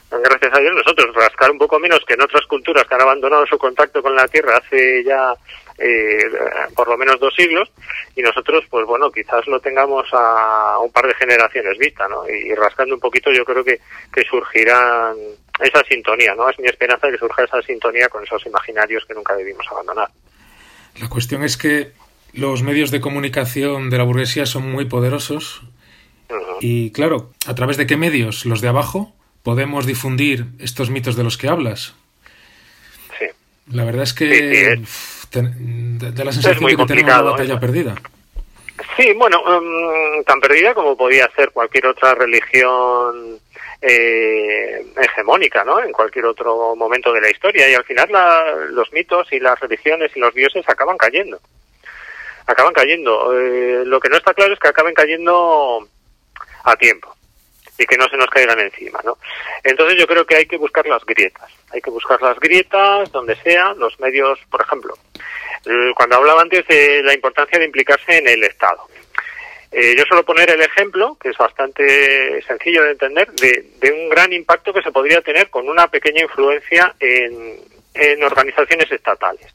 gracias 0.09 0.53
a 0.53 0.59
Dios 0.59 0.73
nosotros, 0.75 1.15
rascar 1.15 1.49
un 1.51 1.57
poco 1.57 1.79
menos 1.79 2.03
que 2.05 2.15
en 2.15 2.21
otras 2.21 2.45
culturas 2.45 2.85
que 2.85 2.95
han 2.95 3.01
abandonado 3.01 3.45
su 3.47 3.57
contacto 3.57 4.01
con 4.01 4.15
la 4.15 4.27
Tierra 4.27 4.57
hace 4.57 5.03
ya 5.03 5.33
eh, 5.77 6.29
por 6.75 6.89
lo 6.89 6.97
menos 6.97 7.19
dos 7.19 7.33
siglos 7.35 7.71
y 8.15 8.21
nosotros 8.21 8.65
pues 8.69 8.85
bueno 8.85 9.09
quizás 9.09 9.47
lo 9.47 9.59
tengamos 9.61 10.07
a 10.11 10.77
un 10.79 10.91
par 10.91 11.07
de 11.07 11.15
generaciones 11.15 11.77
vista 11.77 12.07
¿no? 12.09 12.27
y, 12.27 12.53
rascando 12.53 12.95
un 12.95 13.01
poquito 13.01 13.31
yo 13.31 13.45
creo 13.45 13.63
que, 13.63 13.79
que 14.13 14.23
surgirán 14.23 15.15
esa 15.61 15.83
sintonía, 15.83 16.35
¿no? 16.35 16.49
Es 16.49 16.59
mi 16.59 16.67
esperanza 16.67 17.09
que 17.09 17.17
surja 17.17 17.43
esa 17.43 17.61
sintonía 17.61 18.09
con 18.09 18.23
esos 18.23 18.45
imaginarios 18.45 19.05
que 19.05 19.13
nunca 19.13 19.35
debimos 19.35 19.65
abandonar. 19.71 20.09
La 20.99 21.07
cuestión 21.07 21.43
es 21.43 21.55
que 21.55 21.93
los 22.33 22.63
medios 22.63 22.91
de 22.91 23.01
comunicación 23.01 23.89
de 23.89 23.97
la 23.97 24.03
burguesía 24.03 24.45
son 24.45 24.71
muy 24.71 24.85
poderosos 24.85 25.63
y 26.59 26.91
claro, 26.91 27.31
¿a 27.47 27.55
través 27.55 27.77
de 27.77 27.87
qué 27.87 27.97
medios? 27.97 28.45
Los 28.45 28.61
de 28.61 28.67
abajo 28.67 29.11
podemos 29.43 29.85
difundir 29.85 30.45
estos 30.59 30.89
mitos 30.89 31.15
de 31.15 31.23
los 31.23 31.37
que 31.37 31.47
hablas. 31.47 31.95
Sí. 33.17 33.25
La 33.71 33.83
verdad 33.83 34.03
es 34.03 34.13
que 34.13 34.79
da 35.31 36.23
la 36.23 36.31
sensación 36.31 36.65
de 36.65 36.75
que 36.75 36.85
tenemos 36.85 37.13
una 37.13 37.21
batalla 37.21 37.59
perdida. 37.59 37.95
Sí, 38.97 39.13
bueno, 39.13 39.41
em, 39.47 40.23
tan 40.23 40.39
perdida 40.39 40.73
como 40.73 40.95
podía 40.95 41.29
ser 41.35 41.51
cualquier 41.51 41.87
otra 41.87 42.15
religión 42.15 43.39
eh, 43.81 44.85
hegemónica, 45.01 45.63
¿no? 45.63 45.83
En 45.83 45.91
cualquier 45.91 46.25
otro 46.25 46.75
momento 46.75 47.11
de 47.11 47.21
la 47.21 47.29
historia. 47.29 47.69
Y 47.69 47.73
al 47.73 47.83
final 47.83 48.09
los 48.71 48.91
mitos 48.93 49.31
y 49.31 49.39
las 49.39 49.59
religiones 49.59 50.11
y 50.15 50.19
los 50.19 50.33
dioses 50.33 50.67
acaban 50.67 50.97
cayendo. 50.97 51.39
Acaban 52.47 52.73
cayendo. 52.73 53.33
Eh, 53.37 53.83
lo 53.85 53.99
que 53.99 54.09
no 54.09 54.17
está 54.17 54.33
claro 54.33 54.53
es 54.53 54.59
que 54.59 54.67
acaben 54.67 54.93
cayendo 54.93 55.87
a 56.63 56.75
tiempo 56.75 57.15
y 57.77 57.85
que 57.85 57.97
no 57.97 58.07
se 58.09 58.17
nos 58.17 58.27
caigan 58.27 58.59
encima, 58.59 58.99
¿no? 59.03 59.17
Entonces 59.63 59.97
yo 59.99 60.05
creo 60.05 60.25
que 60.25 60.35
hay 60.35 60.45
que 60.45 60.57
buscar 60.57 60.85
las 60.85 61.03
grietas. 61.05 61.49
Hay 61.71 61.81
que 61.81 61.89
buscar 61.89 62.21
las 62.21 62.39
grietas 62.39 63.11
donde 63.11 63.35
sea, 63.37 63.73
los 63.73 63.99
medios, 63.99 64.39
por 64.49 64.61
ejemplo. 64.61 64.93
Cuando 65.95 66.15
hablaba 66.15 66.41
antes 66.41 66.65
de 66.67 67.01
la 67.03 67.13
importancia 67.13 67.57
de 67.59 67.65
implicarse 67.65 68.17
en 68.17 68.27
el 68.27 68.43
Estado. 68.43 68.87
Eh, 69.71 69.95
yo 69.97 70.03
suelo 70.03 70.25
poner 70.25 70.49
el 70.49 70.61
ejemplo, 70.61 71.17
que 71.21 71.29
es 71.29 71.37
bastante 71.37 72.41
sencillo 72.43 72.83
de 72.83 72.91
entender, 72.91 73.31
de, 73.31 73.91
un 73.91 74.09
gran 74.09 74.33
impacto 74.33 74.73
que 74.73 74.81
se 74.81 74.91
podría 74.91 75.21
tener 75.21 75.49
con 75.49 75.69
una 75.69 75.87
pequeña 75.87 76.23
influencia 76.23 76.93
en, 76.99 77.59
organizaciones 78.23 78.91
estatales. 78.91 79.47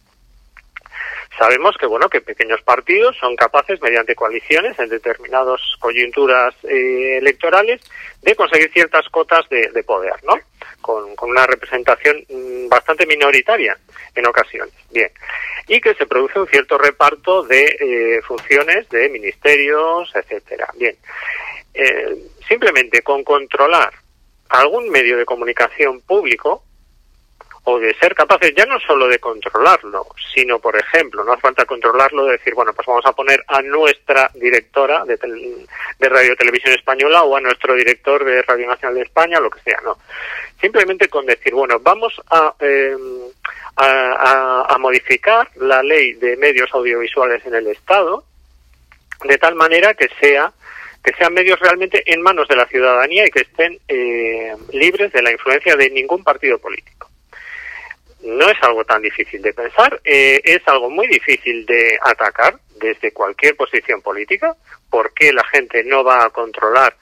Sabemos 1.38 1.76
que 1.78 1.86
bueno 1.86 2.08
que 2.08 2.20
pequeños 2.20 2.62
partidos 2.62 3.16
son 3.18 3.36
capaces 3.36 3.80
mediante 3.82 4.14
coaliciones 4.14 4.78
en 4.78 4.88
determinadas 4.88 5.60
coyunturas 5.78 6.54
eh, 6.64 7.18
electorales 7.18 7.80
de 8.22 8.34
conseguir 8.34 8.70
ciertas 8.72 9.08
cotas 9.10 9.48
de, 9.50 9.70
de 9.70 9.82
poder, 9.82 10.14
¿no? 10.24 10.34
Con, 10.80 11.14
con, 11.16 11.30
una 11.30 11.46
representación 11.46 12.24
mm, 12.28 12.68
bastante 12.68 13.06
minoritaria 13.06 13.76
en 14.14 14.26
ocasiones. 14.26 14.74
Bien 14.90 15.10
y 15.68 15.80
que 15.80 15.94
se 15.94 16.06
produce 16.06 16.38
un 16.38 16.46
cierto 16.46 16.78
reparto 16.78 17.42
de 17.42 17.76
eh, 17.80 18.22
funciones 18.22 18.88
de 18.88 19.08
ministerios, 19.08 20.10
etcétera. 20.14 20.68
Bien, 20.76 20.96
eh, 21.74 22.16
simplemente 22.46 23.02
con 23.02 23.24
controlar 23.24 23.92
algún 24.48 24.88
medio 24.90 25.16
de 25.16 25.24
comunicación 25.24 26.00
público 26.02 26.62
o 27.68 27.80
de 27.80 27.92
ser 27.94 28.14
capaces 28.14 28.54
ya 28.56 28.64
no 28.64 28.78
solo 28.78 29.08
de 29.08 29.18
controlarlo, 29.18 30.06
sino, 30.32 30.60
por 30.60 30.76
ejemplo, 30.76 31.24
no 31.24 31.32
hace 31.32 31.42
falta 31.42 31.64
controlarlo 31.64 32.26
de 32.26 32.32
decir, 32.32 32.54
bueno, 32.54 32.72
pues 32.72 32.86
vamos 32.86 33.04
a 33.04 33.12
poner 33.12 33.42
a 33.48 33.60
nuestra 33.60 34.30
directora 34.34 35.04
de, 35.04 35.16
de 35.98 36.08
Radio 36.08 36.36
Televisión 36.36 36.74
Española 36.74 37.24
o 37.24 37.36
a 37.36 37.40
nuestro 37.40 37.74
director 37.74 38.24
de 38.24 38.40
Radio 38.42 38.68
Nacional 38.68 38.94
de 38.94 39.02
España, 39.02 39.40
lo 39.40 39.50
que 39.50 39.58
sea, 39.62 39.80
no. 39.82 39.98
Simplemente 40.60 41.08
con 41.08 41.26
decir, 41.26 41.54
bueno, 41.54 41.80
vamos 41.80 42.14
a, 42.30 42.54
eh, 42.60 42.96
a, 43.78 44.76
modificar 44.78 45.50
la 45.56 45.82
ley 45.82 46.12
de 46.12 46.36
medios 46.36 46.72
audiovisuales 46.72 47.44
en 47.46 47.54
el 47.56 47.66
Estado 47.66 48.22
de 49.24 49.38
tal 49.38 49.56
manera 49.56 49.94
que 49.94 50.08
sea 50.20 50.52
que 51.02 51.12
sean 51.14 51.34
medios 51.34 51.58
realmente 51.58 52.02
en 52.12 52.22
manos 52.22 52.46
de 52.46 52.54
la 52.54 52.66
ciudadanía 52.66 53.26
y 53.26 53.30
que 53.30 53.40
estén 53.40 53.78
eh, 53.88 54.54
libres 54.72 55.12
de 55.12 55.22
la 55.22 55.32
influencia 55.32 55.74
de 55.74 55.90
ningún 55.90 56.22
partido 56.22 56.58
político. 56.58 57.08
No 58.26 58.50
es 58.50 58.56
algo 58.62 58.84
tan 58.84 59.00
difícil 59.02 59.40
de 59.40 59.52
pensar, 59.52 60.00
eh, 60.04 60.40
es 60.42 60.60
algo 60.66 60.90
muy 60.90 61.06
difícil 61.06 61.64
de 61.64 61.98
atacar 62.02 62.58
desde 62.74 63.12
cualquier 63.12 63.56
posición 63.56 64.02
política, 64.02 64.54
porque 64.90 65.32
la 65.32 65.44
gente 65.44 65.84
no 65.84 66.02
va 66.02 66.24
a 66.24 66.30
controlar 66.30 66.96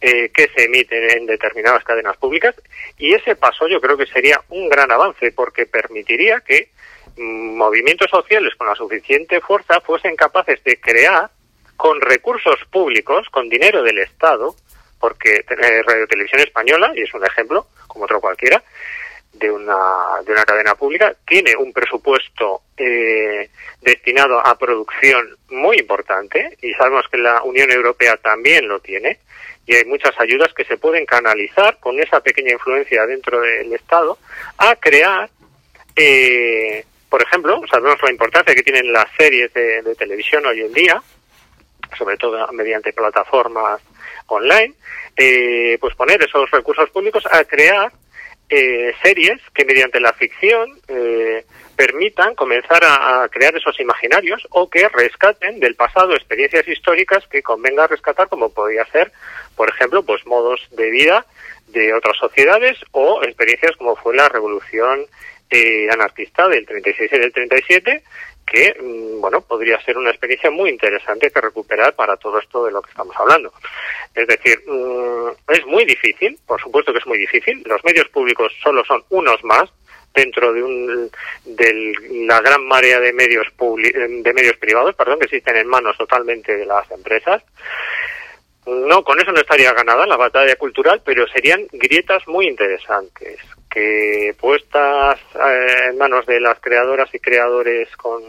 eh, 0.00 0.30
que 0.30 0.48
se 0.54 0.64
emiten 0.64 1.10
en 1.10 1.26
determinadas 1.26 1.82
cadenas 1.82 2.16
públicas 2.18 2.54
y 2.98 3.14
ese 3.14 3.34
paso 3.34 3.66
yo 3.66 3.80
creo 3.80 3.96
que 3.96 4.06
sería 4.06 4.40
un 4.50 4.68
gran 4.68 4.92
avance 4.92 5.32
porque 5.32 5.66
permitiría 5.66 6.40
que 6.40 6.70
mm, 7.16 7.56
movimientos 7.56 8.08
sociales 8.08 8.54
con 8.56 8.68
la 8.68 8.76
suficiente 8.76 9.40
fuerza 9.40 9.80
fuesen 9.80 10.14
capaces 10.14 10.62
de 10.62 10.78
crear 10.78 11.30
con 11.76 12.00
recursos 12.00 12.56
públicos, 12.70 13.26
con 13.30 13.48
dinero 13.48 13.82
del 13.82 13.98
Estado, 13.98 14.54
porque 15.00 15.44
eh, 15.48 15.82
Radio 15.84 16.06
Televisión 16.06 16.42
Española, 16.42 16.92
y 16.94 17.02
es 17.02 17.14
un 17.14 17.24
ejemplo, 17.24 17.66
como 17.86 18.04
otro 18.04 18.20
cualquiera, 18.20 18.62
de 19.38 19.50
una, 19.50 19.76
de 20.24 20.32
una 20.32 20.44
cadena 20.44 20.74
pública, 20.74 21.14
tiene 21.26 21.54
un 21.56 21.72
presupuesto 21.72 22.62
eh, 22.76 23.48
destinado 23.80 24.44
a 24.44 24.58
producción 24.58 25.36
muy 25.50 25.78
importante, 25.78 26.56
y 26.62 26.72
sabemos 26.74 27.06
que 27.10 27.18
la 27.18 27.42
Unión 27.42 27.70
Europea 27.70 28.16
también 28.16 28.68
lo 28.68 28.80
tiene, 28.80 29.18
y 29.66 29.74
hay 29.74 29.84
muchas 29.84 30.18
ayudas 30.18 30.52
que 30.54 30.64
se 30.64 30.78
pueden 30.78 31.04
canalizar 31.04 31.78
con 31.78 32.00
esa 32.00 32.20
pequeña 32.20 32.52
influencia 32.52 33.04
dentro 33.06 33.40
del 33.40 33.72
Estado 33.74 34.18
a 34.56 34.74
crear, 34.76 35.28
eh, 35.94 36.84
por 37.08 37.22
ejemplo, 37.22 37.60
sabemos 37.70 38.02
la 38.02 38.10
importancia 38.10 38.54
que 38.54 38.62
tienen 38.62 38.92
las 38.92 39.06
series 39.16 39.52
de, 39.52 39.94
televisión 39.96 40.46
hoy 40.46 40.62
en 40.62 40.72
día, 40.72 41.02
sobre 41.98 42.16
todo 42.16 42.50
mediante 42.52 42.92
plataformas 42.92 43.80
online, 44.28 44.74
eh, 45.16 45.76
pues 45.80 45.94
poner 45.94 46.22
esos 46.22 46.50
recursos 46.50 46.88
públicos 46.90 47.24
a 47.30 47.44
crear 47.44 47.92
eh, 48.48 48.92
series 49.02 49.40
que 49.54 49.64
mediante 49.64 50.00
la 50.00 50.12
ficción 50.12 50.70
eh, 50.88 51.44
permitan 51.76 52.34
comenzar 52.34 52.82
a, 52.84 53.28
crear 53.30 53.54
esos 53.56 53.78
imaginarios 53.78 54.46
o 54.50 54.68
que 54.68 54.88
rescaten 54.88 55.60
del 55.60 55.76
pasado 55.76 56.14
experiencias 56.14 56.66
históricas 56.66 57.26
que 57.28 57.42
convenga 57.42 57.86
rescatar, 57.86 58.28
como 58.28 58.50
podría 58.50 58.84
ser, 58.86 59.12
por 59.54 59.68
ejemplo, 59.68 60.02
pues 60.02 60.26
modos 60.26 60.60
de 60.72 60.90
vida 60.90 61.24
de 61.68 61.92
otras 61.92 62.16
sociedades 62.16 62.78
o 62.92 63.22
experiencias 63.22 63.76
como 63.76 63.94
fue 63.96 64.16
la 64.16 64.28
revolución 64.28 65.06
eh, 65.50 65.88
anarquista 65.90 66.48
del 66.48 66.66
36 66.66 67.10
y 67.12 67.18
del 67.18 67.32
37, 67.32 68.02
que, 68.46 68.76
mm, 68.80 69.20
bueno, 69.20 69.40
podría 69.42 69.80
ser 69.82 69.98
una 69.98 70.10
experiencia 70.10 70.50
muy 70.50 70.70
interesante 70.70 71.30
que 71.30 71.40
recuperar 71.40 71.94
para 71.94 72.16
todo 72.16 72.38
esto 72.38 72.64
de 72.64 72.72
lo 72.72 72.82
que 72.82 72.90
estamos 72.90 73.14
hablando. 73.16 73.52
Es 74.14 74.26
decir, 74.26 74.62
mm, 74.66 75.52
es 75.52 75.66
muy 75.66 75.84
difícil, 75.84 76.38
por 76.46 76.60
supuesto 76.60 76.92
que 76.92 76.98
es 76.98 77.06
muy 77.06 77.18
difícil, 77.18 77.62
los 77.66 77.84
medios 77.84 78.08
públicos 78.08 78.52
solo 78.62 78.84
son 78.84 79.04
unos 79.10 79.42
más, 79.44 79.70
dentro 80.14 80.52
de, 80.52 80.62
un, 80.62 81.10
de 81.44 81.92
la 82.26 82.40
gran 82.40 82.66
marea 82.66 82.98
de 82.98 83.12
medios 83.12 83.46
de 83.56 84.32
medios 84.32 84.56
privados, 84.56 84.94
perdón, 84.94 85.18
que 85.18 85.26
existen 85.26 85.56
en 85.56 85.66
manos 85.66 85.96
totalmente 85.96 86.56
de 86.56 86.66
las 86.66 86.90
empresas. 86.90 87.42
No, 88.68 89.02
con 89.02 89.18
eso 89.18 89.32
no 89.32 89.40
estaría 89.40 89.72
ganada 89.72 90.06
la 90.06 90.16
batalla 90.16 90.54
cultural, 90.56 91.00
pero 91.04 91.26
serían 91.28 91.66
grietas 91.72 92.26
muy 92.28 92.46
interesantes 92.46 93.40
que 93.70 94.34
puestas 94.38 95.18
eh, 95.34 95.88
en 95.90 95.96
manos 95.98 96.26
de 96.26 96.38
las 96.40 96.60
creadoras 96.60 97.08
y 97.14 97.18
creadores 97.18 97.88
con 97.96 98.22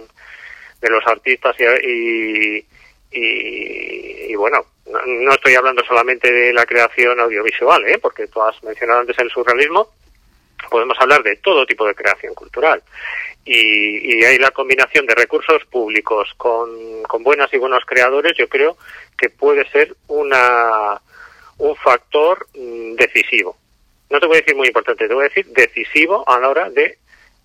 de 0.82 0.90
los 0.90 1.06
artistas 1.08 1.56
y, 1.60 2.66
y, 3.12 4.36
bueno, 4.36 4.66
no, 4.86 5.32
estoy 5.34 5.56
hablando 5.56 5.84
solamente 5.84 6.32
de 6.32 6.54
la 6.54 6.66
creación 6.66 7.20
audiovisual, 7.20 7.86
¿eh? 7.86 8.00
porque 8.02 8.28
tú 8.28 8.42
has 8.42 8.64
mencionado 8.64 9.02
antes 9.02 9.20
el 9.20 9.30
surrealismo, 9.30 9.90
podemos 10.70 10.98
hablar 11.00 11.24
de 11.24 11.38
todo 11.38 11.66
tipo 11.66 11.86
de 11.86 11.96
creación 11.96 12.34
cultural. 12.34 12.82
Y, 13.46 14.20
y 14.20 14.24
hay 14.24 14.38
la 14.38 14.52
combinación 14.52 15.06
de 15.06 15.16
recursos 15.16 15.64
públicos 15.66 16.30
con, 16.38 17.04
con 17.04 17.24
buenas 17.24 17.52
y 17.54 17.58
buenos 17.58 17.84
creadores, 17.86 18.34
yo 18.38 18.48
creo 18.48 18.78
que 19.18 19.30
puede 19.30 19.68
ser 19.70 19.96
una, 20.08 21.02
un 21.58 21.76
factor 21.76 22.48
mm, 22.54 22.96
decisivo. 22.96 23.58
No 24.10 24.20
te 24.20 24.28
voy 24.28 24.38
a 24.38 24.40
decir 24.42 24.56
muy 24.56 24.68
importante, 24.68 25.08
te 25.08 25.14
voy 25.14 25.26
a 25.26 25.30
decir 25.30 25.46
decisivo 25.48 26.28
a 26.28 26.40
la 26.40 26.50
hora 26.50 26.70
de 26.70 26.98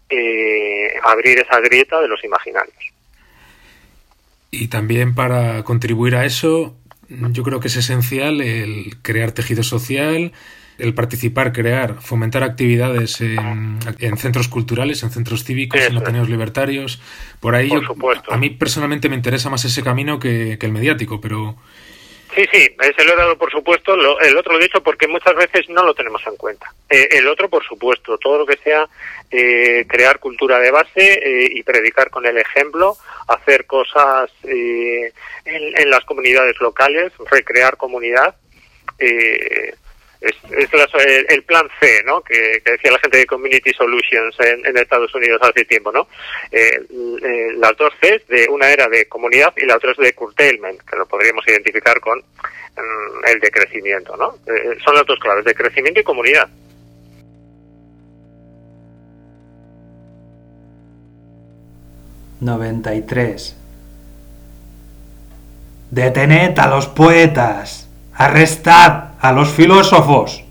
eh, 0.09 0.95
abrir 1.03 1.39
esa 1.39 1.61
grieta 1.61 2.01
de 2.01 2.09
los 2.09 2.23
imaginarios. 2.25 2.93
Y 4.51 4.69
también 4.69 5.15
para 5.15 5.65
contribuir 5.65 6.15
a 6.15 6.25
eso, 6.25 6.77
yo 7.09 7.43
creo 7.43 7.61
que 7.61 7.69
es 7.69 7.77
esencial 7.77 8.41
el 8.41 8.97
crear 9.03 9.33
tejido 9.33 9.63
social, 9.63 10.33
el 10.79 10.95
participar, 10.95 11.53
crear, 11.53 12.01
fomentar 12.01 12.43
actividades 12.43 13.21
en, 13.21 13.79
centros 14.17 14.49
culturales, 14.49 15.03
en 15.03 15.11
centros 15.11 15.45
cívicos, 15.45 15.81
en 15.81 15.97
ateneos 15.97 16.29
libertarios. 16.29 17.01
Por 17.41 17.55
ahí, 17.55 17.71
a 18.29 18.37
mí 18.37 18.51
personalmente 18.51 19.09
me 19.09 19.17
interesa 19.17 19.51
más 19.51 19.65
ese 19.65 19.83
camino 19.83 20.19
que, 20.19 20.59
el 20.61 20.73
mediático, 20.73 21.21
pero... 21.21 21.57
Sí, 22.35 22.45
sí, 22.53 22.69
ese 22.81 23.05
lo 23.05 23.13
he 23.13 23.17
dado 23.17 23.39
por 23.39 23.53
supuesto, 23.53 23.95
el 23.95 24.37
otro 24.37 24.55
lo 24.55 24.59
he 24.59 24.65
dicho 24.65 24.83
porque 24.83 25.07
muchas 25.07 25.37
veces 25.37 25.69
no 25.69 25.85
lo 25.85 25.95
tenemos 25.95 26.21
en 26.27 26.35
cuenta. 26.35 26.73
Eh, 26.91 27.07
el 27.13 27.29
otro, 27.29 27.49
por 27.49 27.63
supuesto, 27.63 28.19
todo 28.19 28.39
lo 28.39 28.47
que 28.47 28.57
sea 28.57 28.89
eh, 29.31 29.85
crear 29.87 30.19
cultura 30.19 30.59
de 30.59 30.73
base 30.73 31.13
eh, 31.13 31.49
y 31.53 31.63
predicar 31.63 32.11
con 32.11 32.27
el 32.27 32.37
ejemplo, 32.37 32.97
hacer 33.29 33.67
cosas 33.67 34.33
en, 34.43 35.13
en, 35.45 35.91
las 35.91 36.05
comunidades 36.05 36.61
locales, 36.61 37.13
recrear 37.31 37.77
comunidad, 37.77 38.35
es, 40.25 40.37
el, 41.29 41.43
plan 41.45 41.69
C, 41.81 42.03
¿no? 42.05 42.23
Que, 42.23 42.63
decía 42.65 42.93
la 42.93 42.99
gente 42.99 43.19
de 43.19 43.27
Community 43.27 43.73
Solutions 43.73 44.37
en, 44.41 44.77
Estados 44.77 45.15
Unidos 45.15 45.41
hace 45.43 45.65
tiempo, 45.65 45.93
¿no? 45.93 46.09
Eh, 46.51 46.81
eh, 46.91 47.53
las 47.57 47.77
dos 47.77 47.93
C 48.01 48.23
de 48.29 48.49
una 48.49 48.69
era 48.71 48.89
de 48.89 49.07
comunidad 49.07 49.53
y 49.57 49.67
la 49.67 49.77
otra 49.77 49.93
es 49.93 49.99
de 49.99 50.13
curtailment, 50.15 50.81
que 50.83 50.97
lo 50.97 51.07
podríamos 51.07 51.47
identificar 51.47 52.01
con 52.01 52.19
mm, 52.19 53.29
el 53.29 53.41
de 53.41 53.51
crecimiento, 53.51 54.17
¿no? 54.17 54.39
Eh, 54.47 54.79
son 54.85 54.95
las 54.95 55.07
dos 55.07 55.19
claves, 55.19 55.45
de 55.45 55.55
crecimiento 55.55 56.01
y 56.01 56.05
comunidad. 56.05 56.49
...93... 62.41 63.55
Detened 65.91 66.59
a 66.59 66.67
los 66.67 66.89
poetas, 66.89 67.84
arrestad 68.17 69.11
a 69.21 69.33
los 69.33 69.51
filósofos, 69.51 70.45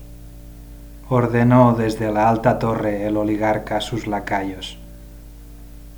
ordenó 1.08 1.74
desde 1.74 2.12
la 2.12 2.28
alta 2.28 2.58
torre 2.58 3.06
el 3.06 3.16
oligarca 3.16 3.78
a 3.78 3.80
sus 3.80 4.06
lacayos. 4.06 4.78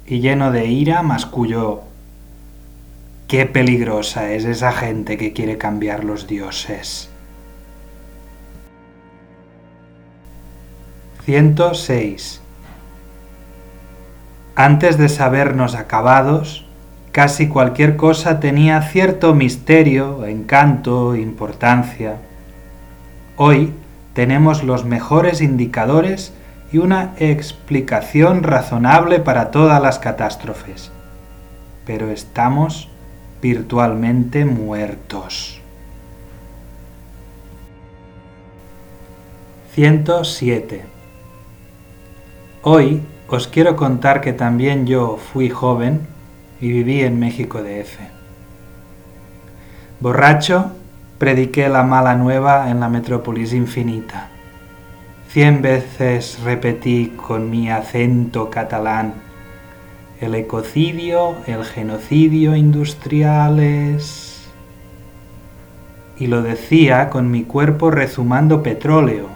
Y 0.06 0.20
lleno 0.20 0.52
de 0.52 0.66
ira 0.66 1.02
masculló, 1.02 1.82
qué 3.26 3.46
peligrosa 3.46 4.30
es 4.30 4.44
esa 4.44 4.72
gente 4.72 5.18
que 5.18 5.32
quiere 5.32 5.58
cambiar 5.58 6.04
los 6.04 6.28
dioses. 6.28 7.10
106. 11.24 12.40
Antes 14.54 14.96
de 14.96 15.08
sabernos 15.08 15.74
acabados, 15.74 16.65
Casi 17.16 17.48
cualquier 17.48 17.96
cosa 17.96 18.40
tenía 18.40 18.82
cierto 18.82 19.34
misterio, 19.34 20.26
encanto, 20.26 21.16
importancia. 21.16 22.16
Hoy 23.36 23.72
tenemos 24.12 24.62
los 24.62 24.84
mejores 24.84 25.40
indicadores 25.40 26.34
y 26.70 26.76
una 26.76 27.14
explicación 27.16 28.42
razonable 28.42 29.18
para 29.18 29.50
todas 29.50 29.80
las 29.80 29.98
catástrofes. 29.98 30.92
Pero 31.86 32.10
estamos 32.10 32.90
virtualmente 33.40 34.44
muertos. 34.44 35.62
107. 39.72 40.84
Hoy 42.60 43.00
os 43.26 43.48
quiero 43.48 43.74
contar 43.74 44.20
que 44.20 44.34
también 44.34 44.86
yo 44.86 45.16
fui 45.16 45.48
joven 45.48 46.14
y 46.60 46.68
viví 46.68 47.02
en 47.02 47.18
México 47.18 47.62
DF. 47.62 47.98
Borracho, 50.00 50.72
prediqué 51.18 51.68
la 51.68 51.82
mala 51.82 52.14
nueva 52.14 52.70
en 52.70 52.80
la 52.80 52.88
metrópolis 52.88 53.52
infinita. 53.52 54.28
Cien 55.28 55.62
veces 55.62 56.40
repetí 56.44 57.14
con 57.16 57.50
mi 57.50 57.70
acento 57.70 58.50
catalán 58.50 59.26
el 60.20 60.34
ecocidio, 60.34 61.36
el 61.46 61.64
genocidio 61.64 62.56
industriales. 62.56 64.48
Y 66.18 66.28
lo 66.28 66.42
decía 66.42 67.10
con 67.10 67.30
mi 67.30 67.42
cuerpo 67.42 67.90
rezumando 67.90 68.62
petróleo. 68.62 69.28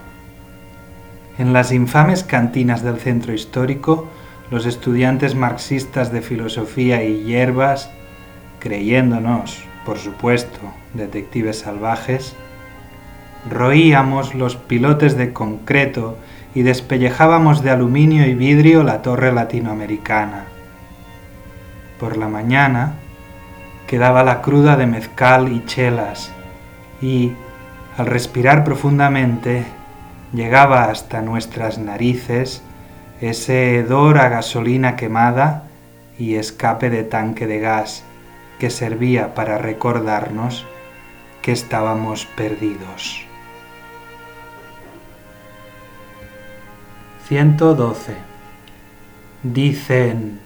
En 1.38 1.52
las 1.52 1.72
infames 1.72 2.24
cantinas 2.24 2.82
del 2.82 2.98
centro 2.98 3.34
histórico 3.34 4.08
los 4.50 4.66
estudiantes 4.66 5.34
marxistas 5.34 6.12
de 6.12 6.22
filosofía 6.22 7.04
y 7.04 7.24
hierbas, 7.24 7.90
creyéndonos, 8.58 9.62
por 9.86 9.98
supuesto, 9.98 10.58
detectives 10.94 11.60
salvajes, 11.60 12.34
roíamos 13.48 14.34
los 14.34 14.56
pilotes 14.56 15.16
de 15.16 15.32
concreto 15.32 16.18
y 16.54 16.62
despellejábamos 16.62 17.62
de 17.62 17.70
aluminio 17.70 18.26
y 18.26 18.34
vidrio 18.34 18.82
la 18.82 19.02
torre 19.02 19.32
latinoamericana. 19.32 20.44
Por 21.98 22.16
la 22.16 22.28
mañana 22.28 22.94
quedaba 23.86 24.24
la 24.24 24.42
cruda 24.42 24.76
de 24.76 24.86
mezcal 24.86 25.52
y 25.52 25.64
chelas 25.64 26.32
y, 27.00 27.32
al 27.96 28.06
respirar 28.06 28.64
profundamente, 28.64 29.64
llegaba 30.32 30.84
hasta 30.84 31.22
nuestras 31.22 31.78
narices 31.78 32.62
ese 33.20 33.76
hedor 33.76 34.18
a 34.18 34.28
gasolina 34.28 34.96
quemada 34.96 35.64
y 36.18 36.36
escape 36.36 36.90
de 36.90 37.02
tanque 37.02 37.46
de 37.46 37.60
gas 37.60 38.04
que 38.58 38.70
servía 38.70 39.34
para 39.34 39.58
recordarnos 39.58 40.66
que 41.42 41.52
estábamos 41.52 42.26
perdidos. 42.26 43.24
112. 47.28 48.14
Dicen, 49.42 50.40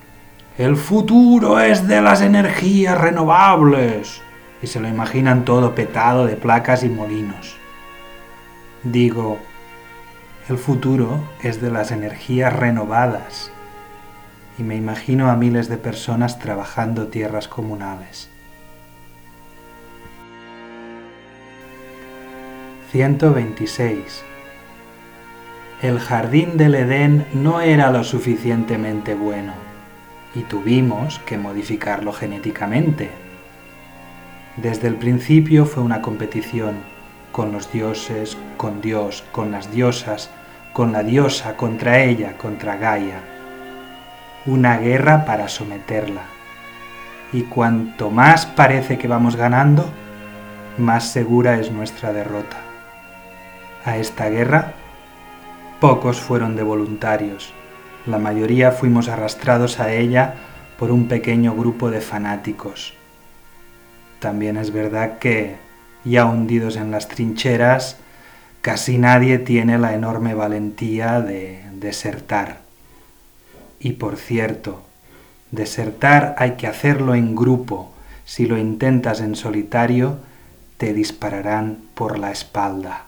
el 0.59 0.77
futuro 0.77 1.59
es 1.59 1.89
de 1.89 2.01
las 2.01 2.21
energías 2.21 3.01
renovables 3.01 4.21
y 4.63 4.67
se 4.67 4.81
lo 4.81 4.89
imaginan 4.89 5.45
todo 5.45 5.75
petado 5.75 6.27
de 6.27 6.37
placas 6.37 6.85
y 6.85 6.89
molinos. 6.89 7.57
Digo, 8.83 9.39
el 10.49 10.59
futuro 10.59 11.27
es 11.43 11.63
de 11.63 11.71
las 11.71 11.91
energías 11.91 12.53
renovadas 12.53 13.51
y 14.59 14.63
me 14.63 14.77
imagino 14.77 15.31
a 15.31 15.37
miles 15.37 15.69
de 15.69 15.79
personas 15.79 16.39
trabajando 16.39 17.09
tierras 17.09 17.49
comunales. 17.49 18.29
126. 22.93 24.23
El 25.81 25.99
jardín 25.99 26.57
del 26.57 26.75
Edén 26.75 27.27
no 27.33 27.61
era 27.61 27.91
lo 27.91 28.05
suficientemente 28.05 29.15
bueno 29.15 29.55
y 30.35 30.43
tuvimos 30.43 31.21
que 31.21 31.39
modificarlo 31.39 32.13
genéticamente. 32.13 33.11
Desde 34.59 34.89
el 34.89 34.97
principio 34.97 35.65
fue 35.65 35.83
una 35.83 36.03
competición 36.03 36.94
con 37.35 37.51
los 37.51 37.73
dioses, 37.73 38.39
con 38.57 38.81
Dios, 38.81 39.25
con 39.33 39.51
las 39.51 39.73
diosas, 39.73 40.31
con 40.73 40.93
la 40.93 41.03
diosa, 41.03 41.57
contra 41.57 41.99
ella, 41.99 42.39
contra 42.39 42.77
Gaia. 42.77 43.19
Una 44.47 44.79
guerra 44.79 45.25
para 45.25 45.49
someterla. 45.49 46.23
Y 47.33 47.43
cuanto 47.43 48.13
más 48.13 48.47
parece 48.47 48.99
que 48.99 49.09
vamos 49.09 49.35
ganando, 49.35 49.91
más 50.79 51.11
segura 51.11 51.59
es 51.59 51.73
nuestra 51.73 52.13
derrota. 52.13 52.59
A 53.85 53.97
esta 53.97 54.29
guerra, 54.29 54.75
pocos 55.81 56.21
fueron 56.21 56.55
de 56.55 56.63
voluntarios. 56.63 57.53
La 58.07 58.19
mayoría 58.19 58.71
fuimos 58.71 59.09
arrastrados 59.09 59.81
a 59.81 59.93
ella 59.93 60.35
por 60.79 60.93
un 60.93 61.09
pequeño 61.09 61.53
grupo 61.57 61.91
de 61.91 62.01
fanáticos. 62.01 62.95
También 64.21 64.57
es 64.57 64.73
verdad 64.73 65.19
que 65.19 65.64
ya 66.05 66.27
hundidos 66.27 66.77
en 66.77 66.91
las 66.91 67.09
trincheras, 67.09 67.97
casi 68.61 68.99
nadie 68.99 69.39
tiene 69.39 69.79
la 69.79 69.95
enorme 69.95 70.35
valentía 70.35 71.21
de 71.21 71.65
desertar. 71.75 72.61
Y 73.79 73.93
por 73.93 74.17
cierto, 74.17 74.83
desertar 75.51 76.35
hay 76.39 76.53
que 76.53 76.67
hacerlo 76.67 77.15
en 77.15 77.35
grupo. 77.35 77.93
Si 78.25 78.47
lo 78.47 78.59
intentas 78.59 79.21
en 79.21 79.37
solitario, 79.37 80.19
te 80.79 80.93
dispararán 80.93 81.79
por 81.95 82.19
la 82.19 82.31
espalda. 82.31 83.05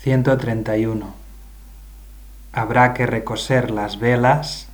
131. 0.00 1.14
Habrá 2.52 2.94
que 2.94 3.06
recoser 3.06 3.70
las 3.70 3.98
velas 3.98 4.68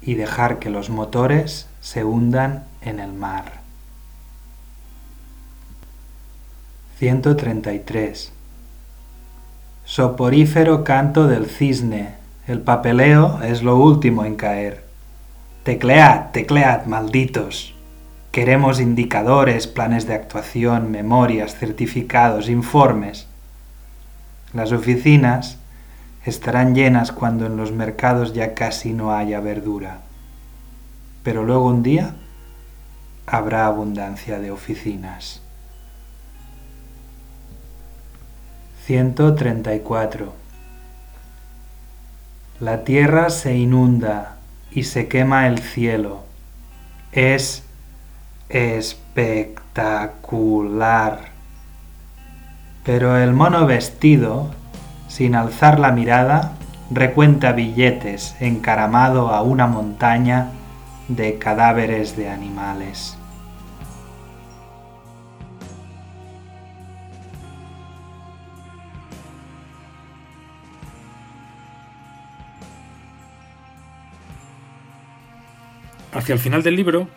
y 0.00 0.14
dejar 0.14 0.58
que 0.58 0.70
los 0.70 0.90
motores 0.90 1.66
se 1.80 2.04
hundan 2.04 2.64
en 2.86 3.00
el 3.00 3.12
mar. 3.12 3.60
133. 6.98 8.32
Soporífero 9.84 10.82
canto 10.82 11.26
del 11.26 11.46
cisne. 11.46 12.14
El 12.46 12.60
papeleo 12.60 13.42
es 13.42 13.62
lo 13.62 13.76
último 13.76 14.24
en 14.24 14.36
caer. 14.36 14.84
Teclead, 15.64 16.30
teclead, 16.30 16.86
malditos. 16.86 17.74
Queremos 18.30 18.80
indicadores, 18.80 19.66
planes 19.66 20.06
de 20.06 20.14
actuación, 20.14 20.90
memorias, 20.90 21.56
certificados, 21.56 22.48
informes. 22.48 23.26
Las 24.52 24.72
oficinas 24.72 25.58
estarán 26.24 26.74
llenas 26.74 27.12
cuando 27.12 27.46
en 27.46 27.56
los 27.56 27.72
mercados 27.72 28.32
ya 28.32 28.54
casi 28.54 28.92
no 28.92 29.12
haya 29.12 29.40
verdura. 29.40 30.00
Pero 31.22 31.44
luego 31.44 31.66
un 31.66 31.82
día 31.82 32.14
habrá 33.26 33.66
abundancia 33.66 34.38
de 34.38 34.50
oficinas. 34.50 35.42
134. 38.86 40.32
La 42.60 42.84
tierra 42.84 43.28
se 43.30 43.56
inunda 43.56 44.36
y 44.70 44.84
se 44.84 45.08
quema 45.08 45.48
el 45.48 45.58
cielo. 45.58 46.22
Es 47.10 47.64
espectacular. 48.48 51.30
Pero 52.84 53.16
el 53.16 53.32
mono 53.32 53.66
vestido, 53.66 54.52
sin 55.08 55.34
alzar 55.34 55.80
la 55.80 55.90
mirada, 55.90 56.52
recuenta 56.90 57.52
billetes 57.52 58.36
encaramado 58.40 59.30
a 59.30 59.42
una 59.42 59.66
montaña 59.66 60.50
de 61.08 61.38
cadáveres 61.38 62.16
de 62.16 62.28
animales. 62.28 63.16
Hacia 76.12 76.32
el 76.32 76.38
final 76.38 76.62
del 76.62 76.76
libro 76.76 77.08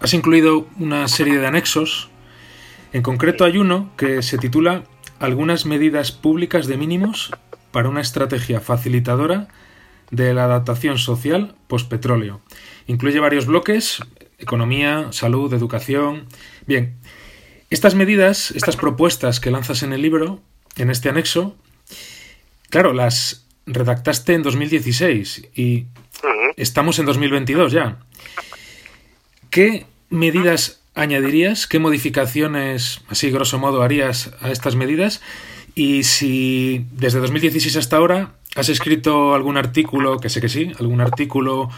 has 0.00 0.12
incluido 0.12 0.66
una 0.78 1.06
serie 1.06 1.38
de 1.38 1.46
anexos. 1.46 2.10
En 2.92 3.02
concreto 3.02 3.44
hay 3.44 3.58
uno 3.58 3.90
que 3.96 4.22
se 4.22 4.38
titula 4.38 4.82
Algunas 5.20 5.66
medidas 5.66 6.10
públicas 6.10 6.66
de 6.66 6.76
mínimos 6.76 7.30
para 7.70 7.88
una 7.88 8.00
estrategia 8.00 8.60
facilitadora 8.60 9.46
de 10.10 10.34
la 10.34 10.44
adaptación 10.44 10.98
social 10.98 11.54
postpetróleo. 11.68 12.40
Incluye 12.86 13.20
varios 13.20 13.46
bloques, 13.46 14.02
economía, 14.38 15.08
salud, 15.12 15.52
educación. 15.52 16.26
Bien, 16.66 16.96
estas 17.70 17.94
medidas, 17.94 18.50
estas 18.50 18.76
propuestas 18.76 19.38
que 19.38 19.50
lanzas 19.50 19.82
en 19.82 19.92
el 19.92 20.02
libro, 20.02 20.40
en 20.76 20.90
este 20.90 21.08
anexo, 21.08 21.56
claro, 22.68 22.92
las 22.92 23.46
redactaste 23.66 24.34
en 24.34 24.42
2016 24.42 25.48
y 25.54 25.86
estamos 26.56 26.98
en 26.98 27.06
2022 27.06 27.72
ya. 27.72 27.98
¿Qué 29.50 29.86
medidas 30.08 30.80
añadirías? 30.94 31.66
¿Qué 31.66 31.78
modificaciones, 31.78 33.02
así 33.08 33.30
grosso 33.30 33.58
modo, 33.58 33.82
harías 33.82 34.32
a 34.40 34.50
estas 34.50 34.74
medidas? 34.74 35.20
Y 35.74 36.04
si 36.04 36.84
desde 36.92 37.20
2016 37.20 37.76
hasta 37.76 37.96
ahora 37.96 38.32
has 38.56 38.68
escrito 38.68 39.34
algún 39.34 39.56
artículo, 39.56 40.18
que 40.18 40.28
sé 40.28 40.40
que 40.40 40.48
sí, 40.48 40.72
algún 40.78 41.00
artículo 41.00 41.68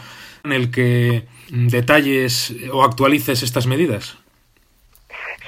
en 0.43 0.51
el 0.51 0.71
que 0.71 1.23
detalles 1.49 2.53
o 2.71 2.83
actualices 2.83 3.43
estas 3.43 3.67
medidas. 3.67 4.17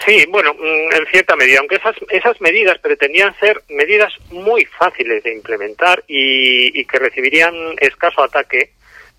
Sí, 0.05 0.25
bueno, 0.29 0.53
mm, 0.53 0.93
en 0.93 1.05
cierta 1.07 1.35
medida, 1.35 1.59
aunque 1.59 1.77
esas, 1.77 1.95
esas 2.09 2.39
medidas 2.41 2.77
pretendían 2.79 3.35
ser 3.39 3.63
medidas 3.69 4.13
muy 4.29 4.65
fáciles 4.65 5.23
de 5.23 5.33
implementar 5.33 6.03
y, 6.07 6.79
y 6.79 6.85
que 6.85 6.99
recibirían 6.99 7.55
escaso 7.79 8.21
ataque, 8.21 8.71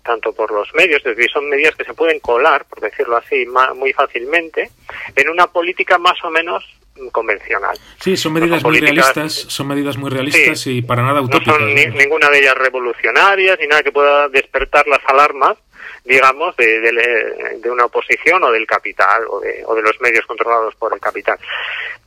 tanto 0.03 0.31
por 0.33 0.51
los 0.51 0.73
medios, 0.73 1.05
es 1.05 1.17
decir, 1.17 1.29
son 1.29 1.49
medidas 1.49 1.75
que 1.75 1.83
se 1.83 1.93
pueden 1.93 2.19
colar, 2.19 2.65
por 2.65 2.79
decirlo 2.79 3.17
así, 3.17 3.45
muy 3.75 3.91
fácilmente, 3.91 4.69
en 5.15 5.29
una 5.29 5.47
política 5.47 5.97
más 5.97 6.23
o 6.23 6.29
menos 6.29 6.63
convencional. 7.11 7.77
Sí, 7.99 8.17
son 8.17 8.33
medidas 8.33 8.63
muy 8.63 8.79
realistas, 8.79 9.33
son 9.33 9.67
medidas 9.67 9.97
muy 9.97 10.09
realistas 10.09 10.67
y 10.67 10.81
para 10.81 11.03
nada 11.03 11.21
utópicas. 11.21 11.59
No 11.59 11.67
son 11.67 11.97
ninguna 11.97 12.29
de 12.29 12.39
ellas 12.39 12.55
revolucionarias 12.55 13.59
ni 13.59 13.67
nada 13.67 13.83
que 13.83 13.91
pueda 13.91 14.29
despertar 14.29 14.87
las 14.87 15.01
alarmas, 15.07 15.57
digamos, 16.03 16.55
de, 16.57 16.79
de, 16.81 17.69
una 17.69 17.85
oposición 17.85 18.43
o 18.43 18.51
del 18.51 18.65
capital 18.65 19.23
o 19.29 19.39
de, 19.39 19.63
o 19.65 19.75
de, 19.75 19.81
los 19.81 19.99
medios 20.01 20.25
controlados 20.25 20.75
por 20.75 20.93
el 20.93 20.99
capital. 20.99 21.37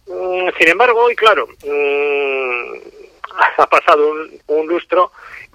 Mm, 0.07 0.49
sin 0.59 0.69
embargo, 0.69 1.05
hoy, 1.05 1.15
claro, 1.15 1.47
mm, 1.47 2.75
ha 3.59 3.67
pasado 3.67 4.11
un, 4.11 4.41
un 4.47 4.67
lustro 4.67 5.13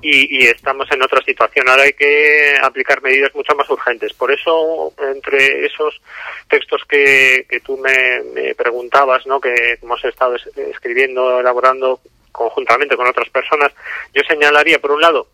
y, 0.07 0.47
estamos 0.47 0.87
en 0.91 1.01
otra 1.01 1.21
situación. 1.23 1.67
Ahora 1.67 1.83
hay 1.83 1.93
que 1.93 2.55
aplicar 2.61 3.01
medidas 3.01 3.33
mucho 3.33 3.55
más 3.55 3.69
urgentes. 3.69 4.13
Por 4.13 4.31
eso, 4.31 4.93
entre 4.99 5.65
esos 5.65 5.99
textos 6.47 6.83
que, 6.87 7.45
que 7.49 7.59
tú 7.61 7.77
me, 7.77 8.53
preguntabas, 8.55 9.25
¿no? 9.25 9.41
que 9.41 9.79
hemos 9.81 10.03
estado 10.05 10.35
escribiendo, 10.55 11.39
elaborando 11.39 11.99
conjuntamente 12.31 12.95
con 12.95 13.07
otras 13.07 13.29
personas, 13.29 13.71
yo 14.13 14.21
señalaría, 14.27 14.79
por 14.79 14.91
un 14.91 15.01
lado, 15.01 15.27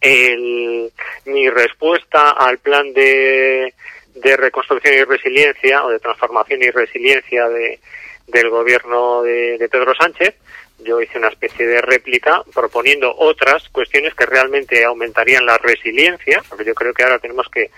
el, 0.00 0.90
mi 1.26 1.48
respuesta 1.48 2.30
al 2.30 2.58
plan 2.58 2.92
de, 2.92 3.72
de 4.14 4.36
reconstrucción 4.36 4.94
y 4.94 5.04
resiliencia 5.04 5.84
o 5.84 5.90
de 5.90 6.00
transformación 6.00 6.62
y 6.62 6.70
resiliencia 6.70 7.48
de, 7.48 7.78
del 8.26 8.50
gobierno 8.50 9.22
de 9.22 9.68
Pedro 9.70 9.94
Sánchez, 9.94 10.34
yo 10.78 11.00
hice 11.00 11.18
una 11.18 11.28
especie 11.28 11.66
de 11.66 11.80
réplica 11.80 12.42
proponiendo 12.54 13.14
otras 13.16 13.68
cuestiones 13.70 14.14
que 14.14 14.26
realmente 14.26 14.84
aumentarían 14.84 15.46
la 15.46 15.58
resiliencia, 15.58 16.42
porque 16.48 16.64
yo 16.64 16.74
creo 16.74 16.92
que 16.92 17.02
ahora 17.02 17.18
tenemos 17.18 17.48
que, 17.48 17.70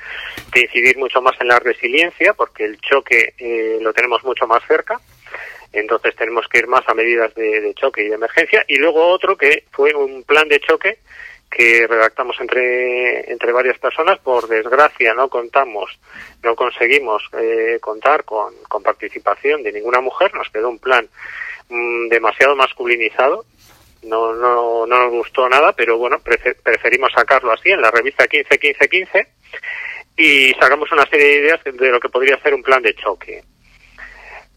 incidir 0.54 0.98
mucho 0.98 1.22
más 1.22 1.40
en 1.40 1.48
la 1.48 1.58
resiliencia, 1.60 2.34
porque 2.34 2.64
el 2.64 2.80
choque 2.80 3.34
eh, 3.38 3.78
lo 3.80 3.92
tenemos 3.92 4.24
mucho 4.24 4.46
más 4.46 4.62
cerca, 4.66 5.00
entonces 5.72 6.16
tenemos 6.16 6.48
que 6.48 6.58
ir 6.58 6.66
más 6.66 6.82
a 6.88 6.94
medidas 6.94 7.32
de, 7.34 7.72
choque 7.74 8.02
y 8.02 8.08
de 8.08 8.16
emergencia, 8.16 8.64
y 8.66 8.76
luego 8.76 9.06
otro 9.06 9.36
que 9.36 9.64
fue 9.70 9.94
un 9.94 10.24
plan 10.24 10.48
de 10.48 10.60
choque 10.60 10.98
que 11.50 11.86
redactamos 11.86 12.36
entre, 12.40 13.30
entre 13.30 13.52
varias 13.52 13.78
personas, 13.78 14.18
por 14.18 14.48
desgracia 14.48 15.14
no 15.14 15.28
contamos, 15.28 15.98
no 16.42 16.54
conseguimos 16.56 17.22
eh, 17.40 17.78
contar 17.80 18.24
con, 18.24 18.52
con 18.68 18.82
participación 18.82 19.62
de 19.62 19.72
ninguna 19.72 20.00
mujer, 20.00 20.34
nos 20.34 20.50
quedó 20.50 20.68
un 20.68 20.78
plan 20.78 21.08
Mm, 21.68 22.08
demasiado 22.08 22.56
masculinizado. 22.56 23.44
No, 24.02 24.32
no, 24.32 24.86
no 24.86 25.02
nos 25.04 25.10
gustó 25.10 25.48
nada, 25.48 25.72
pero 25.72 25.98
bueno, 25.98 26.18
preferimos 26.62 27.12
sacarlo 27.12 27.52
así 27.52 27.70
en 27.70 27.82
la 27.82 27.90
revista 27.90 28.26
15-15-15 28.26 29.26
y 30.16 30.52
sacamos 30.54 30.90
una 30.92 31.04
serie 31.06 31.26
de 31.26 31.36
ideas 31.38 31.60
de 31.64 31.90
lo 31.90 32.00
que 32.00 32.08
podría 32.08 32.40
ser 32.40 32.54
un 32.54 32.62
plan 32.62 32.82
de 32.82 32.94
choque. 32.94 33.42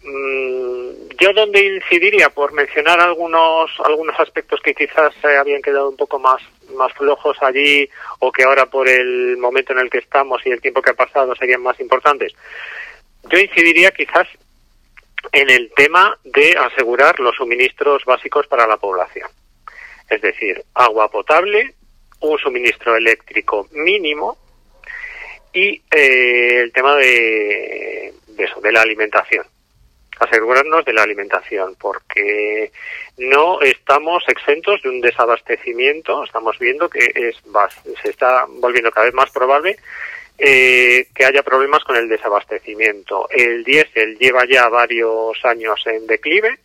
Mm, 0.04 1.10
yo 1.20 1.34
donde 1.34 1.76
incidiría 1.76 2.30
por 2.30 2.54
mencionar 2.54 3.00
algunos 3.00 3.70
algunos 3.84 4.20
aspectos 4.20 4.60
que 4.62 4.74
quizás 4.74 5.14
se 5.22 5.38
habían 5.38 5.62
quedado 5.62 5.90
un 5.90 5.96
poco 5.96 6.18
más 6.18 6.42
más 6.76 6.92
flojos 6.94 7.38
allí 7.42 7.88
o 8.18 8.32
que 8.32 8.44
ahora 8.44 8.66
por 8.66 8.90
el 8.90 9.38
momento 9.38 9.74
en 9.74 9.80
el 9.80 9.92
que 9.92 10.00
estamos 10.00 10.42
y 10.46 10.50
el 10.50 10.60
tiempo 10.60 10.82
que 10.82 10.90
ha 10.90 10.96
pasado 10.96 11.36
serían 11.36 11.62
más 11.62 11.80
importantes. 11.80 12.34
Yo 13.30 13.38
incidiría 13.38 13.92
quizás 13.92 14.28
en 15.32 15.50
el 15.50 15.72
tema 15.76 16.18
de 16.24 16.56
asegurar 16.58 17.20
los 17.20 17.36
suministros 17.36 18.04
básicos 18.06 18.48
para 18.48 18.68
la 18.68 18.78
población. 18.78 19.30
Es 20.10 20.22
decir, 20.22 20.64
agua 20.74 21.10
potable, 21.10 21.74
un 22.20 22.38
suministro 22.38 22.96
eléctrico 22.96 23.68
mínimo 23.72 24.38
y 25.54 25.82
eh, 25.92 26.62
el 26.62 26.72
tema 26.72 26.96
de, 26.96 28.14
eso, 28.38 28.62
de 28.62 28.72
la 28.72 28.82
alimentación. 28.82 29.46
Asegurarnos 30.20 30.86
de 30.86 30.94
la 30.94 31.04
alimentación, 31.04 31.76
porque 31.80 32.72
no 33.18 33.60
estamos 33.62 34.24
exentos 34.28 34.82
de 34.84 34.90
un 34.90 35.02
desabastecimiento. 35.02 36.24
Estamos 36.24 36.60
viendo 36.60 36.90
que 36.90 37.12
es, 37.16 37.36
se 38.04 38.10
está 38.10 38.46
volviendo 38.48 38.92
cada 38.92 39.06
vez 39.06 39.16
más 39.16 39.32
probable 39.32 39.78
eh, 40.38 41.08
que 41.14 41.26
haya 41.26 41.44
problemas 41.44 41.84
con 41.84 41.96
el 41.96 42.10
desabastecimiento. 42.10 43.28
El 43.30 43.64
diésel 43.64 44.18
lleva 44.18 44.46
ya 44.50 44.68
varios 44.70 45.38
años 45.44 45.82
en 45.86 46.08
declive 46.08 46.60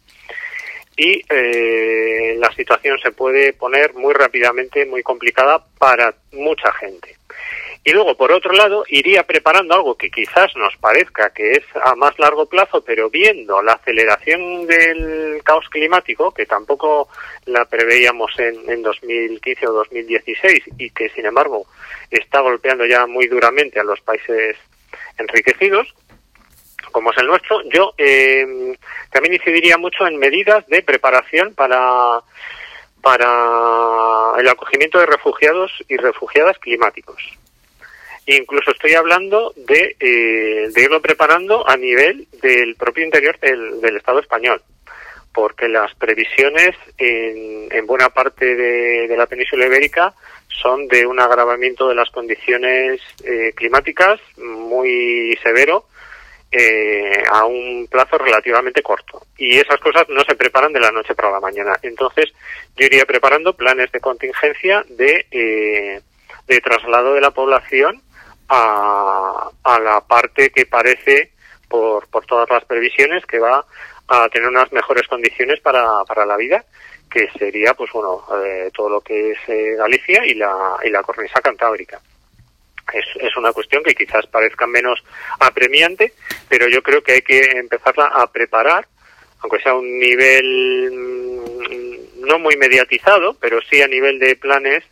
y 0.96 1.22
eh, 1.28 2.36
la 2.38 2.50
situación 2.52 2.98
se 2.98 3.12
puede 3.12 3.52
poner 3.52 3.92
muy 3.94 4.14
rápidamente 4.14 4.86
muy 4.86 5.02
complicada 5.02 5.64
para 5.78 6.14
mucha 6.32 6.72
gente. 6.72 7.16
Y 7.86 7.92
luego, 7.92 8.16
por 8.16 8.32
otro 8.32 8.52
lado, 8.52 8.84
iría 8.88 9.22
preparando 9.22 9.72
algo 9.72 9.94
que 9.96 10.10
quizás 10.10 10.50
nos 10.56 10.76
parezca 10.78 11.30
que 11.30 11.52
es 11.52 11.64
a 11.80 11.94
más 11.94 12.18
largo 12.18 12.46
plazo, 12.46 12.82
pero 12.84 13.08
viendo 13.08 13.62
la 13.62 13.74
aceleración 13.74 14.66
del 14.66 15.40
caos 15.44 15.68
climático, 15.68 16.34
que 16.34 16.46
tampoco 16.46 17.08
la 17.44 17.64
preveíamos 17.64 18.36
en, 18.40 18.68
en 18.68 18.82
2015 18.82 19.68
o 19.68 19.72
2016 19.72 20.64
y 20.78 20.90
que, 20.90 21.10
sin 21.10 21.26
embargo, 21.26 21.64
está 22.10 22.40
golpeando 22.40 22.84
ya 22.86 23.06
muy 23.06 23.28
duramente 23.28 23.78
a 23.78 23.84
los 23.84 24.00
países 24.00 24.56
enriquecidos, 25.16 25.94
como 26.90 27.12
es 27.12 27.18
el 27.18 27.28
nuestro, 27.28 27.62
yo 27.70 27.94
eh, 27.98 28.76
también 29.12 29.34
incidiría 29.34 29.78
mucho 29.78 30.08
en 30.08 30.18
medidas 30.18 30.66
de 30.66 30.82
preparación 30.82 31.54
para 31.54 32.20
para 33.00 34.32
el 34.40 34.48
acogimiento 34.48 34.98
de 34.98 35.06
refugiados 35.06 35.70
y 35.86 35.96
refugiadas 35.96 36.58
climáticos. 36.58 37.22
Incluso 38.26 38.72
estoy 38.72 38.94
hablando 38.94 39.52
de, 39.54 39.94
eh, 40.00 40.68
de 40.72 40.82
irlo 40.82 41.00
preparando 41.00 41.68
a 41.68 41.76
nivel 41.76 42.26
del 42.42 42.74
propio 42.74 43.04
interior 43.04 43.38
del, 43.38 43.80
del 43.80 43.96
Estado 43.96 44.18
español, 44.18 44.60
porque 45.32 45.68
las 45.68 45.94
previsiones 45.94 46.74
en, 46.98 47.68
en 47.70 47.86
buena 47.86 48.08
parte 48.08 48.56
de, 48.56 49.06
de, 49.06 49.16
la 49.16 49.26
península 49.26 49.66
ibérica 49.66 50.12
son 50.48 50.88
de 50.88 51.06
un 51.06 51.20
agravamiento 51.20 51.88
de 51.88 51.94
las 51.94 52.10
condiciones 52.10 53.00
eh, 53.22 53.52
climáticas 53.54 54.18
muy 54.38 55.38
severo 55.40 55.86
eh, 56.50 57.22
a 57.30 57.44
un 57.44 57.86
plazo 57.88 58.18
relativamente 58.18 58.82
corto. 58.82 59.22
Y 59.38 59.56
esas 59.56 59.78
cosas 59.78 60.08
no 60.08 60.24
se 60.24 60.34
preparan 60.34 60.72
de 60.72 60.80
la 60.80 60.90
noche 60.90 61.14
para 61.14 61.30
la 61.30 61.38
mañana. 61.38 61.78
Entonces, 61.82 62.32
yo 62.76 62.86
iría 62.86 63.04
preparando 63.04 63.54
planes 63.54 63.92
de 63.92 64.00
contingencia 64.00 64.84
de, 64.88 66.02
de 66.48 66.60
traslado 66.60 67.14
de 67.14 67.20
la 67.20 67.30
población 67.30 68.02
a, 68.48 69.50
a 69.64 69.80
la 69.80 70.00
parte 70.00 70.50
que 70.50 70.66
parece 70.66 71.32
por, 71.68 72.08
por 72.08 72.24
todas 72.26 72.48
las 72.50 72.64
previsiones 72.64 73.24
que 73.26 73.38
va 73.38 73.64
a 74.08 74.28
tener 74.28 74.48
unas 74.48 74.70
mejores 74.72 75.06
condiciones 75.08 75.60
para, 75.60 76.04
para 76.06 76.24
la 76.24 76.36
vida 76.36 76.64
que 77.10 77.28
sería 77.38 77.74
pues 77.74 77.90
bueno 77.92 78.24
eh, 78.44 78.70
todo 78.74 78.88
lo 78.88 79.00
que 79.00 79.32
es 79.32 79.38
eh, 79.48 79.74
Galicia 79.76 80.24
y 80.26 80.34
la 80.34 80.76
y 80.84 80.90
la 80.90 81.02
cornisa 81.02 81.40
cantábrica. 81.40 82.00
Es, 82.92 83.04
es 83.20 83.36
una 83.36 83.52
cuestión 83.52 83.82
que 83.82 83.94
quizás 83.94 84.26
parezca 84.26 84.66
menos 84.66 85.02
apremiante 85.40 86.12
pero 86.48 86.68
yo 86.68 86.82
creo 86.82 87.02
que 87.02 87.12
hay 87.12 87.22
que 87.22 87.40
empezarla 87.58 88.06
a 88.06 88.26
preparar 88.28 88.86
aunque 89.40 89.60
sea 89.60 89.74
un 89.74 89.98
nivel 89.98 90.92
mm, 90.92 92.26
no 92.26 92.38
muy 92.38 92.56
mediatizado 92.56 93.34
pero 93.40 93.60
sí 93.62 93.82
a 93.82 93.88
nivel 93.88 94.18
de 94.20 94.36
planes 94.36 94.84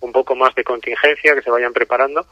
un 0.00 0.12
poco 0.12 0.36
más 0.36 0.54
de 0.54 0.64
contingencia 0.64 1.34
que 1.34 1.42
se 1.42 1.50
vayan 1.50 1.72
preparando 1.72 2.26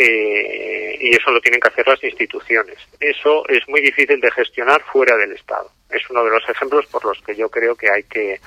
eh, 0.00 0.96
y 1.00 1.16
eso 1.16 1.32
lo 1.32 1.40
tienen 1.40 1.60
que 1.60 1.66
hacer 1.66 1.88
las 1.88 2.02
instituciones. 2.04 2.76
Eso 3.00 3.44
es 3.48 3.66
muy 3.68 3.80
difícil 3.80 4.20
de 4.20 4.30
gestionar 4.30 4.80
fuera 4.92 5.16
del 5.16 5.32
Estado. 5.32 5.68
Es 5.90 6.08
uno 6.08 6.22
de 6.22 6.30
los 6.30 6.48
ejemplos 6.48 6.86
por 6.86 7.04
los 7.04 7.20
que 7.22 7.34
yo 7.34 7.48
creo 7.48 7.74
que 7.74 7.90
hay 7.90 8.04
que 8.04 8.38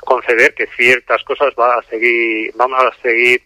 conceder 0.00 0.54
que 0.54 0.66
ciertas 0.68 1.22
cosas 1.24 1.52
va 1.60 1.74
a 1.74 1.82
seguir, 1.82 2.52
vamos 2.54 2.82
a 2.82 3.02
seguir 3.02 3.42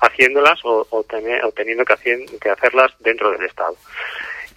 haciéndolas 0.00 0.58
o, 0.64 1.04
teniendo 1.54 1.84
que, 1.84 2.26
que, 2.40 2.48
hacerlas 2.48 2.92
dentro 3.00 3.32
del 3.32 3.44
Estado. 3.44 3.76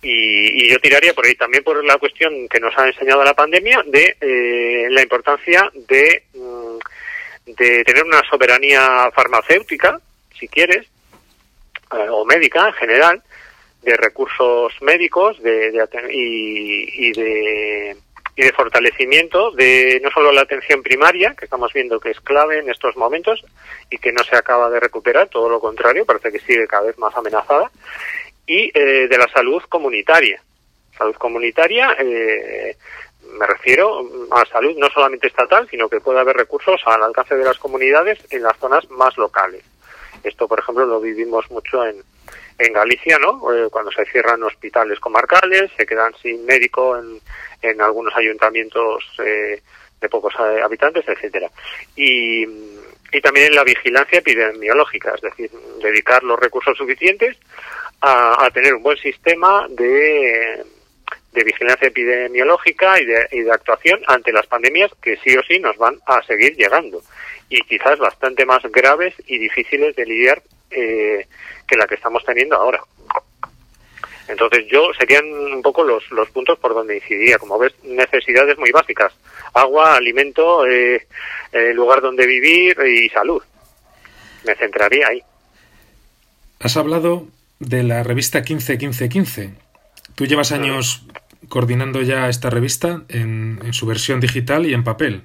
Y, 0.01 0.69
yo 0.69 0.79
tiraría 0.79 1.13
por 1.13 1.25
ahí 1.25 1.35
también 1.35 1.65
por 1.65 1.83
la 1.83 1.97
cuestión 1.97 2.47
que 2.47 2.61
nos 2.61 2.77
ha 2.77 2.87
enseñado 2.87 3.25
la 3.25 3.33
pandemia 3.33 3.83
de 3.87 4.15
eh, 4.21 4.87
la 4.89 5.01
importancia 5.01 5.69
de, 5.73 6.23
mm, 6.33 6.77
de 7.57 7.83
tener 7.83 8.05
una 8.05 8.21
soberanía 8.29 9.11
farmacéutica, 9.13 9.99
si 10.39 10.47
quieres, 10.47 10.87
eh, 11.93 12.09
o 12.09 12.25
médica 12.25 12.67
en 12.67 12.73
general, 12.73 13.23
de 13.81 13.97
recursos 13.97 14.73
médicos 14.81 15.41
de, 15.41 15.87
y, 16.11 17.11
de, 17.13 17.97
y 18.35 18.41
de 18.43 18.53
fortalecimiento 18.53 19.51
de 19.51 19.99
no 20.03 20.11
solo 20.11 20.31
la 20.31 20.41
atención 20.41 20.83
primaria, 20.83 21.35
que 21.37 21.45
estamos 21.45 21.73
viendo 21.73 21.99
que 21.99 22.11
es 22.11 22.19
clave 22.21 22.59
en 22.59 22.69
estos 22.69 22.95
momentos 22.95 23.43
y 23.89 23.97
que 23.97 24.11
no 24.11 24.23
se 24.23 24.35
acaba 24.35 24.69
de 24.69 24.79
recuperar, 24.79 25.29
todo 25.29 25.49
lo 25.49 25.59
contrario, 25.59 26.05
parece 26.05 26.31
que 26.31 26.39
sigue 26.39 26.67
cada 26.67 26.87
vez 26.87 26.97
más 26.97 27.15
amenazada, 27.15 27.71
y 28.45 28.71
eh, 28.73 29.07
de 29.07 29.17
la 29.17 29.27
salud 29.29 29.61
comunitaria. 29.67 30.41
Salud 30.97 31.15
comunitaria, 31.15 31.95
eh, 31.99 32.75
me 33.33 33.47
refiero 33.47 34.05
a 34.31 34.45
salud 34.45 34.75
no 34.77 34.89
solamente 34.89 35.27
estatal, 35.27 35.67
sino 35.69 35.89
que 35.89 36.01
puede 36.01 36.19
haber 36.19 36.35
recursos 36.35 36.79
al 36.85 37.01
alcance 37.01 37.35
de 37.35 37.45
las 37.45 37.57
comunidades 37.57 38.19
en 38.29 38.43
las 38.43 38.57
zonas 38.57 38.89
más 38.91 39.17
locales. 39.17 39.63
Esto, 40.23 40.47
por 40.47 40.59
ejemplo, 40.59 40.85
lo 40.85 40.99
vivimos 40.99 41.49
mucho 41.51 41.85
en, 41.85 41.95
en 42.57 42.73
Galicia, 42.73 43.17
¿no? 43.19 43.53
Eh, 43.53 43.69
cuando 43.69 43.91
se 43.91 44.05
cierran 44.05 44.43
hospitales 44.43 44.99
comarcales, 44.99 45.71
se 45.75 45.85
quedan 45.85 46.13
sin 46.21 46.45
médico 46.45 46.97
en, 46.97 47.19
en 47.61 47.81
algunos 47.81 48.15
ayuntamientos 48.15 49.03
eh, 49.19 49.61
de 49.99 50.09
pocos 50.09 50.33
eh, 50.39 50.61
habitantes, 50.63 51.03
etcétera. 51.07 51.49
Y, 51.95 52.43
y 53.11 53.21
también 53.21 53.47
en 53.47 53.55
la 53.55 53.63
vigilancia 53.63 54.19
epidemiológica, 54.19 55.13
es 55.15 55.21
decir, 55.21 55.51
dedicar 55.81 56.23
los 56.23 56.39
recursos 56.39 56.77
suficientes 56.77 57.37
a, 58.01 58.45
a 58.45 58.51
tener 58.51 58.73
un 58.73 58.83
buen 58.83 58.97
sistema 58.97 59.67
de, 59.69 60.63
de 61.33 61.43
vigilancia 61.43 61.87
epidemiológica 61.87 62.99
y 62.99 63.05
de, 63.05 63.27
y 63.31 63.41
de 63.41 63.51
actuación 63.51 63.99
ante 64.07 64.31
las 64.31 64.47
pandemias 64.47 64.91
que 65.01 65.17
sí 65.17 65.35
o 65.37 65.43
sí 65.43 65.59
nos 65.59 65.77
van 65.77 65.99
a 66.05 66.21
seguir 66.23 66.55
llegando 66.55 67.01
y 67.51 67.61
quizás 67.63 67.99
bastante 67.99 68.45
más 68.45 68.63
graves 68.71 69.13
y 69.27 69.37
difíciles 69.37 69.93
de 69.97 70.05
lidiar 70.05 70.41
eh, 70.71 71.27
que 71.67 71.75
la 71.75 71.85
que 71.85 71.95
estamos 71.95 72.23
teniendo 72.23 72.55
ahora. 72.55 72.81
Entonces 74.29 74.65
yo 74.71 74.91
serían 74.97 75.25
un 75.25 75.61
poco 75.61 75.83
los, 75.83 76.09
los 76.11 76.29
puntos 76.29 76.57
por 76.59 76.73
donde 76.73 76.95
incidiría. 76.95 77.37
Como 77.37 77.59
ves, 77.59 77.73
necesidades 77.83 78.57
muy 78.57 78.71
básicas. 78.71 79.11
Agua, 79.53 79.97
alimento, 79.97 80.65
eh, 80.65 81.05
eh, 81.51 81.73
lugar 81.73 81.99
donde 81.99 82.25
vivir 82.25 82.77
y 82.87 83.09
salud. 83.09 83.43
Me 84.45 84.55
centraría 84.55 85.09
ahí. 85.09 85.21
Has 86.61 86.77
hablado 86.77 87.27
de 87.59 87.83
la 87.83 88.03
revista 88.03 88.43
15-15-15. 88.43 89.55
Tú 90.15 90.25
llevas 90.25 90.53
años 90.53 91.05
coordinando 91.49 92.01
ya 92.01 92.29
esta 92.29 92.49
revista 92.49 93.01
en, 93.09 93.59
en, 93.61 93.73
su 93.73 93.85
versión 93.85 94.21
digital 94.21 94.65
y 94.65 94.73
en 94.73 94.85
papel. 94.85 95.23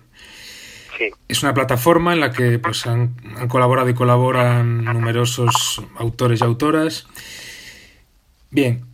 Es 1.28 1.42
una 1.42 1.54
plataforma 1.54 2.12
en 2.12 2.20
la 2.20 2.32
que 2.32 2.58
pues, 2.58 2.86
han, 2.86 3.14
han, 3.36 3.48
colaborado 3.48 3.88
y 3.88 3.94
colaboran 3.94 4.84
numerosos 4.84 5.82
autores 5.96 6.40
y 6.40 6.44
autoras. 6.44 7.06
Bien, 8.50 8.84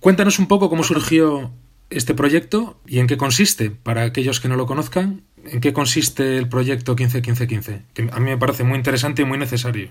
cuéntanos 0.00 0.38
un 0.38 0.48
poco 0.48 0.68
cómo 0.68 0.82
surgió 0.82 1.50
este 1.90 2.14
proyecto 2.14 2.76
y 2.86 3.00
en 3.00 3.06
qué 3.06 3.16
consiste, 3.16 3.70
para 3.70 4.02
aquellos 4.02 4.40
que 4.40 4.48
no 4.48 4.56
lo 4.56 4.66
conozcan, 4.66 5.22
en 5.44 5.60
qué 5.60 5.72
consiste 5.72 6.36
el 6.36 6.48
proyecto 6.48 6.96
15-15-15, 6.96 7.82
que 7.94 8.08
a 8.10 8.20
mí 8.20 8.30
me 8.30 8.38
parece 8.38 8.64
muy 8.64 8.76
interesante 8.76 9.22
y 9.22 9.24
muy 9.24 9.38
necesario. 9.38 9.90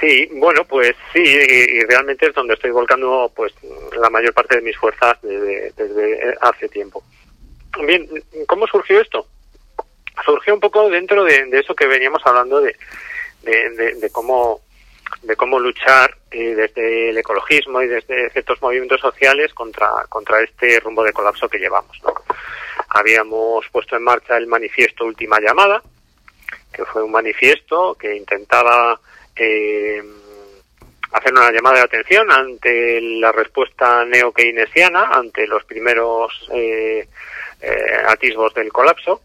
Sí, 0.00 0.28
bueno, 0.34 0.64
pues 0.64 0.94
sí, 1.12 1.20
y, 1.20 1.80
realmente 1.86 2.26
es 2.26 2.34
donde 2.34 2.54
estoy 2.54 2.70
volcando 2.70 3.30
pues 3.34 3.52
la 4.00 4.08
mayor 4.10 4.32
parte 4.32 4.56
de 4.56 4.62
mis 4.62 4.76
fuerzas 4.76 5.18
desde, 5.22 5.72
desde 5.76 6.34
hace 6.40 6.68
tiempo. 6.68 7.02
Bien, 7.86 8.08
¿cómo 8.46 8.66
surgió 8.66 9.00
esto? 9.00 9.26
Surgió 10.24 10.54
un 10.54 10.60
poco 10.60 10.88
dentro 10.88 11.24
de, 11.24 11.48
eso 11.52 11.74
que 11.74 11.86
veníamos 11.86 12.22
hablando 12.24 12.60
de, 12.60 12.76
de, 13.42 14.10
cómo 14.10 14.60
de 15.22 15.36
cómo 15.36 15.58
luchar 15.60 16.16
eh, 16.30 16.54
desde 16.54 17.10
el 17.10 17.18
ecologismo 17.18 17.80
y 17.80 17.86
desde 17.86 18.30
ciertos 18.30 18.60
movimientos 18.60 19.00
sociales 19.00 19.54
contra 19.54 20.42
este 20.42 20.80
rumbo 20.80 21.04
de 21.04 21.12
colapso 21.12 21.48
que 21.48 21.58
llevamos 21.58 22.00
habíamos 22.88 23.66
puesto 23.68 23.96
en 23.96 24.02
marcha 24.02 24.36
el 24.36 24.46
manifiesto 24.46 25.04
última 25.04 25.38
llamada 25.40 25.82
que 26.72 26.84
fue 26.84 27.02
un 27.02 27.10
manifiesto 27.10 27.94
que 27.94 28.16
intentaba 28.16 28.98
eh, 29.34 30.02
hacer 31.12 31.32
una 31.32 31.50
llamada 31.50 31.76
de 31.76 31.82
atención 31.82 32.30
ante 32.30 33.00
la 33.00 33.32
respuesta 33.32 34.04
neo-keynesiana 34.04 35.10
ante 35.12 35.46
los 35.46 35.64
primeros 35.64 36.48
eh, 36.52 37.08
eh, 37.60 38.02
atisbos 38.06 38.52
del 38.54 38.72
colapso 38.72 39.22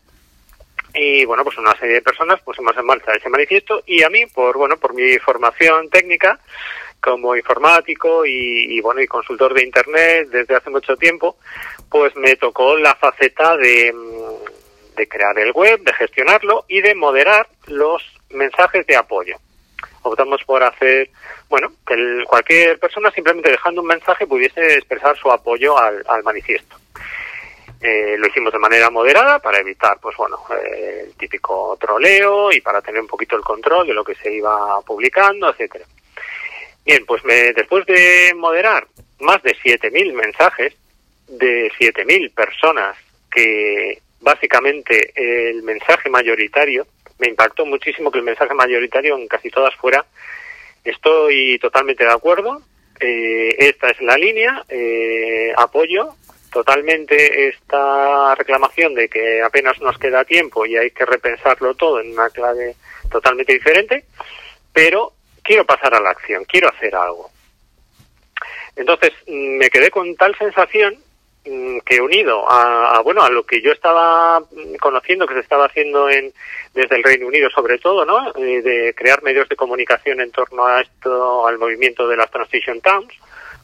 y 0.94 1.26
bueno 1.26 1.44
pues 1.44 1.58
una 1.58 1.76
serie 1.78 1.96
de 1.96 2.02
personas 2.02 2.42
pusimos 2.42 2.76
en 2.78 2.86
marcha 2.86 3.14
ese 3.14 3.30
manifiesto 3.30 3.82
y 3.86 4.04
a 4.04 4.10
mí 4.10 4.26
por 4.26 4.58
bueno 4.58 4.78
por 4.78 4.94
mi 4.94 5.18
formación 5.20 5.90
técnica 5.90 6.40
como 7.00 7.36
informático 7.36 8.26
y, 8.26 8.78
y, 8.78 8.82
bueno 8.82 9.02
y 9.02 9.08
consultor 9.08 9.54
de 9.54 9.64
internet 9.64 10.30
desde 10.30 10.56
hace 10.56 10.70
mucho 10.70 10.96
tiempo 10.98 11.38
pues 11.90 12.16
me 12.16 12.36
tocó 12.36 12.78
la 12.78 12.96
faceta 12.96 13.58
de, 13.58 13.92
mm, 13.94 14.96
de 14.96 15.08
crear 15.08 15.38
el 15.40 15.52
web 15.52 15.82
de 15.82 15.94
gestionarlo 15.94 16.66
y 16.68 16.82
de 16.82 16.96
moderar 16.96 17.48
los 17.68 18.02
mensajes 18.30 18.86
de 18.88 18.96
apoyo. 18.96 19.36
Optamos 20.04 20.42
por 20.46 20.64
hacer 20.64 21.10
bueno 21.50 21.74
que 21.86 21.94
el, 21.96 22.24
cualquier 22.26 22.80
persona 22.80 23.12
simplemente 23.12 23.52
dejando 23.52 23.82
un 23.82 23.88
mensaje 23.88 24.26
pudiese 24.26 24.62
expresar 24.74 25.18
su 25.18 25.32
apoyo 25.32 25.78
al, 25.78 26.04
al 26.08 26.24
manifiesto 26.24 26.81
eh, 27.82 28.16
lo 28.18 28.28
hicimos 28.28 28.54
de 28.54 28.60
manera 28.60 28.90
moderada 28.90 29.40
para 29.40 29.60
evitar, 29.60 29.98
pues 30.00 30.16
bueno, 30.16 30.38
eh, 30.52 31.06
el 31.08 31.14
típico 31.16 31.78
troleo 31.80 32.52
y 32.52 32.62
para 32.62 32.82
tener 32.82 33.02
un 33.02 33.08
poquito 33.08 33.36
el 33.36 33.42
control 33.42 33.88
de 33.88 33.94
lo 33.94 34.04
que 34.04 34.16
se 34.16 34.32
iba 34.32 34.80
publicando, 34.82 35.50
etcétera. 35.50 35.86
Bien, 36.86 37.06
pues 37.06 37.24
me, 37.24 37.54
después 37.54 37.86
de 37.86 38.34
moderar 38.36 38.88
más 39.20 39.42
de 39.44 39.56
7.000 39.56 40.14
mensajes 40.14 40.76
de 41.28 41.72
7.000 41.80 42.34
personas 42.34 42.98
que 43.32 44.00
básicamente 44.20 45.12
el 45.16 45.64
mensaje 45.64 46.10
mayoritario, 46.10 46.86
me 47.18 47.30
impactó 47.30 47.66
muchísimo 47.66 48.12
que 48.12 48.20
el 48.20 48.24
mensaje 48.24 48.54
mayoritario 48.54 49.18
en 49.18 49.28
casi 49.28 49.50
todas 49.50 49.76
fuera, 49.76 50.06
estoy 50.84 51.58
totalmente 51.60 52.04
de 52.04 52.12
acuerdo, 52.12 52.62
eh, 53.00 53.56
esta 53.58 53.90
es 53.90 54.02
la 54.02 54.18
línea, 54.18 54.64
eh, 54.70 55.54
apoyo 55.58 56.16
totalmente 56.52 57.48
esta 57.48 58.36
reclamación 58.36 58.94
de 58.94 59.08
que 59.08 59.42
apenas 59.42 59.80
nos 59.82 59.98
queda 59.98 60.26
tiempo 60.26 60.66
y 60.66 60.78
hay 60.78 60.92
que 60.92 61.06
repensarlo 61.06 61.74
todo 61.74 62.00
en 62.00 62.12
una 62.12 62.30
clave 62.30 62.76
totalmente 63.10 63.54
diferente, 63.54 64.06
pero 64.74 65.14
quiero 65.42 65.66
pasar 65.66 65.94
a 65.96 66.02
la 66.02 66.12
acción, 66.12 66.46
quiero 66.46 66.70
hacer 66.70 66.94
algo. 66.96 67.32
Entonces 68.76 69.12
mm, 69.28 69.58
me 69.58 69.70
quedé 69.70 69.90
con 69.90 70.16
tal 70.16 70.36
sensación 70.38 70.98
mm, 71.46 71.80
que 71.86 72.02
unido 72.02 72.50
a, 72.50 72.96
a, 72.96 73.02
bueno 73.02 73.22
a 73.22 73.30
lo 73.30 73.44
que 73.46 73.62
yo 73.62 73.72
estaba 73.72 74.40
mm, 74.40 74.76
conociendo 74.80 75.26
que 75.26 75.36
se 75.36 75.42
estaba 75.42 75.66
haciendo 75.66 76.10
en 76.10 76.34
desde 76.74 76.96
el 76.96 77.04
Reino 77.04 77.28
Unido 77.28 77.50
sobre 77.50 77.78
todo 77.80 78.06
no 78.06 78.34
eh, 78.36 78.62
de 78.62 78.94
crear 78.96 79.22
medios 79.24 79.50
de 79.50 79.58
comunicación 79.58 80.22
en 80.22 80.32
torno 80.32 80.66
a 80.66 80.82
esto 80.82 81.46
al 81.48 81.58
movimiento 81.58 82.08
de 82.08 82.16
las 82.16 82.32
transition 82.32 82.80
towns 82.80 83.14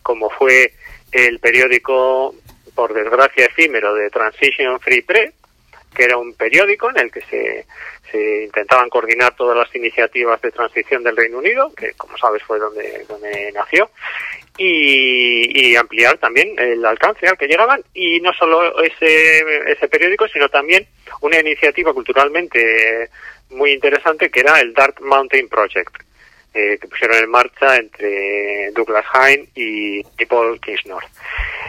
como 0.03 0.29
fue 0.29 0.73
el 1.11 1.39
periódico 1.39 2.35
por 2.77 2.93
desgracia 2.93 3.47
efímero 3.47 3.95
de 3.95 4.11
Transition 4.11 4.79
Free 4.79 5.01
Press, 5.01 5.33
que 5.95 6.03
era 6.03 6.15
un 6.15 6.35
periódico 6.35 6.91
en 6.91 6.99
el 6.99 7.11
que 7.11 7.21
se, 7.21 7.65
intentaban 8.43 8.87
coordinar 8.87 9.35
todas 9.35 9.57
las 9.57 9.75
iniciativas 9.75 10.39
de 10.41 10.51
transición 10.51 11.03
del 11.03 11.17
Reino 11.17 11.39
Unido, 11.39 11.73
que 11.75 11.93
como 11.93 12.15
sabes 12.19 12.43
fue 12.43 12.59
donde, 12.59 13.03
donde 13.09 13.51
nació, 13.51 13.89
y, 14.59 15.75
ampliar 15.75 16.17
también 16.19 16.53
el 16.57 16.85
alcance 16.85 17.27
al 17.27 17.37
que 17.37 17.47
llegaban. 17.47 17.83
Y 17.95 18.19
no 18.21 18.31
solo 18.33 18.81
ese, 18.83 19.39
ese 19.71 19.87
periódico, 19.87 20.27
sino 20.27 20.47
también 20.47 20.87
una 21.21 21.39
iniciativa 21.39 21.93
culturalmente 21.93 23.09
muy 23.49 23.71
interesante 23.71 24.29
que 24.29 24.41
era 24.41 24.59
el 24.59 24.73
Dark 24.73 25.01
Mountain 25.01 25.49
Project, 25.49 25.95
eh, 26.57 26.79
que 26.81 26.87
pusieron 26.87 27.17
en 27.17 27.29
marcha 27.29 27.75
entre 27.75 28.71
Douglas 28.71 29.05
Hine 29.13 29.47
y, 29.53 30.03
Paul 30.25 30.59
Kingsnorth. 30.59 31.05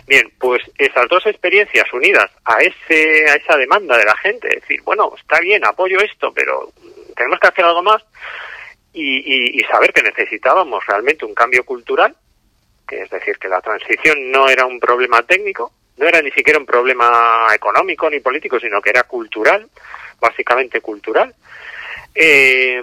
Bien, 0.07 0.33
pues 0.41 0.63
esas 0.79 1.07
dos 1.11 1.27
experiencias 1.27 1.93
unidas 1.93 2.31
a, 2.47 2.59
ese, 2.61 3.29
a 3.29 3.35
esa 3.35 3.59
demanda 3.59 3.99
de 3.99 4.07
la 4.07 4.17
gente, 4.17 4.49
decir, 4.49 4.81
bueno, 4.83 5.13
está 5.21 5.41
bien, 5.41 5.63
apoyo 5.67 6.01
esto, 6.01 6.33
pero 6.33 6.73
tenemos 7.15 7.39
que 7.39 7.49
hacer 7.49 7.67
algo 7.67 7.83
más, 7.83 8.03
y, 8.95 9.61
y 9.61 9.63
saber 9.65 9.93
que 9.93 10.03
necesitábamos 10.03 10.85
realmente 10.87 11.27
un 11.27 11.35
cambio 11.35 11.65
cultural, 11.65 12.17
que 12.89 13.03
es 13.03 13.11
decir, 13.11 13.37
que 13.37 13.49
la 13.49 13.61
transición 13.61 14.31
no 14.31 14.49
era 14.49 14.65
un 14.65 14.81
problema 14.81 15.23
técnico, 15.23 15.71
no 15.99 16.07
era 16.09 16.23
ni 16.23 16.31
siquiera 16.31 16.59
un 16.59 16.67
problema 16.67 17.49
económico 17.55 18.09
ni 18.09 18.21
político, 18.21 18.59
sino 18.59 18.81
que 18.81 18.91
era 18.91 19.03
cultural, 19.03 19.69
básicamente 20.19 20.81
cultural. 20.81 21.35
Eh, 22.21 22.83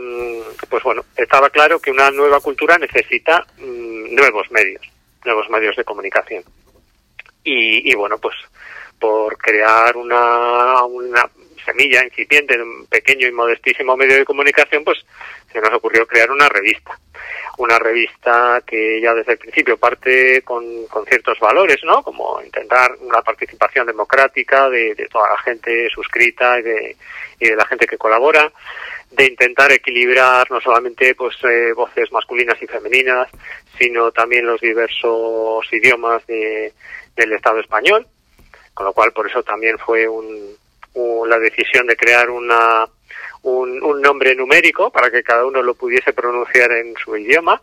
pues 0.69 0.81
bueno, 0.81 1.03
estaba 1.17 1.49
claro 1.49 1.77
que 1.77 1.91
una 1.91 2.09
nueva 2.09 2.39
cultura 2.39 2.77
necesita 2.77 3.45
mm, 3.57 4.15
nuevos 4.15 4.49
medios, 4.49 4.81
nuevos 5.25 5.49
medios 5.49 5.75
de 5.75 5.83
comunicación. 5.83 6.41
Y, 7.43 7.91
y 7.91 7.95
bueno, 7.95 8.17
pues 8.17 8.33
por 8.97 9.37
crear 9.37 9.97
una, 9.97 10.83
semilla 11.65 12.05
incipiente 12.05 12.55
de 12.55 12.63
un 12.63 12.85
pequeño 12.85 13.27
y 13.27 13.33
modestísimo 13.33 13.97
medio 13.97 14.15
de 14.15 14.23
comunicación, 14.23 14.85
pues 14.85 14.99
se 15.51 15.59
nos 15.59 15.73
ocurrió 15.73 16.07
crear 16.07 16.31
una 16.31 16.47
revista. 16.47 16.97
Una 17.57 17.77
revista 17.77 18.63
que 18.65 19.01
ya 19.01 19.13
desde 19.13 19.33
el 19.33 19.37
principio 19.37 19.75
parte 19.75 20.43
con, 20.43 20.87
con 20.87 21.05
ciertos 21.05 21.39
valores, 21.39 21.83
¿no? 21.83 22.03
Como 22.03 22.41
intentar 22.41 22.95
una 23.01 23.21
participación 23.21 23.85
democrática 23.85 24.69
de, 24.69 24.95
de 24.95 25.07
toda 25.07 25.29
la 25.29 25.37
gente 25.39 25.89
suscrita 25.89 26.59
y 26.59 26.63
de, 26.63 26.97
y 27.39 27.49
de 27.49 27.55
la 27.55 27.65
gente 27.65 27.87
que 27.87 27.97
colabora, 27.97 28.51
de 29.15 29.25
intentar 29.25 29.71
equilibrar 29.71 30.49
no 30.51 30.59
solamente 30.59 31.15
pues 31.15 31.35
eh, 31.43 31.73
voces 31.73 32.11
masculinas 32.11 32.61
y 32.61 32.67
femeninas, 32.67 33.29
sino 33.77 34.11
también 34.11 34.45
los 34.45 34.59
diversos 34.59 35.65
idiomas 35.71 36.25
de, 36.27 36.73
del 37.15 37.33
Estado 37.33 37.59
español, 37.59 38.05
con 38.73 38.85
lo 38.85 38.93
cual 38.93 39.11
por 39.13 39.29
eso 39.29 39.41
también 39.43 39.77
fue 39.77 40.07
un, 40.07 40.55
la 41.27 41.39
decisión 41.39 41.87
de 41.87 41.95
crear 41.95 42.29
una, 42.29 42.85
un, 43.43 43.81
un, 43.83 44.01
nombre 44.01 44.35
numérico 44.35 44.91
para 44.91 45.09
que 45.09 45.23
cada 45.23 45.45
uno 45.45 45.61
lo 45.61 45.75
pudiese 45.75 46.13
pronunciar 46.13 46.71
en 46.71 46.93
su 46.97 47.15
idioma. 47.15 47.61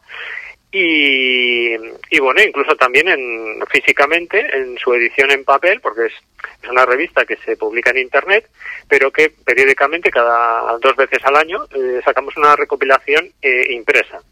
Y, 0.74 1.74
y 1.74 2.18
bueno, 2.18 2.40
incluso 2.40 2.74
también 2.76 3.06
en, 3.08 3.62
físicamente 3.70 4.40
en 4.56 4.78
su 4.78 4.94
edición 4.94 5.30
en 5.30 5.44
papel, 5.44 5.80
porque 5.82 6.06
es, 6.06 6.14
es 6.62 6.70
una 6.70 6.86
revista 6.86 7.26
que 7.26 7.36
se 7.36 7.58
publica 7.58 7.90
en 7.90 7.98
Internet, 7.98 8.48
pero 8.88 9.10
que 9.10 9.30
periódicamente, 9.44 10.10
cada 10.10 10.78
dos 10.78 10.96
veces 10.96 11.18
al 11.24 11.36
año, 11.36 11.64
eh, 11.74 12.00
sacamos 12.02 12.34
una 12.38 12.56
recopilación 12.56 13.30
eh, 13.42 13.66
impresa 13.70 14.22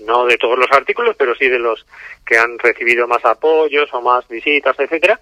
no 0.00 0.26
de 0.26 0.36
todos 0.36 0.58
los 0.58 0.70
artículos, 0.72 1.16
pero 1.18 1.34
sí 1.34 1.48
de 1.48 1.58
los 1.58 1.86
que 2.26 2.36
han 2.38 2.58
recibido 2.58 3.06
más 3.06 3.24
apoyos 3.24 3.88
o 3.92 4.00
más 4.02 4.26
visitas, 4.28 4.78
etcétera, 4.78 5.18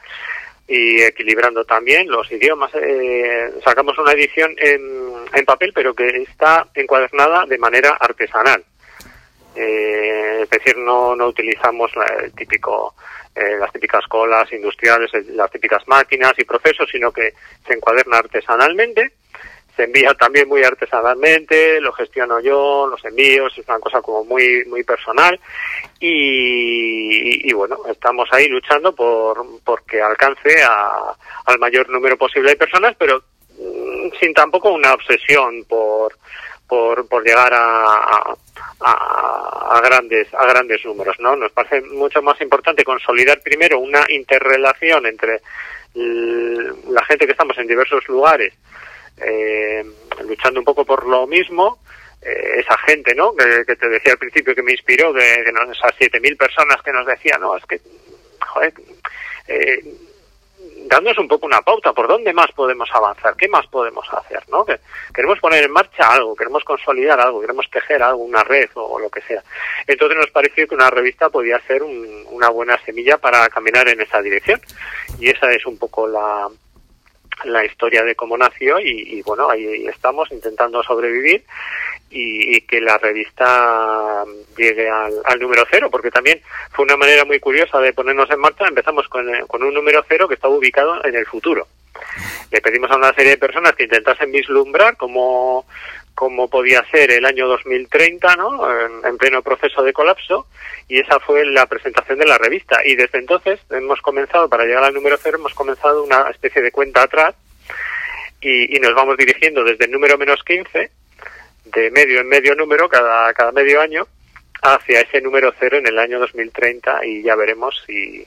y 0.67 1.03
equilibrando 1.03 1.65
también 1.65 2.09
los 2.09 2.31
idiomas. 2.33 2.73
Eh, 2.75 3.53
sacamos 3.65 3.97
una 3.99 4.13
edición 4.13 4.55
en, 4.59 5.13
en, 5.33 5.45
papel, 5.45 5.73
pero 5.75 5.95
que 5.95 6.09
está 6.23 6.67
encuadernada 6.75 7.45
de 7.47 7.59
manera 7.59 7.97
artesanal. 8.01 8.65
Eh, 9.55 10.41
es 10.43 10.51
decir, 10.51 10.77
no, 10.77 11.15
no 11.15 11.29
utilizamos 11.29 11.91
el 12.23 12.33
típico, 12.33 12.95
eh, 13.35 13.57
las 13.59 13.73
típicas 13.73 14.05
colas 14.07 14.53
industriales, 14.53 15.11
las 15.29 15.51
típicas 15.51 15.87
máquinas 15.87 16.33
y 16.39 16.45
procesos, 16.45 16.89
sino 16.91 17.13
que 17.13 17.35
se 17.67 17.75
encuaderna 17.75 18.19
artesanalmente 18.19 19.13
se 19.77 19.85
envía 19.85 20.15
también 20.15 20.49
muy 20.49 20.63
artesanalmente, 20.63 21.81
lo 21.81 21.93
gestiono 21.93 22.41
yo, 22.41 22.87
los 22.87 23.05
envíos, 23.05 23.57
es 23.59 23.67
una 23.69 23.79
cosa 23.81 24.01
como 24.01 24.25
muy 24.25 24.65
muy 24.67 24.85
personal. 24.85 25.39
Y, 25.99 27.49
y 27.49 27.53
bueno, 27.53 27.79
estamos 27.91 28.29
ahí 28.33 28.49
luchando 28.49 28.95
por, 28.95 29.45
que 29.87 30.01
alcance 30.01 30.63
a, 30.63 31.15
al 31.47 31.59
mayor 31.59 31.89
número 31.91 32.17
posible 32.17 32.51
de 32.51 32.57
personas, 32.57 32.95
pero 32.99 33.23
mm, 33.59 34.11
sin 34.21 34.33
tampoco 34.33 34.71
una 34.71 34.93
obsesión 34.95 35.65
por, 35.65 36.17
por, 36.69 37.07
por 37.09 37.25
llegar 37.25 37.53
a, 37.53 38.35
a, 38.81 39.77
a, 39.77 39.81
grandes 39.83 40.33
a 40.35 40.47
grandes 40.47 40.85
números, 40.85 41.17
¿no? 41.21 41.37
Nos 41.37 41.53
parece 41.53 41.83
mucho 41.83 42.23
más 42.23 42.41
importante 42.41 42.85
consolidar 42.85 43.41
primero 43.43 43.79
una 43.79 44.05
interrelación 44.09 45.07
entre 45.07 45.41
la 45.95 47.05
gente 47.05 47.25
que 47.27 47.33
estamos 47.33 47.57
en 47.59 47.69
diversos 47.69 48.07
lugares 48.09 48.53
eh, 49.19 49.85
luchando 50.27 50.61
un 50.61 50.65
poco 50.65 50.85
por 50.85 51.07
lo 51.07 51.27
mismo, 51.27 51.79
eh, 52.21 52.61
esa 52.61 52.77
gente, 52.79 53.15
¿no? 53.15 53.35
Que, 53.35 53.77
te 53.77 53.89
decía 53.89 54.13
al 54.13 54.19
principio 54.19 54.55
que 54.55 54.63
me 54.63 54.73
inspiró, 54.73 55.13
de, 55.13 55.23
de 55.23 55.51
esas 55.73 55.93
7.000 55.99 56.37
personas 56.37 56.83
que 56.83 56.93
nos 56.93 57.07
decían, 57.07 57.41
no, 57.41 57.57
es 57.57 57.65
que, 57.67 57.81
joder, 58.41 58.73
eh, 59.49 59.85
dándonos 60.95 61.19
un 61.19 61.27
poco 61.27 61.47
una 61.47 61.61
pauta, 61.61 61.93
¿por 61.93 62.07
dónde 62.07 62.33
más 62.33 62.53
podemos 62.53 62.89
avanzar? 62.93 63.35
¿Qué 63.37 63.49
más 63.49 63.67
podemos 63.67 64.07
hacer? 64.13 64.43
¿no? 64.49 64.65
Que 64.65 64.79
queremos 65.13 65.41
poner 65.41 65.65
en 65.65 65.73
marcha 65.73 66.13
algo, 66.13 66.37
queremos 66.37 66.63
consolidar 66.63 67.19
algo, 67.19 67.41
queremos 67.41 67.69
tejer 67.69 68.01
algo, 68.01 68.23
una 68.23 68.45
red 68.45 68.71
o, 68.75 69.01
lo 69.01 69.11
que 69.11 69.21
sea. 69.23 69.43
Entonces 69.89 70.17
nos 70.17 70.31
pareció 70.31 70.69
que 70.69 70.75
una 70.77 70.91
revista 70.91 71.31
podía 71.31 71.59
ser 71.67 71.83
un, 71.83 72.25
una 72.31 72.49
buena 72.49 72.79
semilla 72.85 73.19
para 73.19 73.49
caminar 73.49 73.89
en 73.89 74.01
esa 74.01 74.23
dirección. 74.23 74.61
Y 75.19 75.31
esa 75.31 75.51
es 75.51 75.67
un 75.67 75.79
poco 75.79 76.07
la, 76.07 76.49
la 77.45 77.65
historia 77.65 78.05
de 78.05 78.15
cómo 78.15 78.37
nació 78.37 78.79
y, 78.79 79.23
bueno, 79.23 79.51
ahí 79.51 79.87
estamos 79.87 80.31
intentando 80.31 80.83
sobrevivir 80.83 81.45
y, 82.11 82.61
que 82.63 82.81
la 82.81 82.97
revista 82.99 84.25
llegue 84.57 84.89
al, 84.89 85.41
número 85.41 85.65
cero, 85.71 85.89
porque 85.91 86.11
también 86.11 86.41
fue 86.71 86.85
una 86.85 86.97
manera 86.97 87.25
muy 87.25 87.41
curiosa 87.41 87.81
de 87.81 87.93
ponernos 87.93 88.31
en 88.31 88.41
marcha. 88.41 88.67
Empezamos 88.67 89.09
con, 89.09 89.27
con 89.47 89.63
un 89.63 89.75
número 89.75 90.05
cero 90.09 90.29
que 90.29 90.35
estaba 90.35 90.55
ubicado 90.55 91.05
en 91.05 91.15
el 91.17 91.27
futuro. 91.27 91.67
Le 92.51 92.61
pedimos 92.61 92.91
a 92.91 92.97
una 92.97 93.13
serie 93.15 93.33
de 93.33 93.39
personas 93.39 93.75
que 93.75 93.85
intentasen 93.85 94.31
vislumbrar 94.31 94.97
cómo, 94.97 95.67
como 96.15 96.49
podía 96.49 96.85
ser 96.91 97.11
el 97.11 97.25
año 97.25 97.49
2030, 97.49 98.37
¿no? 98.37 98.69
En, 99.05 99.19
pleno 99.19 99.43
proceso 99.43 99.83
de 99.83 99.93
colapso, 99.93 100.47
y 100.89 101.01
esa 101.01 101.19
fue 101.21 101.45
la 101.47 101.67
presentación 101.67 102.19
de 102.19 102.27
la 102.27 102.39
revista. 102.39 102.79
Y 102.85 102.95
desde 102.95 103.19
entonces 103.19 103.61
hemos 103.71 104.01
comenzado, 104.01 104.49
para 104.49 104.65
llegar 104.65 104.85
al 104.85 104.95
número 104.95 105.17
cero, 105.17 105.39
hemos 105.39 105.55
comenzado 105.55 106.03
una 106.05 106.31
especie 106.31 106.63
de 106.63 106.71
cuenta 106.71 107.03
atrás 107.03 107.35
y, 108.41 108.77
y 108.77 108.81
nos 108.81 108.95
vamos 108.95 109.17
dirigiendo 109.17 109.65
desde 109.65 109.87
el 109.87 109.91
número 109.91 110.19
menos 110.19 110.43
15, 110.45 110.91
de 111.65 111.91
medio 111.91 112.21
en 112.21 112.29
medio 112.29 112.55
número, 112.55 112.89
cada, 112.89 113.33
cada 113.33 113.53
medio 113.53 113.81
año, 113.81 114.07
hacia 114.63 115.01
ese 115.01 115.21
número 115.21 115.53
cero 115.59 115.79
en 115.79 115.87
el 115.87 115.99
año 115.99 116.19
2030 116.21 117.05
y 117.05 117.23
ya 117.23 117.35
veremos 117.35 117.83
si, 117.87 118.27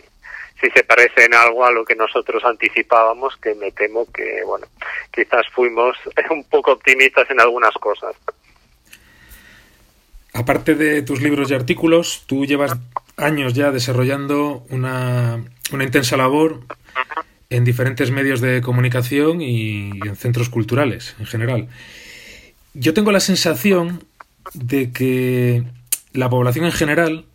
si 0.60 0.70
se 0.72 0.84
parece 0.84 1.26
en 1.26 1.34
algo 1.34 1.66
a 1.66 1.72
lo 1.72 1.86
que 1.86 1.96
nosotros 1.96 2.44
anticipábamos, 2.44 3.38
que 3.38 3.54
me 3.56 3.72
temo 3.72 4.06
que, 4.12 4.42
bueno, 4.46 4.68
quizás 5.12 5.46
fuimos 5.54 5.98
un 6.30 6.44
poco 6.46 6.72
optimistas 6.72 7.30
en 7.30 7.40
algunas 7.40 7.74
cosas. 7.74 8.16
Aparte 10.34 10.76
de 10.76 11.02
tus 11.02 11.22
libros 11.22 11.50
y 11.50 11.56
artículos, 11.56 12.24
tú 12.28 12.46
llevas 12.46 12.76
años 13.18 13.54
ya 13.54 13.72
desarrollando 13.72 14.64
una, 14.70 15.44
una 15.72 15.84
intensa 15.84 16.18
labor 16.18 16.62
en 17.50 17.64
diferentes 17.64 18.12
medios 18.12 18.42
de 18.42 18.62
comunicación 18.62 19.42
y 19.42 19.90
en 20.06 20.16
centros 20.16 20.50
culturales 20.50 21.16
en 21.20 21.26
general. 21.26 21.68
Yo 22.74 22.94
tengo 22.94 23.12
la 23.12 23.20
sensación 23.20 24.04
de 24.54 24.92
que 24.92 25.64
la 26.14 26.30
población 26.30 26.66
en 26.66 26.72
general 26.72 27.26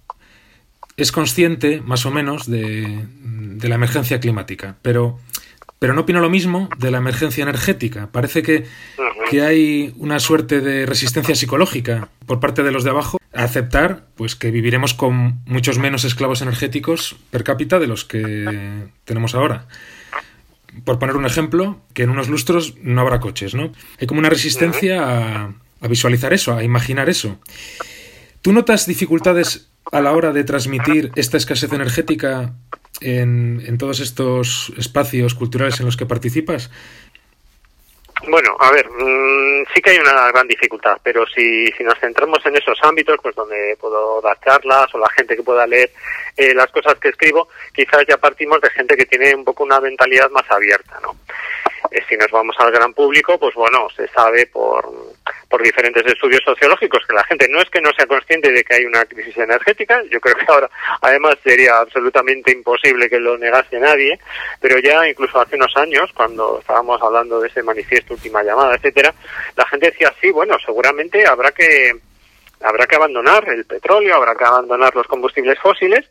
es 0.97 1.13
consciente, 1.13 1.81
más 1.81 2.07
o 2.07 2.11
menos, 2.11 2.51
de, 2.51 3.07
de, 3.23 3.69
la 3.69 3.77
emergencia 3.77 4.21
climática, 4.21 4.77
pero, 4.83 5.19
pero 5.79 5.95
no 5.95 6.03
opina 6.03 6.21
lo 6.21 6.31
mismo 6.31 6.69
de 6.79 6.91
la 6.91 6.99
emergencia 6.99 7.43
energética. 7.43 8.09
Parece 8.13 8.43
que, 8.43 8.67
que, 9.31 9.43
hay 9.43 9.95
una 9.97 10.19
suerte 10.21 10.61
de 10.61 10.87
resistencia 10.87 11.35
psicológica 11.35 12.09
por 12.27 12.41
parte 12.41 12.63
de 12.63 12.73
los 12.73 12.85
de 12.85 12.91
abajo 12.91 13.19
a 13.33 13.45
aceptar 13.45 14.07
pues, 14.15 14.37
que 14.37 14.51
viviremos 14.51 14.95
con 14.95 15.41
muchos 15.47 15.79
menos 15.79 16.05
esclavos 16.05 16.43
energéticos 16.43 17.17
per 17.31 17.45
cápita 17.45 17.79
de 17.79 17.87
los 17.87 18.05
que 18.05 18.87
tenemos 19.05 19.35
ahora. 19.35 19.67
Por 20.85 20.99
poner 20.99 21.17
un 21.17 21.27
ejemplo, 21.27 21.81
que 21.93 22.05
en 22.05 22.11
unos 22.11 22.29
lustros 22.29 22.77
no 22.83 23.01
habrá 23.03 23.21
coches, 23.21 23.55
¿no? 23.55 23.73
Hay 24.01 24.07
como 24.07 24.21
una 24.21 24.31
resistencia 24.31 25.03
a, 25.03 25.55
a 25.83 25.89
visualizar 25.89 26.33
eso, 26.33 26.57
a 26.57 26.65
imaginar 26.65 27.11
eso. 27.11 27.39
¿Tú 28.41 28.53
notas 28.53 28.87
dificultades 28.87 29.72
a 29.91 30.01
la 30.01 30.13
hora 30.13 30.33
de 30.33 30.45
transmitir 30.45 31.11
esta 31.17 31.37
escasez 31.37 31.73
energética 31.73 32.53
en, 33.01 33.77
todos 33.79 34.01
estos 34.01 34.73
espacios 34.79 35.35
culturales 35.35 35.81
en 35.81 35.87
los 35.87 35.97
que 35.97 36.07
participas? 36.07 36.71
Bueno, 38.29 38.57
a 38.61 38.71
ver, 38.71 38.89
mm, 38.89 39.65
sí 39.75 39.83
que 39.83 39.91
hay 39.91 39.99
una 39.99 40.31
gran 40.31 40.47
dificultad, 40.47 40.99
pero 41.03 41.27
si, 41.27 41.67
si 41.73 41.83
nos 41.83 41.99
centramos 41.99 42.39
en 42.47 42.57
esos 42.57 42.79
ámbitos, 42.83 43.17
pues 43.21 43.35
donde 43.35 43.77
puedo 43.81 44.21
dar 44.21 44.39
charlas 44.41 44.95
o 44.95 44.99
la 44.99 45.11
gente 45.11 45.35
que 45.35 45.43
pueda 45.43 45.67
leer 45.67 45.91
eh, 46.37 46.55
las 46.55 46.71
cosas 46.71 46.95
que 47.01 47.09
escribo, 47.09 47.49
quizás 47.75 48.05
ya 48.09 48.17
partimos 48.19 48.61
de 48.61 48.71
gente 48.71 48.97
que 48.97 49.07
tiene 49.07 49.35
un 49.35 49.45
poco 49.45 49.65
una 49.65 49.81
mentalidad 49.81 50.31
más 50.31 50.49
abierta, 50.51 51.01
¿no? 51.03 51.17
Eh, 51.91 52.01
si 52.09 52.17
nos 52.17 52.31
vamos 52.31 52.55
al 52.61 52.71
gran 52.71 52.95
público, 52.95 53.39
pues 53.39 53.55
bueno, 53.57 53.89
se 53.91 54.07
sabe 54.09 54.47
por, 54.47 54.89
por 55.49 55.63
diferentes 55.63 56.05
estudios 56.07 56.41
sociológicos 56.45 57.05
que 57.07 57.15
la 57.15 57.25
gente 57.25 57.47
no 57.49 57.61
es 57.61 57.69
que 57.71 57.81
no 57.81 57.91
sea 57.93 58.07
consciente 58.07 58.51
de 58.51 58.65
que 58.65 58.75
hay 58.75 58.85
una 58.85 59.05
crisis 59.05 59.37
energética, 59.37 60.03
yo 60.11 60.21
creo 60.21 60.35
que 60.37 60.47
ahora 60.49 60.71
además 61.01 61.37
sería 61.43 61.79
absolutamente 61.79 62.53
imposible 62.53 63.09
que 63.09 63.21
lo 63.21 63.37
negase 63.39 63.79
nadie, 63.79 64.19
pero 64.61 64.79
ya 64.79 65.07
incluso 65.09 65.41
hace 65.41 65.57
unos 65.57 65.77
años, 65.77 66.11
cuando 66.15 66.59
estábamos 66.61 67.01
hablando 67.03 67.41
de 67.41 67.49
ese 67.49 67.63
manifiesto 67.63 68.15
última 68.15 68.43
llamada, 68.43 68.75
etcétera, 68.75 69.15
la 69.57 69.67
gente 69.67 69.91
decía 69.91 70.13
sí, 70.21 70.31
bueno, 70.31 70.57
seguramente 70.65 71.27
habrá 71.27 71.53
que 71.53 71.93
habrá 72.63 72.87
que 72.87 72.97
abandonar 72.97 73.49
el 73.49 73.65
petróleo, 73.65 74.15
habrá 74.15 74.35
que 74.35 74.45
abandonar 74.45 74.95
los 74.95 75.07
combustibles 75.07 75.59
fósiles, 75.59 76.09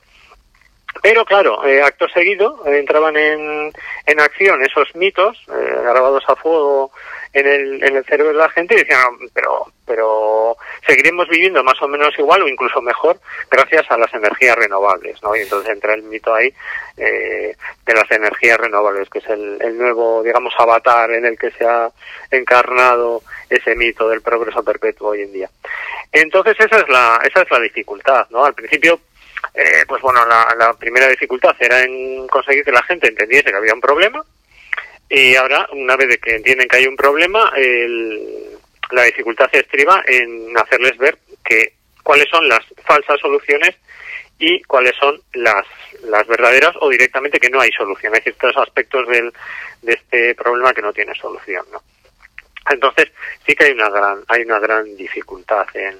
pero 1.01 1.25
claro, 1.25 1.65
eh, 1.65 1.81
acto 1.81 2.07
seguido 2.09 2.61
eh, 2.65 2.77
entraban 2.79 3.15
en, 3.15 3.71
en 4.05 4.19
acción 4.19 4.61
esos 4.63 4.93
mitos 4.95 5.37
eh, 5.47 5.79
grabados 5.81 6.23
a 6.27 6.35
fuego 6.35 6.91
en 7.33 7.47
el, 7.47 7.83
en 7.83 7.95
el 7.95 8.05
cerebro 8.05 8.33
de 8.33 8.39
la 8.39 8.49
gente 8.49 8.75
y 8.75 8.79
decían, 8.79 9.17
pero, 9.33 9.67
pero 9.85 10.57
seguiremos 10.85 11.29
viviendo 11.29 11.63
más 11.63 11.81
o 11.81 11.87
menos 11.87 12.13
igual 12.17 12.41
o 12.41 12.47
incluso 12.47 12.81
mejor 12.81 13.19
gracias 13.49 13.89
a 13.89 13.97
las 13.97 14.13
energías 14.13 14.57
renovables, 14.57 15.21
¿no? 15.23 15.35
Y 15.35 15.41
entonces 15.41 15.71
entra 15.71 15.93
el 15.93 16.03
mito 16.03 16.33
ahí 16.33 16.53
eh, 16.97 17.55
de 17.85 17.93
las 17.93 18.09
energías 18.11 18.57
renovables, 18.57 19.09
que 19.09 19.19
es 19.19 19.27
el, 19.27 19.57
el 19.61 19.77
nuevo, 19.77 20.23
digamos, 20.23 20.53
avatar 20.57 21.11
en 21.11 21.25
el 21.25 21.37
que 21.37 21.51
se 21.51 21.65
ha 21.65 21.89
encarnado 22.29 23.21
ese 23.49 23.75
mito 23.75 24.09
del 24.09 24.21
progreso 24.21 24.63
perpetuo 24.63 25.09
hoy 25.09 25.21
en 25.21 25.33
día. 25.33 25.49
Entonces 26.11 26.55
esa 26.59 26.77
es 26.77 26.89
la, 26.89 27.21
esa 27.23 27.43
es 27.43 27.51
la 27.51 27.59
dificultad, 27.59 28.27
¿no? 28.29 28.43
Al 28.43 28.53
principio 28.53 28.99
eh, 29.53 29.85
pues 29.87 30.01
bueno, 30.01 30.25
la, 30.25 30.55
la, 30.57 30.73
primera 30.73 31.07
dificultad 31.07 31.55
era 31.59 31.81
en 31.81 32.27
conseguir 32.27 32.63
que 32.63 32.71
la 32.71 32.83
gente 32.83 33.09
entendiese 33.09 33.49
que 33.49 33.55
había 33.55 33.73
un 33.73 33.81
problema 33.81 34.23
y 35.13 35.35
ahora, 35.35 35.67
una 35.73 35.97
vez 35.97 36.17
que 36.21 36.35
entienden 36.35 36.69
que 36.69 36.77
hay 36.77 36.87
un 36.87 36.95
problema, 36.95 37.51
la 38.91 39.03
dificultad 39.03 39.49
se 39.51 39.59
estriba 39.59 40.01
en 40.07 40.57
hacerles 40.57 40.97
ver 40.97 41.17
que 41.43 41.73
cuáles 42.01 42.29
son 42.29 42.47
las 42.47 42.61
falsas 42.85 43.19
soluciones 43.19 43.75
y 44.39 44.61
cuáles 44.63 44.95
son 44.95 45.21
las, 45.33 45.65
las 46.03 46.25
verdaderas 46.27 46.73
o 46.79 46.87
directamente 46.87 47.41
que 47.41 47.49
no 47.49 47.59
hay 47.59 47.71
solución. 47.73 48.13
Hay 48.15 48.21
ciertos 48.21 48.55
aspectos 48.55 49.05
del, 49.09 49.33
de 49.81 49.93
este 49.93 50.33
problema 50.35 50.73
que 50.73 50.81
no 50.81 50.93
tiene 50.93 51.13
solución, 51.15 51.65
¿no? 51.73 51.81
Entonces, 52.69 53.11
sí 53.45 53.53
que 53.53 53.65
hay 53.65 53.71
una 53.71 53.89
gran, 53.89 54.23
hay 54.29 54.43
una 54.43 54.59
gran 54.59 54.95
dificultad 54.95 55.67
en, 55.73 55.99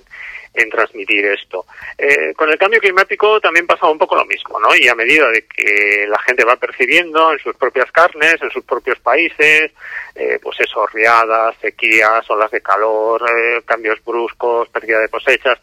en 0.53 0.69
transmitir 0.69 1.25
esto. 1.25 1.65
Eh, 1.97 2.33
con 2.35 2.49
el 2.49 2.57
cambio 2.57 2.79
climático 2.79 3.39
también 3.39 3.65
pasa 3.65 3.87
un 3.87 3.97
poco 3.97 4.15
lo 4.15 4.25
mismo, 4.25 4.59
¿no? 4.59 4.75
Y 4.75 4.87
a 4.87 4.95
medida 4.95 5.29
de 5.29 5.45
que 5.45 6.05
la 6.07 6.19
gente 6.23 6.43
va 6.43 6.57
percibiendo 6.57 7.31
en 7.31 7.39
sus 7.39 7.55
propias 7.55 7.91
carnes, 7.91 8.35
en 8.41 8.51
sus 8.51 8.63
propios 8.65 8.99
países, 8.99 9.71
eh, 10.15 10.39
pues 10.41 10.59
eso, 10.59 10.85
riadas, 10.87 11.55
sequías, 11.61 12.29
olas 12.29 12.51
de 12.51 12.61
calor, 12.61 13.23
eh, 13.29 13.61
cambios 13.65 14.03
bruscos, 14.03 14.67
pérdida 14.69 14.99
de 14.99 15.09
cosechas, 15.09 15.57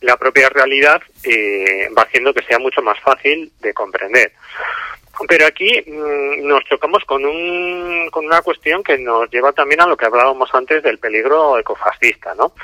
la 0.00 0.16
propia 0.16 0.48
realidad 0.48 1.00
eh, 1.22 1.88
va 1.96 2.02
haciendo 2.02 2.34
que 2.34 2.44
sea 2.44 2.58
mucho 2.58 2.82
más 2.82 2.98
fácil 3.00 3.52
de 3.60 3.72
comprender. 3.72 4.32
Pero 5.28 5.46
aquí 5.46 5.84
mmm, 5.86 6.46
nos 6.46 6.64
chocamos 6.64 7.04
con, 7.04 7.24
un, 7.24 8.08
con 8.10 8.26
una 8.26 8.42
cuestión 8.42 8.82
que 8.82 8.98
nos 8.98 9.30
lleva 9.30 9.52
también 9.52 9.80
a 9.82 9.86
lo 9.86 9.96
que 9.96 10.06
hablábamos 10.06 10.52
antes 10.52 10.82
del 10.82 10.98
peligro 10.98 11.58
ecofascista, 11.58 12.34
¿no? 12.34 12.54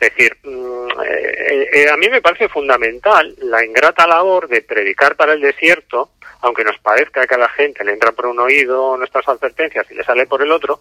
Es 0.00 0.08
decir, 0.16 0.34
eh, 0.42 1.68
eh, 1.72 1.90
a 1.90 1.96
mí 1.98 2.08
me 2.08 2.22
parece 2.22 2.48
fundamental 2.48 3.34
la 3.42 3.62
ingrata 3.62 4.06
labor 4.06 4.48
de 4.48 4.62
predicar 4.62 5.14
para 5.14 5.34
el 5.34 5.42
desierto, 5.42 6.12
aunque 6.40 6.64
nos 6.64 6.78
parezca 6.78 7.26
que 7.26 7.34
a 7.34 7.38
la 7.38 7.50
gente 7.50 7.84
le 7.84 7.92
entra 7.92 8.12
por 8.12 8.24
un 8.24 8.38
oído 8.38 8.96
nuestras 8.96 9.28
advertencias 9.28 9.86
y 9.90 9.94
le 9.94 10.02
sale 10.02 10.26
por 10.26 10.40
el 10.40 10.52
otro, 10.52 10.80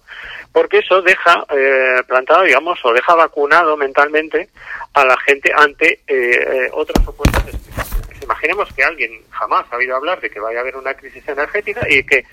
porque 0.54 0.78
eso 0.78 1.02
deja 1.02 1.46
eh, 1.50 2.02
plantado, 2.08 2.44
digamos, 2.44 2.80
o 2.86 2.94
deja 2.94 3.14
vacunado 3.14 3.76
mentalmente 3.76 4.50
a 4.94 5.04
la 5.04 5.18
gente 5.20 5.52
ante 5.54 6.00
eh, 6.08 6.70
otras 6.72 7.06
opuestas 7.06 7.46
explicaciones. 7.46 8.24
Imaginemos 8.24 8.74
que 8.74 8.84
alguien 8.84 9.22
jamás 9.32 9.66
ha 9.70 9.76
oído 9.76 9.98
hablar 9.98 10.22
de 10.22 10.30
que 10.30 10.40
vaya 10.40 10.60
a 10.60 10.62
haber 10.62 10.78
una 10.78 10.94
crisis 10.94 11.28
energética 11.28 11.82
y 11.90 12.06
que 12.06 12.24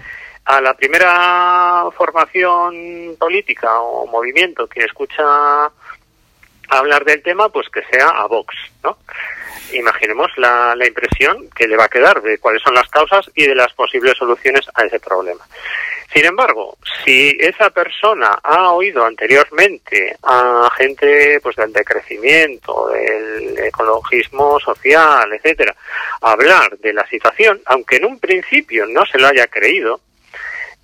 a 0.44 0.60
la 0.60 0.74
primera 0.74 1.84
formación 1.96 3.16
política 3.18 3.80
o 3.80 4.06
movimiento 4.06 4.68
que 4.68 4.84
escucha 4.84 5.68
hablar 6.68 7.04
del 7.04 7.22
tema, 7.22 7.48
pues 7.48 7.68
que 7.68 7.82
sea 7.90 8.08
a 8.08 8.26
Vox, 8.26 8.54
¿no? 8.82 8.98
Imaginemos 9.72 10.30
la, 10.36 10.74
la, 10.76 10.86
impresión 10.86 11.48
que 11.50 11.66
le 11.66 11.76
va 11.76 11.84
a 11.84 11.88
quedar 11.88 12.22
de 12.22 12.38
cuáles 12.38 12.62
son 12.62 12.74
las 12.74 12.88
causas 12.88 13.28
y 13.34 13.46
de 13.46 13.54
las 13.54 13.72
posibles 13.72 14.16
soluciones 14.16 14.64
a 14.74 14.84
ese 14.84 15.00
problema. 15.00 15.44
Sin 16.12 16.24
embargo, 16.24 16.78
si 17.04 17.36
esa 17.40 17.70
persona 17.70 18.38
ha 18.42 18.72
oído 18.72 19.04
anteriormente 19.04 20.16
a 20.22 20.70
gente 20.76 21.40
pues 21.42 21.56
del 21.56 21.72
decrecimiento, 21.72 22.88
del 22.88 23.58
ecologismo 23.58 24.58
social, 24.60 25.32
etcétera, 25.32 25.74
hablar 26.20 26.78
de 26.78 26.92
la 26.92 27.06
situación, 27.08 27.60
aunque 27.66 27.96
en 27.96 28.06
un 28.06 28.18
principio 28.18 28.86
no 28.86 29.04
se 29.04 29.18
lo 29.18 29.26
haya 29.26 29.46
creído, 29.48 30.00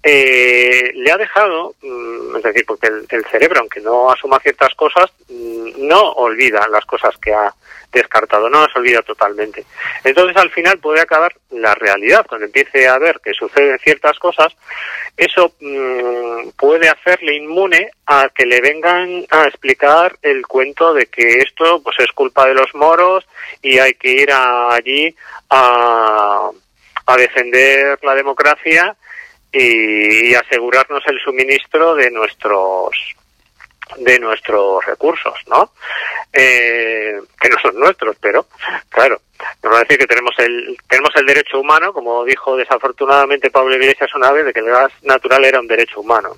eh, 0.05 0.91
le 0.95 1.13
ha 1.13 1.17
dejado, 1.17 1.75
mm, 1.81 2.37
es 2.37 2.43
decir, 2.43 2.65
porque 2.67 2.89
el, 2.89 3.25
cerebro, 3.27 3.61
aunque 3.61 3.81
no 3.81 4.11
asuma 4.11 4.41
ciertas 4.41 4.75
cosas, 4.75 5.13
mm, 5.29 5.87
no 5.87 6.01
olvida 6.13 6.67
las 6.69 6.85
cosas 6.87 7.17
que 7.19 7.33
ha 7.33 7.55
descartado, 7.93 8.49
no 8.49 8.63
las 8.63 8.75
olvida 8.75 9.03
totalmente. 9.03 9.65
Entonces, 10.03 10.37
al 10.37 10.51
final 10.51 10.79
puede 10.79 11.01
acabar 11.01 11.33
la 11.51 11.75
realidad, 11.75 12.27
cuando 12.29 12.47
empiece 12.47 12.89
a 12.89 12.99
ver 12.99 13.21
que 13.23 13.33
suceden 13.33 13.79
ciertas 13.79 14.19
cosas, 14.19 14.57
eso 15.17 15.55
mmm, 15.61 16.49
puede 16.57 16.89
hacerle 16.89 17.37
inmune 17.37 17.91
a 18.07 18.29
que 18.35 18.47
le 18.47 18.61
vengan 18.61 19.25
a 19.31 19.45
explicar 19.45 20.17
el 20.23 20.45
cuento 20.47 20.95
de 20.95 21.07
que 21.07 21.39
esto 21.39 21.81
pues 21.83 21.97
es 22.01 22.11
culpa 22.13 22.47
de 22.47 22.55
los 22.55 22.75
moros 22.75 23.25
y 23.61 23.79
hay 23.79 23.95
que 23.95 24.11
ir 24.11 24.33
allí 24.33 25.15
a, 25.51 26.51
a 27.07 27.17
defender 27.17 27.99
la 28.03 28.15
democracia 28.15 28.97
y, 29.53 30.35
asegurarnos 30.35 31.03
el 31.07 31.19
suministro 31.21 31.95
de 31.95 32.11
nuestros 32.11 33.15
de 33.99 34.19
nuestros 34.19 34.85
recursos, 34.85 35.35
¿no? 35.49 35.73
Eh, 36.33 37.21
que 37.41 37.49
no 37.49 37.59
son 37.61 37.79
nuestros, 37.79 38.17
pero 38.21 38.47
claro, 38.89 39.21
nos 39.63 39.73
va 39.73 39.79
a 39.79 39.83
decir 39.83 39.99
que 39.99 40.07
tenemos 40.07 40.35
el 40.39 40.77
tenemos 40.89 41.11
el 41.17 41.27
derecho 41.27 41.61
humano, 41.61 41.93
como 41.93 42.25
dijo 42.25 42.57
desafortunadamente 42.57 43.51
Pablo 43.51 43.75
Iglesias 43.75 44.15
una 44.15 44.31
vez, 44.33 44.47
de 44.47 44.53
que 44.53 44.61
el 44.61 44.67
gas 44.67 44.93
natural 45.03 45.45
era 45.45 45.61
un 45.61 45.69
derecho 45.69 46.01
humano. 46.01 46.35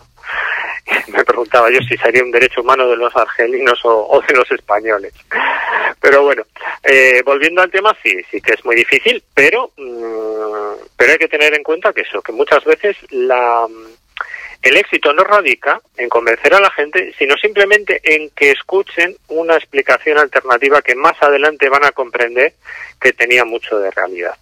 Me 1.09 1.25
preguntaba 1.25 1.71
yo 1.71 1.79
si 1.81 1.97
sería 1.97 2.25
un 2.25 2.33
derecho 2.33 2.61
humano 2.61 2.89
de 2.89 2.97
los 2.97 3.15
argelinos 3.15 3.85
o, 3.85 4.09
o 4.09 4.21
de 4.23 4.35
los 4.35 4.51
españoles. 4.51 5.13
Pero 6.01 6.23
bueno, 6.23 6.43
eh, 6.83 7.23
volviendo 7.25 7.63
al 7.63 7.71
tema, 7.71 7.97
sí, 8.03 8.21
sí 8.31 8.41
que 8.41 8.55
es 8.55 8.65
muy 8.65 8.75
difícil, 8.75 9.23
pero 9.33 9.71
mmm, 9.77 10.75
pero 10.97 11.13
hay 11.13 11.19
que 11.19 11.29
tener 11.29 11.55
en 11.55 11.63
cuenta 11.63 11.93
que 11.93 12.03
eso, 12.03 12.23
que 12.23 12.33
muchas 12.33 12.65
veces 12.65 12.97
la 13.11 13.67
el 14.65 14.79
éxito 14.79 15.13
no 15.13 15.25
radica 15.25 15.81
en 15.99 16.09
convencer 16.09 16.55
a 16.55 16.61
la 16.61 16.71
gente, 16.71 17.15
sino 17.19 17.37
simplemente 17.37 18.01
en 18.03 18.31
que 18.31 18.51
escuchen 18.51 19.15
una 19.29 19.57
explicación 19.57 20.17
alternativa 20.17 20.81
que 20.81 20.95
más 20.95 21.23
adelante 21.23 21.69
van 21.69 21.85
a 21.85 21.93
comprender 21.93 22.55
que 22.99 23.13
tenía 23.13 23.45
mucho 23.45 23.79
de 23.79 23.91
realidad. 23.91 24.35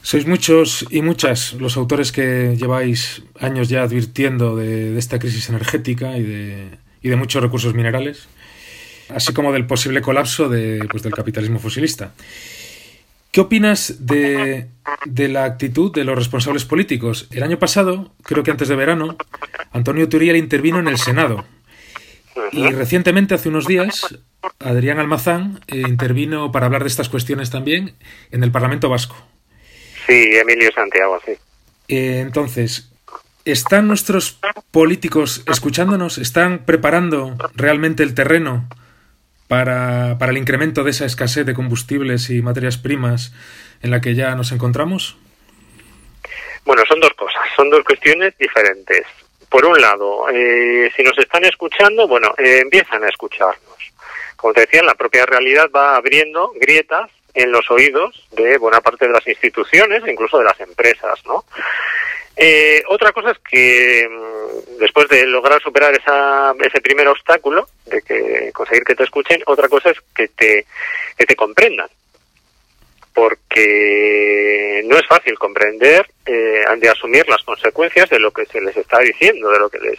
Sois 0.00 0.26
muchos 0.26 0.86
y 0.90 1.02
muchas 1.02 1.52
los 1.52 1.76
autores 1.76 2.10
que 2.10 2.56
lleváis 2.56 3.22
años 3.38 3.68
ya 3.68 3.82
advirtiendo 3.82 4.56
de, 4.56 4.98
esta 4.98 5.18
crisis 5.18 5.50
energética 5.50 6.16
y 6.16 6.22
de, 6.22 6.68
y 7.02 7.10
de, 7.10 7.16
muchos 7.16 7.42
recursos 7.42 7.74
minerales, 7.74 8.28
así 9.10 9.34
como 9.34 9.52
del 9.52 9.66
posible 9.66 10.00
colapso 10.00 10.48
de, 10.48 10.88
pues, 10.90 11.02
del 11.02 11.12
capitalismo 11.12 11.58
fosilista. 11.58 12.14
¿Qué 13.32 13.40
opinas 13.40 14.06
de, 14.06 14.66
de, 15.06 15.28
la 15.28 15.44
actitud 15.44 15.90
de 15.90 16.04
los 16.04 16.18
responsables 16.18 16.66
políticos? 16.66 17.28
El 17.30 17.42
año 17.42 17.58
pasado, 17.58 18.12
creo 18.22 18.42
que 18.42 18.50
antes 18.50 18.68
de 18.68 18.76
verano, 18.76 19.16
Antonio 19.72 20.06
Turiel 20.06 20.36
intervino 20.36 20.78
en 20.78 20.86
el 20.86 20.98
Senado. 20.98 21.42
Y 22.52 22.68
recientemente, 22.68 23.34
hace 23.34 23.48
unos 23.48 23.66
días, 23.66 24.18
Adrián 24.58 24.98
Almazán 24.98 25.60
eh, 25.68 25.78
intervino 25.78 26.52
para 26.52 26.66
hablar 26.66 26.82
de 26.82 26.88
estas 26.88 27.08
cuestiones 27.08 27.48
también 27.48 27.94
en 28.32 28.44
el 28.44 28.52
Parlamento 28.52 28.90
Vasco. 28.90 29.16
Sí, 30.06 30.28
Emilio 30.34 30.70
Santiago, 30.74 31.18
sí. 31.24 31.32
Eh, 31.88 32.20
entonces, 32.20 32.92
¿están 33.46 33.88
nuestros 33.88 34.40
políticos 34.70 35.42
escuchándonos? 35.46 36.18
¿Están 36.18 36.66
preparando 36.66 37.34
realmente 37.54 38.02
el 38.02 38.12
terreno 38.12 38.68
para, 39.52 40.16
para 40.18 40.32
el 40.32 40.38
incremento 40.38 40.82
de 40.82 40.92
esa 40.92 41.04
escasez 41.04 41.44
de 41.44 41.52
combustibles 41.52 42.30
y 42.30 42.40
materias 42.40 42.78
primas 42.78 43.34
en 43.82 43.90
la 43.90 44.00
que 44.00 44.14
ya 44.14 44.34
nos 44.34 44.50
encontramos? 44.50 45.18
Bueno, 46.64 46.82
son 46.88 47.00
dos 47.00 47.12
cosas, 47.12 47.42
son 47.54 47.68
dos 47.68 47.84
cuestiones 47.84 48.32
diferentes. 48.38 49.04
por 49.50 49.66
un 49.66 49.78
lado, 49.78 50.30
eh, 50.30 50.90
si 50.96 51.02
nos 51.02 51.18
están 51.18 51.44
escuchando, 51.44 52.08
bueno, 52.08 52.34
eh, 52.38 52.60
empiezan 52.62 53.04
a 53.04 53.08
escucharnos. 53.10 53.92
Como 54.36 54.54
te 54.54 54.62
decía, 54.62 54.82
la 54.84 54.94
propia 54.94 55.26
realidad 55.26 55.68
va 55.70 55.96
abriendo 55.96 56.54
grietas 56.58 57.10
en 57.34 57.52
los 57.52 57.70
oídos 57.70 58.26
de 58.30 58.56
buena 58.56 58.80
parte 58.80 59.06
de 59.06 59.12
las 59.12 59.26
instituciones, 59.26 60.02
incluso 60.06 60.38
de 60.38 60.44
las 60.44 60.58
empresas, 60.60 61.20
¿no? 61.26 61.44
Eh, 62.36 62.82
otra 62.88 63.12
cosa 63.12 63.32
es 63.32 63.38
que 63.38 64.08
mm, 64.08 64.78
después 64.78 65.08
de 65.08 65.26
lograr 65.26 65.60
superar 65.62 65.94
esa, 65.94 66.54
ese 66.64 66.80
primer 66.80 67.08
obstáculo, 67.08 67.68
de 67.86 68.00
que 68.02 68.50
conseguir 68.52 68.84
que 68.84 68.94
te 68.94 69.04
escuchen, 69.04 69.42
otra 69.46 69.68
cosa 69.68 69.90
es 69.90 69.98
que 70.14 70.28
te, 70.28 70.66
comprendan 71.36 71.88
porque 73.14 74.82
no 74.86 74.96
es 74.96 75.06
fácil 75.06 75.38
comprender, 75.38 76.06
eh, 76.24 76.64
han 76.66 76.80
de 76.80 76.88
asumir 76.88 77.28
las 77.28 77.42
consecuencias 77.42 78.08
de 78.08 78.18
lo 78.18 78.30
que 78.30 78.46
se 78.46 78.60
les 78.60 78.76
está 78.76 79.00
diciendo, 79.00 79.50
de 79.50 79.58
lo 79.58 79.68
que 79.68 79.78
les 79.78 79.98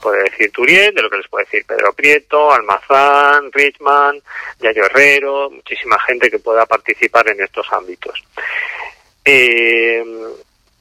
puede 0.00 0.24
decir 0.24 0.50
Turien, 0.52 0.94
de 0.94 1.02
lo 1.02 1.10
que 1.10 1.16
les 1.16 1.28
puede 1.28 1.44
decir 1.46 1.64
Pedro 1.66 1.92
Prieto, 1.92 2.52
Almazán, 2.52 3.50
Richman, 3.52 4.20
Yayo 4.60 4.84
Herrero, 4.84 5.50
muchísima 5.50 5.98
gente 6.00 6.30
que 6.30 6.38
pueda 6.38 6.64
participar 6.66 7.28
en 7.28 7.42
estos 7.42 7.66
ámbitos. 7.72 8.22
Eh, 9.24 10.04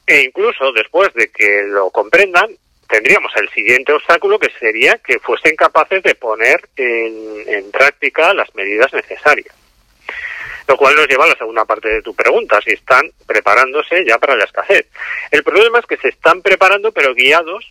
e 0.07 0.21
incluso 0.21 0.71
después 0.71 1.13
de 1.13 1.29
que 1.29 1.63
lo 1.67 1.91
comprendan, 1.91 2.49
tendríamos 2.87 3.31
el 3.35 3.49
siguiente 3.49 3.91
obstáculo 3.91 4.39
que 4.39 4.49
sería 4.57 4.97
que 4.99 5.19
fuesen 5.19 5.55
capaces 5.57 6.01
de 6.01 6.15
poner 6.15 6.61
en 6.77 7.69
práctica 7.71 8.33
las 8.33 8.53
medidas 8.55 8.93
necesarias. 8.93 9.53
Lo 10.67 10.77
cual 10.77 10.95
nos 10.95 11.07
lleva 11.07 11.25
a 11.25 11.29
la 11.29 11.37
segunda 11.37 11.65
parte 11.65 11.89
de 11.89 12.01
tu 12.01 12.13
pregunta, 12.15 12.59
si 12.61 12.71
están 12.71 13.09
preparándose 13.25 14.05
ya 14.05 14.17
para 14.17 14.35
la 14.35 14.45
escasez. 14.45 14.87
El 15.31 15.43
problema 15.43 15.79
es 15.79 15.85
que 15.85 15.97
se 15.97 16.09
están 16.09 16.41
preparando 16.41 16.91
pero 16.91 17.13
guiados 17.13 17.65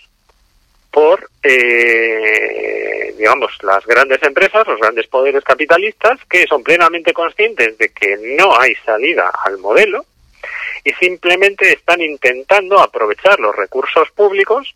por, 0.90 1.28
eh, 1.42 3.14
digamos, 3.18 3.52
las 3.62 3.84
grandes 3.84 4.22
empresas, 4.22 4.66
los 4.66 4.80
grandes 4.80 5.06
poderes 5.08 5.44
capitalistas, 5.44 6.18
que 6.28 6.46
son 6.46 6.62
plenamente 6.62 7.12
conscientes 7.12 7.76
de 7.76 7.90
que 7.90 8.16
no 8.38 8.58
hay 8.58 8.74
salida 8.76 9.30
al 9.44 9.58
modelo 9.58 10.06
y 10.84 10.93
simplemente 10.94 11.72
están 11.72 12.01
intentando 12.01 12.78
aprovechar 12.80 13.38
los 13.40 13.55
recursos 13.55 14.10
públicos 14.12 14.74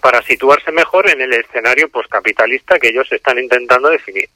para 0.00 0.22
situarse 0.22 0.72
mejor 0.72 1.08
en 1.08 1.20
el 1.20 1.32
escenario 1.32 1.88
postcapitalista 1.88 2.78
que 2.78 2.88
ellos 2.88 3.10
están 3.10 3.38
intentando 3.38 3.88
definir. 3.88 4.28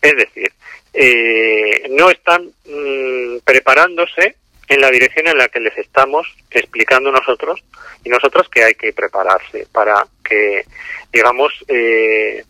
Es 0.00 0.16
decir, 0.16 0.52
eh, 0.92 1.86
no 1.90 2.10
están 2.10 2.50
mm, 2.64 3.38
preparándose 3.44 4.36
en 4.68 4.80
la 4.80 4.90
dirección 4.90 5.26
en 5.26 5.38
la 5.38 5.48
que 5.48 5.60
les 5.60 5.76
estamos 5.78 6.26
explicando 6.50 7.10
nosotros 7.10 7.62
y 8.04 8.08
nosotros 8.08 8.48
que 8.48 8.64
hay 8.64 8.74
que 8.74 8.92
prepararse 8.92 9.66
para 9.72 10.06
que, 10.24 10.64
digamos, 11.12 11.52
eh, 11.68 12.44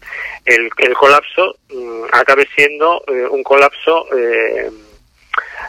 el, 0.45 0.71
colapso 0.95 1.57
mm, 1.71 2.05
acabe 2.13 2.49
siendo 2.55 3.03
eh, 3.09 3.27
un 3.29 3.43
colapso, 3.43 4.07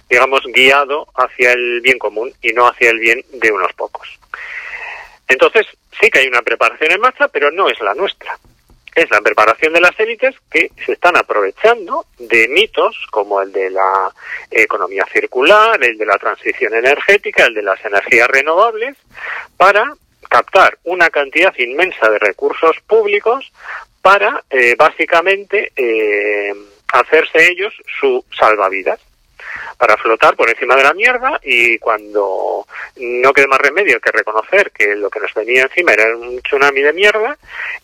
digamos, 0.10 0.42
guiado 0.46 1.08
hacia 1.16 1.54
el 1.54 1.82
bien 1.82 2.00
común 2.00 2.34
y 2.42 2.54
no 2.54 2.68
hacia 2.68 2.90
el 2.90 3.00
bien 3.00 3.24
de 3.32 3.52
unos 3.52 3.74
pocos. 3.74 4.20
Entonces, 5.28 5.66
sí 6.00 6.10
que 6.10 6.20
hay 6.20 6.28
una 6.28 6.42
preparación 6.42 6.92
en 6.92 7.02
marcha, 7.02 7.28
pero 7.28 7.52
no 7.52 7.70
es 7.70 7.80
la 7.80 7.94
nuestra 7.94 8.38
es 8.96 9.10
la 9.10 9.22
preparación 9.22 9.74
de 9.74 9.82
las 9.82 10.00
élites 10.00 10.36
que 10.52 10.72
se 10.86 10.94
están 10.94 11.18
aprovechando 11.18 12.06
de 12.20 12.48
mitos 12.48 12.96
como 13.10 13.42
el 13.42 13.52
de 13.52 13.70
la 13.72 14.12
economía 14.52 15.06
circular, 15.12 15.84
el 15.84 15.98
de 15.98 16.06
la 16.06 16.18
transición 16.18 16.74
energética, 16.74 17.46
el 17.46 17.56
de 17.56 17.64
las 17.64 17.84
energías 17.84 18.28
renovables, 18.28 18.96
para 19.58 19.94
captar 20.30 20.78
una 20.84 21.10
cantidad 21.10 21.54
inmensa 21.58 22.10
de 22.10 22.20
recursos 22.20 22.78
públicos 22.88 23.52
para 24.02 24.44
eh, 24.50 24.76
básicamente 24.78 25.72
eh, 25.76 26.54
hacerse 26.92 27.50
ellos 27.50 27.74
su 28.00 28.24
salvavidas 28.38 29.00
para 29.78 29.98
flotar 29.98 30.36
por 30.36 30.50
encima 30.50 30.76
de 30.76 30.84
la 30.84 30.94
mierda 30.94 31.40
y 31.44 31.78
cuando 31.80 32.66
no 32.98 33.34
quede 33.34 33.48
más 33.48 33.60
remedio 33.60 34.00
que 34.00 34.12
reconocer 34.12 34.72
que 34.72 34.96
lo 34.96 35.10
que 35.10 35.20
nos 35.20 35.34
venía 35.34 35.64
encima 35.64 35.94
era 35.94 36.16
un 36.16 36.42
tsunami 36.42 36.82
de 36.82 36.94
mierda, 36.94 37.38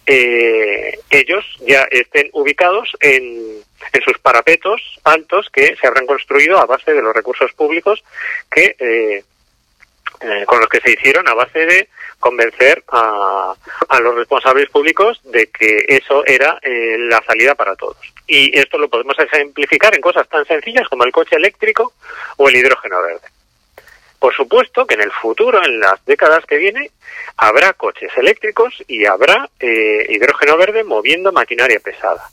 eh, 0.06 1.00
ellos 1.10 1.46
ya 1.62 1.84
estén 1.91 2.30
ubicados 2.34 2.90
en, 3.00 3.62
en 3.94 4.02
sus 4.02 4.18
parapetos 4.20 4.82
altos 5.04 5.50
que 5.52 5.76
se 5.76 5.88
habrán 5.88 6.06
construido 6.06 6.58
a 6.60 6.66
base 6.66 6.94
de 6.94 7.02
los 7.02 7.16
recursos 7.16 7.52
públicos 7.54 8.04
que 8.50 8.76
eh, 8.80 9.24
eh, 10.22 10.46
con 10.46 10.60
los 10.60 10.68
que 10.68 10.82
se 10.82 10.91
hicieron 10.91 11.28
a 11.30 11.34
base 11.34 11.66
de 11.66 11.88
convencer 12.20 12.84
a, 12.90 13.54
a 13.88 14.00
los 14.02 14.16
responsables 14.16 14.70
públicos 14.70 15.22
de 15.24 15.48
que 15.48 15.86
eso 15.88 16.26
era 16.26 16.60
eh, 16.62 16.98
la 17.00 17.24
salida 17.26 17.56
para 17.56 17.76
todos. 17.76 17.98
Y 18.30 18.58
esto 18.58 18.78
lo 18.78 18.90
podemos 18.90 19.18
ejemplificar 19.20 19.96
en 19.96 20.02
cosas 20.02 20.28
tan 20.30 20.46
sencillas 20.46 20.88
como 20.88 21.04
el 21.04 21.12
coche 21.12 21.36
eléctrico 21.36 21.94
o 22.38 22.48
el 22.48 22.56
hidrógeno 22.56 23.02
verde. 23.02 23.28
Por 24.20 24.36
supuesto 24.36 24.86
que 24.86 24.96
en 24.96 25.02
el 25.02 25.12
futuro, 25.12 25.64
en 25.64 25.80
las 25.80 26.04
décadas 26.06 26.46
que 26.46 26.58
vienen, 26.58 26.90
habrá 27.38 27.74
coches 27.74 28.12
eléctricos 28.18 28.84
y 28.88 29.06
habrá 29.06 29.50
eh, 29.60 30.06
hidrógeno 30.10 30.58
verde 30.58 30.84
moviendo 30.84 31.32
maquinaria 31.32 31.80
pesada. 31.80 32.30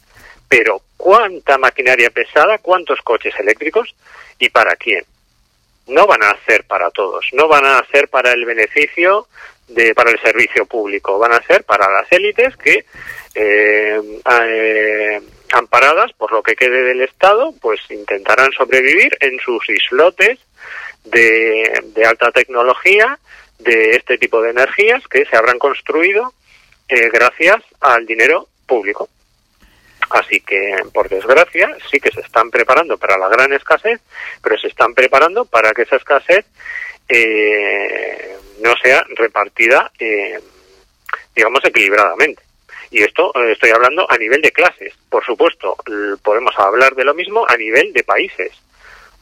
Pero 0.48 0.82
¿cuánta 0.97 1.59
maquinaria 1.59 2.10
pesada? 2.10 2.59
¿Cuántos 2.59 3.01
coches 3.02 3.35
eléctricos? 3.40 3.94
¿Y 4.39 4.51
para 4.51 4.77
quién? 4.77 5.05
no 5.86 6.06
van 6.06 6.23
a 6.23 6.36
ser 6.47 6.64
para 6.64 6.90
todos, 6.90 7.27
no 7.32 7.48
van 7.48 7.64
a 7.64 7.85
ser 7.90 8.09
para 8.09 8.32
el 8.32 8.44
beneficio 8.44 9.28
de 9.68 9.94
para 9.94 10.10
el 10.10 10.20
servicio 10.20 10.66
público, 10.66 11.18
van 11.18 11.32
a 11.32 11.43
ser 11.43 11.64
para 11.64 11.90
las 11.90 12.10
élites 12.12 12.56
que 12.56 12.85
eh, 13.35 14.01
eh, 14.43 15.20
amparadas 15.52 16.12
por 16.12 16.32
lo 16.32 16.43
que 16.43 16.56
quede 16.56 16.82
del 16.82 17.02
Estado, 17.02 17.55
pues 17.60 17.81
intentarán 17.90 18.52
sobrevivir 18.52 19.16
en 19.20 19.39
sus 19.40 19.68
islotes 19.68 20.39
de, 21.05 21.82
de 21.94 22.05
alta 22.05 22.31
tecnología 22.32 23.18
de 23.59 23.93
este 23.93 24.18
tipo 24.18 24.43
de 24.43 24.51
energías 24.51 25.02
que 25.09 25.24
se 25.24 25.36
habrán 25.36 25.59
construido 25.59 26.32
eh, 26.89 27.09
gracias 27.10 27.62
al 27.81 28.06
dinero 28.06 28.48
público. 28.66 29.09
Así 30.10 30.40
que, 30.40 30.77
por 30.93 31.09
desgracia, 31.09 31.77
sí 31.90 31.98
que 31.98 32.12
se 32.12 32.20
están 32.20 32.51
preparando 32.51 32.97
para 32.97 33.18
la 33.18 33.28
gran 33.28 33.52
escasez, 33.52 34.01
pero 34.40 34.56
se 34.56 34.68
están 34.68 34.94
preparando 34.94 35.44
para 35.47 35.73
que 35.73 35.82
esa 35.82 35.97
escasez 35.97 36.44
eh, 37.09 38.36
no 38.60 38.73
sea 38.82 39.05
repartida, 39.16 39.90
eh, 39.98 40.39
digamos, 41.35 41.64
equilibradamente. 41.64 42.43
Y 42.90 43.02
esto 43.02 43.32
eh, 43.34 43.52
estoy 43.52 43.70
hablando 43.70 44.06
a 44.10 44.16
nivel 44.16 44.40
de 44.40 44.52
clases. 44.52 44.94
Por 45.08 45.24
supuesto, 45.24 45.76
podemos 46.22 46.54
hablar 46.58 46.94
de 46.94 47.04
lo 47.04 47.14
mismo 47.14 47.44
a 47.48 47.56
nivel 47.56 47.92
de 47.92 48.04
países 48.04 48.52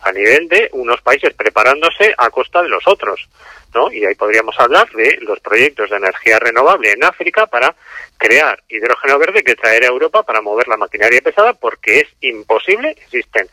a 0.04 0.12
nivel 0.12 0.48
de 0.48 0.68
unos 0.72 1.00
países 1.00 1.32
preparándose 1.34 2.14
a 2.18 2.28
costa 2.28 2.62
de 2.62 2.68
los 2.68 2.86
otros, 2.86 3.26
¿no? 3.74 3.90
Y 3.90 4.04
ahí 4.04 4.14
podríamos 4.14 4.54
hablar 4.60 4.88
de 4.90 5.18
los 5.22 5.40
proyectos 5.40 5.90
de 5.90 5.96
energía 5.96 6.38
renovable 6.38 6.92
en 6.92 7.02
África 7.02 7.46
para 7.46 7.74
crear 8.18 8.62
hidrógeno 8.68 9.18
verde 9.18 9.42
que 9.42 9.56
traer 9.56 9.84
a 9.84 9.88
Europa 9.88 10.22
para 10.22 10.42
mover 10.42 10.68
la 10.68 10.76
maquinaria 10.76 11.22
pesada 11.22 11.54
porque 11.54 12.00
es 12.00 12.08
imposible, 12.20 12.90
existen 12.90 13.48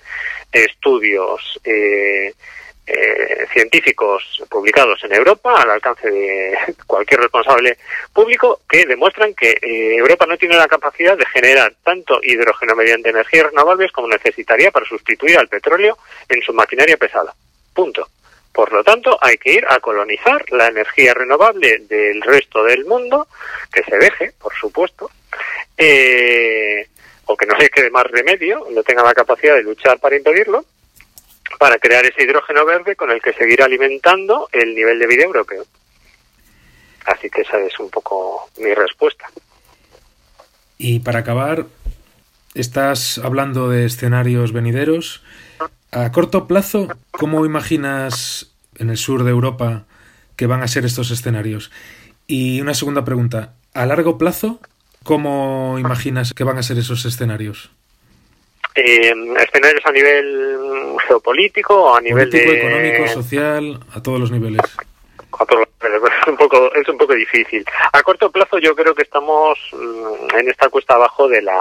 estudios 0.51 1.59
eh, 1.63 2.33
eh, 2.93 3.47
científicos 3.53 4.43
publicados 4.49 5.01
en 5.05 5.13
Europa, 5.13 5.61
al 5.61 5.71
alcance 5.71 6.09
de 6.09 6.57
cualquier 6.85 7.21
responsable 7.21 7.77
público, 8.13 8.61
que 8.67 8.85
demuestran 8.85 9.33
que 9.33 9.51
eh, 9.51 9.95
Europa 9.95 10.25
no 10.25 10.37
tiene 10.37 10.57
la 10.57 10.67
capacidad 10.67 11.17
de 11.17 11.25
generar 11.27 11.73
tanto 11.83 12.19
hidrógeno 12.21 12.75
mediante 12.75 13.09
energías 13.09 13.45
renovables 13.45 13.91
como 13.91 14.09
necesitaría 14.09 14.71
para 14.71 14.85
sustituir 14.85 15.37
al 15.37 15.47
petróleo 15.47 15.97
en 16.27 16.41
su 16.41 16.53
maquinaria 16.53 16.97
pesada. 16.97 17.33
Punto. 17.73 18.07
Por 18.51 18.73
lo 18.73 18.83
tanto, 18.83 19.17
hay 19.21 19.37
que 19.37 19.53
ir 19.53 19.65
a 19.69 19.79
colonizar 19.79 20.43
la 20.51 20.67
energía 20.67 21.13
renovable 21.13 21.83
del 21.87 22.21
resto 22.21 22.65
del 22.65 22.83
mundo, 22.83 23.27
que 23.71 23.83
se 23.83 23.97
deje, 23.97 24.33
por 24.37 24.53
supuesto, 24.53 25.09
eh, 25.77 26.85
o 27.25 27.37
que 27.37 27.45
no 27.45 27.55
le 27.55 27.69
quede 27.69 27.89
más 27.89 28.03
remedio, 28.03 28.67
no 28.71 28.83
tenga 28.83 29.03
la 29.03 29.13
capacidad 29.13 29.55
de 29.55 29.63
luchar 29.63 29.99
para 29.99 30.17
impedirlo, 30.17 30.65
para 31.61 31.77
crear 31.77 32.03
ese 32.03 32.23
hidrógeno 32.23 32.65
verde 32.65 32.95
con 32.95 33.11
el 33.11 33.21
que 33.21 33.33
seguir 33.33 33.61
alimentando 33.61 34.49
el 34.51 34.73
nivel 34.73 34.97
de 34.97 35.05
vida 35.05 35.25
europeo. 35.25 35.63
Así 37.05 37.29
que 37.29 37.41
esa 37.41 37.59
es 37.59 37.79
un 37.79 37.87
poco 37.91 38.49
mi 38.57 38.73
respuesta. 38.73 39.29
Y 40.79 41.01
para 41.01 41.19
acabar, 41.19 41.67
estás 42.55 43.19
hablando 43.19 43.69
de 43.69 43.85
escenarios 43.85 44.53
venideros. 44.53 45.21
A 45.91 46.11
corto 46.11 46.47
plazo, 46.47 46.87
¿cómo 47.11 47.45
imaginas 47.45 48.51
en 48.79 48.89
el 48.89 48.97
sur 48.97 49.23
de 49.23 49.29
Europa 49.29 49.85
que 50.37 50.47
van 50.47 50.63
a 50.63 50.67
ser 50.67 50.83
estos 50.83 51.11
escenarios? 51.11 51.69
Y 52.25 52.59
una 52.59 52.73
segunda 52.73 53.05
pregunta, 53.05 53.53
a 53.75 53.85
largo 53.85 54.17
plazo, 54.17 54.59
¿cómo 55.03 55.77
imaginas 55.77 56.33
que 56.33 56.43
van 56.43 56.57
a 56.57 56.63
ser 56.63 56.79
esos 56.79 57.05
escenarios? 57.05 57.69
Eh, 58.73 59.13
escenarios 59.37 59.85
a 59.85 59.91
nivel 59.91 60.70
geopolítico 61.11 61.73
o 61.75 61.95
a 61.95 62.01
nivel 62.01 62.29
Político, 62.29 62.53
económico, 62.53 63.07
social, 63.07 63.79
a 63.93 64.01
todos 64.01 64.19
los 64.19 64.31
niveles. 64.31 64.61
A 65.39 65.45
todos 65.45 65.67
los 65.67 65.91
niveles. 65.91 66.11
un 66.27 66.37
poco 66.37 66.73
es 66.73 66.87
un 66.87 66.97
poco 66.97 67.13
difícil. 67.13 67.65
A 67.91 68.01
corto 68.03 68.31
plazo 68.31 68.57
yo 68.59 68.75
creo 68.75 68.95
que 68.95 69.03
estamos 69.03 69.59
mm, 69.73 70.37
en 70.37 70.49
esta 70.49 70.69
cuesta 70.69 70.95
abajo 70.95 71.27
de 71.27 71.41
la 71.41 71.59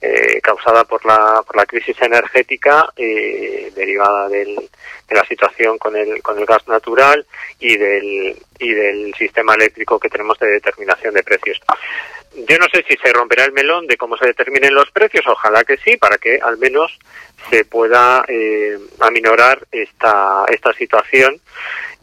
eh, 0.00 0.40
causada 0.42 0.84
por 0.84 1.04
la, 1.06 1.42
por 1.46 1.56
la 1.56 1.66
crisis 1.66 1.96
energética 2.02 2.90
eh, 2.96 3.72
derivada 3.74 4.28
del, 4.28 4.54
de 5.08 5.14
la 5.14 5.24
situación 5.24 5.78
con 5.78 5.96
el, 5.96 6.22
con 6.22 6.38
el 6.38 6.44
gas 6.44 6.66
natural 6.68 7.24
y 7.58 7.76
del, 7.76 8.36
y 8.58 8.72
del 8.74 9.14
sistema 9.14 9.54
eléctrico 9.54 9.98
que 9.98 10.10
tenemos 10.10 10.38
de 10.38 10.48
determinación 10.48 11.14
de 11.14 11.22
precios. 11.22 11.60
Yo 12.36 12.58
no 12.58 12.66
sé 12.72 12.84
si 12.88 12.96
se 12.96 13.12
romperá 13.12 13.44
el 13.44 13.52
melón 13.52 13.86
de 13.86 13.96
cómo 13.96 14.16
se 14.16 14.26
determinen 14.26 14.74
los 14.74 14.90
precios, 14.90 15.24
ojalá 15.26 15.62
que 15.64 15.76
sí, 15.76 15.96
para 15.96 16.18
que 16.18 16.38
al 16.42 16.58
menos 16.58 16.98
se 17.48 17.64
pueda 17.64 18.24
eh, 18.26 18.76
aminorar 18.98 19.64
esta, 19.70 20.44
esta 20.48 20.72
situación 20.72 21.40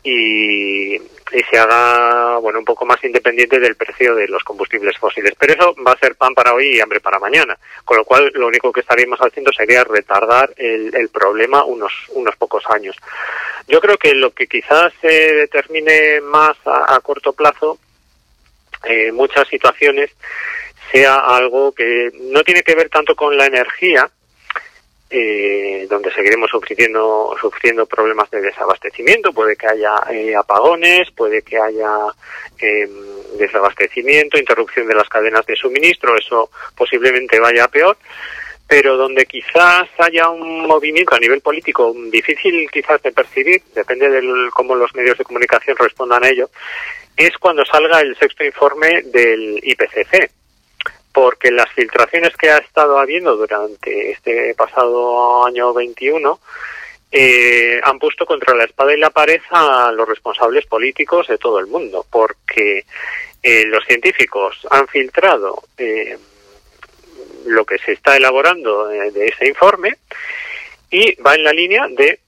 y, 0.03 0.95
y 0.95 1.43
se 1.49 1.57
haga 1.57 2.37
bueno 2.37 2.59
un 2.59 2.65
poco 2.65 2.85
más 2.85 3.03
independiente 3.03 3.59
del 3.59 3.75
precio 3.75 4.15
de 4.15 4.27
los 4.27 4.43
combustibles 4.43 4.97
fósiles. 4.97 5.33
Pero 5.37 5.53
eso 5.53 5.75
va 5.85 5.91
a 5.91 5.99
ser 5.99 6.15
pan 6.15 6.33
para 6.33 6.53
hoy 6.53 6.75
y 6.75 6.79
hambre 6.79 7.01
para 7.01 7.19
mañana. 7.19 7.57
Con 7.83 7.97
lo 7.97 8.05
cual 8.05 8.31
lo 8.33 8.47
único 8.47 8.71
que 8.71 8.81
estaríamos 8.81 9.19
haciendo 9.19 9.51
sería 9.51 9.83
retardar 9.83 10.53
el, 10.55 10.95
el 10.95 11.09
problema 11.09 11.65
unos, 11.65 11.91
unos 12.09 12.35
pocos 12.37 12.63
años. 12.69 12.95
Yo 13.67 13.79
creo 13.81 13.97
que 13.97 14.13
lo 14.13 14.31
que 14.31 14.47
quizás 14.47 14.93
se 15.01 15.07
determine 15.07 16.21
más 16.21 16.55
a, 16.65 16.95
a 16.95 16.99
corto 17.01 17.33
plazo 17.33 17.77
en 18.83 19.09
eh, 19.09 19.11
muchas 19.11 19.47
situaciones 19.47 20.11
sea 20.91 21.15
algo 21.15 21.71
que 21.71 22.11
no 22.19 22.43
tiene 22.43 22.63
que 22.63 22.75
ver 22.75 22.89
tanto 22.89 23.15
con 23.15 23.37
la 23.37 23.45
energía, 23.45 24.09
eh, 25.13 25.87
donde 25.89 26.09
seguiremos 26.13 26.49
sufriendo, 26.49 27.35
sufriendo 27.39 27.85
problemas 27.85 28.31
de 28.31 28.41
desabastecimiento, 28.41 29.33
puede 29.33 29.57
que 29.57 29.67
haya 29.67 29.95
eh, 30.09 30.33
apagones, 30.35 31.11
puede 31.11 31.41
que 31.41 31.57
haya 31.57 32.07
eh, 32.57 32.89
desabastecimiento, 33.37 34.39
interrupción 34.39 34.87
de 34.87 34.95
las 34.95 35.09
cadenas 35.09 35.45
de 35.45 35.57
suministro, 35.57 36.15
eso 36.15 36.49
posiblemente 36.75 37.41
vaya 37.41 37.65
a 37.65 37.67
peor, 37.67 37.97
pero 38.65 38.95
donde 38.95 39.25
quizás 39.25 39.89
haya 39.97 40.29
un 40.29 40.65
movimiento 40.65 41.13
a 41.13 41.19
nivel 41.19 41.41
político 41.41 41.93
difícil 42.09 42.69
quizás 42.71 43.01
de 43.03 43.11
percibir, 43.11 43.61
depende 43.75 44.09
de 44.09 44.21
cómo 44.53 44.75
los 44.75 44.95
medios 44.95 45.17
de 45.17 45.25
comunicación 45.25 45.75
respondan 45.75 46.23
a 46.23 46.29
ello, 46.29 46.49
es 47.17 47.37
cuando 47.37 47.65
salga 47.65 47.99
el 48.01 48.17
sexto 48.17 48.43
informe 48.43 49.01
del 49.03 49.59
IPCC 49.63 50.31
porque 51.13 51.51
las 51.51 51.69
filtraciones 51.73 52.35
que 52.37 52.49
ha 52.49 52.57
estado 52.57 52.97
habiendo 52.97 53.35
durante 53.35 54.11
este 54.11 54.53
pasado 54.55 55.45
año 55.45 55.73
21 55.73 56.39
eh, 57.11 57.79
han 57.83 57.99
puesto 57.99 58.25
contra 58.25 58.55
la 58.55 58.63
espada 58.63 58.93
y 58.93 58.99
la 58.99 59.09
pared 59.09 59.41
a 59.49 59.91
los 59.91 60.07
responsables 60.07 60.65
políticos 60.65 61.27
de 61.27 61.37
todo 61.37 61.59
el 61.59 61.67
mundo, 61.67 62.05
porque 62.09 62.85
eh, 63.43 63.65
los 63.65 63.83
científicos 63.85 64.65
han 64.69 64.87
filtrado 64.87 65.63
eh, 65.77 66.17
lo 67.45 67.65
que 67.65 67.77
se 67.79 67.93
está 67.93 68.15
elaborando 68.15 68.87
de, 68.87 69.11
de 69.11 69.25
ese 69.25 69.49
informe 69.49 69.97
y 70.89 71.15
va 71.21 71.35
en 71.35 71.43
la 71.43 71.51
línea 71.51 71.87
de 71.89 72.19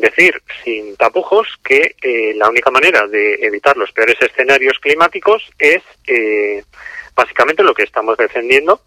decir 0.00 0.42
sin 0.64 0.96
tapujos 0.96 1.48
que 1.64 1.96
eh, 2.02 2.34
la 2.34 2.48
única 2.48 2.70
manera 2.70 3.06
de 3.06 3.34
evitar 3.42 3.76
los 3.76 3.92
peores 3.92 4.16
escenarios 4.20 4.78
climáticos 4.80 5.42
es 5.58 5.82
eh, 6.06 6.62
básicamente 7.14 7.62
lo 7.62 7.74
que 7.74 7.84
estamos 7.84 8.16
defendiendo 8.16 8.80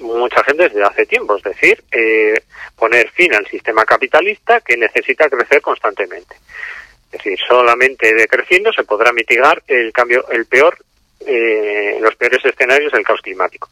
mucha 0.00 0.42
gente 0.44 0.64
desde 0.64 0.82
hace 0.82 1.06
tiempo, 1.06 1.36
es 1.36 1.42
decir, 1.42 1.82
eh, 1.90 2.40
poner 2.76 3.10
fin 3.10 3.34
al 3.34 3.46
sistema 3.46 3.84
capitalista 3.84 4.60
que 4.60 4.76
necesita 4.76 5.28
crecer 5.28 5.60
constantemente. 5.60 6.36
Es 7.12 7.22
decir, 7.22 7.38
solamente 7.46 8.14
decreciendo 8.14 8.72
se 8.72 8.84
podrá 8.84 9.12
mitigar 9.12 9.62
el 9.66 9.92
cambio, 9.92 10.26
el 10.30 10.46
peor, 10.46 10.78
eh, 11.26 11.98
los 12.00 12.14
peores 12.16 12.44
escenarios 12.44 12.92
del 12.92 13.04
caos 13.04 13.20
climático. 13.20 13.68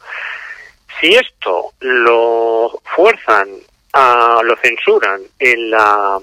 Si 0.99 1.15
esto 1.15 1.71
lo 1.79 2.81
fuerzan, 2.95 3.47
a, 3.93 4.41
lo 4.43 4.55
censuran 4.57 5.21
en 5.37 5.71
la, 5.71 6.19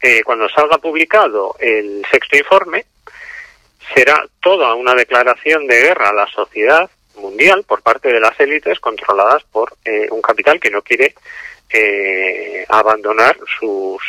eh, 0.00 0.22
cuando 0.24 0.48
salga 0.48 0.78
publicado 0.78 1.56
el 1.58 2.04
sexto 2.10 2.36
informe, 2.36 2.86
será 3.94 4.24
toda 4.40 4.74
una 4.74 4.94
declaración 4.94 5.66
de 5.66 5.80
guerra 5.80 6.10
a 6.10 6.14
la 6.14 6.26
sociedad 6.26 6.90
mundial 7.16 7.64
por 7.66 7.82
parte 7.82 8.12
de 8.12 8.20
las 8.20 8.38
élites 8.40 8.78
controladas 8.80 9.42
por 9.44 9.74
eh, 9.84 10.06
un 10.10 10.22
capital 10.22 10.58
que 10.60 10.70
no 10.70 10.82
quiere 10.82 11.14
eh, 11.70 12.64
abandonar 12.68 13.36
sus 13.58 14.02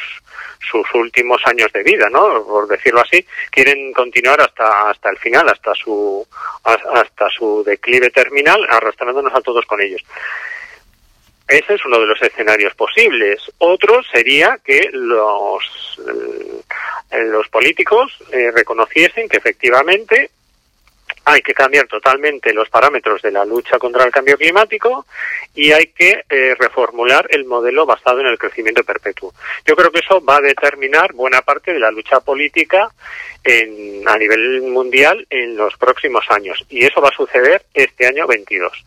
sus 0.72 0.88
últimos 0.94 1.42
años 1.46 1.70
de 1.74 1.84
vida, 1.84 2.08
¿no? 2.10 2.46
Por 2.46 2.68
decirlo 2.68 3.02
así, 3.02 3.26
quieren 3.50 3.92
continuar 3.92 4.40
hasta 4.40 4.92
hasta 4.92 5.10
el 5.10 5.18
final, 5.18 5.50
hasta 5.50 5.74
su 5.76 6.26
hasta 6.64 7.30
su 7.30 7.64
declive 7.66 8.10
terminal, 8.10 8.66
arrastrándonos 8.70 9.34
a 9.34 9.42
todos 9.42 9.66
con 9.66 9.82
ellos. 9.82 10.02
Ese 11.52 11.74
es 11.74 11.86
uno 11.86 12.00
de 12.00 12.06
los 12.06 12.22
escenarios 12.22 12.74
posibles. 12.76 13.42
Otro 13.58 14.02
sería 14.04 14.58
que 14.64 14.90
los, 14.94 16.00
eh, 17.12 17.24
los 17.26 17.50
políticos 17.50 18.18
eh, 18.32 18.52
reconociesen 18.52 19.28
que 19.28 19.36
efectivamente 19.36 20.32
hay 21.26 21.42
que 21.42 21.54
cambiar 21.54 21.88
totalmente 21.88 22.54
los 22.54 22.70
parámetros 22.70 23.22
de 23.22 23.32
la 23.32 23.44
lucha 23.44 23.78
contra 23.80 24.06
el 24.06 24.14
cambio 24.14 24.38
climático 24.38 25.06
y 25.54 25.74
hay 25.74 25.88
que 25.88 26.24
eh, 26.30 26.56
reformular 26.58 27.28
el 27.30 27.44
modelo 27.44 27.86
basado 27.86 28.22
en 28.22 28.28
el 28.28 28.38
crecimiento 28.38 28.86
perpetuo. 28.86 29.34
Yo 29.66 29.76
creo 29.76 29.92
que 29.92 30.00
eso 30.00 30.24
va 30.24 30.38
a 30.38 30.42
determinar 30.42 31.12
buena 31.12 31.42
parte 31.42 31.74
de 31.74 31.80
la 31.82 31.92
lucha 31.92 32.22
política 32.22 32.90
en, 33.44 34.08
a 34.08 34.16
nivel 34.16 34.62
mundial 34.62 35.28
en 35.30 35.58
los 35.58 35.76
próximos 35.76 36.24
años 36.30 36.66
y 36.70 36.86
eso 36.86 37.02
va 37.02 37.10
a 37.10 37.18
suceder 37.18 37.66
este 37.74 38.08
año 38.08 38.26
22 38.26 38.86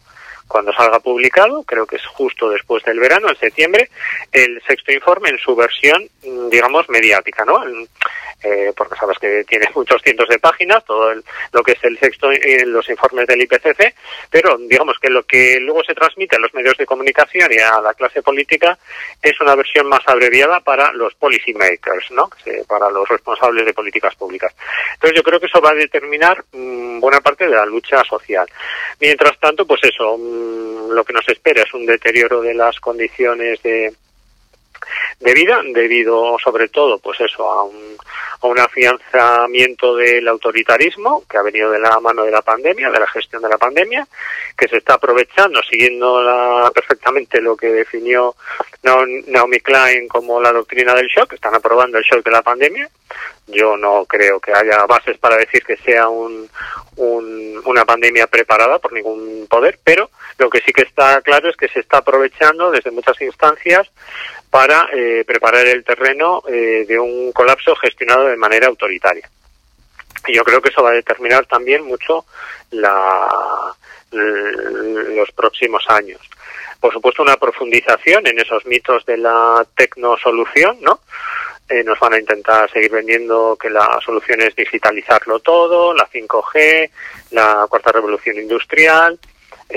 cuando 0.48 0.72
salga 0.72 1.00
publicado, 1.00 1.62
creo 1.64 1.86
que 1.86 1.96
es 1.96 2.06
justo 2.06 2.50
después 2.50 2.84
del 2.84 3.00
verano, 3.00 3.28
en 3.28 3.36
septiembre, 3.36 3.90
el 4.32 4.62
sexto 4.66 4.92
informe 4.92 5.30
en 5.30 5.38
su 5.38 5.54
versión, 5.56 6.08
mm, 6.24 6.48
digamos, 6.48 6.88
mediática, 6.88 7.44
¿no? 7.44 7.62
Eh, 8.44 8.74
porque 8.76 8.96
sabes 8.96 9.18
que 9.18 9.42
tiene 9.44 9.66
muchos 9.74 10.02
cientos 10.02 10.28
de 10.28 10.38
páginas, 10.38 10.84
todo 10.84 11.10
el, 11.10 11.24
lo 11.52 11.62
que 11.62 11.72
es 11.72 11.82
el 11.84 11.98
sexto, 11.98 12.30
eh, 12.30 12.64
los 12.66 12.86
informes 12.90 13.26
del 13.26 13.40
IPCC, 13.40 13.94
pero 14.30 14.58
digamos 14.58 14.98
que 15.00 15.08
lo 15.08 15.22
que 15.22 15.58
luego 15.60 15.82
se 15.82 15.94
transmite 15.94 16.36
a 16.36 16.38
los 16.38 16.52
medios 16.52 16.76
de 16.76 16.84
comunicación 16.84 17.50
y 17.50 17.58
a 17.58 17.80
la 17.80 17.94
clase 17.94 18.22
política 18.22 18.78
es 19.22 19.40
una 19.40 19.54
versión 19.54 19.88
más 19.88 20.02
abreviada 20.06 20.60
para 20.60 20.92
los 20.92 21.14
policy 21.14 21.54
makers, 21.54 22.10
¿no? 22.10 22.28
Para 22.68 22.90
los 22.90 23.08
responsables 23.08 23.64
de 23.64 23.72
políticas 23.72 24.14
públicas. 24.14 24.54
Entonces 24.94 25.16
yo 25.16 25.22
creo 25.22 25.40
que 25.40 25.46
eso 25.46 25.62
va 25.62 25.70
a 25.70 25.74
determinar 25.74 26.44
mmm, 26.52 27.00
buena 27.00 27.20
parte 27.20 27.46
de 27.46 27.56
la 27.56 27.64
lucha 27.64 28.04
social. 28.04 28.46
Mientras 29.00 29.38
tanto, 29.40 29.66
pues 29.66 29.80
eso, 29.84 30.18
mmm, 30.18 30.90
lo 30.90 31.02
que 31.02 31.14
nos 31.14 31.26
espera 31.28 31.62
es 31.62 31.72
un 31.72 31.86
deterioro 31.86 32.42
de 32.42 32.52
las 32.52 32.78
condiciones 32.78 33.62
de, 33.62 33.94
de 35.20 35.35
vida 35.35 35.61
debido 35.73 36.36
sobre 36.43 36.69
todo 36.69 36.98
pues 36.98 37.20
eso 37.20 37.51
a 37.51 37.65
un, 37.65 37.94
afianzamiento 38.59 39.97
del 39.97 40.28
autoritarismo 40.28 41.24
que 41.28 41.39
ha 41.39 41.43
venido 41.43 41.70
de 41.70 41.78
la 41.78 41.98
mano 42.01 42.24
de 42.24 42.31
la 42.31 42.43
pandemia, 42.43 42.90
de 42.90 43.01
la 43.01 43.06
gestión 43.06 43.40
de 43.40 43.48
la 43.48 43.56
pandemia, 43.56 44.06
que 44.56 44.69
se 44.69 44.77
está 44.77 44.94
aprovechando 44.94 45.61
siguiendo 45.62 46.23
la, 46.23 46.70
perfectamente 46.73 47.40
lo 47.40 47.56
que 47.56 47.69
definió 47.69 48.35
Naomi 48.82 49.61
Klein 49.61 50.09
como 50.09 50.43
la 50.43 50.52
doctrina 50.52 50.94
del 50.94 51.09
shock, 51.09 51.32
están 51.32 51.55
aprobando 51.55 51.97
el 51.97 52.05
shock 52.05 52.23
de 52.23 52.31
la 52.31 52.43
pandemia. 52.43 52.89
Yo 53.47 53.77
no 53.77 54.05
creo 54.05 54.39
que 54.40 54.52
haya 54.52 54.85
bases 54.86 55.19
para 55.19 55.36
decir 55.36 55.65
que 55.65 55.77
sea 55.78 56.09
un, 56.09 56.48
un, 56.97 57.62
una 57.65 57.85
pandemia 57.85 58.27
preparada 58.27 58.78
por 58.78 58.93
ningún 58.93 59.47
poder, 59.48 59.78
pero 59.82 60.11
lo 60.39 60.51
que 60.51 60.61
sí 60.61 60.73
que 60.73 60.82
está 60.82 61.20
claro 61.23 61.48
es 61.48 61.56
que 61.56 61.69
se 61.69 61.81
está 61.81 61.98
aprovechando 61.98 62.70
desde 62.70 62.90
muchas 62.90 63.20
instancias 63.20 63.90
para 64.55 64.89
eh, 64.93 65.24
preparar 65.26 65.66
el 65.66 65.82
terreno 65.82 66.44
eh, 66.47 66.85
de 66.86 66.97
un 66.97 67.32
colapso 67.32 67.74
gestionado 67.74 68.26
de 68.26 68.36
manera 68.36 68.68
autoritaria. 68.68 69.28
Y 70.28 70.36
yo 70.36 70.44
creo 70.44 70.62
que 70.62 70.68
eso 70.68 70.81
va 70.81 70.90
a 70.90 70.94
determinar 70.94 71.44
también 71.47 71.82
mucho 71.85 72.24
la, 72.70 73.74
los 74.12 75.32
próximos 75.32 75.85
años. 75.89 76.20
Por 76.78 76.93
supuesto, 76.93 77.24
una 77.24 77.36
profundización 77.36 78.28
en 78.28 78.39
esos 78.39 78.64
mitos 78.64 79.05
de 79.06 79.16
la 79.16 79.66
tecnosolución, 79.76 80.78
¿no? 80.82 81.01
Eh, 81.68 81.82
nos 81.82 81.98
van 81.98 82.14
a 82.14 82.20
intentar 82.20 82.70
seguir 82.70 82.93
vendiendo 82.93 83.56
que 83.60 83.70
la 83.70 83.98
solución 84.05 84.40
es 84.40 84.55
digitalizarlo 84.55 85.40
todo, 85.40 85.93
la 85.93 86.09
5G, 86.09 86.90
la 87.32 87.66
cuarta 87.68 87.90
revolución 87.90 88.36
industrial, 88.36 89.18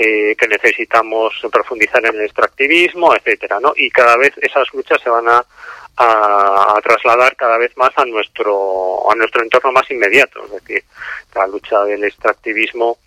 eh, 0.00 0.36
que 0.36 0.46
necesitamos 0.46 1.34
profundizar 1.50 2.06
en 2.06 2.14
el 2.14 2.26
extractivismo, 2.26 3.12
etcétera, 3.16 3.58
¿no? 3.58 3.72
Y 3.74 3.90
cada 3.90 4.16
vez 4.16 4.32
esas 4.40 4.72
luchas 4.72 5.00
se 5.02 5.10
van 5.10 5.28
a, 5.28 5.44
a, 5.96 6.80
trasladar 6.84 7.34
cada 7.34 7.58
vez 7.58 7.76
más 7.76 7.90
a 7.96 8.04
nuestro 8.04 9.10
a 9.10 9.16
nuestro 9.16 9.42
entorno 9.42 9.72
más 9.72 9.90
inmediato, 9.90 10.44
es 10.44 10.52
decir, 10.52 10.84
la 11.34 11.48
lucha 11.48 11.82
del 11.82 12.04
extractivismo 12.04 12.98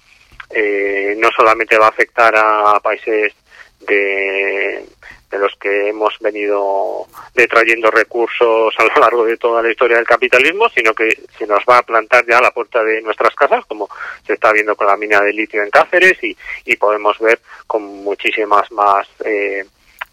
eh, 0.49 1.15
no 1.17 1.29
solamente 1.33 1.77
va 1.77 1.85
a 1.85 1.91
afectar 1.91 2.33
a 2.35 2.77
países 2.81 3.33
de 3.79 4.85
de 5.31 5.39
los 5.39 5.55
que 5.55 5.89
hemos 5.89 6.17
venido 6.19 7.07
detrayendo 7.33 7.89
recursos 7.89 8.73
a 8.77 8.83
lo 8.83 9.01
largo 9.01 9.25
de 9.25 9.37
toda 9.37 9.61
la 9.61 9.71
historia 9.71 9.97
del 9.97 10.05
capitalismo, 10.05 10.69
sino 10.69 10.93
que 10.93 11.17
se 11.37 11.47
nos 11.47 11.63
va 11.67 11.77
a 11.77 11.83
plantar 11.83 12.25
ya 12.27 12.37
a 12.39 12.41
la 12.41 12.51
puerta 12.51 12.83
de 12.83 13.01
nuestras 13.01 13.33
casas, 13.35 13.65
como 13.65 13.89
se 14.27 14.33
está 14.33 14.51
viendo 14.51 14.75
con 14.75 14.87
la 14.87 14.97
mina 14.97 15.21
de 15.21 15.33
litio 15.33 15.63
en 15.63 15.69
Cáceres 15.69 16.21
y, 16.23 16.35
y 16.65 16.75
podemos 16.75 17.17
ver 17.19 17.39
con 17.65 17.83
muchísimas 18.03 18.69
más 18.71 19.07
eh, 19.23 19.63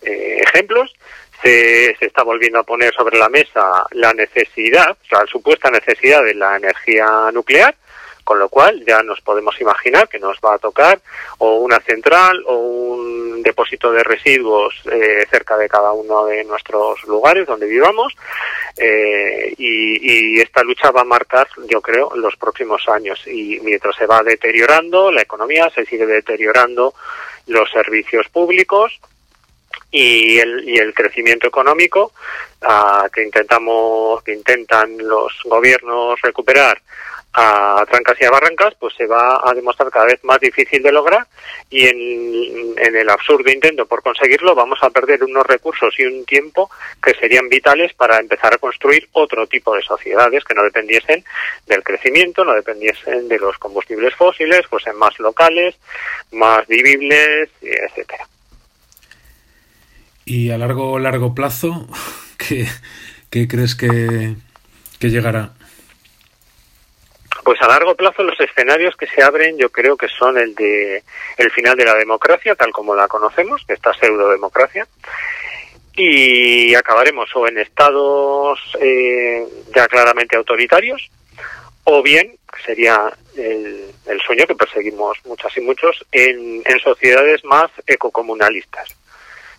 eh, 0.03 0.39
ejemplos. 0.41 0.95
Se, 1.43 1.97
se, 1.99 2.07
está 2.07 2.25
volviendo 2.25 2.59
a 2.59 2.65
poner 2.65 2.93
sobre 2.95 3.17
la 3.17 3.29
mesa 3.29 3.71
la 3.93 4.13
necesidad, 4.13 4.97
la 5.11 5.25
supuesta 5.27 5.71
necesidad 5.71 6.25
de 6.25 6.35
la 6.35 6.57
energía 6.57 7.31
nuclear, 7.33 7.77
con 8.29 8.39
lo 8.39 8.51
cual 8.51 8.85
ya 8.87 9.03
nos 9.03 9.23
podemos 9.23 9.59
imaginar 9.59 10.07
que 10.07 10.19
nos 10.19 10.37
va 10.45 10.53
a 10.53 10.59
tocar 10.59 11.01
o 11.39 11.61
una 11.61 11.81
central 11.81 12.45
o 12.47 12.57
un 12.57 13.43
depósito 13.43 13.91
de 13.91 14.05
residuos 14.05 14.83
eh, 14.93 15.25
cerca 15.31 15.57
de 15.57 15.67
cada 15.67 15.93
uno 15.93 16.27
de 16.27 16.45
nuestros 16.45 17.03
lugares 17.05 17.47
donde 17.47 17.65
vivamos 17.65 18.15
eh, 18.77 19.55
y, 19.57 20.37
y, 20.37 20.41
esta 20.43 20.63
lucha 20.63 20.91
va 20.91 21.01
a 21.01 21.05
marcar, 21.05 21.49
yo 21.71 21.81
creo, 21.81 22.15
los 22.17 22.37
próximos 22.37 22.87
años. 22.91 23.27
Y 23.27 23.61
mientras 23.61 23.97
se 23.97 24.05
va 24.05 24.23
deteriorando 24.23 25.11
la 25.11 25.23
economía, 25.23 25.71
se 25.75 25.87
sigue 25.87 26.05
deteriorando 26.05 26.93
los 27.47 27.71
servicios 27.71 28.29
públicos, 28.29 29.01
y 29.91 30.39
el, 30.39 30.69
y 30.69 30.79
el 30.79 30.93
crecimiento 30.93 31.47
económico 31.47 32.13
uh, 32.63 33.09
que 33.11 33.23
intentamos 33.23 34.23
que 34.23 34.35
intentan 34.35 34.99
los 34.99 35.33
gobiernos 35.45 36.21
recuperar 36.23 36.81
a 37.35 37.85
trancas 37.89 38.21
y 38.21 38.25
a 38.25 38.31
barrancas, 38.31 38.75
pues 38.81 38.95
se 38.95 39.07
va 39.07 39.41
a 39.45 39.53
demostrar 39.55 39.91
cada 39.91 40.07
vez 40.07 40.25
más 40.25 40.41
difícil 40.41 40.83
de 40.83 40.91
lograr 40.91 41.27
y 41.71 41.87
en, 41.87 42.75
en, 42.77 42.97
el 42.97 43.09
absurdo 43.11 43.51
intento 43.51 43.87
por 43.87 44.03
conseguirlo 44.03 44.55
vamos 44.55 44.79
a 44.83 44.91
perder 44.91 45.23
unos 45.23 45.47
recursos 45.47 45.95
y 45.99 46.05
un 46.05 46.25
tiempo 46.25 46.71
que 47.03 47.15
serían 47.15 47.49
vitales 47.49 47.93
para 47.93 48.19
empezar 48.19 48.55
a 48.55 48.59
construir 48.59 49.09
otro 49.13 49.47
tipo 49.47 49.75
de 49.77 49.83
sociedades 49.83 50.43
que 50.43 50.55
no 50.55 50.65
dependiesen 50.65 51.23
del 51.67 51.85
crecimiento, 51.85 52.45
no 52.45 52.55
dependiesen 52.55 53.29
de 53.29 53.39
los 53.39 53.57
combustibles 53.59 54.15
fósiles, 54.15 54.67
fuesen 54.67 54.97
más 54.97 55.19
locales, 55.19 55.77
más 56.33 56.67
vivibles, 56.67 57.51
etcétera. 57.61 58.27
Y 60.31 60.51
a 60.51 60.59
largo 60.59 60.99
largo 60.99 61.35
plazo, 61.35 61.89
¿qué, 62.37 63.49
crees 63.49 63.75
que, 63.75 64.35
que 65.01 65.09
llegará? 65.09 65.53
Pues 67.43 67.59
a 67.63 67.67
largo 67.67 67.95
plazo 67.95 68.23
los 68.25 68.39
escenarios 68.39 68.95
que 68.95 69.07
se 69.07 69.23
abren 69.23 69.57
yo 69.57 69.71
creo 69.71 69.97
que 69.97 70.07
son 70.07 70.37
el 70.37 70.55
de 70.55 71.03
el 71.39 71.51
final 71.53 71.77
de 71.77 71.87
la 71.87 71.95
democracia 71.95 72.55
tal 72.55 72.73
como 72.73 72.95
la 72.95 73.09
conocemos, 73.09 73.65
esta 73.69 73.95
pseudo 73.95 74.29
democracia, 74.29 74.87
y 75.97 76.75
acabaremos 76.75 77.35
o 77.35 77.49
en 77.49 77.57
estados 77.57 78.61
eh, 78.83 79.47
ya 79.75 79.89
claramente 79.89 80.37
autoritarios 80.37 81.11
o 81.85 82.03
bien 82.03 82.37
sería 82.67 83.11
el, 83.35 83.87
el, 84.05 84.21
sueño 84.21 84.45
que 84.47 84.55
perseguimos 84.55 85.17
muchas 85.25 85.57
y 85.57 85.63
muchos 85.63 86.05
en, 86.13 86.61
en 86.67 86.81
sociedades 86.81 87.43
más 87.47 87.71
ecocomunalistas 87.87 88.95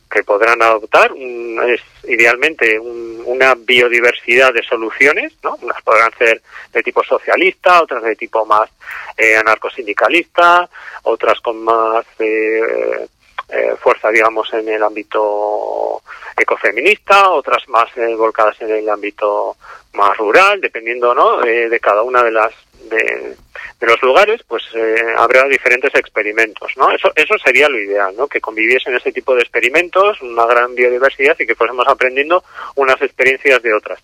que 0.10 0.24
podrán 0.24 0.62
adoptar 0.62 1.12
un, 1.12 1.62
es 1.68 1.82
idealmente 2.10 2.80
un, 2.80 3.22
una 3.26 3.56
biodiversidad 3.56 4.54
de 4.54 4.64
soluciones, 4.64 5.34
¿no? 5.44 5.58
Unas 5.62 5.82
podrán 5.84 6.12
ser 6.18 6.42
de 6.74 6.84
tipo 6.84 7.04
socialista, 7.04 7.82
otras 7.82 8.04
de 8.04 8.16
tipo 8.16 8.46
más 8.46 8.70
eh, 9.16 9.38
anarcosindicalista, 9.38 10.70
otras 11.04 11.40
con 11.42 11.64
más 11.64 12.06
eh, 12.18 13.08
eh, 13.50 13.76
fuerza, 13.80 14.10
digamos, 14.10 14.52
en 14.54 14.70
el 14.70 14.82
ámbito 14.82 16.02
ecofeminista, 16.36 17.30
otras 17.30 17.68
más 17.70 17.96
eh, 17.98 18.16
volcadas 18.16 18.60
en 18.62 18.72
el 18.72 18.90
ámbito 18.90 19.58
más 19.94 20.18
rural, 20.18 20.62
dependiendo, 20.62 21.14
¿no? 21.14 21.40
De 21.42 21.80
cada 21.80 22.04
una 22.04 22.24
de 22.24 22.32
las 22.32 22.54
de, 22.90 23.36
los 23.82 24.02
lugares, 24.02 24.42
pues 24.48 24.64
eh, 24.76 24.96
habrá 25.18 25.48
diferentes 25.48 25.94
experimentos, 25.96 26.72
¿no? 26.78 26.92
Eso, 26.92 27.12
eso 27.16 27.36
sería 27.44 27.70
lo 27.70 27.80
ideal, 27.80 28.14
¿no? 28.16 28.28
Que 28.28 28.42
conviviesen 28.42 28.96
ese 28.96 29.12
tipo 29.12 29.34
de 29.34 29.42
experimentos, 29.42 30.22
una 30.22 30.46
gran 30.46 30.76
biodiversidad 30.76 31.36
y 31.40 31.48
que 31.48 31.56
fuésemos 31.56 31.88
aprendiendo 31.88 32.44
unas 32.76 33.02
experiencias 33.02 33.62
de 33.64 33.74
otras, 33.74 34.00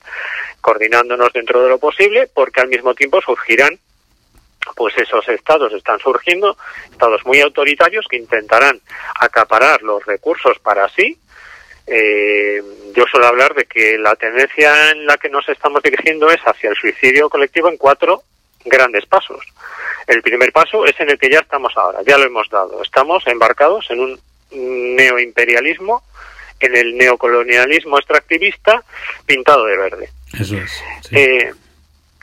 coordinándonos 0.61 1.31
dentro 1.33 1.61
de 1.61 1.69
lo 1.69 1.77
posible, 1.77 2.29
porque 2.33 2.61
al 2.61 2.69
mismo 2.69 2.95
tiempo 2.95 3.21
surgirán 3.21 3.77
pues 4.75 4.97
esos 4.97 5.27
estados 5.29 5.71
están 5.73 5.99
surgiendo, 5.99 6.57
estados 6.91 7.25
muy 7.25 7.39
autoritarios 7.39 8.05
que 8.09 8.17
intentarán 8.17 8.79
acaparar 9.19 9.81
los 9.83 10.03
recursos 10.05 10.57
para 10.59 10.89
sí. 10.89 11.17
Eh, 11.87 12.61
yo 12.95 13.05
suelo 13.05 13.27
hablar 13.27 13.53
de 13.53 13.65
que 13.65 13.97
la 13.99 14.15
tendencia 14.15 14.91
en 14.91 15.05
la 15.05 15.17
que 15.17 15.29
nos 15.29 15.47
estamos 15.49 15.83
dirigiendo 15.83 16.29
es 16.31 16.41
hacia 16.41 16.71
el 16.71 16.75
suicidio 16.75 17.29
colectivo 17.29 17.69
en 17.69 17.77
cuatro 17.77 18.23
grandes 18.65 19.05
pasos. 19.05 19.45
El 20.07 20.21
primer 20.21 20.51
paso 20.51 20.85
es 20.85 20.99
en 20.99 21.09
el 21.09 21.17
que 21.17 21.29
ya 21.29 21.39
estamos 21.39 21.73
ahora, 21.77 21.99
ya 22.05 22.17
lo 22.17 22.25
hemos 22.25 22.49
dado. 22.49 22.81
Estamos 22.81 23.25
embarcados 23.27 23.85
en 23.89 23.99
un 23.99 24.19
neoimperialismo, 24.95 26.03
en 26.59 26.75
el 26.75 26.97
neocolonialismo 26.97 27.97
extractivista 27.97 28.83
pintado 29.25 29.65
de 29.65 29.77
verde. 29.77 30.09
Eso 30.33 30.57
es. 30.57 30.71
Sí. 31.09 31.15
Eh, 31.17 31.53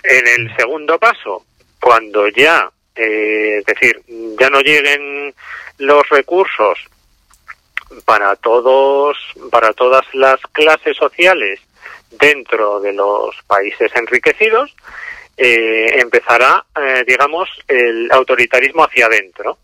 en 0.04 0.26
el 0.26 0.56
segundo 0.56 0.98
paso, 0.98 1.44
cuando 1.80 2.28
ya, 2.28 2.70
eh, 2.94 3.58
es 3.58 3.64
decir, 3.66 4.00
ya 4.38 4.50
no 4.50 4.60
lleguen 4.60 5.34
los 5.78 6.08
recursos 6.08 6.78
para 8.04 8.36
todos, 8.36 9.16
para 9.50 9.72
todas 9.72 10.04
las 10.14 10.40
clases 10.52 10.96
sociales 10.96 11.60
dentro 12.10 12.80
de 12.80 12.92
los 12.92 13.36
países 13.46 13.90
enriquecidos, 13.94 14.74
eh, 15.36 16.00
empezará, 16.00 16.64
eh, 16.76 17.04
digamos, 17.06 17.48
el 17.68 18.10
autoritarismo 18.10 18.84
hacia 18.84 19.06
adentro. 19.06 19.58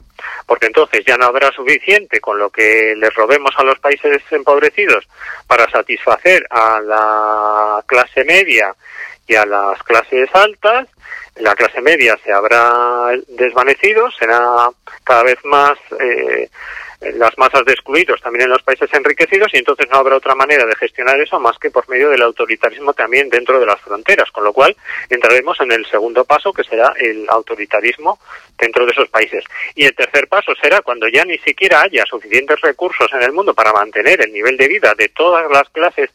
Porque 0.46 0.66
entonces 0.66 1.04
ya 1.06 1.16
no 1.16 1.26
habrá 1.26 1.52
suficiente 1.52 2.20
con 2.20 2.38
lo 2.38 2.50
que 2.50 2.94
les 2.96 3.14
robemos 3.14 3.52
a 3.56 3.62
los 3.62 3.78
países 3.78 4.20
empobrecidos 4.30 5.06
para 5.46 5.70
satisfacer 5.70 6.44
a 6.50 6.80
la 6.80 7.84
clase 7.86 8.24
media 8.24 8.74
y 9.26 9.34
a 9.36 9.46
las 9.46 9.80
clases 9.84 10.28
altas. 10.32 10.88
La 11.36 11.54
clase 11.54 11.80
media 11.80 12.18
se 12.24 12.32
habrá 12.32 13.10
desvanecido, 13.28 14.10
será 14.10 14.70
cada 15.04 15.22
vez 15.22 15.38
más 15.44 15.78
eh, 16.00 16.50
las 17.00 17.38
masas 17.38 17.64
de 17.64 17.72
excluidos 17.72 18.20
también 18.20 18.44
en 18.44 18.50
los 18.50 18.62
países 18.62 18.92
enriquecidos 18.92 19.52
y 19.54 19.58
entonces 19.58 19.88
no 19.88 19.98
habrá 19.98 20.16
otra 20.16 20.34
manera 20.34 20.66
de 20.66 20.74
gestionar 20.74 21.20
eso 21.20 21.38
más 21.38 21.56
que 21.58 21.70
por 21.70 21.88
medio 21.88 22.10
del 22.10 22.22
autoritarismo 22.22 22.92
también 22.92 23.28
dentro 23.28 23.60
de 23.60 23.66
las 23.66 23.80
fronteras, 23.80 24.30
con 24.32 24.42
lo 24.42 24.52
cual 24.52 24.76
entraremos 25.08 25.60
en 25.60 25.70
el 25.70 25.86
segundo 25.86 26.24
paso 26.24 26.52
que 26.52 26.64
será 26.64 26.92
el 26.98 27.26
autoritarismo 27.28 28.18
dentro 28.58 28.84
de 28.84 28.92
esos 28.92 29.08
países. 29.08 29.44
Y 29.76 29.84
el 29.84 29.94
tercer 29.94 30.26
paso 30.26 30.52
será 30.60 30.80
cuando 30.82 31.08
ya 31.08 31.24
ni 31.24 31.38
siquiera 31.38 31.82
haya 31.82 32.04
suficientes 32.04 32.60
recursos 32.60 33.08
en 33.12 33.22
el 33.22 33.32
mundo 33.32 33.54
para 33.54 33.72
mantener 33.72 34.20
el 34.20 34.32
nivel 34.32 34.56
de 34.56 34.66
vida 34.66 34.92
de 34.96 35.08
todas 35.10 35.48
las 35.50 35.68
clases 35.70 36.10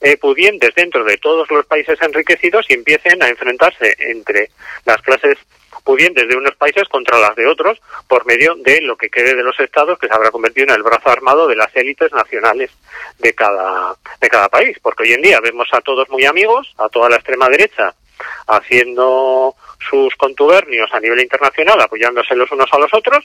eh, 0.00 0.16
pudientes 0.16 0.74
dentro 0.74 1.04
de 1.04 1.16
todos 1.18 1.48
los 1.50 1.64
países 1.66 2.00
enriquecidos 2.02 2.66
y 2.68 2.74
empiecen 2.74 3.22
a 3.22 3.28
enfrentarse 3.28 3.94
entre 3.98 4.50
las 4.84 5.00
clases 5.02 5.38
pudientes 5.84 6.26
de 6.26 6.36
unos 6.36 6.54
países 6.56 6.88
contra 6.88 7.18
las 7.18 7.36
de 7.36 7.46
otros 7.46 7.78
por 8.08 8.24
medio 8.26 8.54
de 8.56 8.80
lo 8.80 8.96
que 8.96 9.10
quede 9.10 9.34
de 9.34 9.42
los 9.42 9.58
estados 9.60 9.98
que 9.98 10.08
se 10.08 10.14
habrá 10.14 10.30
convertido 10.30 10.68
en 10.68 10.74
el 10.74 10.82
brazo 10.82 11.10
armado 11.10 11.46
de 11.46 11.56
las 11.56 11.74
élites 11.76 12.12
nacionales 12.12 12.70
de 13.18 13.34
cada 13.34 13.94
de 14.20 14.28
cada 14.28 14.48
país. 14.48 14.78
Porque 14.82 15.04
hoy 15.04 15.12
en 15.12 15.22
día 15.22 15.40
vemos 15.40 15.68
a 15.72 15.80
todos 15.82 16.08
muy 16.08 16.24
amigos 16.24 16.74
a 16.78 16.88
toda 16.88 17.10
la 17.10 17.16
extrema 17.16 17.48
derecha 17.48 17.94
haciendo 18.46 19.54
sus 19.90 20.14
contubernios 20.16 20.92
a 20.92 21.00
nivel 21.00 21.20
internacional 21.20 21.80
apoyándose 21.80 22.34
los 22.34 22.50
unos 22.50 22.72
a 22.72 22.78
los 22.78 22.92
otros 22.94 23.24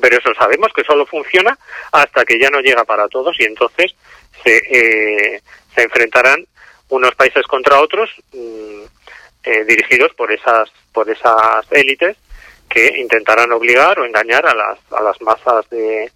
pero 0.00 0.18
eso 0.18 0.34
sabemos 0.34 0.72
que 0.74 0.84
solo 0.84 1.06
funciona 1.06 1.56
hasta 1.92 2.24
que 2.24 2.38
ya 2.38 2.50
no 2.50 2.60
llega 2.60 2.84
para 2.84 3.08
todos 3.08 3.38
y 3.38 3.44
entonces 3.44 3.94
se, 4.42 4.56
eh, 4.56 5.40
se 5.74 5.82
enfrentarán 5.82 6.46
unos 6.88 7.14
países 7.14 7.46
contra 7.46 7.80
otros 7.80 8.10
mmm, 8.32 8.82
eh, 9.48 9.64
dirigidos 9.64 10.12
por 10.14 10.30
esas 10.30 10.70
por 10.92 11.08
esas 11.08 11.64
élites 11.70 12.16
que 12.68 12.98
intentarán 12.98 13.50
obligar 13.52 13.98
o 13.98 14.04
engañar 14.04 14.46
a 14.46 14.54
las 14.54 14.78
a 14.92 15.02
las 15.02 15.20
masas 15.22 15.68
de, 15.70 16.12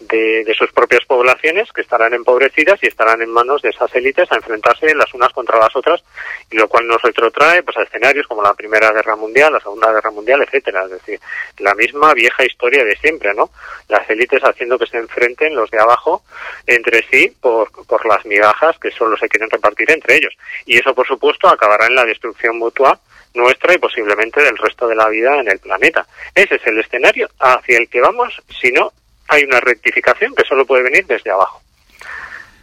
de, 0.00 0.44
de, 0.44 0.54
sus 0.54 0.72
propias 0.72 1.04
poblaciones 1.04 1.70
que 1.72 1.82
estarán 1.82 2.14
empobrecidas 2.14 2.82
y 2.82 2.86
estarán 2.86 3.20
en 3.22 3.30
manos 3.30 3.60
de 3.62 3.68
esas 3.68 3.94
élites 3.94 4.30
a 4.32 4.36
enfrentarse 4.36 4.94
las 4.94 5.12
unas 5.14 5.32
contra 5.32 5.58
las 5.58 5.74
otras 5.76 6.02
y 6.50 6.56
lo 6.56 6.68
cual 6.68 6.86
nos 6.86 7.02
retrotrae 7.02 7.62
pues 7.62 7.76
a 7.76 7.82
escenarios 7.82 8.26
como 8.26 8.42
la 8.42 8.54
Primera 8.54 8.90
Guerra 8.92 9.14
Mundial, 9.16 9.52
la 9.52 9.60
Segunda 9.60 9.92
Guerra 9.92 10.10
Mundial, 10.10 10.42
etcétera, 10.42 10.84
es 10.84 10.90
decir, 10.90 11.20
la 11.58 11.74
misma 11.74 12.14
vieja 12.14 12.44
historia 12.44 12.84
de 12.84 12.96
siempre, 12.96 13.34
¿no? 13.34 13.50
Las 13.88 14.08
élites 14.08 14.42
haciendo 14.42 14.78
que 14.78 14.86
se 14.86 14.96
enfrenten 14.96 15.54
los 15.54 15.70
de 15.70 15.78
abajo 15.78 16.22
entre 16.66 17.04
sí 17.10 17.36
por, 17.40 17.70
por 17.86 18.06
las 18.06 18.24
migajas 18.24 18.78
que 18.78 18.90
solo 18.90 19.16
se 19.16 19.28
quieren 19.28 19.50
repartir 19.50 19.90
entre 19.90 20.16
ellos 20.16 20.34
y 20.64 20.78
eso 20.78 20.94
por 20.94 21.06
supuesto 21.06 21.48
acabará 21.48 21.86
en 21.86 21.94
la 21.94 22.04
destrucción 22.04 22.56
mutua 22.58 22.98
nuestra 23.34 23.74
y 23.74 23.78
posiblemente 23.78 24.42
del 24.42 24.56
resto 24.56 24.88
de 24.88 24.96
la 24.96 25.08
vida 25.08 25.38
en 25.40 25.48
el 25.48 25.58
planeta. 25.58 26.06
Ese 26.34 26.56
es 26.56 26.66
el 26.66 26.80
escenario 26.80 27.28
hacia 27.38 27.78
el 27.78 27.88
que 27.88 28.00
vamos 28.00 28.40
si 28.60 28.72
no 28.72 28.92
hay 29.30 29.44
una 29.44 29.60
rectificación 29.60 30.34
que 30.34 30.44
solo 30.44 30.66
puede 30.66 30.82
venir 30.82 31.06
desde 31.06 31.30
abajo. 31.30 31.62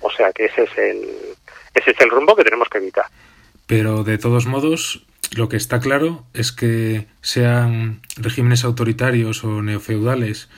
O 0.01 0.11
sea 0.11 0.31
que 0.33 0.45
ese 0.45 0.63
es 0.63 0.77
el, 0.77 1.07
ese 1.73 1.91
es 1.91 2.01
el 2.01 2.09
rumbo 2.09 2.35
que 2.35 2.43
tenemos 2.43 2.67
que 2.69 2.77
evitar. 2.77 3.05
Pero 3.65 4.03
de 4.03 4.17
todos 4.17 4.45
modos, 4.45 5.05
lo 5.35 5.49
que 5.49 5.57
está 5.57 5.79
claro 5.79 6.25
es 6.33 6.51
que 6.51 7.07
sean 7.21 8.01
regímenes 8.17 8.63
autoritarios 8.63 9.43
o 9.43 9.61
neofeudales 9.61 10.49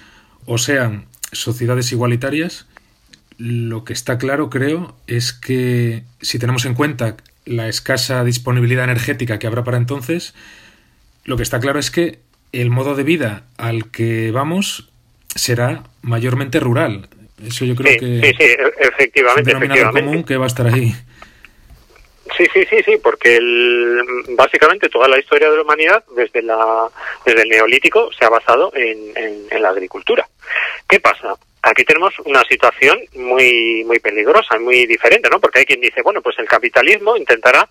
o 0.45 0.57
sean 0.57 1.05
sociedades 1.31 1.91
igualitarias, 1.91 2.67
lo 3.37 3.83
que 3.83 3.93
está 3.93 4.17
claro, 4.17 4.49
creo, 4.49 4.95
es 5.07 5.31
que 5.31 6.03
si 6.21 6.39
tenemos 6.39 6.65
en 6.65 6.73
cuenta 6.73 7.17
la 7.45 7.67
escasa 7.67 8.23
disponibilidad 8.23 8.83
energética 8.83 9.39
que 9.39 9.47
habrá 9.47 9.63
para 9.63 9.77
entonces, 9.77 10.33
lo 11.23 11.37
que 11.37 11.43
está 11.43 11.59
claro 11.59 11.79
es 11.79 11.91
que 11.91 12.19
el 12.51 12.71
modo 12.71 12.95
de 12.95 13.03
vida 13.03 13.43
al 13.57 13.91
que 13.91 14.31
vamos 14.31 14.89
será 15.35 15.83
mayormente 16.01 16.59
rural. 16.59 17.07
Eso 17.45 17.65
yo 17.65 17.75
creo 17.75 17.97
que 17.97 17.99
sí, 17.99 18.33
sí, 18.37 18.55
efectivamente, 18.79 19.51
es 19.51 19.55
un 19.55 19.63
efectivamente. 19.63 20.01
común 20.01 20.23
que 20.23 20.37
va 20.37 20.45
a 20.45 20.47
estar 20.47 20.67
ahí. 20.67 20.93
Sí, 22.37 22.47
sí, 22.53 22.65
sí, 22.69 22.83
sí, 22.83 22.97
porque 23.01 23.37
el, 23.37 24.25
básicamente 24.29 24.89
toda 24.89 25.07
la 25.07 25.19
historia 25.19 25.49
de 25.49 25.57
la 25.57 25.61
humanidad 25.63 26.03
desde 26.15 26.41
la 26.41 26.87
desde 27.25 27.41
el 27.43 27.49
neolítico 27.49 28.11
se 28.11 28.25
ha 28.25 28.29
basado 28.29 28.71
en, 28.75 29.47
en, 29.49 29.61
la 29.61 29.69
agricultura. 29.69 30.27
¿Qué 30.87 30.99
pasa? 30.99 31.35
Aquí 31.61 31.83
tenemos 31.83 32.13
una 32.25 32.43
situación 32.43 32.99
muy 33.15 33.83
muy 33.85 33.99
peligrosa, 33.99 34.59
muy 34.59 34.85
diferente, 34.85 35.29
¿no? 35.29 35.39
Porque 35.39 35.59
hay 35.59 35.65
quien 35.65 35.81
dice, 35.81 36.01
bueno, 36.01 36.21
pues 36.21 36.37
el 36.39 36.47
capitalismo 36.47 37.17
intentará 37.17 37.67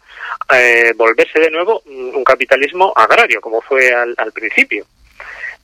eh, 0.54 0.92
volverse 0.96 1.40
de 1.40 1.50
nuevo 1.50 1.82
un 1.86 2.24
capitalismo 2.24 2.92
agrario, 2.96 3.40
como 3.40 3.60
fue 3.60 3.92
al, 3.94 4.14
al 4.16 4.32
principio, 4.32 4.86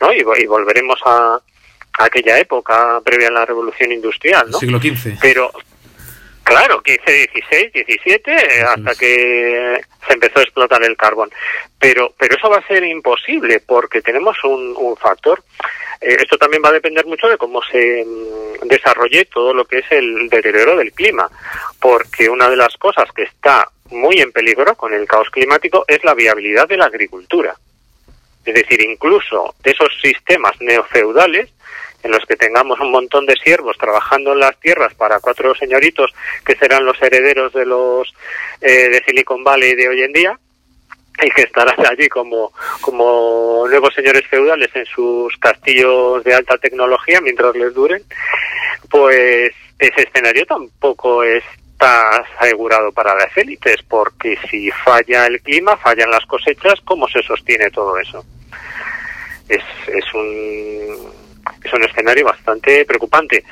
¿no? 0.01 0.13
Y, 0.13 0.25
y 0.43 0.47
volveremos 0.47 0.99
a, 1.05 1.41
aquella 1.99 2.39
época 2.39 3.01
previa 3.05 3.29
a 3.29 3.33
la 3.33 3.47
revolución 3.47 3.93
industrial, 3.93 4.51
¿no? 4.51 4.59
Siglo 4.59 4.79
XV. 4.79 5.19
Pero 5.21 5.51
Claro, 6.45 6.83
15, 6.83 7.31
16, 7.33 7.73
17, 7.73 8.63
hasta 8.65 8.95
que 8.95 9.81
se 10.07 10.13
empezó 10.13 10.41
a 10.41 10.43
explotar 10.43 10.85
el 10.85 10.95
carbón. 10.95 11.31
Pero, 11.79 12.13
pero 12.19 12.37
eso 12.37 12.51
va 12.51 12.59
a 12.59 12.67
ser 12.67 12.85
imposible 12.85 13.61
porque 13.61 14.03
tenemos 14.03 14.37
un, 14.45 14.75
un 14.77 14.95
factor. 14.95 15.43
Eh, 16.03 16.17
esto 16.21 16.37
también 16.37 16.63
va 16.63 16.69
a 16.69 16.75
depender 16.75 17.07
mucho 17.07 17.29
de 17.29 17.39
cómo 17.39 17.63
se 17.63 18.05
mm, 18.05 18.69
desarrolle 18.69 19.25
todo 19.25 19.55
lo 19.55 19.65
que 19.65 19.79
es 19.79 19.87
el 19.91 20.29
deterioro 20.29 20.77
del 20.77 20.93
clima. 20.93 21.31
Porque 21.81 22.29
una 22.29 22.51
de 22.51 22.57
las 22.57 22.77
cosas 22.77 23.11
que 23.13 23.23
está 23.23 23.67
muy 23.91 24.17
en 24.19 24.31
peligro 24.31 24.75
con 24.75 24.93
el 24.93 25.07
caos 25.07 25.31
climático 25.31 25.87
es 25.89 26.05
la 26.05 26.13
viabilidad 26.13 26.69
de 26.69 26.77
la 26.77 26.87
agricultura. 26.87 27.55
Es 28.45 28.55
decir, 28.55 28.83
incluso 28.83 29.55
esos 29.65 29.89
sistemas 30.03 30.53
neofeudales 30.61 31.51
en 32.05 32.11
los 32.11 32.25
que 32.27 32.37
tengamos 32.37 32.79
un 32.81 32.91
montón 32.91 33.27
de 33.27 33.35
siervos 33.35 33.77
trabajando 33.79 34.33
en 34.33 34.41
las 34.41 34.59
tierras 34.61 34.95
para 34.95 35.21
cuatro 35.21 35.55
señoritos 35.55 36.13
que 36.45 36.55
serán 36.55 36.85
los 36.85 37.01
herederos 37.03 37.53
de 37.53 37.65
los 37.65 38.15
eh, 38.61 38.91
de 38.91 39.03
Silicon 39.05 39.43
Valley 39.43 39.75
de 39.75 39.89
hoy 39.89 40.03
en 40.03 40.13
día 40.13 40.39
y 41.23 41.31
que 41.31 41.43
estarán 41.43 41.75
allí 41.91 42.09
como, 42.09 42.53
como 42.83 43.67
nuevos 43.69 43.95
señores 43.95 44.27
feudales 44.29 44.71
en 44.75 44.85
sus 44.85 45.35
castillos 45.39 46.23
de 46.25 46.35
alta 46.35 46.59
tecnología 46.59 47.21
mientras 47.23 47.57
les 47.57 47.73
duren, 47.73 48.03
pues 48.91 49.53
ese 49.79 50.03
escenario 50.03 50.45
tampoco 50.45 51.23
está 51.25 52.25
asegurado 52.39 52.93
para 52.93 53.15
las 53.15 53.37
élites, 53.37 53.83
porque 53.89 54.39
si 54.51 54.71
falla 54.71 55.27
el 55.27 55.41
clima, 55.41 55.77
fallan 55.77 56.11
las 56.11 56.25
cosechas, 56.27 56.81
¿cómo 56.85 57.09
se 57.09 57.23
sostiene 57.23 57.71
todo 57.71 57.99
eso? 57.99 58.25
Es, 59.49 59.63
es 59.89 60.15
un 60.15 61.24
es 61.65 61.73
un 61.73 61.83
escenario 61.83 62.27
bastante 62.27 62.85
preocupante. 62.85 63.45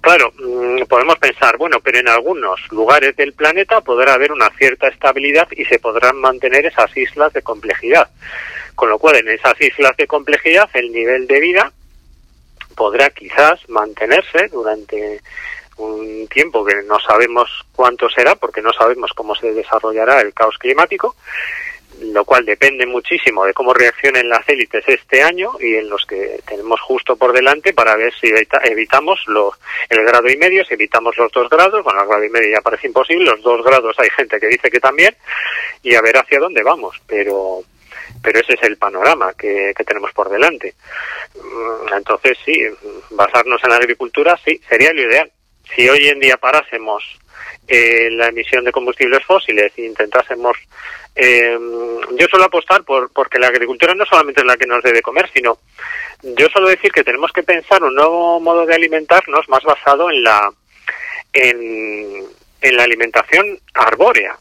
Claro, 0.00 0.32
mm, 0.36 0.82
podemos 0.88 1.18
pensar, 1.18 1.56
bueno, 1.56 1.78
pero 1.80 1.98
en 1.98 2.08
algunos 2.08 2.60
lugares 2.70 3.16
del 3.16 3.32
planeta 3.32 3.80
podrá 3.80 4.14
haber 4.14 4.32
una 4.32 4.50
cierta 4.50 4.88
estabilidad 4.88 5.48
y 5.52 5.64
se 5.64 5.78
podrán 5.78 6.16
mantener 6.16 6.66
esas 6.66 6.94
islas 6.96 7.32
de 7.32 7.42
complejidad. 7.42 8.10
Con 8.74 8.90
lo 8.90 8.98
cual, 8.98 9.16
en 9.16 9.28
esas 9.28 9.60
islas 9.60 9.96
de 9.96 10.06
complejidad, 10.06 10.68
el 10.74 10.90
nivel 10.92 11.26
de 11.26 11.40
vida 11.40 11.72
podrá 12.74 13.10
quizás 13.10 13.60
mantenerse 13.68 14.48
durante 14.48 15.20
un 15.76 16.26
tiempo 16.28 16.64
que 16.64 16.82
no 16.82 16.98
sabemos 17.00 17.50
cuánto 17.72 18.08
será, 18.08 18.34
porque 18.34 18.62
no 18.62 18.72
sabemos 18.72 19.12
cómo 19.14 19.34
se 19.34 19.52
desarrollará 19.52 20.20
el 20.20 20.34
caos 20.34 20.56
climático, 20.58 21.16
lo 22.00 22.24
cual 22.24 22.44
depende 22.44 22.86
muchísimo 22.86 23.44
de 23.44 23.54
cómo 23.54 23.72
reaccionen 23.72 24.28
las 24.28 24.48
élites 24.48 24.84
este 24.86 25.22
año 25.22 25.52
y 25.60 25.76
en 25.76 25.88
los 25.88 26.04
que 26.06 26.40
tenemos 26.46 26.80
justo 26.80 27.16
por 27.16 27.32
delante 27.32 27.72
para 27.72 27.96
ver 27.96 28.12
si 28.20 28.32
evitamos 28.64 29.20
los, 29.26 29.54
el 29.88 30.04
grado 30.04 30.28
y 30.28 30.36
medio, 30.36 30.64
si 30.64 30.74
evitamos 30.74 31.16
los 31.16 31.30
dos 31.32 31.48
grados, 31.48 31.82
bueno, 31.84 32.02
el 32.02 32.08
grado 32.08 32.24
y 32.24 32.30
medio 32.30 32.56
ya 32.56 32.62
parece 32.62 32.88
imposible, 32.88 33.24
los 33.24 33.42
dos 33.42 33.64
grados 33.64 33.96
hay 33.98 34.10
gente 34.10 34.40
que 34.40 34.48
dice 34.48 34.70
que 34.70 34.80
también, 34.80 35.14
y 35.82 35.94
a 35.94 36.02
ver 36.02 36.16
hacia 36.16 36.40
dónde 36.40 36.62
vamos, 36.62 37.00
pero 37.06 37.62
pero 38.22 38.40
ese 38.40 38.54
es 38.54 38.62
el 38.62 38.78
panorama 38.78 39.34
que, 39.34 39.74
que 39.76 39.84
tenemos 39.84 40.10
por 40.12 40.30
delante. 40.30 40.74
Mm, 41.34 41.92
entonces, 41.94 42.38
sí, 42.42 42.58
basarnos 43.10 43.62
en 43.62 43.70
la 43.70 43.76
agricultura, 43.76 44.38
sí, 44.42 44.58
sería 44.66 44.94
lo 44.94 45.02
ideal. 45.02 45.30
Si 45.74 45.88
hoy 45.88 46.08
en 46.08 46.20
día 46.20 46.38
parásemos 46.38 47.04
eh, 47.66 48.10
la 48.10 48.28
emisión 48.28 48.64
de 48.64 48.72
combustibles 48.72 49.24
fósiles 49.24 49.72
e 49.76 49.86
intentásemos 49.86 50.56
eh, 51.16 51.56
yo 52.18 52.26
suelo 52.26 52.46
apostar 52.46 52.82
por 52.82 53.10
porque 53.12 53.38
la 53.38 53.46
agricultura 53.46 53.94
no 53.94 54.04
solamente 54.04 54.40
es 54.40 54.46
la 54.46 54.56
que 54.56 54.66
nos 54.66 54.82
debe 54.82 55.00
comer, 55.00 55.30
sino 55.32 55.58
yo 56.22 56.48
suelo 56.48 56.68
decir 56.68 56.90
que 56.90 57.04
tenemos 57.04 57.30
que 57.32 57.42
pensar 57.42 57.82
un 57.82 57.94
nuevo 57.94 58.40
modo 58.40 58.66
de 58.66 58.74
alimentarnos 58.74 59.48
más 59.48 59.62
basado 59.62 60.10
en 60.10 60.22
la 60.24 60.52
en, 61.32 62.24
en 62.60 62.76
la 62.76 62.82
alimentación 62.82 63.58
arbórea. 63.74 64.36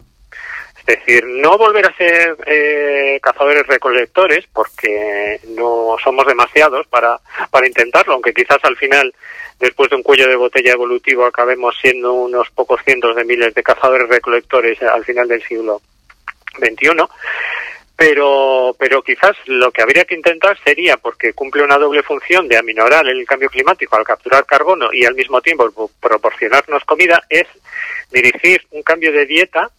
Es 0.86 1.00
decir, 1.00 1.26
no 1.26 1.58
volver 1.58 1.86
a 1.86 1.96
ser 1.96 2.36
eh, 2.46 3.18
cazadores 3.22 3.66
recolectores 3.68 4.46
porque 4.52 5.40
no 5.50 5.96
somos 6.04 6.28
demasiados 6.28 6.86
para, 6.88 7.20
para 7.50 7.68
intentarlo, 7.68 8.14
aunque 8.14 8.34
quizás 8.34 8.58
al 8.64 8.76
final, 8.76 9.14
después 9.60 9.90
de 9.90 9.96
un 9.96 10.04
cuello 10.04 10.28
de 10.28 10.36
botella 10.36 10.74
evolutivo, 10.74 11.26
acabemos 11.26 11.76
siendo 11.80 12.12
unos 12.14 12.50
pocos 12.52 12.82
cientos 12.84 13.16
de 13.16 13.24
miles 13.24 13.54
de 13.54 13.64
cazadores 13.64 14.10
recolectores 14.10 14.82
al 14.84 15.06
final 15.06 15.28
del 15.28 15.42
siglo 15.44 15.82
21 16.60 17.10
pero 17.96 18.76
pero 18.78 19.02
quizás 19.02 19.36
lo 19.46 19.72
que 19.72 19.82
habría 19.82 20.06
que 20.06 20.16
intentar 20.16 20.58
sería 20.64 20.98
porque 20.98 21.34
cumple 21.34 21.64
una 21.64 21.78
doble 21.78 22.04
función 22.04 22.48
de 22.48 22.58
aminorar 22.58 23.08
el 23.08 23.26
cambio 23.26 23.50
climático 23.50 23.96
al 23.96 24.04
capturar 24.04 24.46
carbono 24.46 24.92
y 24.92 25.06
al 25.06 25.16
mismo 25.16 25.42
tiempo 25.42 25.90
proporcionarnos 26.00 26.84
comida 26.86 27.24
es 27.30 27.46
dirigir 28.12 28.66
un 28.72 28.82
cambio 28.84 29.12
de 29.12 29.26
dieta 29.26 29.70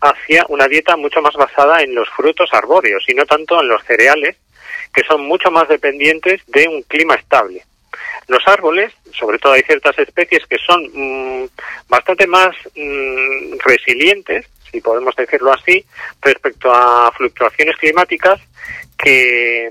hacia 0.00 0.44
una 0.48 0.68
dieta 0.68 0.96
mucho 0.96 1.20
más 1.20 1.34
basada 1.34 1.82
en 1.82 1.94
los 1.94 2.08
frutos 2.10 2.50
arbóreos 2.52 3.04
y 3.08 3.14
no 3.14 3.26
tanto 3.26 3.60
en 3.60 3.68
los 3.68 3.82
cereales 3.84 4.36
que 4.94 5.02
son 5.04 5.22
mucho 5.22 5.50
más 5.50 5.68
dependientes 5.68 6.42
de 6.46 6.68
un 6.68 6.82
clima 6.82 7.14
estable. 7.14 7.62
Los 8.26 8.46
árboles, 8.46 8.92
sobre 9.12 9.38
todo 9.38 9.54
hay 9.54 9.62
ciertas 9.62 9.98
especies 9.98 10.46
que 10.46 10.58
son 10.58 10.82
mm, 10.92 11.48
bastante 11.88 12.26
más 12.26 12.54
mm, 12.76 13.58
resilientes 13.64 14.46
si 14.70 14.80
podemos 14.80 15.14
decirlo 15.16 15.52
así, 15.52 15.84
respecto 16.20 16.72
a 16.72 17.10
fluctuaciones 17.12 17.76
climáticas 17.76 18.40
que, 18.96 19.70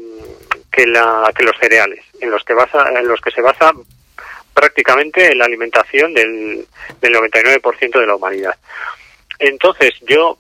que, 0.72 0.88
la, 0.88 1.32
que 1.36 1.44
los 1.44 1.58
cereales, 1.60 2.04
en 2.20 2.32
los 2.32 2.44
que, 2.44 2.54
basa, 2.54 2.90
en 2.90 3.08
los 3.08 3.22
que 3.22 3.32
se 3.32 3.42
basa 3.42 3.72
prácticamente 4.54 5.36
la 5.36 5.46
alimentación 5.46 6.14
del, 6.14 6.66
del 7.00 7.14
99% 7.14 8.00
de 8.00 8.08
la 8.08 8.16
humanidad. 8.16 8.56
Entonces, 9.40 9.92
yo 10.02 10.38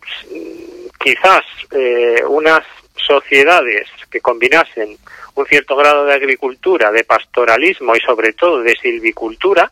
quizás 0.99 1.41
eh, 1.71 2.21
unas 2.27 2.63
sociedades 2.95 3.87
que 4.09 4.19
combinasen 4.19 4.97
un 5.35 5.45
cierto 5.45 5.75
grado 5.75 6.05
de 6.05 6.13
agricultura, 6.13 6.91
de 6.91 7.03
pastoralismo 7.03 7.95
y 7.95 7.99
sobre 7.99 8.33
todo 8.33 8.61
de 8.61 8.75
silvicultura, 8.81 9.71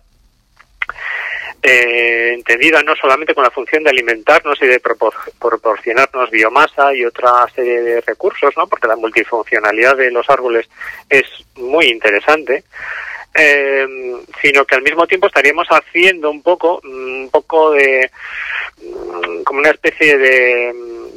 eh, 1.68 2.34
entendida 2.36 2.84
no 2.84 2.96
solamente 2.96 3.34
con 3.34 3.44
la 3.44 3.50
función 3.50 3.84
de 3.84 3.90
alimentarnos 3.90 4.62
y 4.62 4.68
de 4.68 4.80
proporcionarnos 4.80 6.30
biomasa 6.30 6.94
y 6.94 7.04
otra 7.04 7.48
serie 7.56 7.82
de 7.82 8.02
recursos, 8.02 8.54
¿no? 8.56 8.68
porque 8.68 8.88
la 8.88 8.96
multifuncionalidad 8.96 9.98
de 9.98 10.12
los 10.12 10.30
árboles 10.30 10.70
es 11.10 11.24
muy 11.56 11.86
interesante, 11.86 12.64
eh, 13.36 13.86
sino 14.41 14.66
que 14.66 14.76
al 14.76 14.82
mismo 14.82 15.06
tiempo 15.07 15.28
estaríamos 15.28 15.68
haciendo 15.70 16.32
un 16.32 16.41
poco, 16.41 16.80
un 16.84 17.30
poco 17.32 17.72
de, 17.72 18.10
mm, 18.82 19.44
como 19.44 19.60
una 19.60 19.72
especie 19.72 20.18
de 20.18 20.74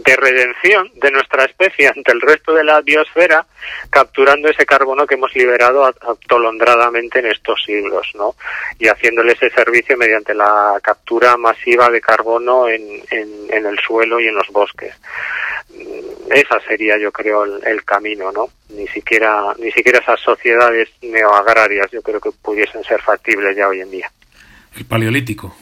de 0.09 0.17
redención 0.17 0.91
de 0.95 1.11
nuestra 1.11 1.45
especie 1.45 1.87
ante 1.87 2.13
el 2.13 2.21
resto 2.23 2.55
de 2.55 2.65
la 2.65 2.81
biosfera, 2.81 3.47
capturando 3.91 4.49
ese 4.49 4.65
carbono 4.65 5.07
que 5.07 5.17
hemos 5.17 5.35
liberado 5.35 5.85
atolondradamente 5.85 7.19
en 7.19 7.27
estos 7.27 7.63
siglos, 7.63 8.07
¿no? 8.15 8.35
Y 8.79 8.89
haciéndole 8.89 9.33
ese 9.33 9.51
servicio 9.51 9.99
mediante 9.99 10.33
la 10.33 10.79
captura 10.83 11.37
masiva 11.37 11.91
de 11.91 12.01
carbono 12.01 12.69
en, 12.69 13.03
en, 13.11 13.67
el 13.67 13.79
suelo 13.81 14.19
y 14.19 14.29
en 14.29 14.35
los 14.35 14.49
bosques. 14.49 14.95
Esa 16.31 16.61
sería, 16.67 16.99
yo 16.99 17.11
creo, 17.11 17.45
el, 17.45 17.67
el, 17.67 17.85
camino, 17.85 18.31
¿no? 18.33 18.49
Ni 18.71 18.87
siquiera, 18.89 19.55
ni 19.59 19.71
siquiera 19.73 19.99
esas 19.99 20.21
sociedades 20.21 20.89
neoagrarias, 21.03 21.91
yo 21.91 22.03
creo 22.03 22.21
que 22.21 22.31
pudiesen 22.31 22.85
ser 22.85 23.01
factibles 23.03 23.57
ya 23.57 23.69
hoy 23.69 23.81
en 23.81 23.91
día. 23.91 24.11
El 24.77 24.85
paleolítico. 24.85 25.57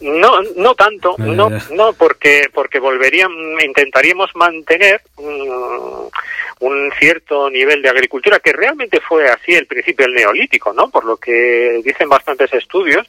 No, 0.00 0.40
no 0.56 0.74
tanto, 0.74 1.16
no, 1.18 1.50
no, 1.72 1.92
porque 1.94 2.48
porque 2.52 2.78
volverían, 2.78 3.30
intentaríamos 3.64 4.34
mantener 4.36 5.02
un, 5.16 6.10
un, 6.60 6.92
cierto 6.98 7.50
nivel 7.50 7.82
de 7.82 7.88
agricultura 7.88 8.38
que 8.38 8.52
realmente 8.52 9.00
fue 9.00 9.28
así 9.28 9.54
el 9.54 9.66
principio 9.66 10.06
del 10.06 10.14
neolítico, 10.14 10.72
¿no? 10.72 10.88
Por 10.88 11.04
lo 11.04 11.16
que 11.16 11.80
dicen 11.84 12.08
bastantes 12.08 12.52
estudios, 12.54 13.08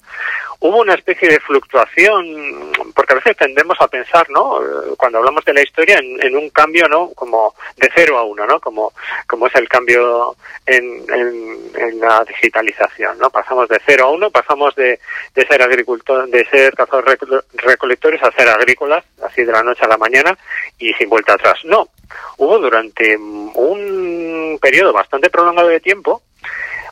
hubo 0.60 0.82
una 0.82 0.94
especie 0.94 1.30
de 1.30 1.40
fluctuación, 1.40 2.72
porque 2.94 3.14
a 3.14 3.18
veces 3.18 3.38
tendemos 3.38 3.80
a 3.80 3.88
pensar, 3.88 4.30
¿no? 4.30 4.60
Cuando 4.98 5.20
hablamos 5.20 5.46
de 5.46 5.54
la 5.54 5.62
historia 5.62 6.00
en, 6.00 6.36
un 6.36 6.50
cambio, 6.50 6.88
¿no? 6.88 7.12
Como 7.16 7.56
de 7.78 7.90
cero 7.96 8.18
a 8.18 8.24
uno, 8.24 8.46
¿no? 8.46 8.60
Como 8.60 8.94
como 9.28 9.48
es 9.48 9.56
el 9.56 9.70
cambio 9.70 10.36
en, 10.66 11.06
en, 11.10 12.00
la 12.00 12.24
digitalización, 12.26 13.18
¿no? 13.20 13.30
Pasamos 13.30 13.70
de 13.70 13.80
cero 13.86 14.06
a 14.06 14.10
uno, 14.10 14.30
pasamos 14.32 14.76
de, 14.76 15.00
de 15.34 15.48
ser 15.48 15.62
agricultor, 15.62 16.28
de 16.30 16.46
ser 16.46 16.69
cazadores 16.74 17.18
recolectores 17.54 18.22
a 18.24 18.32
ser 18.32 18.48
agrícolas, 18.50 19.04
así 19.24 19.44
de 19.44 19.52
la 19.52 19.64
noche 19.64 19.84
a 19.84 19.88
la 19.88 19.98
mañana 19.98 20.38
y 20.78 20.94
sin 20.94 21.10
vuelta 21.10 21.34
atrás. 21.34 21.60
No, 21.66 21.90
hubo 22.38 22.60
durante 22.60 23.18
un 23.18 24.58
periodo 24.62 24.94
bastante 24.94 25.30
prolongado 25.30 25.70
de 25.70 25.80
tiempo 25.80 26.22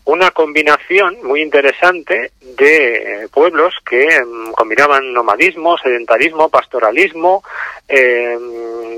una 0.07 0.31
combinación 0.31 1.17
muy 1.21 1.41
interesante 1.41 2.31
de 2.39 3.27
pueblos 3.31 3.75
que 3.85 4.07
mm, 4.23 4.53
combinaban 4.53 5.11
nomadismo, 5.11 5.77
sedentarismo, 5.77 6.47
pastoralismo, 6.47 7.43
eh, 7.89 8.37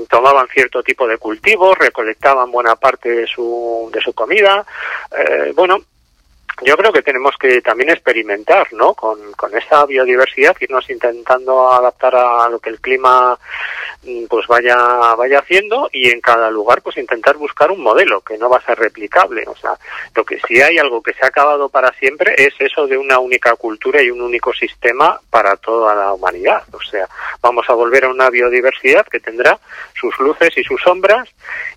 tomaban 0.08 0.46
cierto 0.48 0.84
tipo 0.84 1.08
de 1.08 1.18
cultivos, 1.18 1.76
recolectaban 1.76 2.52
buena 2.52 2.76
parte 2.76 3.08
de 3.08 3.26
su, 3.26 3.90
de 3.92 4.00
su 4.00 4.12
comida. 4.12 4.64
Eh, 5.10 5.52
bueno, 5.54 5.78
yo 6.62 6.76
creo 6.76 6.92
que 6.92 7.02
tenemos 7.02 7.34
que 7.38 7.62
también 7.62 7.90
experimentar, 7.90 8.72
¿no? 8.72 8.94
Con, 8.94 9.32
con 9.32 9.56
esa 9.56 9.86
biodiversidad, 9.86 10.56
irnos 10.60 10.88
intentando 10.90 11.70
adaptar 11.72 12.14
a 12.14 12.48
lo 12.48 12.58
que 12.58 12.70
el 12.70 12.80
clima 12.80 13.38
mm, 14.02 14.26
pues 14.26 14.46
vaya 14.46 14.76
vaya 15.16 15.38
haciendo 15.38 15.88
y 15.92 16.10
en 16.10 16.20
cada 16.20 16.50
lugar 16.50 16.82
pues 16.82 16.96
intentar 16.98 17.36
buscar 17.36 17.70
un 17.70 17.82
modelo 17.82 18.20
que 18.20 18.36
no 18.36 18.48
va 18.48 18.58
a 18.58 18.64
ser 18.64 18.78
replicable, 18.78 19.44
o 19.46 19.56
sea, 19.56 19.72
lo 20.14 20.24
que 20.24 20.38
sí 20.46 20.60
hay 20.60 20.78
algo 20.78 21.02
que 21.02 21.14
se 21.14 21.24
ha 21.24 21.28
acabado 21.28 21.68
para 21.68 21.92
siempre 21.94 22.34
es 22.36 22.54
eso 22.58 22.86
de 22.86 22.96
una 22.96 23.18
única 23.18 23.54
cultura 23.56 24.02
y 24.02 24.10
un 24.10 24.20
único 24.20 24.52
sistema 24.52 25.18
para 25.30 25.56
toda 25.56 25.94
la 25.94 26.12
humanidad, 26.12 26.62
o 26.72 26.80
sea, 26.82 27.08
vamos 27.40 27.68
a 27.68 27.74
volver 27.74 28.04
a 28.04 28.10
una 28.10 28.30
biodiversidad 28.30 29.06
que 29.06 29.20
tendrá 29.20 29.58
sus 29.94 30.18
luces 30.18 30.56
y 30.56 30.64
sus 30.64 30.80
sombras 30.82 31.28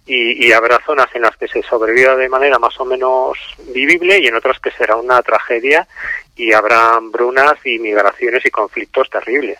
y, 0.06 0.46
y 0.46 0.52
habrá 0.52 0.80
zonas 0.86 1.08
en 1.14 1.22
las 1.22 1.36
que 1.38 1.48
se 1.48 1.64
sobreviva 1.64 2.16
de 2.16 2.30
manera 2.30 2.60
más 2.60 2.80
o 2.80 2.86
menos 2.86 3.38
vivible 3.74 4.20
y 4.20 4.28
en 4.28 4.36
otras 4.36 4.60
que 4.60 4.73
será 4.78 4.96
una 4.96 5.22
tragedia 5.22 5.88
y 6.36 6.54
habrá 6.54 6.96
hambrunas 6.96 7.54
y 7.66 7.80
migraciones 7.80 8.46
y 8.46 8.50
conflictos 8.52 9.10
terribles. 9.10 9.60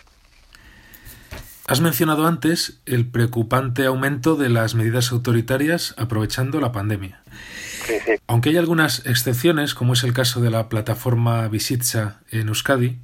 Has 1.66 1.80
mencionado 1.80 2.26
antes 2.26 2.80
el 2.84 3.06
preocupante 3.06 3.86
aumento 3.86 4.36
de 4.36 4.50
las 4.50 4.74
medidas 4.74 5.12
autoritarias 5.12 5.94
aprovechando 5.96 6.60
la 6.60 6.72
pandemia. 6.72 7.22
Aunque 8.26 8.50
hay 8.50 8.58
algunas 8.58 9.06
excepciones, 9.06 9.74
como 9.74 9.94
es 9.94 10.04
el 10.04 10.12
caso 10.12 10.42
de 10.42 10.50
la 10.50 10.68
plataforma 10.68 11.48
Visitza 11.48 12.20
en 12.30 12.48
Euskadi, 12.48 12.98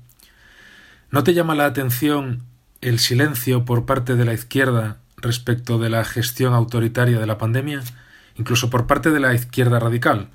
¿no 1.10 1.24
te 1.24 1.32
llama 1.32 1.54
la 1.54 1.64
atención 1.64 2.42
el 2.82 2.98
silencio 2.98 3.64
por 3.64 3.86
parte 3.86 4.14
de 4.16 4.26
la 4.26 4.34
izquierda 4.34 4.98
respecto 5.16 5.78
de 5.78 5.88
la 5.88 6.04
gestión 6.04 6.52
autoritaria 6.52 7.18
de 7.18 7.26
la 7.26 7.38
pandemia, 7.38 7.82
incluso 8.36 8.68
por 8.68 8.86
parte 8.86 9.10
de 9.10 9.20
la 9.20 9.32
izquierda 9.32 9.78
radical? 9.78 10.28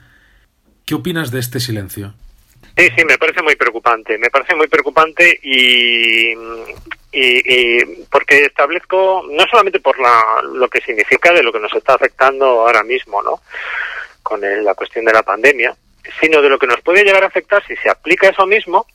¿Qué 0.86 0.96
opinas 0.96 1.32
de 1.32 1.40
este 1.40 1.60
silencio? 1.60 2.14
Sí, 2.78 2.88
sí, 2.96 3.06
me 3.06 3.18
parece 3.18 3.42
muy 3.42 3.56
preocupante. 3.56 4.18
Me 4.18 4.30
parece 4.30 4.56
muy 4.56 4.68
preocupante 4.68 5.40
y, 5.42 6.34
y, 7.12 7.86
porque 8.12 8.44
establezco, 8.44 9.26
no 9.32 9.46
solamente 9.50 9.80
por 9.80 9.98
la, 10.00 10.42
lo 10.54 10.68
que 10.68 10.82
significa 10.82 11.34
de 11.34 11.42
lo 11.42 11.52
que 11.52 11.60
nos 11.60 11.74
está 11.74 11.94
afectando 11.94 12.46
ahora 12.46 12.84
mismo, 12.84 13.24
¿no? 13.24 13.42
Con 14.22 14.42
la 14.42 14.76
cuestión 14.76 15.06
de 15.06 15.14
la 15.14 15.24
pandemia, 15.24 15.76
sino 16.20 16.42
de 16.42 16.50
lo 16.50 16.60
que 16.60 16.68
nos 16.68 16.82
puede 16.82 17.04
llegar 17.04 17.24
a 17.24 17.28
afectar 17.28 17.66
si 17.66 17.76
se 17.78 17.90
aplica 17.90 18.30
eso 18.30 18.46
mismo 18.46 18.86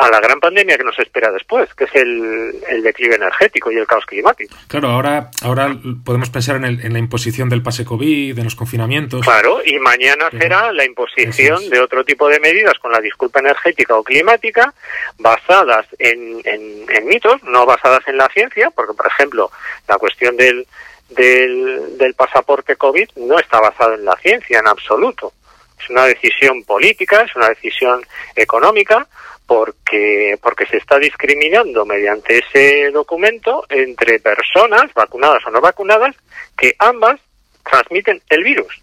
a 0.00 0.08
la 0.08 0.18
gran 0.18 0.40
pandemia 0.40 0.78
que 0.78 0.84
nos 0.84 0.98
espera 0.98 1.30
después, 1.30 1.72
que 1.74 1.84
es 1.84 1.94
el, 1.94 2.82
declive 2.82 3.16
energético 3.16 3.70
y 3.70 3.76
el 3.76 3.86
caos 3.86 4.06
climático. 4.06 4.56
Claro, 4.66 4.88
ahora, 4.88 5.30
ahora 5.42 5.76
podemos 6.04 6.30
pensar 6.30 6.56
en, 6.56 6.64
el, 6.64 6.80
en 6.80 6.94
la 6.94 6.98
imposición 6.98 7.50
del 7.50 7.62
pase 7.62 7.84
COVID, 7.84 8.38
en 8.38 8.44
los 8.44 8.54
confinamientos. 8.54 9.20
Claro, 9.26 9.60
y 9.62 9.78
mañana 9.78 10.30
será 10.30 10.72
la 10.72 10.86
imposición 10.86 11.68
de 11.68 11.80
otro 11.80 12.02
tipo 12.02 12.28
de 12.28 12.40
medidas 12.40 12.78
con 12.78 12.92
la 12.92 13.00
disculpa 13.00 13.40
energética 13.40 13.94
o 13.94 14.02
climática 14.02 14.72
basadas 15.18 15.86
en, 15.98 16.40
en, 16.44 17.06
mitos, 17.06 17.42
no 17.42 17.66
basadas 17.66 18.00
en 18.08 18.16
la 18.16 18.28
ciencia, 18.28 18.70
porque, 18.70 18.94
por 18.94 19.06
ejemplo, 19.06 19.50
la 19.86 19.98
cuestión 19.98 20.34
del, 20.34 20.66
del, 21.10 21.98
del 21.98 22.14
pasaporte 22.14 22.76
COVID 22.76 23.10
no 23.16 23.38
está 23.38 23.60
basada 23.60 23.96
en 23.96 24.06
la 24.06 24.16
ciencia 24.16 24.60
en 24.60 24.66
absoluto. 24.66 25.34
Es 25.78 25.90
una 25.90 26.04
decisión 26.04 26.64
política, 26.64 27.22
es 27.22 27.36
una 27.36 27.50
decisión 27.50 28.02
económica, 28.34 29.06
porque, 29.50 30.38
porque 30.40 30.64
se 30.66 30.76
está 30.76 30.96
discriminando 31.00 31.84
mediante 31.84 32.38
ese 32.38 32.88
documento 32.92 33.66
entre 33.68 34.20
personas 34.20 34.94
vacunadas 34.94 35.44
o 35.44 35.50
no 35.50 35.60
vacunadas 35.60 36.14
que 36.56 36.76
ambas 36.78 37.20
transmiten 37.68 38.22
el 38.28 38.44
virus. 38.44 38.80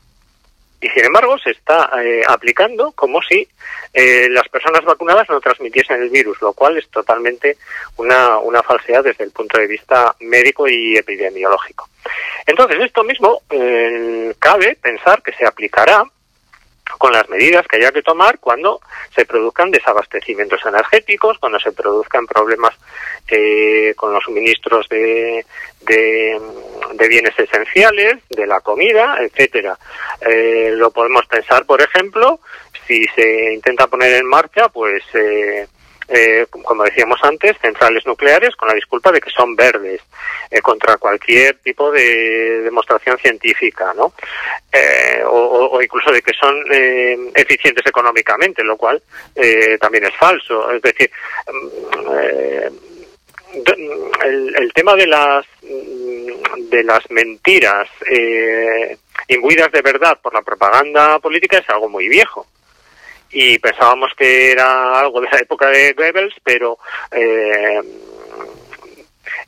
Y 0.82 0.90
sin 0.90 1.06
embargo 1.06 1.38
se 1.38 1.52
está 1.52 1.90
eh, 2.04 2.22
aplicando 2.28 2.92
como 2.92 3.22
si 3.22 3.48
eh, 3.94 4.28
las 4.30 4.50
personas 4.50 4.84
vacunadas 4.84 5.30
no 5.30 5.40
transmitiesen 5.40 6.02
el 6.02 6.10
virus, 6.10 6.42
lo 6.42 6.52
cual 6.52 6.78
es 6.78 6.90
totalmente 6.90 7.56
una, 7.96 8.38
una 8.40 8.62
falsedad 8.62 9.06
desde 9.06 9.24
el 9.24 9.32
punto 9.32 9.58
de 9.58 9.68
vista 9.68 10.18
médico 10.20 10.68
y 10.68 10.98
epidemiológico. 10.98 11.88
Entonces, 12.46 12.84
esto 12.84 13.06
mismo 13.06 13.42
eh, 13.50 14.36
cabe 14.38 14.76
pensar 14.76 15.24
que 15.24 15.32
se 15.32 15.46
aplicará 15.46 16.04
con 16.98 17.12
las 17.12 17.28
medidas 17.30 17.68
que 17.68 17.78
haya 17.78 17.92
que 17.92 18.02
tomar 18.02 18.40
cuando 18.40 18.82
se 19.16 19.26
produzcan 19.26 19.72
desabastecimientos 19.72 20.60
energéticos, 20.66 21.38
cuando 21.40 21.60
se 21.60 21.72
produzcan 21.72 22.26
problemas 22.26 22.74
eh, 23.28 23.94
con 23.96 24.14
los 24.14 24.24
suministros 24.24 24.88
de, 24.90 25.46
de, 25.82 27.08
bienes 27.08 27.38
esenciales, 27.38 28.18
de 28.30 28.48
la 28.48 28.60
comida, 28.62 29.18
etcétera. 29.22 29.78
Eh, 30.22 30.72
lo 30.76 30.92
podemos 30.92 31.26
pensar, 31.28 31.66
por 31.66 31.82
ejemplo, 31.82 32.40
si 32.86 33.06
se 33.16 33.54
intenta 33.54 33.88
poner 33.88 34.14
en 34.14 34.26
marcha, 34.26 34.70
pues 34.70 35.04
eh, 35.14 35.68
eh, 36.08 36.46
como 36.50 36.84
decíamos 36.84 37.20
antes, 37.24 37.58
centrales 37.62 38.06
nucleares 38.06 38.56
con 38.56 38.70
la 38.70 38.76
disculpa 38.76 39.12
de 39.12 39.20
que 39.20 39.30
son 39.30 39.56
verdes 39.56 40.02
eh, 40.50 40.62
contra 40.62 40.98
cualquier 40.98 41.58
tipo 41.58 41.92
de 41.92 42.62
demostración 42.62 43.18
científica, 43.18 43.94
¿no? 43.96 44.14
Eh, 44.72 45.22
o, 45.26 45.82
incluso 45.82 46.12
de 46.12 46.22
que 46.22 46.34
son 46.34 46.56
eh, 46.72 47.18
eficientes 47.36 47.86
económicamente, 47.86 48.64
lo 48.64 48.78
cual 48.78 49.02
también 49.80 50.06
es 50.06 50.16
falso. 50.16 50.72
Es 50.72 50.82
decir, 50.82 51.12
mm, 51.52 52.08
el, 54.24 54.56
el, 54.56 54.74
tema 54.74 54.96
de 54.96 55.08
las 55.08 55.46
de 56.70 56.84
las 56.84 57.10
mentiras 57.10 57.90
imbuidas 59.28 59.72
de 59.72 59.82
verdad 59.82 60.18
por 60.22 60.34
la 60.34 60.42
propaganda 60.42 61.20
política 61.20 61.58
es 61.58 61.70
algo 61.70 61.90
muy 61.90 62.08
viejo 62.08 62.46
y 63.32 63.60
pensábamos 63.60 64.12
que 64.18 64.52
era 64.52 65.00
algo 65.00 65.22
de 65.22 65.30
la 65.32 65.40
época 65.40 65.68
de 65.68 65.94
Goebbels, 65.94 66.36
pero 66.44 66.78
eh, 67.12 67.82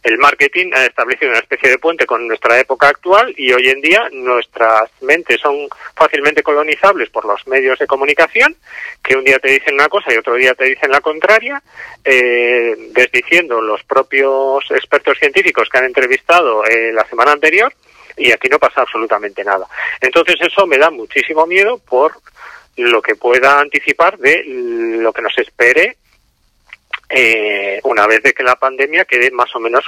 el 0.03 0.17
marketing 0.17 0.71
ha 0.73 0.85
establecido 0.85 1.31
una 1.31 1.39
especie 1.39 1.69
de 1.69 1.77
puente 1.77 2.05
con 2.05 2.25
nuestra 2.27 2.59
época 2.59 2.87
actual 2.87 3.33
y 3.37 3.51
hoy 3.51 3.67
en 3.67 3.81
día 3.81 4.07
nuestras 4.11 4.89
mentes 5.01 5.41
son 5.41 5.67
fácilmente 5.95 6.41
colonizables 6.41 7.09
por 7.09 7.25
los 7.25 7.45
medios 7.47 7.77
de 7.79 7.87
comunicación 7.87 8.55
que 9.03 9.15
un 9.15 9.25
día 9.25 9.39
te 9.39 9.51
dicen 9.51 9.73
una 9.73 9.89
cosa 9.89 10.13
y 10.13 10.17
otro 10.17 10.35
día 10.35 10.53
te 10.53 10.65
dicen 10.65 10.91
la 10.91 11.01
contraria, 11.01 11.61
eh, 12.03 12.75
desdiciendo 12.91 13.61
los 13.61 13.83
propios 13.83 14.63
expertos 14.71 15.17
científicos 15.19 15.67
que 15.69 15.77
han 15.77 15.85
entrevistado 15.85 16.63
eh, 16.65 16.91
la 16.93 17.05
semana 17.05 17.33
anterior 17.33 17.73
y 18.15 18.31
aquí 18.31 18.47
no 18.49 18.59
pasa 18.59 18.81
absolutamente 18.81 19.43
nada. 19.43 19.67
Entonces 19.99 20.35
eso 20.41 20.65
me 20.65 20.77
da 20.77 20.89
muchísimo 20.89 21.45
miedo 21.45 21.77
por 21.77 22.13
lo 22.79 23.01
que 23.01 23.15
pueda 23.15 23.59
anticipar 23.59 24.17
de 24.17 24.43
lo 24.45 25.11
que 25.13 25.21
nos 25.21 25.37
espere 25.37 25.97
eh, 27.09 27.79
una 27.83 28.05
vez 28.05 28.21
de 28.21 28.33
que 28.33 28.43
la 28.43 28.55
pandemia 28.55 29.05
quede 29.05 29.31
más 29.31 29.55
o 29.55 29.59
menos 29.59 29.85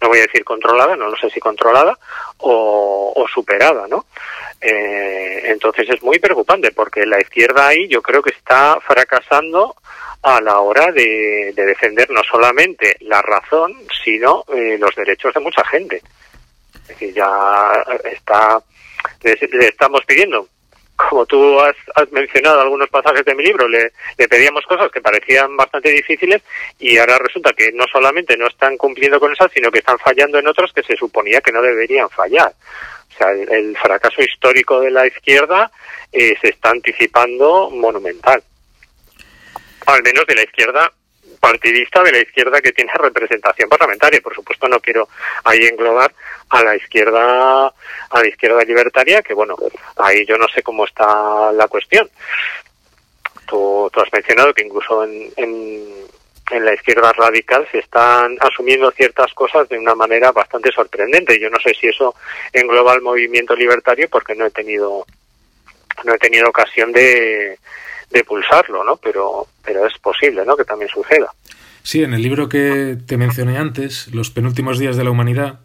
no 0.00 0.08
voy 0.08 0.18
a 0.18 0.22
decir 0.22 0.44
controlada, 0.44 0.94
no 0.94 1.08
lo 1.08 1.16
sé 1.16 1.30
si 1.30 1.40
controlada 1.40 1.98
o, 2.38 3.26
superada, 3.32 3.86
¿no? 3.88 4.06
Eh, 4.60 5.42
entonces 5.44 5.88
es 5.90 6.02
muy 6.02 6.18
preocupante 6.18 6.70
porque 6.72 7.04
la 7.04 7.20
izquierda 7.20 7.68
ahí 7.68 7.88
yo 7.88 8.00
creo 8.00 8.22
que 8.22 8.30
está 8.30 8.78
fracasando 8.80 9.76
a 10.22 10.40
la 10.40 10.60
hora 10.60 10.92
de, 10.92 11.52
defender 11.54 12.10
no 12.10 12.22
solamente 12.24 12.96
la 13.00 13.22
razón, 13.22 13.74
sino 14.04 14.44
eh, 14.54 14.76
los 14.78 14.94
derechos 14.94 15.34
de 15.34 15.40
mucha 15.40 15.64
gente. 15.64 16.02
Es 16.82 16.88
decir, 16.88 17.14
ya 17.14 17.84
está, 18.04 18.62
le 19.22 19.66
estamos 19.66 20.04
pidiendo 20.06 20.48
como 20.98 21.24
tú 21.26 21.60
has, 21.60 21.76
mencionado 22.10 22.60
algunos 22.60 22.88
pasajes 22.88 23.24
de 23.24 23.34
mi 23.34 23.44
libro, 23.44 23.68
le, 23.68 23.92
le, 24.16 24.28
pedíamos 24.28 24.66
cosas 24.66 24.90
que 24.90 25.00
parecían 25.00 25.56
bastante 25.56 25.90
difíciles 25.90 26.42
y 26.80 26.98
ahora 26.98 27.18
resulta 27.18 27.52
que 27.52 27.70
no 27.72 27.84
solamente 27.90 28.36
no 28.36 28.48
están 28.48 28.76
cumpliendo 28.76 29.20
con 29.20 29.32
esas, 29.32 29.50
sino 29.52 29.70
que 29.70 29.78
están 29.78 29.98
fallando 30.00 30.38
en 30.38 30.48
otras 30.48 30.72
que 30.72 30.82
se 30.82 30.96
suponía 30.96 31.40
que 31.40 31.52
no 31.52 31.62
deberían 31.62 32.10
fallar. 32.10 32.52
O 33.14 33.16
sea, 33.16 33.30
el, 33.30 33.76
fracaso 33.76 34.22
histórico 34.22 34.80
de 34.80 34.90
la 34.90 35.06
izquierda 35.06 35.70
eh, 36.12 36.34
se 36.40 36.48
está 36.48 36.70
anticipando 36.70 37.70
monumental. 37.70 38.42
Al 39.86 40.02
menos 40.02 40.26
de 40.26 40.34
la 40.34 40.42
izquierda 40.42 40.92
partidista 41.38 42.02
de 42.02 42.12
la 42.12 42.18
izquierda 42.18 42.60
que 42.60 42.72
tiene 42.72 42.92
representación 42.94 43.68
parlamentaria. 43.68 44.20
Por 44.20 44.34
supuesto, 44.34 44.68
no 44.68 44.80
quiero 44.80 45.08
ahí 45.44 45.58
englobar 45.66 46.12
a 46.50 46.62
la 46.62 46.76
izquierda, 46.76 47.66
a 47.66 48.20
la 48.20 48.28
izquierda 48.28 48.62
libertaria, 48.62 49.22
que 49.22 49.34
bueno, 49.34 49.56
ahí 49.96 50.24
yo 50.26 50.36
no 50.36 50.46
sé 50.48 50.62
cómo 50.62 50.84
está 50.84 51.52
la 51.52 51.68
cuestión. 51.68 52.08
Tú, 53.46 53.90
has 53.94 54.12
mencionado 54.12 54.52
que 54.52 54.64
incluso 54.64 55.04
en, 55.04 55.32
en, 55.36 56.64
la 56.64 56.72
izquierda 56.72 57.12
radical 57.12 57.66
se 57.70 57.78
están 57.78 58.36
asumiendo 58.40 58.90
ciertas 58.90 59.32
cosas 59.34 59.68
de 59.68 59.78
una 59.78 59.94
manera 59.94 60.32
bastante 60.32 60.70
sorprendente. 60.72 61.38
Yo 61.38 61.50
no 61.50 61.58
sé 61.60 61.74
si 61.74 61.88
eso 61.88 62.14
engloba 62.52 62.92
al 62.92 63.02
movimiento 63.02 63.54
libertario 63.54 64.08
porque 64.08 64.34
no 64.34 64.46
he 64.46 64.50
tenido 64.50 65.04
no 66.04 66.14
he 66.14 66.18
tenido 66.18 66.48
ocasión 66.48 66.92
de, 66.92 67.58
de 68.10 68.24
pulsarlo, 68.24 68.84
¿no? 68.84 68.96
Pero, 68.96 69.46
pero 69.64 69.86
es 69.86 69.96
posible, 69.98 70.44
¿no? 70.44 70.56
Que 70.56 70.64
también 70.64 70.90
suceda. 70.90 71.32
Sí, 71.82 72.02
en 72.02 72.14
el 72.14 72.22
libro 72.22 72.48
que 72.48 72.96
te 73.06 73.16
mencioné 73.16 73.58
antes, 73.58 74.08
Los 74.12 74.30
penúltimos 74.30 74.78
días 74.78 74.96
de 74.96 75.04
la 75.04 75.10
humanidad, 75.10 75.60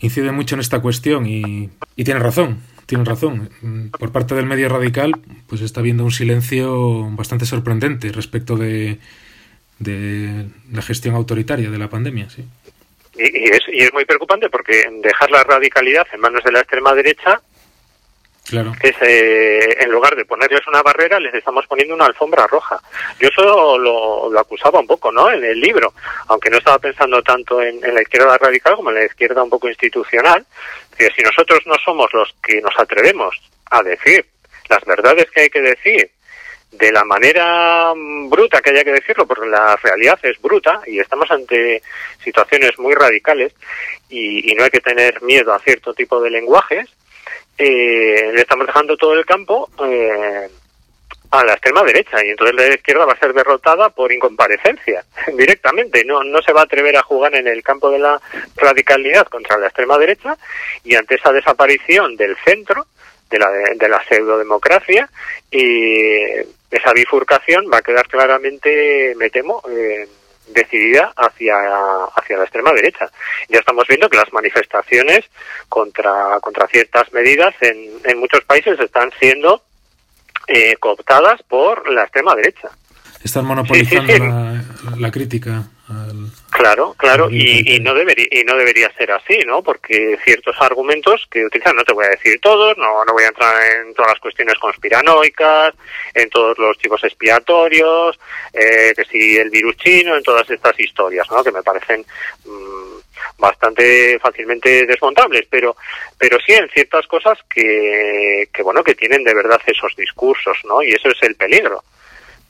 incide 0.00 0.32
mucho 0.32 0.54
en 0.54 0.60
esta 0.60 0.80
cuestión 0.80 1.26
y, 1.26 1.70
y 1.96 2.04
tiene 2.04 2.20
razón, 2.20 2.60
tiene 2.86 3.04
razón. 3.04 3.50
Por 3.98 4.12
parte 4.12 4.34
del 4.34 4.46
medio 4.46 4.68
radical, 4.68 5.12
pues 5.48 5.60
está 5.62 5.80
habiendo 5.80 6.04
un 6.04 6.10
silencio 6.10 7.08
bastante 7.10 7.46
sorprendente 7.46 8.12
respecto 8.12 8.56
de, 8.56 8.98
de 9.78 10.46
la 10.72 10.82
gestión 10.82 11.14
autoritaria 11.14 11.70
de 11.70 11.78
la 11.78 11.88
pandemia, 11.88 12.28
sí. 12.30 12.44
Y, 13.16 13.22
y, 13.22 13.44
es, 13.44 13.62
y 13.72 13.78
es 13.82 13.92
muy 13.92 14.04
preocupante 14.04 14.50
porque 14.50 14.84
dejar 15.00 15.30
la 15.30 15.44
radicalidad 15.44 16.06
en 16.12 16.20
manos 16.20 16.42
de 16.44 16.52
la 16.52 16.60
extrema 16.60 16.94
derecha 16.94 17.40
Claro. 18.44 18.72
Es, 18.82 18.94
eh, 19.00 19.76
en 19.80 19.90
lugar 19.90 20.14
de 20.14 20.26
ponerles 20.26 20.66
una 20.66 20.82
barrera, 20.82 21.18
les 21.18 21.32
estamos 21.32 21.66
poniendo 21.66 21.94
una 21.94 22.04
alfombra 22.04 22.46
roja. 22.46 22.78
Yo 23.18 23.28
eso 23.28 23.78
lo, 23.78 24.38
acusaba 24.38 24.80
un 24.80 24.86
poco, 24.86 25.10
¿no? 25.10 25.30
En 25.30 25.42
el 25.42 25.58
libro, 25.58 25.94
aunque 26.28 26.50
no 26.50 26.58
estaba 26.58 26.78
pensando 26.78 27.22
tanto 27.22 27.62
en, 27.62 27.80
la 27.80 28.02
izquierda 28.02 28.36
radical 28.36 28.76
como 28.76 28.90
en 28.90 28.96
la 28.96 29.06
izquierda 29.06 29.42
un 29.42 29.48
poco 29.48 29.68
institucional, 29.68 30.44
que 30.96 31.10
si 31.16 31.22
nosotros 31.22 31.60
no 31.64 31.74
somos 31.82 32.12
los 32.12 32.36
que 32.42 32.60
nos 32.60 32.78
atrevemos 32.78 33.34
a 33.70 33.82
decir 33.82 34.26
las 34.68 34.84
verdades 34.84 35.30
que 35.30 35.42
hay 35.42 35.50
que 35.50 35.62
decir 35.62 36.10
de 36.70 36.92
la 36.92 37.04
manera 37.04 37.92
bruta 38.26 38.60
que 38.60 38.70
haya 38.70 38.84
que 38.84 38.92
decirlo, 38.92 39.26
porque 39.26 39.46
la 39.46 39.76
realidad 39.76 40.18
es 40.22 40.40
bruta 40.42 40.82
y 40.86 40.98
estamos 40.98 41.30
ante 41.30 41.82
situaciones 42.22 42.78
muy 42.78 42.94
radicales 42.94 43.54
y 44.10 44.54
no 44.54 44.64
hay 44.64 44.70
que 44.70 44.80
tener 44.80 45.22
miedo 45.22 45.52
a 45.52 45.58
cierto 45.60 45.94
tipo 45.94 46.20
de 46.20 46.30
lenguajes, 46.30 46.88
eh, 47.58 48.30
le 48.32 48.40
estamos 48.40 48.66
dejando 48.66 48.96
todo 48.96 49.14
el 49.14 49.24
campo 49.24 49.70
eh, 49.84 50.48
a 51.30 51.44
la 51.44 51.52
extrema 51.52 51.82
derecha 51.82 52.24
y 52.24 52.30
entonces 52.30 52.54
la 52.54 52.74
izquierda 52.74 53.06
va 53.06 53.12
a 53.12 53.18
ser 53.18 53.32
derrotada 53.32 53.90
por 53.90 54.12
incomparecencia 54.12 55.04
directamente. 55.36 56.04
No, 56.04 56.22
no 56.22 56.42
se 56.42 56.52
va 56.52 56.62
a 56.62 56.64
atrever 56.64 56.96
a 56.96 57.02
jugar 57.02 57.34
en 57.34 57.46
el 57.46 57.62
campo 57.62 57.90
de 57.90 57.98
la 57.98 58.20
radicalidad 58.56 59.26
contra 59.26 59.58
la 59.58 59.66
extrema 59.66 59.98
derecha 59.98 60.36
y 60.84 60.94
ante 60.94 61.16
esa 61.16 61.32
desaparición 61.32 62.16
del 62.16 62.36
centro, 62.44 62.86
de 63.30 63.38
la, 63.38 63.50
de 63.50 63.88
la 63.88 64.04
pseudodemocracia 64.04 65.08
y 65.50 66.24
esa 66.70 66.92
bifurcación 66.92 67.66
va 67.72 67.78
a 67.78 67.82
quedar 67.82 68.06
claramente, 68.08 69.14
me 69.16 69.30
temo, 69.30 69.62
eh, 69.70 70.08
decidida 70.48 71.12
hacia, 71.16 71.54
hacia 72.16 72.36
la 72.36 72.44
extrema 72.44 72.72
derecha. 72.72 73.10
Ya 73.48 73.58
estamos 73.58 73.84
viendo 73.88 74.08
que 74.08 74.16
las 74.16 74.32
manifestaciones 74.32 75.20
contra, 75.68 76.38
contra 76.40 76.66
ciertas 76.68 77.12
medidas 77.12 77.54
en, 77.60 77.90
en 78.04 78.18
muchos 78.18 78.44
países 78.44 78.78
están 78.78 79.10
siendo 79.18 79.62
eh, 80.46 80.76
cooptadas 80.78 81.42
por 81.44 81.90
la 81.90 82.02
extrema 82.02 82.34
derecha. 82.34 82.68
Están 83.22 83.46
monopolizando 83.46 84.12
La, 84.18 84.64
la, 84.98 85.10
crítica. 85.10 85.64
Claro, 86.50 86.94
claro, 86.96 87.28
y, 87.30 87.74
y, 87.74 87.80
no 87.80 87.92
debería, 87.92 88.26
y 88.30 88.42
no 88.44 88.56
debería 88.56 88.90
ser 88.92 89.12
así, 89.12 89.38
¿no? 89.46 89.62
Porque 89.62 90.16
ciertos 90.24 90.56
argumentos 90.60 91.26
que 91.30 91.44
utilizan, 91.44 91.76
no 91.76 91.84
te 91.84 91.92
voy 91.92 92.06
a 92.06 92.10
decir 92.10 92.40
todos, 92.40 92.78
no, 92.78 93.04
no 93.04 93.12
voy 93.12 93.24
a 93.24 93.28
entrar 93.28 93.54
en 93.76 93.92
todas 93.92 94.12
las 94.12 94.20
cuestiones 94.20 94.54
conspiranoicas, 94.58 95.74
en 96.14 96.30
todos 96.30 96.56
los 96.58 96.78
tipos 96.78 97.04
expiatorios, 97.04 98.18
eh, 98.54 98.94
que 98.96 99.04
si 99.04 99.36
el 99.36 99.50
virus 99.50 99.76
chino, 99.76 100.16
en 100.16 100.22
todas 100.22 100.48
estas 100.48 100.78
historias, 100.80 101.30
¿no? 101.30 101.44
Que 101.44 101.52
me 101.52 101.62
parecen 101.62 102.06
mmm, 102.46 102.98
bastante 103.36 104.18
fácilmente 104.20 104.86
desmontables, 104.86 105.46
pero, 105.50 105.76
pero 106.16 106.38
sí 106.46 106.52
en 106.54 106.68
ciertas 106.70 107.06
cosas 107.06 107.38
que, 107.52 108.48
que, 108.50 108.62
bueno, 108.62 108.82
que 108.82 108.94
tienen 108.94 109.22
de 109.22 109.34
verdad 109.34 109.60
esos 109.66 109.94
discursos, 109.96 110.56
¿no? 110.64 110.82
Y 110.82 110.92
eso 110.92 111.08
es 111.08 111.22
el 111.22 111.34
peligro. 111.34 111.84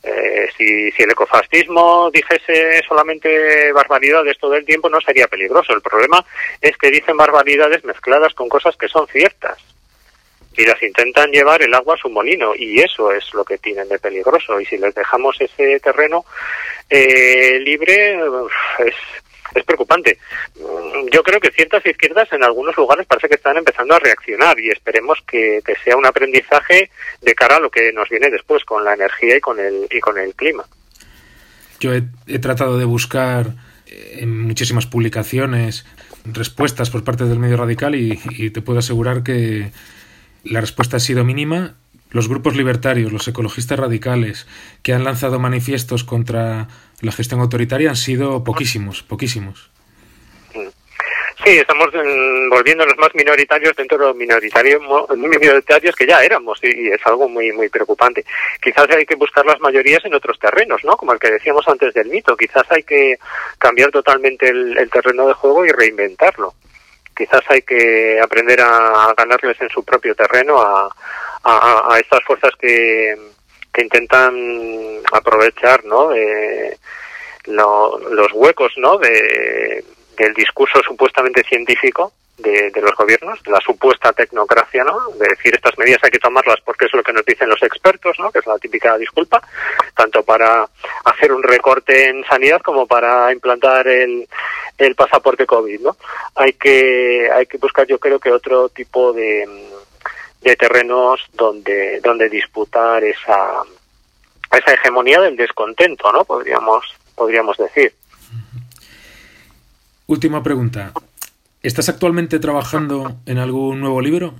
Eh, 0.04 0.48
si, 0.56 0.90
si 0.92 1.02
el 1.02 1.10
ecofascismo 1.12 2.10
dijese 2.12 2.82
solamente 2.86 3.72
barbaridades 3.72 4.38
todo 4.38 4.54
el 4.54 4.64
tiempo, 4.64 4.90
no 4.90 5.00
sería 5.00 5.26
peligroso. 5.28 5.72
El 5.72 5.80
problema 5.80 6.24
es 6.60 6.76
que 6.76 6.90
dicen 6.90 7.16
barbaridades 7.16 7.84
mezcladas 7.84 8.34
con 8.34 8.48
cosas 8.48 8.76
que 8.76 8.88
son 8.88 9.06
ciertas 9.08 9.58
y 10.56 10.64
las 10.66 10.82
intentan 10.82 11.30
llevar 11.30 11.62
el 11.62 11.74
agua 11.74 11.94
a 11.94 11.98
su 11.98 12.08
molino 12.08 12.54
y 12.54 12.80
eso 12.80 13.12
es 13.12 13.32
lo 13.34 13.44
que 13.44 13.58
tienen 13.58 13.88
de 13.88 13.98
peligroso 13.98 14.60
y 14.60 14.66
si 14.66 14.78
les 14.78 14.94
dejamos 14.94 15.40
ese 15.40 15.80
terreno 15.80 16.24
eh, 16.88 17.58
libre 17.60 18.14
es, 18.78 18.94
es 19.54 19.64
preocupante. 19.64 20.18
Mm, 20.56 21.08
yo 21.12 21.22
creo 21.22 21.40
que 21.40 21.50
ciertas 21.50 21.84
izquierdas 21.86 22.32
en 22.32 22.44
algunos 22.44 22.76
lugares 22.76 23.06
parece 23.06 23.28
que 23.28 23.34
están 23.36 23.56
empezando 23.56 23.94
a 23.94 23.98
reaccionar 23.98 24.58
y 24.58 24.70
esperemos 24.70 25.18
que, 25.26 25.62
sea 25.84 25.96
un 25.96 26.06
aprendizaje 26.06 26.90
de 27.20 27.34
cara 27.34 27.56
a 27.56 27.60
lo 27.60 27.70
que 27.70 27.92
nos 27.92 28.08
viene 28.08 28.30
después 28.30 28.64
con 28.64 28.84
la 28.84 28.94
energía 28.94 29.36
y 29.36 29.40
con 29.40 29.58
el, 29.58 29.86
y 29.90 30.00
con 30.00 30.18
el 30.18 30.34
clima. 30.34 30.64
Yo 31.80 31.92
he, 31.92 32.38
tratado 32.38 32.78
de 32.78 32.84
buscar 32.84 33.48
eh, 33.86 34.18
en 34.20 34.40
muchísimas 34.46 34.86
publicaciones 34.86 35.84
respuestas 36.24 36.90
por 36.90 37.04
parte 37.04 37.24
del 37.24 37.38
medio 37.38 37.56
radical 37.56 37.94
y 37.94 38.50
te 38.50 38.62
puedo 38.62 38.78
asegurar 38.78 39.22
que 39.22 39.72
la 40.44 40.60
respuesta 40.60 40.96
ha 40.96 41.00
sido 41.00 41.24
mínima 41.24 41.74
los 42.14 42.28
grupos 42.28 42.56
libertarios, 42.56 43.12
los 43.12 43.26
ecologistas 43.26 43.78
radicales, 43.78 44.46
que 44.82 44.94
han 44.94 45.04
lanzado 45.04 45.40
manifiestos 45.40 46.04
contra 46.04 46.68
la 47.00 47.12
gestión 47.12 47.40
autoritaria 47.40 47.90
han 47.90 47.96
sido 47.96 48.44
poquísimos, 48.44 49.02
poquísimos. 49.02 49.70
Sí, 51.44 51.50
estamos 51.58 51.88
volviendo 52.48 52.86
los 52.86 52.96
más 52.96 53.12
minoritarios 53.14 53.76
dentro 53.76 53.98
de 53.98 54.04
los 54.06 54.16
minoritarios, 54.16 54.80
minoritarios 55.16 55.94
que 55.96 56.06
ya 56.06 56.22
éramos 56.22 56.58
y 56.62 56.88
es 56.88 57.04
algo 57.04 57.28
muy 57.28 57.52
muy 57.52 57.68
preocupante. 57.68 58.24
Quizás 58.62 58.88
hay 58.90 59.04
que 59.04 59.16
buscar 59.16 59.44
las 59.44 59.60
mayorías 59.60 60.02
en 60.04 60.14
otros 60.14 60.38
terrenos, 60.38 60.82
¿no? 60.84 60.96
Como 60.96 61.12
el 61.12 61.18
que 61.18 61.32
decíamos 61.32 61.66
antes 61.68 61.92
del 61.92 62.08
mito. 62.08 62.36
Quizás 62.36 62.64
hay 62.70 62.84
que 62.84 63.18
cambiar 63.58 63.90
totalmente 63.90 64.48
el 64.48 64.88
terreno 64.90 65.26
de 65.26 65.34
juego 65.34 65.66
y 65.66 65.70
reinventarlo 65.70 66.54
quizás 67.14 67.42
hay 67.48 67.62
que 67.62 68.20
aprender 68.20 68.60
a 68.60 69.14
ganarles 69.16 69.60
en 69.60 69.68
su 69.68 69.84
propio 69.84 70.14
terreno 70.14 70.60
a, 70.60 70.88
a, 71.44 71.98
estas 71.98 72.24
fuerzas 72.24 72.52
que, 72.58 73.14
que 73.72 73.82
intentan 73.82 74.34
aprovechar 75.12 75.84
¿no? 75.84 76.08
de 76.08 76.78
los 77.46 78.32
huecos 78.32 78.72
¿no? 78.78 78.98
de, 78.98 79.84
del 80.16 80.34
discurso 80.34 80.80
supuestamente 80.82 81.42
científico 81.44 82.12
de, 82.38 82.70
de, 82.70 82.80
los 82.80 82.94
gobiernos, 82.96 83.42
de 83.42 83.52
la 83.52 83.60
supuesta 83.60 84.12
tecnocracia, 84.12 84.82
¿no? 84.82 85.10
De 85.10 85.28
decir 85.28 85.54
estas 85.54 85.78
medidas 85.78 86.00
hay 86.02 86.10
que 86.10 86.18
tomarlas 86.18 86.60
porque 86.64 86.86
es 86.86 86.92
lo 86.92 87.02
que 87.02 87.12
nos 87.12 87.24
dicen 87.24 87.48
los 87.48 87.62
expertos, 87.62 88.18
¿no? 88.18 88.32
Que 88.32 88.40
es 88.40 88.46
la 88.46 88.58
típica 88.58 88.98
disculpa, 88.98 89.40
tanto 89.94 90.22
para 90.24 90.68
hacer 91.04 91.32
un 91.32 91.42
recorte 91.42 92.08
en 92.08 92.24
sanidad 92.24 92.60
como 92.60 92.86
para 92.88 93.32
implantar 93.32 93.86
el, 93.86 94.28
el 94.78 94.94
pasaporte 94.96 95.46
COVID, 95.46 95.80
¿no? 95.80 95.96
Hay 96.34 96.54
que, 96.54 97.30
hay 97.32 97.46
que 97.46 97.58
buscar, 97.58 97.86
yo 97.86 97.98
creo 97.98 98.18
que 98.18 98.32
otro 98.32 98.68
tipo 98.68 99.12
de, 99.12 99.46
de 100.44 100.56
terrenos 100.56 101.20
donde, 101.32 102.00
donde 102.00 102.28
disputar 102.28 103.02
esa, 103.02 103.62
esa 104.52 104.74
hegemonía 104.74 105.20
del 105.20 105.36
descontento, 105.36 106.12
¿no? 106.12 106.24
Podríamos, 106.24 106.84
podríamos 107.14 107.56
decir. 107.56 107.94
Última 110.06 110.42
pregunta. 110.42 110.92
¿Estás 111.62 111.88
actualmente 111.88 112.38
trabajando 112.38 113.16
en 113.24 113.38
algún 113.38 113.80
nuevo 113.80 114.02
libro? 114.02 114.34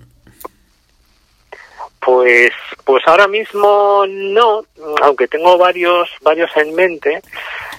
Pues, 2.01 2.53
pues 2.85 3.03
ahora 3.07 3.27
mismo 3.27 4.05
no, 4.07 4.63
aunque 5.03 5.27
tengo 5.27 5.57
varios, 5.57 6.11
varios 6.21 6.55
en 6.57 6.75
mente, 6.75 7.23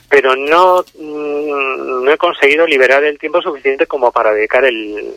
pero 0.10 0.36
no, 0.36 0.84
mm, 0.98 2.04
no 2.04 2.12
he 2.12 2.18
conseguido 2.18 2.66
liberar 2.66 3.04
el 3.04 3.20
tiempo 3.20 3.42
suficiente 3.42 3.88
como 3.88 4.12
para 4.12 4.34
dedicar 4.34 4.64
el, 4.66 5.14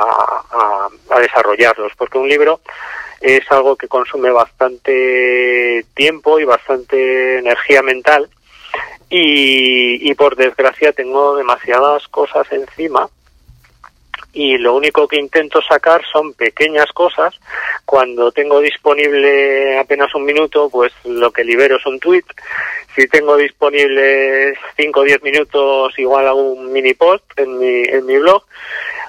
a, 0.00 0.88
a, 1.10 1.20
desarrollarlos, 1.20 1.92
porque 1.96 2.18
un 2.18 2.28
libro 2.28 2.60
es 3.20 3.50
algo 3.50 3.76
que 3.76 3.88
consume 3.88 4.30
bastante 4.30 5.84
tiempo 5.94 6.40
y 6.40 6.44
bastante 6.44 7.38
energía 7.38 7.82
mental 7.82 8.28
y, 9.08 10.10
y 10.10 10.14
por 10.14 10.36
desgracia 10.36 10.92
tengo 10.92 11.36
demasiadas 11.36 12.08
cosas 12.08 12.46
encima 12.50 13.08
y 14.32 14.56
lo 14.56 14.74
único 14.74 15.06
que 15.06 15.20
intento 15.20 15.60
sacar 15.60 16.02
son 16.10 16.32
pequeñas 16.34 16.90
cosas. 16.92 17.34
Cuando 17.84 18.32
tengo 18.32 18.60
disponible 18.60 19.78
apenas 19.78 20.14
un 20.14 20.24
minuto, 20.24 20.70
pues 20.70 20.92
lo 21.04 21.30
que 21.30 21.44
libero 21.44 21.76
es 21.76 21.86
un 21.86 22.00
tweet. 22.00 22.24
Si 22.94 23.06
tengo 23.08 23.36
disponible 23.36 24.54
5 24.76 25.00
o 25.00 25.02
10 25.02 25.22
minutos, 25.22 25.98
igual 25.98 26.26
hago 26.26 26.52
un 26.52 26.72
mini 26.72 26.94
post 26.94 27.24
en 27.36 27.58
mi, 27.58 27.82
en 27.84 28.06
mi 28.06 28.16
blog. 28.18 28.44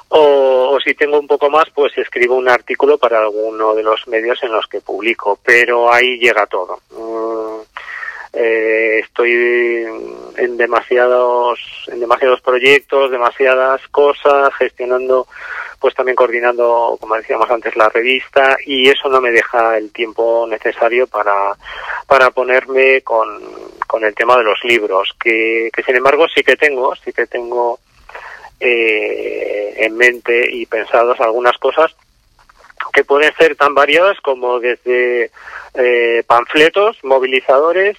O, 0.10 0.76
o, 0.76 0.80
si 0.80 0.94
tengo 0.94 1.20
un 1.20 1.28
poco 1.28 1.50
más, 1.50 1.66
pues 1.74 1.98
escribo 1.98 2.36
un 2.36 2.48
artículo 2.48 2.98
para 2.98 3.20
alguno 3.20 3.74
de 3.74 3.84
los 3.84 4.08
medios 4.08 4.44
en 4.44 4.52
los 4.52 4.68
que 4.68 4.82
publico. 4.82 5.40
Pero 5.44 5.92
ahí 5.92 6.18
llega 6.20 6.46
todo. 6.46 6.80
Mm, 6.92 7.62
eh, 8.34 9.00
estoy 9.04 9.86
en 10.38 10.58
demasiados 10.58 11.60
en 11.88 12.00
demasiados 12.00 12.42
proyectos 12.42 13.12
demasiadas 13.12 13.88
cosas 13.90 14.52
gestionando 14.56 15.28
pues 15.80 15.94
también 15.94 16.16
coordinando 16.16 16.98
como 17.00 17.16
decíamos 17.16 17.50
antes 17.52 17.76
la 17.76 17.90
revista 17.90 18.58
y 18.66 18.90
eso 18.90 19.08
no 19.10 19.22
me 19.22 19.32
deja 19.32 19.78
el 19.78 19.92
tiempo 19.92 20.48
necesario 20.50 21.06
para 21.06 21.56
para 22.08 22.32
ponerme 22.32 23.02
con, 23.02 23.40
con 23.86 24.04
el 24.04 24.16
tema 24.16 24.36
de 24.38 24.46
los 24.46 24.64
libros 24.64 25.16
que, 25.22 25.70
que 25.72 25.84
sin 25.84 25.98
embargo 25.98 26.26
sí 26.34 26.42
que 26.44 26.56
tengo 26.56 26.96
sí 26.96 27.14
que 27.14 27.28
tengo 27.28 27.80
eh, 28.60 29.76
en 29.78 29.96
mente 29.96 30.50
y 30.52 30.66
pensados 30.66 31.20
algunas 31.20 31.58
cosas 31.60 31.96
que 32.94 33.04
pueden 33.04 33.34
ser 33.36 33.56
tan 33.56 33.74
variadas 33.74 34.20
como 34.22 34.60
desde 34.60 35.32
eh, 35.74 36.24
panfletos, 36.28 36.98
movilizadores, 37.04 37.98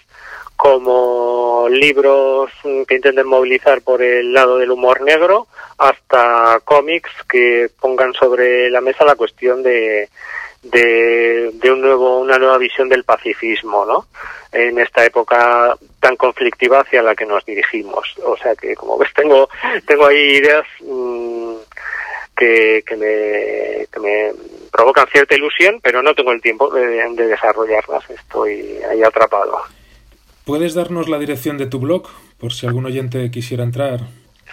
como 0.56 1.66
libros 1.68 2.50
que 2.62 2.94
intenten 2.94 3.26
movilizar 3.26 3.82
por 3.82 4.02
el 4.02 4.32
lado 4.32 4.58
del 4.58 4.70
humor 4.70 5.02
negro, 5.02 5.48
hasta 5.78 6.60
cómics 6.64 7.10
que 7.28 7.68
pongan 7.80 8.14
sobre 8.14 8.70
la 8.70 8.80
mesa 8.80 9.04
la 9.04 9.16
cuestión 9.16 9.64
de, 9.64 10.08
de, 10.62 11.70
un 11.70 11.80
nuevo, 11.80 12.20
una 12.20 12.38
nueva 12.38 12.58
visión 12.58 12.88
del 12.88 13.04
pacifismo, 13.04 13.84
¿no? 13.84 14.06
En 14.52 14.78
esta 14.78 15.04
época 15.04 15.76
tan 15.98 16.14
conflictiva 16.14 16.80
hacia 16.80 17.02
la 17.02 17.16
que 17.16 17.26
nos 17.26 17.44
dirigimos. 17.44 18.14
O 18.24 18.36
sea 18.36 18.54
que, 18.54 18.76
como 18.76 18.96
ves, 18.96 19.12
tengo, 19.12 19.48
tengo 19.86 20.06
ahí 20.06 20.36
ideas 20.36 20.64
mmm, 20.80 21.56
que, 22.36 22.84
que 22.86 22.96
me 22.96 24.32
provocan 24.74 25.06
cierta 25.06 25.36
ilusión, 25.36 25.78
pero 25.80 26.02
no 26.02 26.16
tengo 26.16 26.32
el 26.32 26.42
tiempo 26.42 26.68
de, 26.68 27.08
de 27.14 27.26
desarrollarlas. 27.28 28.10
Estoy 28.10 28.78
ahí 28.90 29.04
atrapado. 29.04 29.62
¿Puedes 30.44 30.74
darnos 30.74 31.08
la 31.08 31.20
dirección 31.20 31.56
de 31.58 31.66
tu 31.66 31.78
blog, 31.78 32.08
por 32.40 32.52
si 32.52 32.66
algún 32.66 32.84
oyente 32.84 33.30
quisiera 33.30 33.62
entrar? 33.62 34.00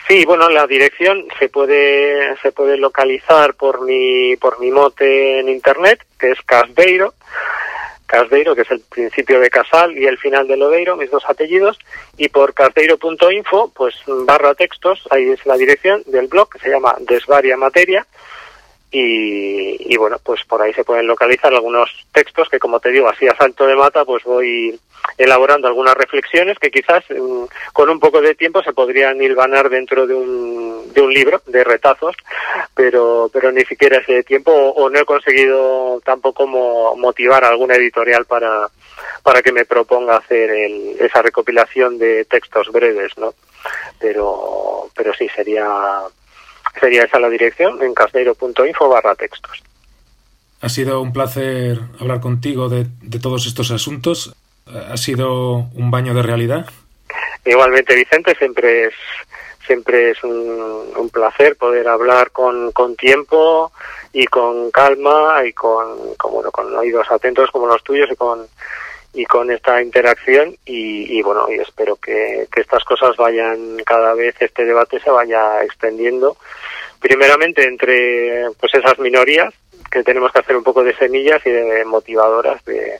Sí, 0.08 0.24
bueno, 0.26 0.48
la 0.50 0.68
dirección 0.68 1.26
se 1.40 1.50
puede 1.50 2.38
se 2.42 2.52
puede 2.52 2.78
localizar 2.78 3.56
por 3.56 3.82
mi 3.82 4.36
por 4.36 4.60
mi 4.60 4.70
mote 4.70 5.40
en 5.40 5.50
internet, 5.50 6.06
que 6.20 6.32
es 6.32 6.42
Casdeiro, 6.46 7.16
Casdeiro, 8.06 8.54
que 8.56 8.62
es 8.62 8.72
el 8.72 8.82
principio 8.82 9.40
de 9.40 9.50
Casal 9.50 9.98
y 9.98 10.06
el 10.06 10.20
final 10.20 10.48
de 10.48 10.58
Lodeiro, 10.58 10.98
mis 10.98 11.10
dos 11.10 11.24
apellidos, 11.28 11.80
y 12.18 12.30
por 12.30 12.54
casdeiro.info, 12.54 13.72
pues 13.74 13.96
barra 14.06 14.54
textos, 14.54 15.08
ahí 15.10 15.30
es 15.30 15.44
la 15.48 15.58
dirección 15.58 16.04
del 16.06 16.28
blog, 16.28 16.50
que 16.50 16.60
se 16.60 16.70
llama 16.70 16.96
Desvaria 17.00 17.58
Materia, 17.58 18.06
y, 18.92 19.94
y, 19.94 19.98
bueno, 19.98 20.18
pues 20.24 20.44
por 20.44 20.62
ahí 20.62 20.74
se 20.74 20.84
pueden 20.84 21.08
localizar 21.08 21.54
algunos 21.54 21.90
textos 22.12 22.50
que, 22.50 22.60
como 22.60 22.80
te 22.80 22.90
digo, 22.90 23.08
así 23.08 23.28
a 23.28 23.36
salto 23.36 23.66
de 23.66 23.76
mata, 23.76 24.04
pues 24.04 24.24
voy 24.26 24.78
elaborando 25.18 25.68
algunas 25.68 25.96
reflexiones 25.96 26.60
que 26.60 26.72
quizás 26.72 27.04
um, 27.12 27.48
con 27.74 27.90
un 27.90 28.00
poco 28.00 28.22
de 28.22 28.36
tiempo 28.36 28.62
se 28.62 28.74
podrían 28.74 29.22
hilvanar 29.22 29.70
dentro 29.70 30.06
de 30.06 30.14
un, 30.14 30.92
de 30.94 31.02
un 31.02 31.14
libro 31.14 31.42
de 31.46 31.64
retazos, 31.64 32.16
pero, 32.76 33.30
pero 33.32 33.52
ni 33.52 33.64
siquiera 33.64 34.00
ese 34.00 34.24
tiempo 34.24 34.52
o, 34.52 34.72
o 34.72 34.90
no 34.90 35.00
he 35.00 35.06
conseguido 35.06 36.02
tampoco 36.04 36.46
mo, 36.46 36.96
motivar 36.98 37.44
a 37.46 37.50
alguna 37.50 37.76
editorial 37.76 38.26
para, 38.26 38.68
para 39.24 39.42
que 39.42 39.52
me 39.52 39.66
proponga 39.66 40.18
hacer 40.18 40.50
el, 40.50 40.98
esa 41.00 41.22
recopilación 41.22 41.98
de 41.98 42.26
textos 42.26 42.72
breves, 42.72 43.18
¿no? 43.18 43.34
Pero, 44.00 44.90
pero 44.96 45.14
sí, 45.14 45.30
sería 45.30 45.66
sería 46.80 47.04
esa 47.04 47.20
la 47.20 47.30
dirección 47.30 47.82
en 47.82 47.94
casdeiro.info 47.94 48.90
barra 48.90 49.16
textos. 49.16 49.64
Ha 50.62 50.70
sido 50.70 51.02
un 51.02 51.12
placer 51.12 51.80
hablar 52.00 52.20
contigo 52.20 52.70
de, 52.70 52.86
de, 53.02 53.20
todos 53.20 53.48
estos 53.48 53.72
asuntos. 53.72 54.36
Ha 54.68 54.98
sido 54.98 55.70
un 55.74 55.90
baño 55.90 56.14
de 56.14 56.22
realidad. 56.22 56.68
Igualmente, 57.46 57.96
Vicente, 57.96 58.36
siempre 58.36 58.86
es 58.86 58.94
siempre 59.66 60.12
es 60.12 60.24
un, 60.24 60.92
un 60.98 61.10
placer 61.10 61.56
poder 61.56 61.88
hablar 61.88 62.32
con, 62.32 62.72
con, 62.72 62.96
tiempo 62.96 63.72
y 64.12 64.26
con 64.26 64.72
calma 64.72 65.44
y 65.48 65.54
con, 65.54 66.16
con, 66.16 66.32
bueno, 66.34 66.52
con 66.52 66.76
oídos 66.76 67.10
atentos 67.10 67.50
como 67.52 67.68
los 67.68 67.84
tuyos 67.84 68.10
y 68.12 68.16
con 68.16 68.48
y 69.14 69.26
con 69.26 69.52
esta 69.52 69.82
interacción 69.82 70.56
y, 70.66 71.18
y 71.18 71.22
bueno 71.22 71.48
y 71.52 71.56
espero 71.56 71.96
que, 71.98 72.48
que, 72.52 72.62
estas 72.62 72.84
cosas 72.84 73.18
vayan 73.18 73.78
cada 73.86 74.14
vez 74.14 74.36
este 74.40 74.66
debate 74.66 75.00
se 75.00 75.10
vaya 75.10 75.64
extendiendo. 75.64 76.38
Primeramente 77.00 77.68
entre 77.68 78.46
pues 78.60 78.74
esas 78.76 78.98
minorías 79.00 79.54
que 79.92 80.04
tenemos 80.04 80.32
que 80.32 80.40
hacer 80.40 80.56
un 80.56 80.64
poco 80.64 80.84
de 80.84 80.96
semillas 80.96 81.42
y 81.46 81.50
de 81.50 81.84
motivadoras 81.84 82.64
de, 82.64 83.00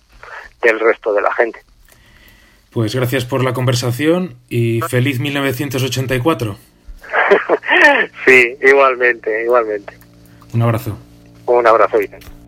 del 0.62 0.80
resto 0.80 1.14
de 1.14 1.22
la 1.22 1.34
gente. 1.34 1.60
Pues 2.72 2.96
gracias 2.96 3.26
por 3.26 3.44
la 3.44 3.54
conversación 3.54 4.36
y 4.50 4.82
feliz 4.82 5.20
1984 5.20 6.58
sí 8.26 8.58
igualmente 8.62 9.44
igualmente. 9.44 9.94
Un 10.54 10.62
abrazo. 10.64 10.98
Un 11.46 11.66
abrazo 11.68 11.98
Vicente 11.98 12.41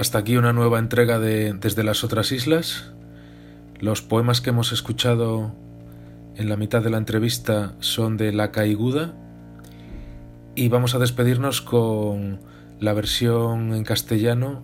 Hasta 0.00 0.16
aquí 0.16 0.38
una 0.38 0.54
nueva 0.54 0.78
entrega 0.78 1.18
de 1.18 1.52
Desde 1.52 1.84
las 1.84 2.04
otras 2.04 2.32
islas. 2.32 2.90
Los 3.80 4.00
poemas 4.00 4.40
que 4.40 4.48
hemos 4.48 4.72
escuchado 4.72 5.54
en 6.36 6.48
la 6.48 6.56
mitad 6.56 6.80
de 6.82 6.88
la 6.88 6.96
entrevista 6.96 7.74
son 7.80 8.16
de 8.16 8.32
La 8.32 8.50
Caiguda 8.50 9.12
y 10.54 10.70
vamos 10.70 10.94
a 10.94 10.98
despedirnos 10.98 11.60
con 11.60 12.40
la 12.78 12.94
versión 12.94 13.74
en 13.74 13.84
castellano 13.84 14.62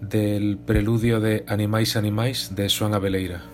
del 0.00 0.56
preludio 0.56 1.20
de 1.20 1.44
Animais 1.46 1.94
Animais 1.94 2.56
de 2.56 2.70
Suan 2.70 2.94
Abeleira. 2.94 3.53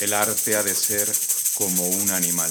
El 0.00 0.14
arte 0.14 0.56
ha 0.56 0.62
de 0.62 0.72
ser 0.72 1.06
como 1.58 1.86
un 1.86 2.08
animal. 2.08 2.50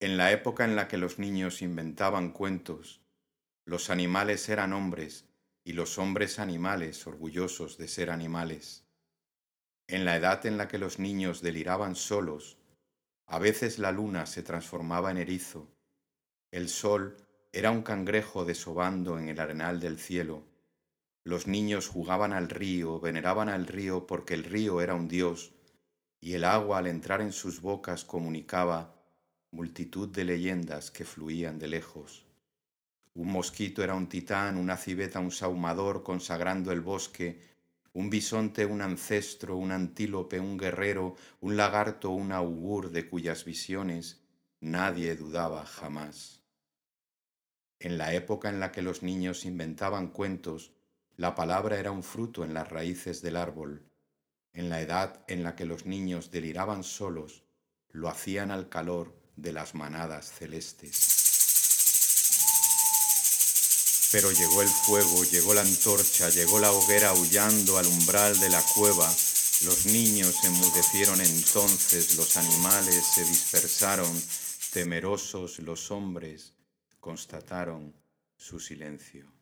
En 0.00 0.16
la 0.16 0.32
época 0.32 0.64
en 0.64 0.74
la 0.74 0.88
que 0.88 0.96
los 0.96 1.18
niños 1.18 1.60
inventaban 1.60 2.32
cuentos, 2.32 3.02
los 3.66 3.90
animales 3.90 4.48
eran 4.48 4.72
hombres 4.72 5.26
y 5.64 5.74
los 5.74 5.98
hombres 5.98 6.38
animales 6.38 7.06
orgullosos 7.06 7.76
de 7.76 7.88
ser 7.88 8.08
animales. 8.08 8.86
En 9.86 10.06
la 10.06 10.16
edad 10.16 10.46
en 10.46 10.56
la 10.56 10.66
que 10.66 10.78
los 10.78 10.98
niños 10.98 11.42
deliraban 11.42 11.94
solos, 11.94 12.56
a 13.26 13.38
veces 13.38 13.78
la 13.78 13.92
luna 13.92 14.24
se 14.24 14.42
transformaba 14.42 15.10
en 15.10 15.18
erizo, 15.18 15.68
el 16.50 16.70
sol 16.70 17.18
era 17.52 17.70
un 17.70 17.82
cangrejo 17.82 18.46
desobando 18.46 19.18
en 19.18 19.28
el 19.28 19.40
arenal 19.40 19.78
del 19.78 19.98
cielo, 19.98 20.53
los 21.24 21.46
niños 21.46 21.88
jugaban 21.88 22.34
al 22.34 22.50
río, 22.50 23.00
veneraban 23.00 23.48
al 23.48 23.66
río 23.66 24.06
porque 24.06 24.34
el 24.34 24.44
río 24.44 24.82
era 24.82 24.94
un 24.94 25.08
dios, 25.08 25.52
y 26.20 26.34
el 26.34 26.44
agua 26.44 26.78
al 26.78 26.86
entrar 26.86 27.22
en 27.22 27.32
sus 27.32 27.60
bocas 27.60 28.04
comunicaba 28.04 28.94
multitud 29.50 30.08
de 30.08 30.24
leyendas 30.24 30.90
que 30.90 31.04
fluían 31.04 31.58
de 31.58 31.68
lejos. 31.68 32.26
Un 33.14 33.30
mosquito 33.30 33.82
era 33.82 33.94
un 33.94 34.08
titán, 34.08 34.56
una 34.56 34.76
civeta 34.76 35.20
un 35.20 35.30
saumador 35.30 36.02
consagrando 36.02 36.72
el 36.72 36.80
bosque, 36.80 37.40
un 37.92 38.10
bisonte 38.10 38.66
un 38.66 38.82
ancestro, 38.82 39.56
un 39.56 39.70
antílope 39.70 40.40
un 40.40 40.58
guerrero, 40.58 41.14
un 41.40 41.56
lagarto 41.56 42.10
un 42.10 42.32
augur 42.32 42.90
de 42.90 43.08
cuyas 43.08 43.44
visiones 43.44 44.20
nadie 44.60 45.14
dudaba 45.14 45.64
jamás. 45.64 46.42
En 47.78 47.96
la 47.96 48.12
época 48.14 48.48
en 48.48 48.60
la 48.60 48.72
que 48.72 48.82
los 48.82 49.02
niños 49.02 49.44
inventaban 49.44 50.08
cuentos, 50.08 50.72
la 51.16 51.34
palabra 51.34 51.78
era 51.78 51.92
un 51.92 52.02
fruto 52.02 52.44
en 52.44 52.54
las 52.54 52.68
raíces 52.68 53.22
del 53.22 53.36
árbol. 53.36 53.88
En 54.52 54.68
la 54.68 54.80
edad 54.80 55.24
en 55.28 55.42
la 55.42 55.54
que 55.54 55.64
los 55.64 55.86
niños 55.86 56.30
deliraban 56.30 56.82
solos, 56.82 57.44
lo 57.90 58.08
hacían 58.08 58.50
al 58.50 58.68
calor 58.68 59.14
de 59.36 59.52
las 59.52 59.74
manadas 59.74 60.32
celestes. 60.32 61.14
Pero 64.10 64.30
llegó 64.30 64.62
el 64.62 64.68
fuego, 64.68 65.24
llegó 65.24 65.54
la 65.54 65.62
antorcha, 65.62 66.28
llegó 66.30 66.60
la 66.60 66.72
hoguera 66.72 67.10
aullando 67.10 67.78
al 67.78 67.86
umbral 67.86 68.38
de 68.38 68.48
la 68.48 68.62
cueva. 68.74 69.08
Los 69.64 69.86
niños 69.86 70.36
enmudecieron 70.44 71.20
entonces, 71.20 72.16
los 72.16 72.36
animales 72.36 73.04
se 73.04 73.24
dispersaron, 73.24 74.10
temerosos 74.72 75.58
los 75.60 75.90
hombres 75.90 76.52
constataron 77.00 77.94
su 78.36 78.60
silencio. 78.60 79.33